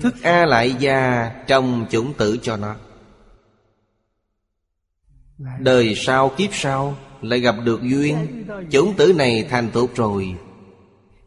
Thức 0.00 0.14
A 0.22 0.46
lại 0.46 0.74
gia 0.78 1.30
trong 1.46 1.86
chủng 1.90 2.14
tử 2.14 2.38
cho 2.42 2.56
nó. 2.56 2.76
Đời 5.60 5.94
sau 5.96 6.28
kiếp 6.36 6.50
sau 6.52 6.96
Lại 7.22 7.40
gặp 7.40 7.56
được 7.64 7.82
duyên, 7.82 8.46
Chủng 8.70 8.94
tử 8.96 9.12
này 9.12 9.46
thành 9.50 9.70
tốt 9.72 9.90
rồi, 9.94 10.34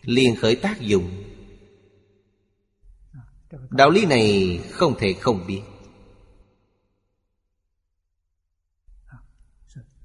liền 0.02 0.36
khởi 0.36 0.56
tác 0.56 0.82
dụng. 0.82 1.24
Đạo 3.70 3.90
lý 3.90 4.06
này 4.06 4.60
không 4.72 4.96
thể 5.00 5.14
không 5.14 5.48
biết. 5.48 5.62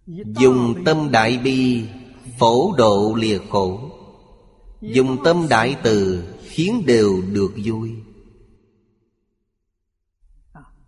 Dùng 0.06 0.82
tâm 0.84 1.10
đại 1.10 1.38
bi 1.38 1.86
Phổ 2.38 2.74
độ 2.76 3.14
lìa 3.18 3.38
khổ. 3.50 3.90
Dùng 4.80 5.16
tâm 5.24 5.46
đại 5.50 5.76
từ 5.82 6.24
Khiến 6.42 6.82
đều 6.86 7.22
được 7.32 7.52
vui. 7.64 7.90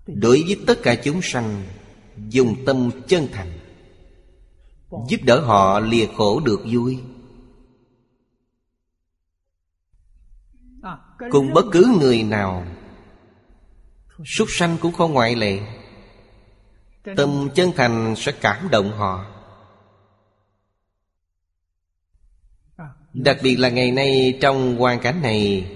Đối 0.06 0.42
với 0.42 0.56
tất 0.66 0.78
cả 0.82 0.94
chúng 1.04 1.20
sanh 1.22 1.62
Dùng 2.28 2.56
tâm 2.66 2.90
chân 3.08 3.28
thành 3.32 3.58
Giúp 5.08 5.20
đỡ 5.22 5.40
họ 5.40 5.80
lìa 5.80 6.06
khổ 6.16 6.40
được 6.40 6.60
vui. 6.72 6.98
Cùng 11.30 11.52
bất 11.54 11.64
cứ 11.72 11.96
người 12.00 12.22
nào 12.22 12.66
Súc 14.24 14.48
sanh 14.50 14.76
cũng 14.80 14.92
không 14.92 15.12
ngoại 15.12 15.36
lệ 15.36 15.60
Tâm 17.16 17.48
chân 17.54 17.72
thành 17.76 18.14
sẽ 18.16 18.32
cảm 18.32 18.68
động 18.70 18.92
họ. 18.92 19.26
Đặc 23.12 23.36
biệt 23.42 23.56
là 23.56 23.68
ngày 23.68 23.90
nay 23.90 24.38
trong 24.40 24.76
hoàn 24.76 25.00
cảnh 25.00 25.22
này, 25.22 25.72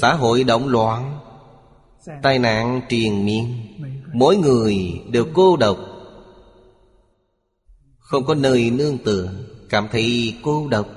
Xã 0.00 0.14
hội 0.14 0.44
động 0.44 0.68
loạn, 0.68 1.18
Tai 2.22 2.38
nạn 2.38 2.80
triền 2.88 3.26
miên, 3.26 3.66
Mỗi 4.12 4.36
người 4.36 5.02
đều 5.10 5.26
cô 5.34 5.56
độc, 5.56 5.78
Không 7.98 8.24
có 8.24 8.34
nơi 8.34 8.70
nương 8.70 8.98
tựa, 8.98 9.32
Cảm 9.68 9.88
thấy 9.92 10.36
cô 10.42 10.68
độc. 10.68 10.88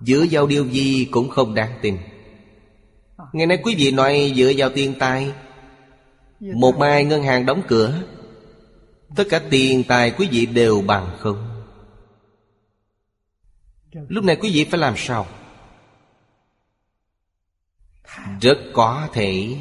Giữa 0.00 0.22
giao 0.22 0.46
điều 0.46 0.66
gì 0.66 1.08
cũng 1.10 1.30
không 1.30 1.54
đáng 1.54 1.78
tin. 1.82 1.96
Ngày 3.32 3.46
nay 3.46 3.58
quý 3.64 3.74
vị 3.78 3.90
nói 3.90 4.32
dựa 4.36 4.52
vào 4.56 4.70
tiền 4.74 4.94
tài. 4.98 5.32
Một 6.40 6.76
mai 6.78 7.04
ngân 7.04 7.22
hàng 7.22 7.46
đóng 7.46 7.62
cửa. 7.68 8.02
Tất 9.16 9.24
cả 9.30 9.42
tiền 9.50 9.84
tài 9.88 10.10
quý 10.10 10.28
vị 10.30 10.46
đều 10.46 10.80
bằng 10.80 11.16
không. 11.20 11.64
Lúc 13.92 14.24
này 14.24 14.36
quý 14.36 14.50
vị 14.54 14.64
phải 14.64 14.80
làm 14.80 14.94
sao? 14.96 15.26
Rất 18.40 18.58
có 18.72 19.08
thể. 19.12 19.56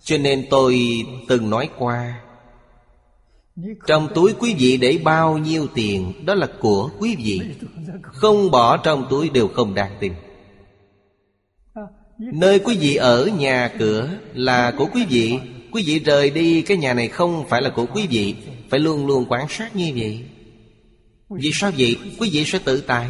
Cho 0.00 0.18
nên 0.18 0.46
tôi 0.50 0.80
từng 1.28 1.50
nói 1.50 1.68
qua, 1.78 2.22
Trong 3.86 4.08
túi 4.14 4.34
quý 4.38 4.54
vị 4.58 4.76
để 4.76 4.98
bao 5.04 5.38
nhiêu 5.38 5.66
tiền, 5.74 6.26
Đó 6.26 6.34
là 6.34 6.48
của 6.60 6.90
quý 6.98 7.16
vị. 7.16 7.40
Không 8.02 8.50
bỏ 8.50 8.76
trong 8.76 9.06
túi 9.10 9.28
đều 9.28 9.48
không 9.48 9.74
đáng 9.74 9.96
tiền 10.00 10.14
Nơi 12.30 12.58
quý 12.58 12.76
vị 12.80 12.96
ở 12.96 13.26
nhà 13.26 13.70
cửa 13.78 14.10
là 14.34 14.70
của 14.78 14.88
quý 14.94 15.06
vị 15.08 15.38
Quý 15.72 15.82
vị 15.86 15.98
rời 15.98 16.30
đi 16.30 16.62
cái 16.62 16.76
nhà 16.76 16.94
này 16.94 17.08
không 17.08 17.48
phải 17.48 17.62
là 17.62 17.70
của 17.70 17.86
quý 17.86 18.06
vị 18.06 18.36
Phải 18.70 18.80
luôn 18.80 19.06
luôn 19.06 19.26
quan 19.28 19.48
sát 19.48 19.76
như 19.76 19.92
vậy 19.96 20.24
Vì 21.30 21.50
sao 21.54 21.70
vậy? 21.78 21.96
Quý 22.20 22.30
vị 22.32 22.44
sẽ 22.44 22.58
tự 22.64 22.80
tại 22.80 23.08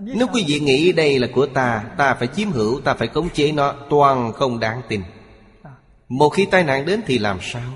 Nếu 0.00 0.26
quý 0.32 0.44
vị 0.46 0.60
nghĩ 0.60 0.92
đây 0.92 1.18
là 1.18 1.28
của 1.34 1.46
ta 1.46 1.84
Ta 1.98 2.14
phải 2.14 2.28
chiếm 2.36 2.50
hữu, 2.50 2.80
ta 2.80 2.94
phải 2.94 3.08
khống 3.08 3.28
chế 3.28 3.52
nó 3.52 3.74
Toàn 3.90 4.32
không 4.32 4.60
đáng 4.60 4.82
tin 4.88 5.02
Một 6.08 6.28
khi 6.28 6.46
tai 6.50 6.64
nạn 6.64 6.86
đến 6.86 7.00
thì 7.06 7.18
làm 7.18 7.38
sao? 7.42 7.72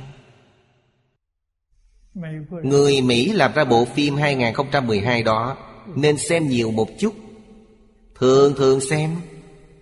Người 2.63 3.01
Mỹ 3.01 3.33
làm 3.33 3.53
ra 3.53 3.65
bộ 3.65 3.85
phim 3.85 4.17
2012 4.17 5.23
đó 5.23 5.57
nên 5.95 6.17
xem 6.17 6.49
nhiều 6.49 6.71
một 6.71 6.89
chút. 6.99 7.15
Thường 8.15 8.55
thường 8.57 8.81
xem. 8.81 9.11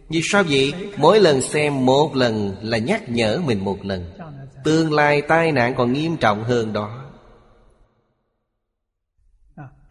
Vì 0.08 0.20
sao 0.24 0.42
vậy? 0.42 0.72
Mỗi 0.96 1.20
lần 1.20 1.40
xem 1.40 1.86
một 1.86 2.16
lần 2.16 2.56
là 2.62 2.78
nhắc 2.78 3.08
nhở 3.08 3.40
mình 3.46 3.64
một 3.64 3.84
lần. 3.84 4.04
Tương 4.64 4.92
lai 4.92 5.22
tai 5.22 5.52
nạn 5.52 5.74
còn 5.76 5.92
nghiêm 5.92 6.16
trọng 6.16 6.44
hơn 6.44 6.72
đó. 6.72 7.04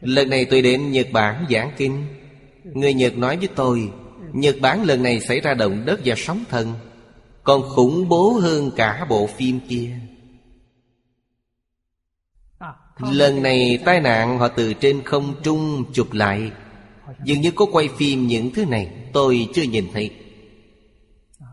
Lần 0.01 0.29
này 0.29 0.45
tôi 0.45 0.61
đến 0.61 0.91
Nhật 0.91 1.07
Bản 1.11 1.45
giảng 1.49 1.71
kinh. 1.77 2.05
Người 2.63 2.93
Nhật 2.93 3.17
nói 3.17 3.37
với 3.37 3.49
tôi, 3.55 3.91
Nhật 4.33 4.55
Bản 4.61 4.83
lần 4.83 5.03
này 5.03 5.19
xảy 5.19 5.39
ra 5.39 5.53
động 5.53 5.83
đất 5.85 5.99
và 6.05 6.15
sóng 6.17 6.43
thần, 6.49 6.73
Còn 7.43 7.61
khủng 7.61 8.09
bố 8.09 8.31
hơn 8.41 8.71
cả 8.75 9.05
bộ 9.09 9.27
phim 9.27 9.59
kia. 9.69 9.89
Lần 12.99 13.43
này 13.43 13.79
tai 13.85 13.99
nạn 13.99 14.39
họ 14.39 14.47
từ 14.47 14.73
trên 14.73 15.03
không 15.03 15.35
trung 15.43 15.83
chụp 15.93 16.13
lại. 16.13 16.51
Dường 17.23 17.41
như 17.41 17.51
có 17.51 17.65
quay 17.71 17.89
phim 17.97 18.27
những 18.27 18.51
thứ 18.53 18.65
này 18.65 18.91
Tôi 19.13 19.49
chưa 19.53 19.61
nhìn 19.61 19.87
thấy. 19.93 20.11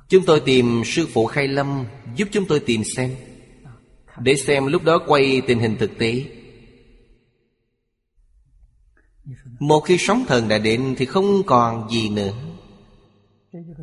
Chúng 0.09 0.25
tôi 0.25 0.41
tìm 0.41 0.83
sư 0.85 1.07
phụ 1.13 1.27
Khai 1.27 1.49
Lâm 1.49 1.85
Giúp 2.17 2.29
chúng 2.33 2.45
tôi 2.47 2.61
tìm 2.61 2.83
xem. 2.97 3.15
Để 4.19 4.35
xem 4.37 4.67
lúc 4.67 4.85
đó 4.85 4.99
quay 5.07 5.43
tình 5.47 5.59
hình 5.59 5.77
thực 5.79 5.99
tế. 5.99 6.25
Một 9.61 9.81
khi 9.81 9.99
sóng 9.99 10.25
thần 10.29 10.49
đã 10.49 10.59
đến 10.59 10.95
Thì 10.99 11.07
không 11.07 11.43
còn 11.47 11.91
gì 11.91 12.09
nữa. 12.09 12.33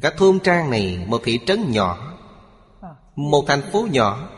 Cả 0.02 0.14
thôn 0.18 0.40
trang 0.40 0.70
này 0.70 1.06
Một 1.08 1.22
thị 1.24 1.40
trấn 1.46 1.72
nhỏ 1.72 2.18
Một 3.16 3.44
thành 3.48 3.62
phố 3.72 3.88
nhỏ 3.92 4.30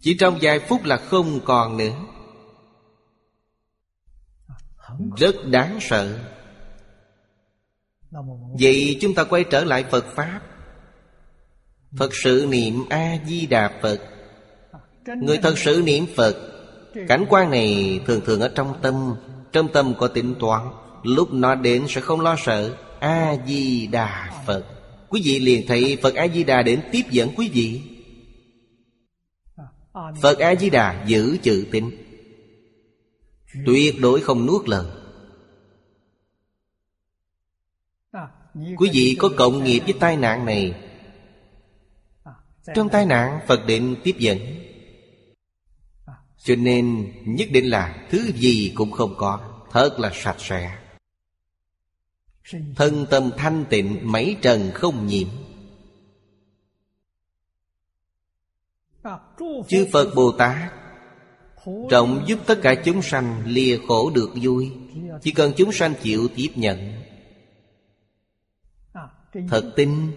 chỉ 0.00 0.16
trong 0.20 0.38
vài 0.40 0.58
phút 0.58 0.84
là 0.84 0.96
không 0.96 1.40
còn 1.44 1.76
nữa. 1.76 1.92
Rất 5.16 5.34
đáng 5.46 5.78
sợ. 5.80 6.18
Vậy 8.60 8.98
chúng 9.00 9.14
ta 9.14 9.24
quay 9.24 9.44
trở 9.44 9.64
lại 9.64 9.84
Phật 9.90 10.04
Pháp. 10.14 10.40
Phật 11.98 12.10
sự 12.14 12.46
niệm 12.50 12.84
A-di-đà 12.90 13.80
Phật. 13.82 14.00
Người 15.22 15.38
thật 15.38 15.58
sự 15.58 15.82
niệm 15.84 16.06
Phật, 16.16 16.36
Cảnh 17.08 17.24
quan 17.28 17.50
này 17.50 18.00
thường 18.06 18.20
thường 18.24 18.40
ở 18.40 18.48
trong 18.54 18.74
tâm 18.82 19.14
Trong 19.52 19.68
tâm 19.72 19.94
có 19.98 20.08
tính 20.08 20.34
toán. 20.40 20.68
Lúc 21.02 21.32
nó 21.32 21.54
đến 21.54 21.84
sẽ 21.88 22.00
không 22.00 22.20
lo 22.20 22.36
sợ. 22.44 22.76
A-di-đà 23.00 24.42
Phật. 24.46 24.64
Quý 25.08 25.22
vị 25.24 25.38
liền 25.38 25.66
thấy 25.66 25.98
Phật 26.02 26.14
A-di-đà 26.14 26.62
đến 26.62 26.80
tiếp 26.92 27.02
dẫn 27.10 27.28
quý 27.36 27.50
vị. 27.52 27.82
Phật 29.92 30.38
A-di-đà 30.38 31.04
giữ 31.06 31.36
chữ 31.42 31.66
tín. 31.72 31.90
Tuyệt 33.66 33.94
đối 34.00 34.20
không 34.20 34.46
nuốt 34.46 34.68
lời. 34.68 34.86
Quý 38.54 38.90
vị 38.92 39.16
có 39.18 39.30
cộng 39.36 39.64
nghiệp 39.64 39.80
với 39.80 39.94
tai 40.00 40.16
nạn 40.16 40.44
này. 40.44 40.74
Trong 42.74 42.88
tai 42.88 43.06
nạn, 43.06 43.40
Phật 43.46 43.66
định 43.66 43.96
tiếp 44.04 44.14
dẫn. 44.18 44.38
Cho 46.36 46.56
nên, 46.56 47.12
nhất 47.24 47.48
định 47.52 47.70
là 47.70 48.06
thứ 48.10 48.32
gì 48.34 48.72
cũng 48.76 48.90
không 48.90 49.14
có, 49.18 49.50
Thật 49.70 50.00
là 50.00 50.10
sạch 50.14 50.36
sẽ. 50.38 50.76
Thân 52.76 53.06
tâm 53.10 53.30
thanh 53.36 53.64
tịnh, 53.70 54.12
mấy 54.12 54.36
trần 54.42 54.70
không 54.74 55.06
nhiễm. 55.06 55.28
Chư 59.68 59.86
Phật 59.92 60.14
Bồ 60.14 60.32
Tát 60.32 60.72
Trọng 61.90 62.24
giúp 62.26 62.38
tất 62.46 62.58
cả 62.62 62.74
chúng 62.84 63.02
sanh 63.02 63.42
lìa 63.46 63.78
khổ 63.88 64.10
được 64.10 64.30
vui. 64.42 64.72
Chỉ 65.22 65.32
cần 65.32 65.52
chúng 65.56 65.72
sanh 65.72 65.94
chịu 66.02 66.28
tiếp 66.36 66.48
nhận. 66.54 67.02
Thật 69.48 69.72
tin. 69.76 70.12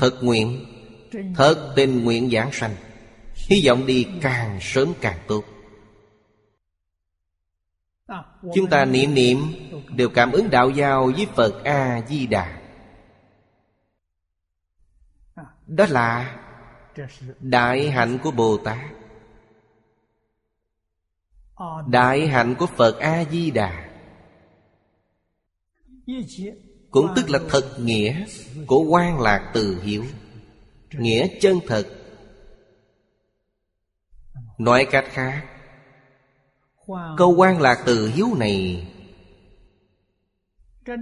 Thật 0.00 0.18
nguyện. 0.22 0.66
Thật 1.36 1.72
tình 1.76 2.04
nguyện 2.04 2.30
giảng 2.30 2.52
sanh. 2.52 2.74
Hy 3.34 3.62
vọng 3.66 3.86
đi 3.86 4.06
càng 4.20 4.58
sớm 4.60 4.92
càng 5.00 5.18
tốt. 5.28 5.44
Chúng 8.54 8.66
ta 8.70 8.84
niệm 8.84 9.14
niệm, 9.14 9.38
Đều 9.96 10.08
cảm 10.08 10.32
ứng 10.32 10.50
đạo 10.50 10.70
giao 10.70 11.12
với 11.16 11.26
Phật 11.34 11.64
A-di-đà 11.64 12.59
Đó 15.70 15.86
là 15.88 16.36
Đại 17.40 17.90
hạnh 17.90 18.18
của 18.22 18.30
Bồ 18.30 18.56
Tát. 18.56 18.78
Đại 21.88 22.26
hạnh 22.26 22.54
của 22.58 22.66
Phật 22.66 22.98
A-di-đà. 22.98 23.90
Cũng 26.90 27.12
tức 27.16 27.30
là 27.30 27.38
thật 27.48 27.76
nghĩa 27.78 28.26
của 28.66 28.84
quan 28.84 29.20
lạc 29.20 29.50
từ 29.54 29.80
hiếu, 29.82 30.04
nghĩa 30.92 31.28
chân 31.40 31.58
thật. 31.66 31.86
Nói 34.58 34.86
cách 34.90 35.04
khác, 35.08 35.46
câu 37.16 37.34
quan 37.36 37.60
lạc 37.60 37.82
từ 37.86 38.08
hiếu 38.08 38.28
này 38.38 38.88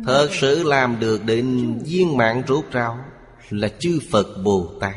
thật 0.04 0.28
sự 0.32 0.62
làm 0.62 1.00
được 1.00 1.24
định 1.24 1.78
viên 1.84 2.16
mạng 2.16 2.42
rốt 2.48 2.64
ráo 2.70 2.98
là 3.50 3.68
chư 3.78 4.00
phật 4.10 4.42
bồ 4.44 4.72
tát. 4.80 4.94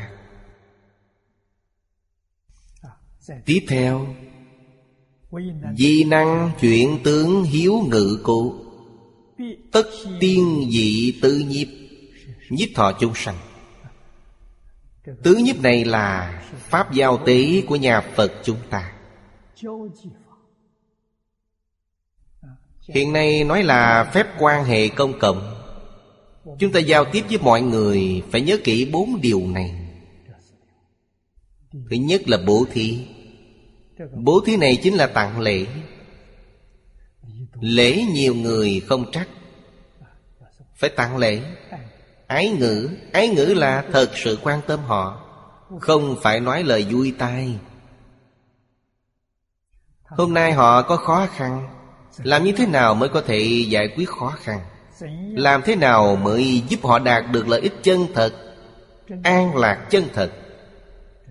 Tiếp 3.45 3.65
theo, 3.67 4.15
di 5.77 6.03
năng 6.03 6.51
chuyển 6.59 6.99
tướng 7.03 7.43
hiếu 7.43 7.81
ngự 7.91 8.19
cụ. 8.23 8.55
Tất 9.71 9.87
tiên 10.19 10.69
dị 10.71 11.19
tư 11.21 11.43
nhiếp 11.47 11.67
Nhiếp 12.51 12.69
thọ 12.75 12.91
chúng 12.99 13.13
sanh. 13.15 13.35
Tứ 15.23 15.35
nhiếp 15.35 15.61
này 15.61 15.85
là 15.85 16.41
Pháp 16.57 16.93
giao 16.93 17.17
tế 17.25 17.61
của 17.67 17.75
nhà 17.75 18.01
Phật 18.01 18.31
chúng 18.43 18.57
ta. 18.69 18.93
Hiện 22.81 23.13
nay 23.13 23.43
nói 23.43 23.63
là 23.63 24.11
phép 24.13 24.27
quan 24.39 24.65
hệ 24.65 24.87
công 24.87 25.19
cộng. 25.19 25.60
Chúng 26.59 26.71
ta 26.71 26.79
giao 26.79 27.05
tiếp 27.05 27.25
với 27.29 27.37
mọi 27.37 27.61
người, 27.61 28.23
Phải 28.31 28.41
nhớ 28.41 28.57
kỹ 28.63 28.89
bốn 28.91 29.21
điều 29.21 29.47
này. 29.47 29.75
Thứ 31.71 31.95
nhất 31.95 32.21
là 32.29 32.37
bố 32.47 32.65
thí. 32.71 33.05
Bố 34.13 34.41
thí 34.45 34.57
này 34.57 34.79
chính 34.83 34.93
là 34.93 35.07
tặng 35.07 35.39
lễ. 35.39 35.65
Lễ 37.59 38.03
nhiều 38.13 38.35
người 38.35 38.81
không 38.87 39.11
trách 39.11 39.27
Phải 40.75 40.89
tặng 40.89 41.17
lễ. 41.17 41.41
Ái 42.27 42.49
ngữ. 42.49 42.89
Ái 43.13 43.27
ngữ 43.27 43.45
là 43.45 43.85
thật 43.91 44.11
sự 44.15 44.37
quan 44.43 44.61
tâm 44.67 44.79
họ. 44.79 45.27
Không 45.79 46.15
phải 46.21 46.39
nói 46.39 46.63
lời 46.63 46.85
vui 46.91 47.13
tai. 47.17 47.59
Hôm 50.03 50.33
nay 50.33 50.51
họ 50.51 50.81
có 50.81 50.95
khó 50.95 51.27
khăn. 51.35 51.67
Làm 52.17 52.43
như 52.43 52.51
thế 52.51 52.65
nào 52.65 52.95
mới 52.95 53.09
có 53.09 53.21
thể 53.21 53.65
giải 53.67 53.89
quyết 53.95 54.09
khó 54.09 54.29
khăn? 54.29 54.59
làm 55.33 55.61
thế 55.65 55.75
nào 55.75 56.15
mới 56.15 56.63
giúp 56.69 56.79
họ 56.83 56.99
đạt 56.99 57.23
được 57.31 57.47
lợi 57.47 57.61
ích 57.61 57.73
chân 57.83 58.05
thật, 58.13 58.33
an 59.23 59.55
lạc 59.55 59.87
chân 59.89 60.03
thật? 60.13 60.31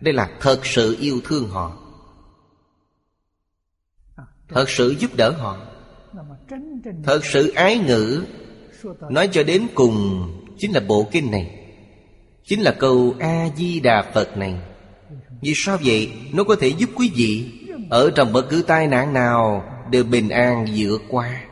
Đây 0.00 0.14
là 0.14 0.30
thật 0.40 0.66
sự 0.66 0.96
yêu 1.00 1.20
thương 1.24 1.48
họ, 1.48 1.76
thật 4.48 4.70
sự 4.70 4.94
giúp 4.98 5.10
đỡ 5.16 5.30
họ, 5.30 5.56
thật 7.04 7.24
sự 7.24 7.52
ái 7.54 7.78
ngữ. 7.78 8.24
Nói 9.10 9.28
cho 9.32 9.42
đến 9.42 9.66
cùng, 9.74 10.28
chính 10.58 10.72
là 10.72 10.80
bộ 10.88 11.08
kinh 11.10 11.30
này, 11.30 11.50
chính 12.44 12.60
là 12.60 12.72
câu 12.78 13.14
a 13.18 13.48
di 13.56 13.80
đà 13.80 14.10
phật 14.14 14.36
này. 14.36 14.60
Vì 15.40 15.52
sao 15.56 15.78
vậy? 15.84 16.12
Nó 16.32 16.44
có 16.44 16.56
thể 16.60 16.68
giúp 16.68 16.90
quý 16.94 17.10
vị 17.14 17.52
ở 17.90 18.10
trong 18.10 18.32
bất 18.32 18.46
cứ 18.50 18.62
tai 18.62 18.86
nạn 18.86 19.12
nào 19.12 19.64
đều 19.90 20.04
bình 20.04 20.28
an 20.28 20.66
vượt 20.76 21.02
qua. 21.08 21.44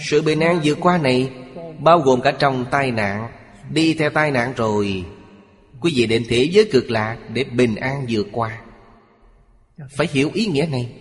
Sự 0.00 0.22
bình 0.22 0.40
an 0.40 0.60
vượt 0.64 0.78
qua 0.80 0.98
này 0.98 1.32
Bao 1.78 1.98
gồm 1.98 2.20
cả 2.20 2.30
trong 2.38 2.66
tai 2.70 2.90
nạn. 2.90 3.32
Đi 3.70 3.94
theo 3.94 4.10
tai 4.10 4.30
nạn 4.30 4.52
rồi, 4.56 5.04
Quý 5.80 5.92
vị 5.96 6.06
đến 6.06 6.24
thế 6.28 6.48
giới 6.52 6.68
cực 6.72 6.90
lạc 6.90 7.18
Để 7.32 7.44
bình 7.44 7.76
an 7.76 8.06
vượt 8.08 8.26
qua. 8.32 8.62
Phải 9.90 10.08
hiểu 10.12 10.30
ý 10.34 10.46
nghĩa 10.46 10.66
này. 10.70 10.92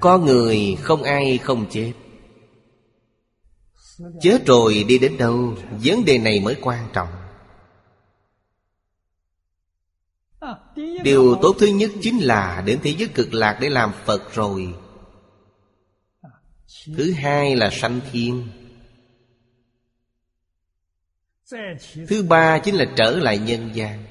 Có 0.00 0.18
người 0.18 0.76
không 0.82 1.02
ai 1.02 1.38
không 1.38 1.66
chết. 1.70 1.92
Chết 4.20 4.46
rồi 4.46 4.84
đi 4.88 4.98
đến 4.98 5.16
đâu, 5.18 5.54
Vấn 5.70 6.04
đề 6.04 6.18
này 6.18 6.40
mới 6.40 6.56
quan 6.62 6.88
trọng. 6.92 7.08
Điều 11.02 11.36
tốt 11.42 11.56
thứ 11.58 11.66
nhất 11.66 11.90
chính 12.00 12.18
là 12.18 12.62
Đến 12.66 12.78
thế 12.82 12.94
giới 12.98 13.08
cực 13.08 13.34
lạc 13.34 13.58
để 13.60 13.68
làm 13.68 13.92
Phật 14.04 14.34
rồi. 14.34 14.74
Thứ 16.96 17.12
hai 17.12 17.56
là 17.56 17.70
sanh 17.72 18.00
thiên. 18.12 18.48
Thứ 22.08 22.22
ba 22.28 22.58
chính 22.58 22.74
là 22.74 22.84
trở 22.96 23.10
lại 23.10 23.38
nhân 23.38 23.70
gian. 23.74 24.04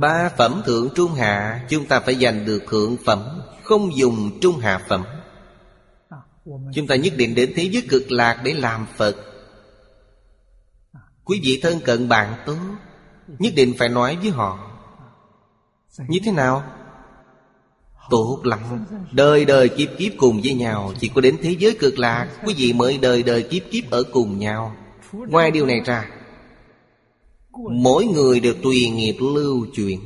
Ba 0.00 0.28
phẩm 0.28 0.62
thượng 0.66 0.90
trung 0.94 1.14
hạ, 1.14 1.66
Chúng 1.68 1.86
ta 1.86 2.00
phải 2.00 2.14
giành 2.14 2.44
được 2.44 2.62
thượng 2.68 2.96
phẩm, 3.04 3.42
Không 3.62 3.96
dùng 3.96 4.38
trung 4.40 4.58
hạ 4.58 4.84
phẩm. 4.88 5.04
Chúng 6.74 6.86
ta 6.86 6.96
nhất 6.96 7.12
định 7.16 7.34
đến 7.34 7.52
thế 7.56 7.62
giới 7.72 7.86
cực 7.88 8.12
lạc 8.12 8.40
để 8.44 8.52
làm 8.52 8.86
Phật. 8.96 9.16
Quý 11.24 11.40
vị 11.44 11.60
thân 11.62 11.80
cận 11.84 12.08
bạn 12.08 12.42
tốt, 12.46 12.58
Nhất 13.38 13.52
định 13.56 13.74
phải 13.78 13.88
nói 13.88 14.16
với 14.16 14.30
họ. 14.30 14.70
Như 16.08 16.18
thế 16.24 16.32
nào? 16.32 16.83
Tốt 18.10 18.40
lắm. 18.44 18.60
Đời 19.12 19.44
đời 19.44 19.68
kiếp 19.68 19.88
kiếp 19.98 20.12
cùng 20.16 20.40
với 20.44 20.54
nhau. 20.54 20.92
Chỉ 21.00 21.10
có 21.14 21.20
đến 21.20 21.36
thế 21.42 21.56
giới 21.58 21.74
cực 21.74 21.98
lạc, 21.98 22.28
Quý 22.46 22.54
vị 22.56 22.72
mới 22.72 22.98
đời 22.98 23.22
đời 23.22 23.42
kiếp 23.42 23.62
kiếp 23.70 23.90
ở 23.90 24.02
cùng 24.02 24.38
nhau. 24.38 24.76
Ngoài 25.12 25.50
điều 25.50 25.66
này 25.66 25.80
ra, 25.84 26.10
Mỗi 27.70 28.06
người 28.06 28.40
đều 28.40 28.54
tùy 28.62 28.88
nghiệp 28.88 29.16
lưu 29.20 29.66
chuyển 29.74 30.00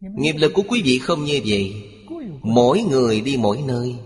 Nghiệp 0.00 0.34
lực 0.38 0.52
của 0.54 0.62
quý 0.68 0.82
vị 0.84 0.98
không 0.98 1.24
như 1.24 1.40
vậy. 1.46 1.74
Mỗi 2.42 2.82
người 2.82 3.20
đi 3.20 3.36
mỗi 3.36 3.62
nơi. 3.66 3.96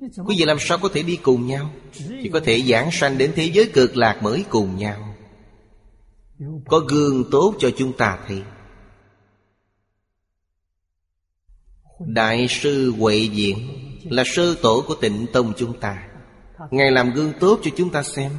Quý 0.00 0.36
vị 0.38 0.44
làm 0.44 0.56
sao 0.60 0.78
có 0.78 0.88
thể 0.94 1.02
đi 1.02 1.16
cùng 1.16 1.46
nhau? 1.46 1.70
Chỉ 2.22 2.28
có 2.32 2.40
thể 2.44 2.62
giảng 2.62 2.90
sanh 2.92 3.18
đến 3.18 3.32
thế 3.36 3.50
giới 3.52 3.66
cực 3.66 3.96
lạc 3.96 4.22
mới 4.22 4.44
cùng 4.50 4.76
nhau. 4.76 5.14
Có 6.68 6.78
gương 6.78 7.24
tốt 7.30 7.54
cho 7.58 7.70
chúng 7.76 7.92
ta 7.92 8.18
thấy 8.28 8.42
Đại 12.06 12.46
sư 12.48 12.92
Huệ 12.98 13.16
Diện 13.16 13.58
Là 14.04 14.24
sư 14.26 14.56
tổ 14.62 14.84
của 14.88 14.94
tịnh 14.94 15.26
tông 15.32 15.52
chúng 15.56 15.80
ta. 15.80 16.08
Ngài 16.70 16.90
làm 16.90 17.12
gương 17.12 17.32
tốt 17.40 17.60
cho 17.62 17.70
chúng 17.76 17.90
ta 17.90 18.02
xem. 18.02 18.32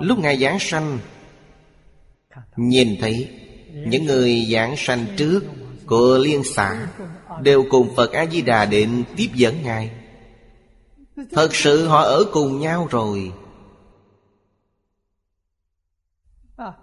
Lúc 0.00 0.18
Ngài 0.18 0.38
giảng 0.38 0.58
sanh, 0.60 0.98
Nhìn 2.56 2.96
thấy 3.00 3.28
Những 3.72 4.06
người 4.06 4.46
giảng 4.52 4.74
sanh 4.76 5.06
trước 5.16 5.40
Của 5.86 6.18
liên 6.18 6.42
xã 6.44 6.88
Đều 7.42 7.64
cùng 7.70 7.96
Phật 7.96 8.12
A-di-đà 8.12 8.64
định 8.64 9.04
tiếp 9.16 9.28
dẫn 9.34 9.62
Ngài. 9.62 9.90
Thật 11.32 11.54
sự 11.54 11.86
họ 11.86 12.02
ở 12.02 12.24
cùng 12.32 12.60
nhau 12.60 12.88
rồi. 12.90 13.32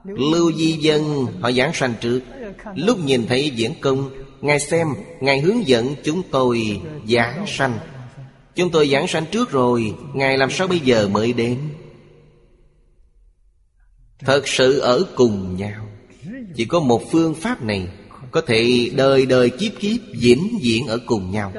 Lưu 0.04 0.52
Di 0.52 0.72
Dân, 0.72 1.28
họ 1.42 1.52
giảng 1.52 1.74
sanh 1.74 1.94
trước. 2.02 2.22
Lúc 2.76 2.98
nhìn 3.00 3.28
thấy 3.28 3.50
diễn 3.50 3.74
công 3.82 4.25
Ngài 4.42 4.60
xem, 4.60 4.88
Ngài 5.20 5.40
hướng 5.40 5.68
dẫn 5.68 5.96
chúng 6.04 6.22
tôi 6.32 6.82
giảng 7.10 7.46
sanh. 7.48 7.80
Chúng 8.56 8.70
tôi 8.70 8.90
giảng 8.90 9.08
sanh 9.08 9.26
trước 9.32 9.52
rồi, 9.52 9.94
Ngài 10.14 10.38
làm 10.38 10.52
sao 10.52 10.68
bây 10.68 10.80
giờ 10.80 11.08
mới 11.08 11.34
đến? 11.34 11.58
Thật 14.20 14.48
sự 14.48 14.80
ở 14.80 15.04
cùng 15.16 15.56
nhau. 15.58 15.86
Chỉ 16.56 16.66
có 16.66 16.80
một 16.80 17.12
phương 17.12 17.34
pháp 17.34 17.64
này 17.64 17.88
Có 18.32 18.42
thể 18.42 18.90
đời 18.96 19.26
đời 19.26 19.50
kiếp 19.50 19.72
kiếp 19.80 20.00
diễn 20.14 20.58
diễn 20.62 20.88
ở 20.88 21.00
cùng 21.06 21.32
nhau. 21.32 21.54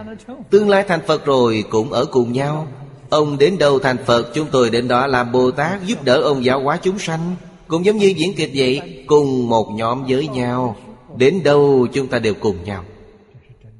Tương 0.50 0.68
lai 0.68 0.84
thành 0.88 1.00
Phật 1.06 1.24
rồi 1.24 1.64
cũng 1.70 1.92
ở 1.92 2.04
cùng 2.04 2.32
nhau. 2.32 2.68
Ông 3.10 3.38
đến 3.38 3.58
đâu 3.58 3.78
thành 3.78 3.96
Phật, 4.06 4.30
Chúng 4.34 4.48
tôi 4.52 4.70
đến 4.70 4.88
đó 4.88 5.06
làm 5.06 5.32
Bồ 5.32 5.50
Tát 5.50 5.86
Giúp 5.86 6.04
đỡ 6.04 6.20
ông 6.20 6.44
giáo 6.44 6.60
hóa 6.60 6.78
chúng 6.82 6.98
sanh. 6.98 7.36
Cũng 7.68 7.84
giống 7.84 7.96
như 7.96 8.06
diễn 8.16 8.34
kịch 8.34 8.50
vậy, 8.54 9.04
Cùng 9.06 9.48
một 9.48 9.70
nhóm 9.70 10.04
với 10.08 10.28
nhau. 10.28 10.76
Đến 11.16 11.42
đâu 11.42 11.86
chúng 11.92 12.08
ta 12.08 12.18
đều 12.18 12.34
cùng 12.34 12.64
nhau. 12.64 12.84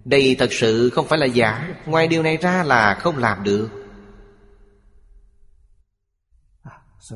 Đây 0.04 0.36
thật 0.38 0.52
sự 0.52 0.90
không 0.90 1.06
phải 1.06 1.18
là 1.18 1.26
giả. 1.26 1.74
Ngoài 1.86 2.08
điều 2.08 2.22
này 2.22 2.36
ra 2.36 2.62
là 2.62 2.94
không 2.94 3.18
làm 3.18 3.44
được. 3.44 3.68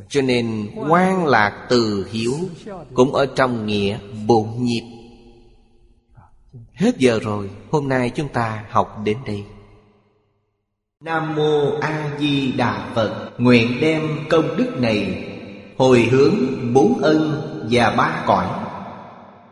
Cho 0.08 0.22
nên 0.22 0.70
quan 0.88 1.26
lạc 1.26 1.66
từ 1.68 2.06
hiếu 2.10 2.32
Cũng 2.94 3.14
ở 3.14 3.26
trong 3.26 3.66
nghĩa 3.66 3.98
bổn 4.26 4.48
nhịp 4.58 4.82
Hết 6.74 6.98
giờ 6.98 7.18
rồi, 7.22 7.50
Hôm 7.70 7.88
nay 7.88 8.10
chúng 8.10 8.28
ta 8.28 8.64
học 8.70 9.00
đến 9.04 9.18
đây. 9.26 9.44
Nam 11.00 11.36
Mô 11.36 11.78
A 11.80 12.10
Di 12.18 12.52
Đà 12.52 12.90
Phật, 12.94 13.30
Nguyện 13.38 13.78
đem 13.80 14.02
công 14.30 14.56
đức 14.56 14.80
này 14.80 15.26
Hồi 15.78 16.08
hướng 16.10 16.34
bốn 16.74 16.98
ân 17.02 17.42
và 17.70 17.90
ba 17.90 18.24
cõi. 18.26 18.46